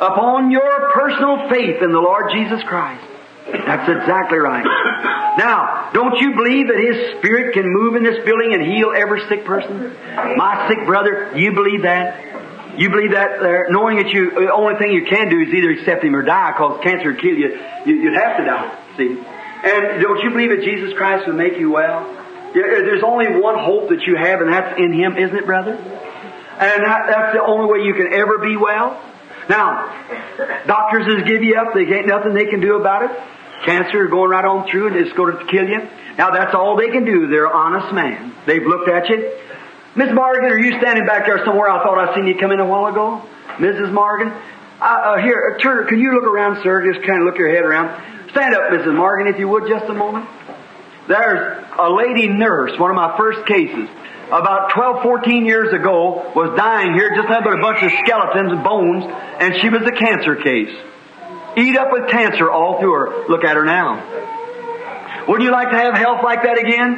Upon 0.00 0.50
your 0.50 0.90
personal 0.92 1.48
faith 1.48 1.82
in 1.82 1.92
the 1.92 2.00
Lord 2.00 2.30
Jesus 2.32 2.62
Christ. 2.64 3.04
That's 3.46 3.88
exactly 3.88 4.38
right. 4.38 4.64
Now, 5.38 5.90
don't 5.92 6.18
you 6.18 6.34
believe 6.34 6.68
that 6.68 6.78
His 6.78 7.18
Spirit 7.18 7.54
can 7.54 7.64
move 7.66 7.94
in 7.96 8.02
this 8.02 8.24
building 8.24 8.54
and 8.54 8.62
heal 8.62 8.92
every 8.96 9.20
sick 9.28 9.44
person? 9.44 9.94
My 10.36 10.66
sick 10.68 10.86
brother, 10.86 11.32
you 11.36 11.52
believe 11.52 11.82
that? 11.82 12.78
You 12.78 12.90
believe 12.90 13.12
that 13.12 13.40
there, 13.40 13.66
knowing 13.68 13.98
that 13.98 14.08
you, 14.08 14.30
the 14.32 14.52
only 14.52 14.76
thing 14.78 14.92
you 14.92 15.06
can 15.06 15.28
do 15.28 15.40
is 15.40 15.54
either 15.54 15.70
accept 15.70 16.02
Him 16.02 16.16
or 16.16 16.22
die, 16.22 16.52
because 16.52 16.80
cancer 16.82 17.12
would 17.12 17.20
kill 17.20 17.34
you, 17.34 17.60
you, 17.86 17.94
you'd 17.94 18.14
have 18.14 18.36
to 18.38 18.44
die, 18.44 18.78
see? 18.96 19.10
And 19.64 20.02
don't 20.02 20.18
you 20.24 20.30
believe 20.30 20.50
that 20.50 20.64
Jesus 20.64 20.92
Christ 20.96 21.26
will 21.26 21.34
make 21.34 21.56
you 21.56 21.70
well? 21.70 22.23
There's 22.54 23.02
only 23.02 23.40
one 23.40 23.58
hope 23.58 23.88
that 23.90 24.02
you 24.06 24.16
have, 24.16 24.40
and 24.40 24.52
that's 24.52 24.78
in 24.78 24.92
Him, 24.92 25.16
isn't 25.16 25.36
it, 25.36 25.44
brother? 25.44 25.72
And 25.74 26.84
that, 26.86 27.00
that's 27.10 27.34
the 27.34 27.42
only 27.42 27.66
way 27.66 27.84
you 27.84 27.94
can 27.94 28.12
ever 28.12 28.38
be 28.38 28.56
well. 28.56 29.02
Now, 29.48 29.90
doctors 30.66 31.04
has 31.06 31.26
give 31.26 31.42
you 31.42 31.56
up. 31.56 31.74
They 31.74 31.82
ain't 31.82 32.06
nothing 32.06 32.32
they 32.32 32.46
can 32.46 32.60
do 32.60 32.76
about 32.76 33.10
it. 33.10 33.10
Cancer 33.66 34.06
going 34.06 34.30
right 34.30 34.44
on 34.44 34.70
through, 34.70 34.88
and 34.88 34.96
it's 34.96 35.12
going 35.16 35.36
to 35.36 35.44
kill 35.50 35.66
you. 35.66 35.80
Now, 36.16 36.30
that's 36.30 36.54
all 36.54 36.76
they 36.76 36.90
can 36.90 37.04
do. 37.04 37.26
They're 37.26 37.52
honest 37.52 37.92
man. 37.92 38.32
They've 38.46 38.62
looked 38.62 38.88
at 38.88 39.08
you. 39.08 39.36
Miss 39.96 40.12
Morgan, 40.14 40.44
are 40.44 40.58
you 40.58 40.78
standing 40.78 41.06
back 41.06 41.26
there 41.26 41.44
somewhere? 41.44 41.68
I 41.68 41.82
thought 41.82 41.98
I 41.98 42.14
seen 42.14 42.26
you 42.26 42.38
come 42.38 42.52
in 42.52 42.60
a 42.60 42.66
while 42.66 42.86
ago. 42.86 43.22
Mrs. 43.58 43.92
Morgan, 43.92 44.28
uh, 44.28 44.84
uh, 44.84 45.18
here, 45.18 45.58
turn. 45.60 45.86
Can 45.86 45.98
you 45.98 46.14
look 46.14 46.24
around, 46.24 46.62
sir? 46.62 46.92
Just 46.92 47.06
kind 47.06 47.20
of 47.20 47.26
look 47.26 47.38
your 47.38 47.48
head 47.48 47.64
around. 47.64 48.30
Stand 48.30 48.54
up, 48.54 48.70
Mrs. 48.70 48.94
Morgan, 48.94 49.28
if 49.28 49.38
you 49.38 49.48
would, 49.48 49.68
just 49.68 49.86
a 49.86 49.94
moment. 49.94 50.28
There's 51.08 51.64
a 51.78 51.90
lady 51.90 52.28
nurse, 52.28 52.78
one 52.78 52.90
of 52.90 52.96
my 52.96 53.16
first 53.16 53.46
cases, 53.46 53.88
about 54.28 54.70
12, 54.70 55.02
14 55.02 55.44
years 55.44 55.72
ago, 55.72 56.32
was 56.34 56.56
dying 56.56 56.94
here, 56.94 57.14
just 57.14 57.28
had 57.28 57.46
a 57.46 57.60
bunch 57.60 57.82
of 57.82 57.92
skeletons 58.04 58.52
and 58.52 58.64
bones, 58.64 59.04
and 59.04 59.54
she 59.60 59.68
was 59.68 59.82
a 59.82 59.92
cancer 59.92 60.36
case. 60.36 60.74
Eat 61.56 61.76
up 61.76 61.92
with 61.92 62.10
cancer 62.10 62.50
all 62.50 62.80
through 62.80 62.92
her. 62.94 63.28
Look 63.28 63.44
at 63.44 63.56
her 63.56 63.64
now. 63.64 65.24
Wouldn't 65.28 65.44
you 65.44 65.52
like 65.52 65.70
to 65.70 65.76
have 65.76 65.94
health 65.94 66.24
like 66.24 66.42
that 66.42 66.58
again? 66.58 66.96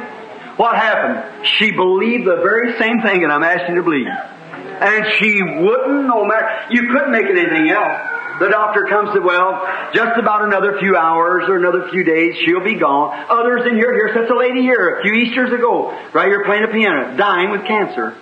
What 0.57 0.75
happened? 0.75 1.45
She 1.45 1.71
believed 1.71 2.25
the 2.25 2.37
very 2.37 2.77
same 2.79 3.01
thing 3.01 3.21
that 3.21 3.29
I'm 3.29 3.43
asking 3.43 3.75
you 3.75 3.81
to 3.81 3.83
believe. 3.83 4.07
And 4.07 5.05
she 5.19 5.41
wouldn't, 5.43 6.07
no 6.07 6.25
matter, 6.25 6.67
you 6.71 6.87
couldn't 6.89 7.11
make 7.11 7.25
it 7.25 7.37
anything 7.37 7.69
else. 7.69 8.16
The 8.39 8.49
doctor 8.49 8.85
comes 8.85 9.15
and 9.15 9.25
well, 9.25 9.65
just 9.93 10.19
about 10.19 10.43
another 10.43 10.77
few 10.79 10.95
hours 10.95 11.49
or 11.49 11.57
another 11.57 11.89
few 11.89 12.03
days, 12.03 12.35
she'll 12.45 12.63
be 12.63 12.75
gone. 12.75 13.25
Others 13.29 13.65
in 13.67 13.75
here, 13.75 13.93
here's 13.93 14.13
such 14.13 14.29
a 14.29 14.37
lady 14.37 14.61
here 14.61 14.99
a 14.99 15.01
few 15.01 15.13
Easters 15.13 15.51
ago, 15.51 15.89
right 16.13 16.27
here 16.27 16.43
playing 16.45 16.63
the 16.63 16.69
piano, 16.69 17.17
dying 17.17 17.49
with 17.49 17.65
cancer. 17.65 18.15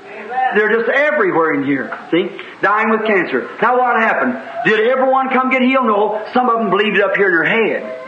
They're 0.55 0.71
just 0.71 0.89
everywhere 0.89 1.53
in 1.53 1.65
here, 1.65 1.91
see? 2.11 2.29
Dying 2.61 2.89
with 2.89 3.05
cancer. 3.05 3.49
Now 3.61 3.77
what 3.77 3.99
happened? 4.01 4.39
Did 4.65 4.87
everyone 4.87 5.29
come 5.29 5.49
get 5.49 5.61
healed? 5.61 5.85
No. 5.85 6.25
Some 6.33 6.49
of 6.49 6.59
them 6.59 6.69
believed 6.69 6.97
it 6.97 7.03
up 7.03 7.15
here 7.15 7.27
in 7.27 7.33
their 7.33 7.79
head. 7.79 8.05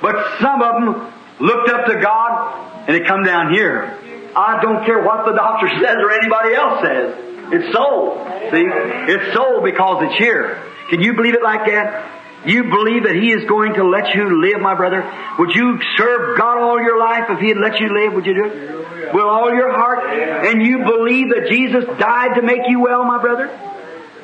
But 0.00 0.38
some 0.40 0.62
of 0.62 0.74
them 0.74 1.12
looked 1.40 1.70
up 1.70 1.86
to 1.86 2.00
God 2.00 2.86
and 2.86 2.96
it 2.96 3.06
come 3.06 3.24
down 3.24 3.52
here. 3.52 3.98
I 4.36 4.60
don't 4.62 4.84
care 4.84 5.02
what 5.02 5.26
the 5.26 5.32
doctor 5.32 5.68
says 5.82 5.96
or 5.98 6.10
anybody 6.12 6.54
else 6.54 6.82
says. 6.82 7.24
It's 7.50 7.72
so. 7.72 8.22
See? 8.52 8.64
It's 9.12 9.34
so 9.34 9.60
because 9.62 10.04
it's 10.04 10.18
here. 10.18 10.62
Can 10.88 11.00
you 11.00 11.14
believe 11.14 11.34
it 11.34 11.42
like 11.42 11.66
that? 11.66 12.46
You 12.46 12.64
believe 12.64 13.02
that 13.04 13.16
He 13.16 13.32
is 13.32 13.44
going 13.48 13.74
to 13.74 13.84
let 13.84 14.14
you 14.14 14.40
live, 14.40 14.60
my 14.60 14.74
brother? 14.74 15.02
Would 15.38 15.54
you 15.54 15.78
serve 15.96 16.38
God 16.38 16.58
all 16.58 16.80
your 16.80 16.98
life 16.98 17.24
if 17.28 17.40
He 17.40 17.48
had 17.48 17.58
let 17.58 17.80
you 17.80 17.92
live? 17.92 18.14
Would 18.14 18.26
you 18.26 18.34
do 18.34 18.44
it? 18.46 19.12
With 19.12 19.24
all 19.24 19.52
your 19.52 19.72
heart? 19.72 20.04
And 20.46 20.62
you 20.64 20.78
believe 20.84 21.30
that 21.30 21.48
Jesus 21.50 21.84
died 21.98 22.36
to 22.36 22.42
make 22.42 22.62
you 22.68 22.80
well, 22.80 23.04
my 23.04 23.20
brother? 23.20 23.48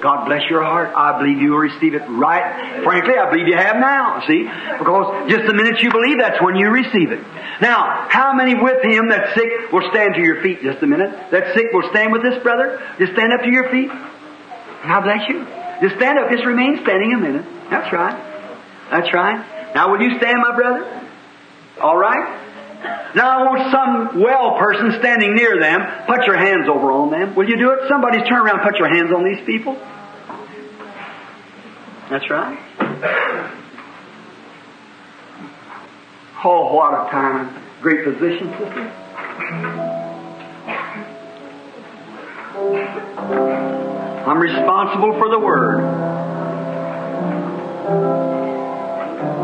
God 0.01 0.27
bless 0.27 0.49
your 0.51 0.63
heart. 0.63 0.93
I 0.95 1.19
believe 1.19 1.41
you 1.41 1.53
will 1.53 1.65
receive 1.65 1.95
it 1.95 2.03
right. 2.09 2.83
Frankly, 2.85 3.15
I 3.17 3.31
believe 3.31 3.49
you 3.49 3.57
have 3.57 3.77
now, 3.77 4.23
see? 4.27 4.45
Because 4.79 5.31
just 5.31 5.47
the 5.47 5.55
minute 5.55 5.81
you 5.81 5.91
believe, 5.91 6.19
that's 6.19 6.43
when 6.43 6.57
you 6.57 6.69
receive 6.69 7.11
it. 7.11 7.21
Now, 7.61 8.07
how 8.11 8.35
many 8.35 8.55
with 8.55 8.85
him 8.85 9.09
that's 9.09 9.35
sick 9.35 9.73
will 9.73 9.89
stand 9.91 10.15
to 10.15 10.21
your 10.21 10.43
feet 10.43 10.63
just 10.63 10.83
a 10.83 10.87
minute? 10.87 11.11
That 11.31 11.55
sick 11.55 11.73
will 11.73 11.89
stand 11.91 12.13
with 12.13 12.23
this 12.23 12.43
brother? 12.43 12.83
Just 12.99 13.13
stand 13.15 13.33
up 13.33 13.41
to 13.43 13.51
your 13.51 13.71
feet. 13.71 13.89
God 13.89 15.01
bless 15.03 15.29
you. 15.29 15.64
Just 15.81 15.97
stand 15.97 16.19
up. 16.19 16.31
Just 16.31 16.45
remain 16.45 16.81
standing 16.83 17.13
a 17.15 17.19
minute. 17.19 17.45
That's 17.71 17.93
right. 17.93 18.17
That's 18.91 19.13
right. 19.13 19.75
Now, 19.75 19.91
will 19.91 20.01
you 20.01 20.17
stand, 20.19 20.39
my 20.41 20.55
brother? 20.55 21.09
All 21.81 21.97
right? 21.97 22.41
Now, 23.15 23.39
I 23.39 23.43
want 23.45 23.71
some 23.73 24.21
well 24.21 24.59
person 24.59 24.93
standing 24.99 25.35
near 25.35 25.59
them. 25.59 25.81
Put 26.07 26.27
your 26.27 26.37
hands 26.37 26.69
over 26.69 26.93
on 26.93 27.11
them. 27.11 27.35
Will 27.35 27.49
you 27.49 27.57
do 27.57 27.71
it? 27.73 27.89
Somebody's 27.89 28.29
turn 28.29 28.47
around 28.47 28.61
put 28.61 28.79
your 28.79 28.89
hands 28.89 29.13
on 29.13 29.25
these 29.25 29.45
people. 29.47 29.75
That's 32.11 32.29
right. 32.29 32.59
Oh, 36.45 36.75
what 36.75 36.93
a 36.93 37.11
time. 37.11 37.59
Great 37.81 38.05
position, 38.05 38.53
sister. 38.59 38.91
I'm 44.27 44.39
responsible 44.39 45.19
for 45.19 45.29
the 45.29 45.39
Word. 45.39 45.85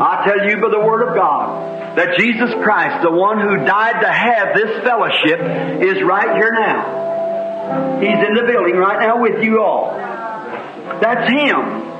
I 0.00 0.24
tell 0.24 0.48
you 0.48 0.56
by 0.56 0.70
the 0.70 0.80
Word 0.80 1.08
of 1.08 1.14
God 1.14 1.96
that 1.98 2.16
Jesus 2.18 2.50
Christ, 2.62 3.02
the 3.02 3.10
one 3.10 3.40
who 3.40 3.64
died 3.66 4.00
to 4.00 4.10
have 4.10 4.54
this 4.54 4.82
fellowship, 4.82 5.40
is 5.82 6.02
right 6.02 6.34
here 6.36 6.52
now. 6.52 7.98
He's 8.00 8.26
in 8.26 8.34
the 8.34 8.44
building 8.50 8.76
right 8.76 9.00
now 9.00 9.20
with 9.20 9.44
you 9.44 9.60
all. 9.60 9.92
That's 11.02 11.28
Him. 11.30 11.90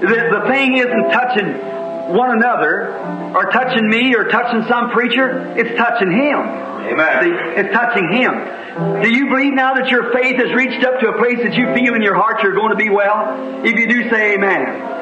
The, 0.00 0.40
the 0.40 0.48
thing 0.48 0.78
isn't 0.78 1.10
touching 1.10 1.79
one 2.10 2.36
another 2.36 2.92
or 3.34 3.50
touching 3.50 3.88
me 3.88 4.14
or 4.14 4.24
touching 4.28 4.66
some 4.68 4.90
preacher, 4.90 5.54
it's 5.56 5.76
touching 5.76 6.10
him. 6.10 6.38
Amen. 6.38 7.22
See, 7.22 7.60
it's 7.60 7.72
touching 7.72 8.10
him. 8.10 9.02
Do 9.02 9.10
you 9.10 9.28
believe 9.28 9.54
now 9.54 9.74
that 9.74 9.88
your 9.88 10.12
faith 10.12 10.36
has 10.36 10.52
reached 10.54 10.84
up 10.84 11.00
to 11.00 11.08
a 11.08 11.18
place 11.18 11.38
that 11.42 11.54
you 11.54 11.72
feel 11.74 11.94
in 11.94 12.02
your 12.02 12.14
heart 12.14 12.42
you're 12.42 12.54
going 12.54 12.70
to 12.70 12.76
be 12.76 12.88
well? 12.90 13.64
If 13.64 13.74
you 13.74 13.88
do, 13.88 14.10
say 14.10 14.34
amen. 14.34 14.96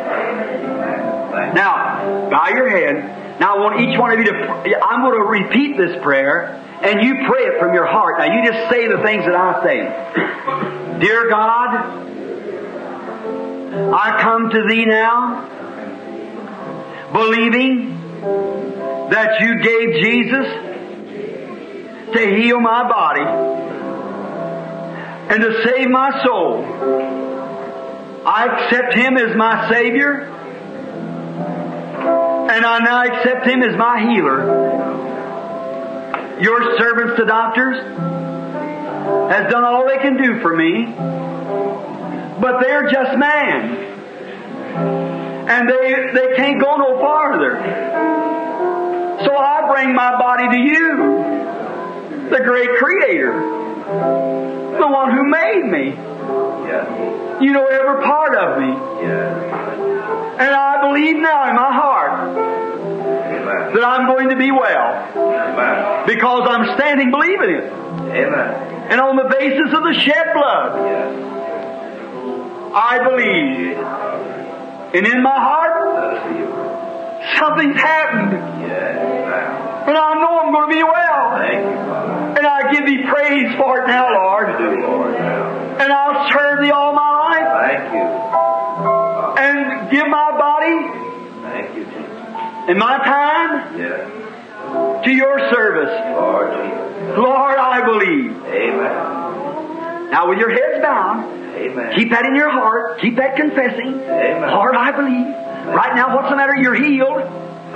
Now, 1.55 2.31
bow 2.31 2.49
your 2.49 2.69
head. 2.69 3.41
Now 3.41 3.57
I 3.57 3.61
want 3.61 3.81
each 3.81 3.99
one 3.99 4.11
of 4.13 4.19
you 4.19 4.25
to, 4.25 4.33
I'm 4.83 5.03
going 5.03 5.19
to 5.21 5.27
repeat 5.47 5.77
this 5.77 6.03
prayer 6.03 6.55
and 6.83 7.03
you 7.03 7.27
pray 7.27 7.43
it 7.43 7.61
from 7.61 7.75
your 7.75 7.87
heart. 7.87 8.19
Now 8.19 8.35
you 8.35 8.51
just 8.51 8.71
say 8.71 8.89
the 8.89 9.03
things 9.03 9.25
that 9.25 9.35
I 9.35 9.63
say. 9.63 11.01
Dear 11.01 11.29
God, 11.31 12.05
I 13.95 14.21
come 14.21 14.51
to 14.51 14.67
thee 14.69 14.85
now 14.85 15.58
believing 17.13 17.99
that 19.11 19.41
you 19.41 19.61
gave 19.63 20.03
Jesus 20.03 20.47
to 22.13 22.37
heal 22.37 22.61
my 22.61 22.89
body 22.89 23.23
and 25.31 25.43
to 25.43 25.63
save 25.65 25.89
my 25.91 26.23
soul. 26.25 26.65
I 28.27 28.47
accept 28.47 28.95
Him 28.95 29.17
as 29.17 29.37
my 29.37 29.71
Savior 29.71 30.35
and 32.51 32.65
I 32.65 32.79
now 32.79 33.05
accept 33.05 33.47
Him 33.47 33.63
as 33.63 33.77
my 33.77 34.01
healer. 34.01 34.41
Your 36.41 36.79
servants, 36.79 37.19
the 37.19 37.27
doctors, 37.27 37.77
has 39.31 39.51
done 39.51 39.65
all 39.65 39.87
they 39.87 39.99
can 39.99 40.17
do 40.17 40.41
for 40.41 40.57
me, 40.57 40.87
but 42.41 42.61
they're 42.61 42.91
just 42.91 43.19
man. 43.19 43.89
And 45.49 45.69
they, 45.69 46.13
they 46.13 46.37
can't 46.37 46.61
go 46.61 46.77
no 46.77 46.99
farther. 47.01 47.57
So 49.25 49.37
I 49.37 49.67
bring 49.73 49.95
my 49.95 50.19
body 50.19 50.49
to 50.49 50.59
you, 50.59 52.29
the 52.31 52.41
great 52.45 52.71
creator, 52.79 53.33
the 54.79 54.87
one 54.87 55.11
who 55.13 55.25
made 55.25 55.65
me. 55.65 55.97
You 57.45 57.53
know 57.53 57.67
every 57.67 58.03
part 58.05 58.37
of 58.37 58.61
me. 58.61 58.73
And 60.39 60.55
I 60.55 60.81
believe 60.83 61.17
now 61.17 61.49
in 61.49 61.57
my 61.57 61.73
heart 61.73 62.35
that 63.75 63.85
I'm 63.85 64.07
going 64.07 64.29
to 64.29 64.37
be 64.37 64.51
well 64.53 66.05
because 66.07 66.47
I'm 66.49 66.77
standing 66.79 67.11
believing 67.11 67.51
it. 67.51 67.65
And 67.65 69.01
on 69.01 69.17
the 69.17 69.29
basis 69.37 69.73
of 69.73 69.83
the 69.83 69.95
shed 69.95 70.33
blood, 70.35 70.79
I 72.75 72.99
believe. 73.03 74.38
And 74.95 75.07
in 75.07 75.23
my 75.23 75.37
heart, 75.37 75.75
something's 77.39 77.77
happened. 77.77 78.33
And 78.35 79.97
I 79.97 80.15
know 80.15 80.41
I'm 80.41 80.53
going 80.53 80.69
to 80.69 80.75
be 80.77 80.83
well. 80.83 81.39
Thank 81.39 81.65
you, 81.65 81.77
Father. 81.87 82.13
And 82.39 82.47
I 82.47 82.73
give 82.73 82.85
thee 82.87 83.03
praise 83.09 83.55
for 83.57 83.81
it 83.81 83.87
now, 83.87 84.13
Lord. 84.13 84.59
Do, 84.59 84.81
Lord, 84.87 85.13
now. 85.13 85.77
And 85.81 85.93
I'll 85.93 86.29
serve 86.31 86.61
thee 86.63 86.71
all 86.71 86.93
my 86.95 87.11
life 87.11 87.49
Thank 87.63 87.93
you. 87.95 88.07
and 89.43 89.91
give 89.91 90.09
my 90.09 90.31
body 90.37 90.89
Thank 91.43 91.77
you, 91.77 91.85
Jesus. 91.85 92.69
and 92.69 92.79
my 92.79 92.99
time 92.99 93.73
to 95.05 95.11
your 95.11 95.39
service. 95.51 95.95
Lord, 97.17 97.57
I 97.59 97.81
believe. 97.85 98.33
Amen. 98.45 100.11
Now 100.11 100.29
with 100.29 100.39
your 100.39 100.51
heads 100.51 100.83
bowed, 100.83 101.25
Amen. 101.55 101.93
keep 101.97 102.11
that 102.11 102.25
in 102.25 102.35
your 102.35 102.51
heart. 102.51 103.01
Keep 103.01 103.17
that 103.17 103.37
confessing. 103.37 104.01
Amen. 104.01 104.51
Lord, 104.51 104.75
I 104.75 104.93
believe. 104.93 105.27
Right 105.75 105.95
now, 105.95 106.17
what's 106.17 106.31
the 106.31 106.37
matter? 106.37 106.57
You're 106.57 106.75
healed. 106.75 107.23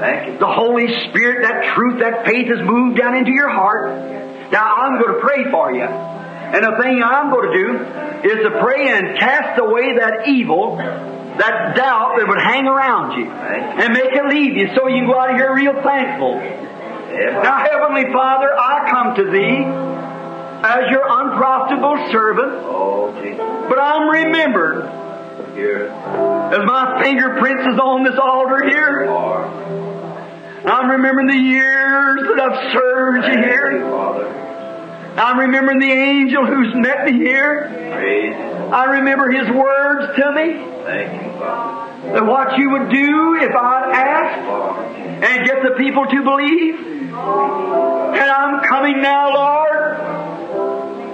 Thank 0.01 0.32
you. 0.32 0.39
The 0.39 0.47
Holy 0.51 0.89
Spirit, 1.09 1.43
that 1.43 1.74
truth, 1.74 2.01
that 2.01 2.24
faith 2.24 2.49
has 2.49 2.61
moved 2.66 2.99
down 2.99 3.16
into 3.16 3.31
your 3.31 3.51
heart. 3.51 4.51
Now 4.51 4.77
I'm 4.77 5.01
going 5.01 5.15
to 5.15 5.20
pray 5.20 5.51
for 5.51 5.73
you. 5.73 5.85
And 5.85 6.65
the 6.65 6.77
thing 6.82 7.03
I'm 7.03 7.31
going 7.31 7.49
to 7.49 7.57
do 7.57 7.69
is 8.28 8.44
to 8.44 8.61
pray 8.61 8.89
and 8.89 9.19
cast 9.19 9.59
away 9.59 9.97
that 9.97 10.28
evil, 10.28 10.77
that 10.77 11.77
doubt 11.77 12.16
that 12.19 12.28
would 12.28 12.40
hang 12.40 12.66
around 12.66 13.19
you. 13.19 13.31
And 13.31 13.93
make 13.93 14.12
it 14.12 14.27
leave 14.28 14.57
you 14.57 14.69
so 14.77 14.89
you 14.89 15.01
can 15.01 15.07
go 15.07 15.19
out 15.19 15.31
of 15.31 15.36
here 15.36 15.55
real 15.55 15.81
thankful. 15.82 16.36
Amen. 16.36 17.43
Now, 17.43 17.65
Heavenly 17.65 18.12
Father, 18.12 18.49
I 18.53 18.90
come 18.90 19.15
to 19.16 19.24
Thee 19.31 19.91
as 20.65 20.91
your 20.91 21.03
unprofitable 21.09 21.97
servant, 22.13 22.53
Oh, 22.67 23.13
Jesus. 23.21 23.39
but 23.69 23.79
I'm 23.79 24.09
remembered 24.09 24.85
Here. 25.55 25.87
as 25.89 26.65
my 26.65 27.03
fingerprints 27.03 27.63
is 27.73 27.79
on 27.79 28.05
this 28.05 28.19
altar 28.19 28.63
here. 28.69 29.09
I'm 30.65 30.91
remembering 30.91 31.27
the 31.27 31.35
years 31.37 32.21
that 32.29 32.41
I've 32.41 32.73
served 32.73 33.27
you 33.27 33.43
here. 33.43 33.81
Father. 33.91 34.29
I'm 35.17 35.39
remembering 35.41 35.79
the 35.81 35.91
angel 35.93 36.47
who's 36.47 36.73
met 36.75 37.05
me 37.05 37.13
here. 37.19 37.69
I 38.73 38.85
remember 38.97 39.31
his 39.31 39.49
words 39.51 40.17
to 40.17 40.33
me 40.33 40.65
Thank 40.85 41.23
you, 41.23 41.33
Father. 41.39 42.13
that 42.15 42.25
what 42.25 42.57
you 42.59 42.71
would 42.71 42.89
do 42.91 43.35
if 43.43 43.51
I'd 43.55 43.93
ask 43.93 45.25
and 45.25 45.47
get 45.47 45.63
the 45.65 45.75
people 45.77 46.07
to 46.07 46.23
believe. 46.23 46.77
And 47.13 48.31
I'm 48.31 48.63
coming 48.69 49.03
now, 49.03 49.35
Lord, 49.35 50.32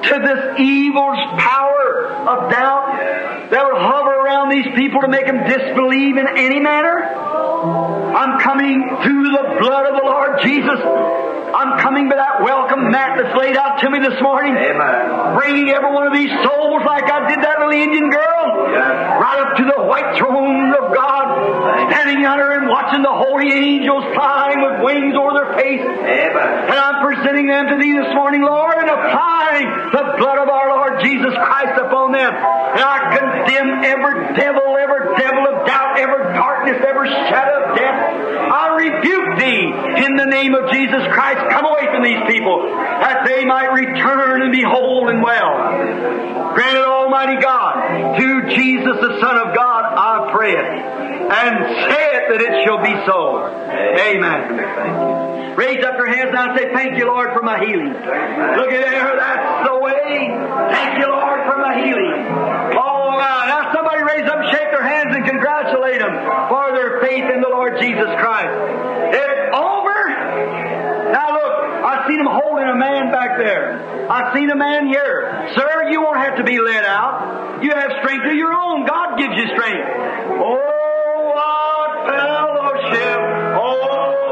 to 0.08 0.16
this 0.20 0.60
evil's 0.60 1.18
power 1.38 2.08
of 2.28 2.50
doubt 2.50 3.48
that 3.50 3.64
would 3.64 3.80
hover 3.80 4.12
around 4.24 4.50
these 4.50 4.66
people 4.76 5.00
to 5.02 5.08
make 5.08 5.26
them 5.26 5.44
disbelieve 5.48 6.16
in 6.16 6.26
any 6.36 6.60
manner. 6.60 7.04
I'm 7.04 8.40
coming 8.40 8.98
through 9.02 9.30
the 9.30 9.44
blood 9.60 9.86
of 9.86 9.94
the 10.00 10.04
Lord 10.06 10.40
Jesus. 10.42 10.80
I'm 11.48 11.80
coming 11.80 12.08
by 12.08 12.16
that 12.16 12.42
welcome 12.44 12.90
mat 12.90 13.16
that's 13.18 13.34
laid 13.36 13.56
out 13.56 13.80
to 13.80 13.90
me 13.90 13.98
this 14.00 14.20
morning. 14.22 14.54
Amen. 14.54 15.34
bringing 15.34 15.70
every 15.70 15.90
one 15.92 16.06
of 16.06 16.12
these 16.12 16.30
souls 16.44 16.82
like 16.84 17.08
I 17.10 17.28
did 17.28 17.40
that 17.42 17.58
little 17.58 17.72
Indian 17.72 18.10
girl, 18.10 18.68
Yes. 18.68 18.84
right 19.20 19.40
up 19.40 19.56
to 19.56 19.64
the 19.64 19.80
white 19.88 20.12
throne 20.20 20.70
of 20.76 20.92
God, 20.94 21.88
standing 21.90 22.24
under 22.26 22.52
and 22.52 22.68
watching 22.68 23.00
the 23.02 23.10
holy 23.12 23.48
angels 23.50 24.04
flying 24.14 24.60
with 24.60 24.84
wings 24.84 25.16
over 25.16 25.32
their 25.40 25.52
face. 25.56 25.80
Amen. 25.82 26.48
And 26.68 26.76
I'm 26.78 27.00
presenting 27.02 27.46
them 27.48 27.66
to 27.72 27.76
Thee 27.80 27.96
this 27.96 28.12
morning, 28.14 28.42
Lord, 28.44 28.76
and 28.76 28.90
applying 28.92 29.66
the 29.98 30.14
blood 30.18 30.38
of 30.38 30.48
our 30.48 30.68
Lord 30.70 31.02
Jesus 31.02 31.34
Christ 31.34 31.74
upon 31.82 32.12
them. 32.12 32.30
And 32.30 32.82
I 32.82 32.98
condemn 33.18 33.82
every 33.82 34.38
devil, 34.38 34.78
every 34.78 35.18
devil 35.18 35.42
of 35.50 35.66
doubt, 35.66 35.98
every 35.98 36.34
darkness, 36.34 36.78
every 36.86 37.10
shadow 37.10 37.66
of 37.66 37.76
death. 37.76 37.98
I 38.48 38.64
rebuke 38.78 39.38
Thee 39.38 40.06
in 40.06 40.16
the 40.16 40.26
name 40.26 40.54
of 40.54 40.70
Jesus 40.70 41.02
Christ. 41.10 41.40
Come 41.50 41.66
away 41.66 41.86
from 41.90 42.02
these 42.02 42.22
people, 42.30 42.62
that 42.70 43.26
they 43.26 43.44
might 43.44 43.74
return 43.74 44.42
and 44.42 44.52
be 44.52 44.62
whole 44.62 45.08
and 45.08 45.22
well. 45.22 46.54
Granted, 46.54 46.84
Almighty 46.84 47.40
God, 47.42 48.18
to 48.18 48.54
Jesus, 48.54 48.96
the 49.00 49.20
Son 49.20 49.36
of 49.36 49.54
God, 49.54 49.82
I 49.84 50.30
pray 50.32 50.52
it. 50.52 50.68
And 51.28 51.54
say 51.90 52.04
it 52.16 52.24
that 52.30 52.40
it 52.40 52.64
shall 52.64 52.80
be 52.82 52.94
so. 53.04 53.46
Amen. 54.08 55.56
Raise 55.58 55.82
up 55.84 55.98
your 55.98 56.06
hands 56.06 56.30
now 56.32 56.50
and 56.50 56.58
say, 56.58 56.72
Thank 56.72 56.96
you, 56.98 57.06
Lord, 57.06 57.34
for 57.34 57.42
my 57.42 57.58
healing. 57.58 57.92
Look 57.92 58.70
at 58.70 58.80
there, 58.80 59.16
that's 59.18 59.68
the 59.68 59.78
way. 59.80 59.87
Thank 59.94 60.98
you, 61.00 61.08
Lord, 61.08 61.40
for 61.48 61.56
my 61.58 61.74
healing. 61.80 62.12
Oh, 62.76 63.16
now, 63.16 63.46
now 63.48 63.72
somebody 63.72 64.02
raise 64.02 64.28
up, 64.28 64.42
shake 64.52 64.70
their 64.70 64.84
hands, 64.86 65.14
and 65.16 65.24
congratulate 65.24 66.00
them 66.00 66.14
for 66.48 66.72
their 66.72 67.00
faith 67.00 67.24
in 67.32 67.40
the 67.40 67.48
Lord 67.48 67.78
Jesus 67.80 68.08
Christ. 68.20 68.52
It's 69.14 69.56
over. 69.56 69.98
Now 71.12 71.32
look, 71.32 71.54
I 71.88 72.04
seen 72.08 72.20
him 72.20 72.28
holding 72.28 72.68
a 72.68 72.76
man 72.76 73.10
back 73.10 73.38
there. 73.38 74.10
I 74.10 74.34
seen 74.34 74.50
a 74.50 74.56
man 74.56 74.86
here. 74.86 75.52
Sir, 75.56 75.88
you 75.90 76.02
won't 76.02 76.18
have 76.18 76.36
to 76.36 76.44
be 76.44 76.60
led 76.60 76.84
out. 76.84 77.62
You 77.62 77.72
have 77.72 77.90
strength 78.04 78.26
of 78.26 78.34
your 78.34 78.52
own. 78.52 78.86
God 78.86 79.18
gives 79.18 79.34
you 79.36 79.46
strength. 79.56 79.88
Oh, 80.36 81.32
what 81.34 82.08
fellowship. 82.08 83.18
Oh, 83.56 84.27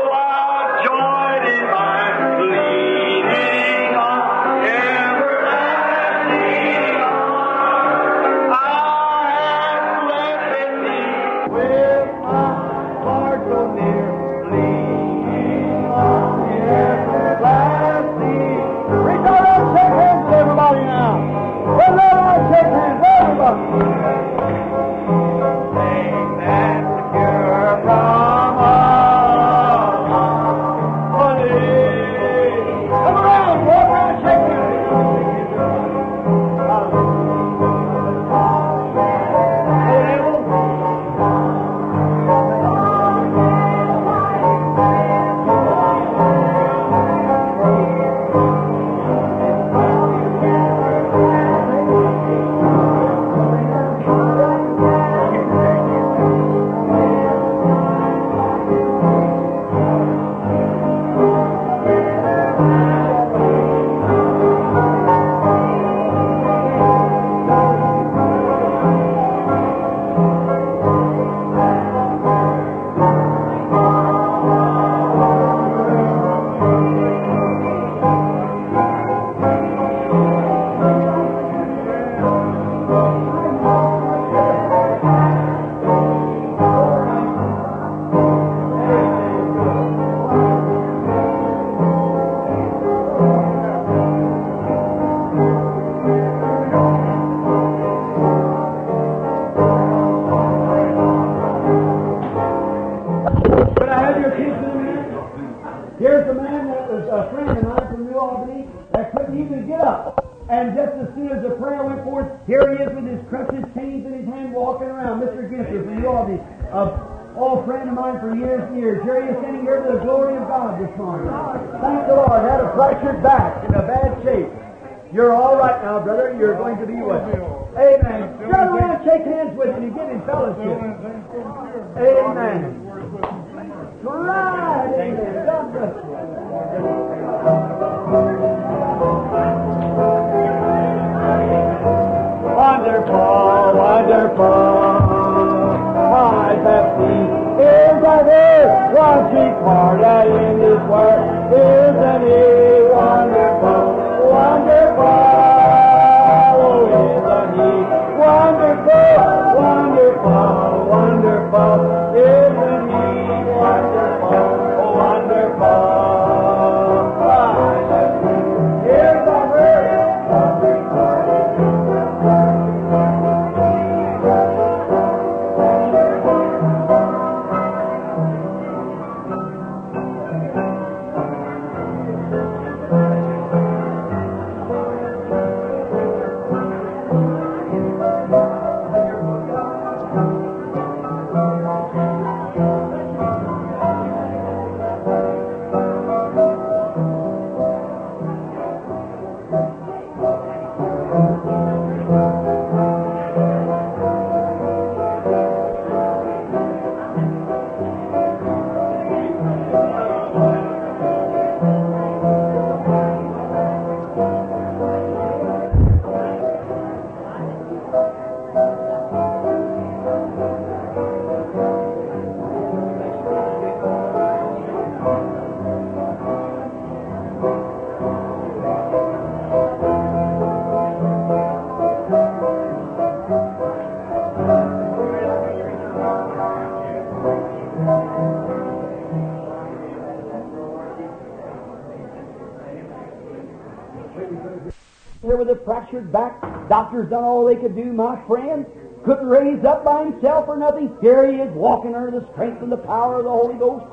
Doctors 246.96 247.10
done 247.10 247.24
all 247.24 247.44
they 247.44 247.56
could 247.56 247.76
do, 247.76 247.92
my 247.92 248.16
friend. 248.26 248.64
Couldn't 249.04 249.26
raise 249.26 249.62
up 249.66 249.84
by 249.84 250.04
himself 250.04 250.48
or 250.48 250.56
nothing. 250.56 250.96
Here 251.02 251.30
he 251.30 251.40
is 251.40 251.52
walking 251.52 251.94
under 251.94 252.10
the 252.10 252.26
strength 252.32 252.62
and 252.62 252.72
the 252.72 252.78
power 252.78 253.18
of 253.18 253.24
the 253.24 253.30
Holy 253.30 253.58
Ghost. 253.58 253.84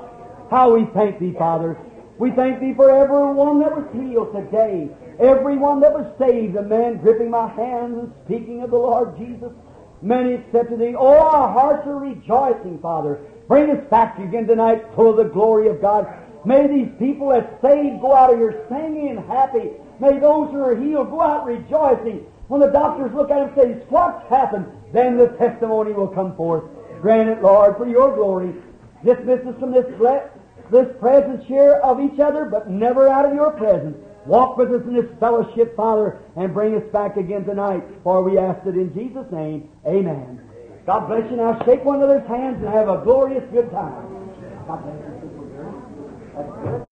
How 0.49 0.73
we 0.73 0.85
thank 0.93 1.19
thee, 1.19 1.35
Father. 1.37 1.77
We 2.17 2.31
thank 2.31 2.61
thee 2.61 2.73
for 2.73 2.89
everyone 2.89 3.59
that 3.59 3.75
was 3.75 3.85
healed 3.91 4.31
today. 4.31 4.87
Everyone 5.19 5.81
that 5.81 5.91
was 5.91 6.07
saved. 6.17 6.55
The 6.55 6.61
man 6.61 6.99
gripping 6.99 7.29
my 7.29 7.49
hands 7.49 7.97
and 7.99 8.13
speaking 8.23 8.63
of 8.63 8.71
the 8.71 8.77
Lord 8.77 9.17
Jesus. 9.17 9.51
Many 10.01 10.35
accepted 10.35 10.79
thee. 10.79 10.95
Oh, 10.97 11.27
our 11.27 11.51
hearts 11.51 11.85
are 11.85 11.99
rejoicing, 11.99 12.79
Father. 12.79 13.19
Bring 13.49 13.69
us 13.69 13.83
back 13.89 14.17
again 14.17 14.47
tonight 14.47 14.85
full 14.95 15.11
of 15.11 15.17
the 15.17 15.33
glory 15.33 15.67
of 15.67 15.81
God. 15.81 16.07
May 16.45 16.67
these 16.67 16.91
people 16.99 17.29
that 17.29 17.59
saved 17.61 17.99
go 17.99 18.15
out 18.15 18.31
of 18.31 18.39
here 18.39 18.65
singing 18.69 19.09
and 19.09 19.19
happy. 19.27 19.71
May 19.99 20.19
those 20.19 20.51
who 20.51 20.63
are 20.63 20.79
healed 20.79 21.11
go 21.11 21.21
out 21.21 21.45
rejoicing. 21.45 22.22
When 22.53 22.61
the 22.61 22.67
doctors 22.67 23.11
look 23.15 23.31
at 23.31 23.41
him 23.41 23.49
and 23.49 23.57
say, 23.57 23.85
What's 23.89 24.29
happened? 24.29 24.67
Then 24.93 25.17
the 25.17 25.29
testimony 25.41 25.91
will 25.91 26.07
come 26.07 26.35
forth. 26.35 26.65
Grant 27.01 27.27
it, 27.27 27.41
Lord, 27.41 27.77
for 27.77 27.87
your 27.87 28.15
glory. 28.15 28.53
Dismiss 29.03 29.39
us 29.47 29.59
from 29.59 29.71
this, 29.71 29.87
this 30.69 30.85
presence 30.99 31.43
here 31.47 31.81
of 31.83 31.99
each 31.99 32.19
other, 32.19 32.45
but 32.45 32.69
never 32.69 33.09
out 33.09 33.25
of 33.25 33.33
your 33.33 33.49
presence. 33.53 33.97
Walk 34.27 34.55
with 34.55 34.69
us 34.69 34.83
in 34.85 34.93
this 34.93 35.09
fellowship, 35.19 35.75
Father, 35.75 36.19
and 36.35 36.53
bring 36.53 36.75
us 36.75 36.83
back 36.93 37.17
again 37.17 37.43
tonight. 37.43 37.81
For 38.03 38.21
we 38.21 38.37
ask 38.37 38.63
it 38.67 38.75
in 38.75 38.93
Jesus' 38.93 39.25
name. 39.31 39.67
Amen. 39.87 40.39
God 40.85 41.07
bless 41.07 41.27
you. 41.31 41.37
Now 41.37 41.59
shake 41.65 41.83
one 41.83 42.03
another's 42.03 42.27
hands 42.27 42.57
and 42.63 42.71
have 42.71 42.87
a 42.87 43.01
glorious 43.03 43.49
good 43.51 43.71
time. 43.71 44.29
God 44.67 44.83
bless 44.83 46.77
you. 46.77 46.82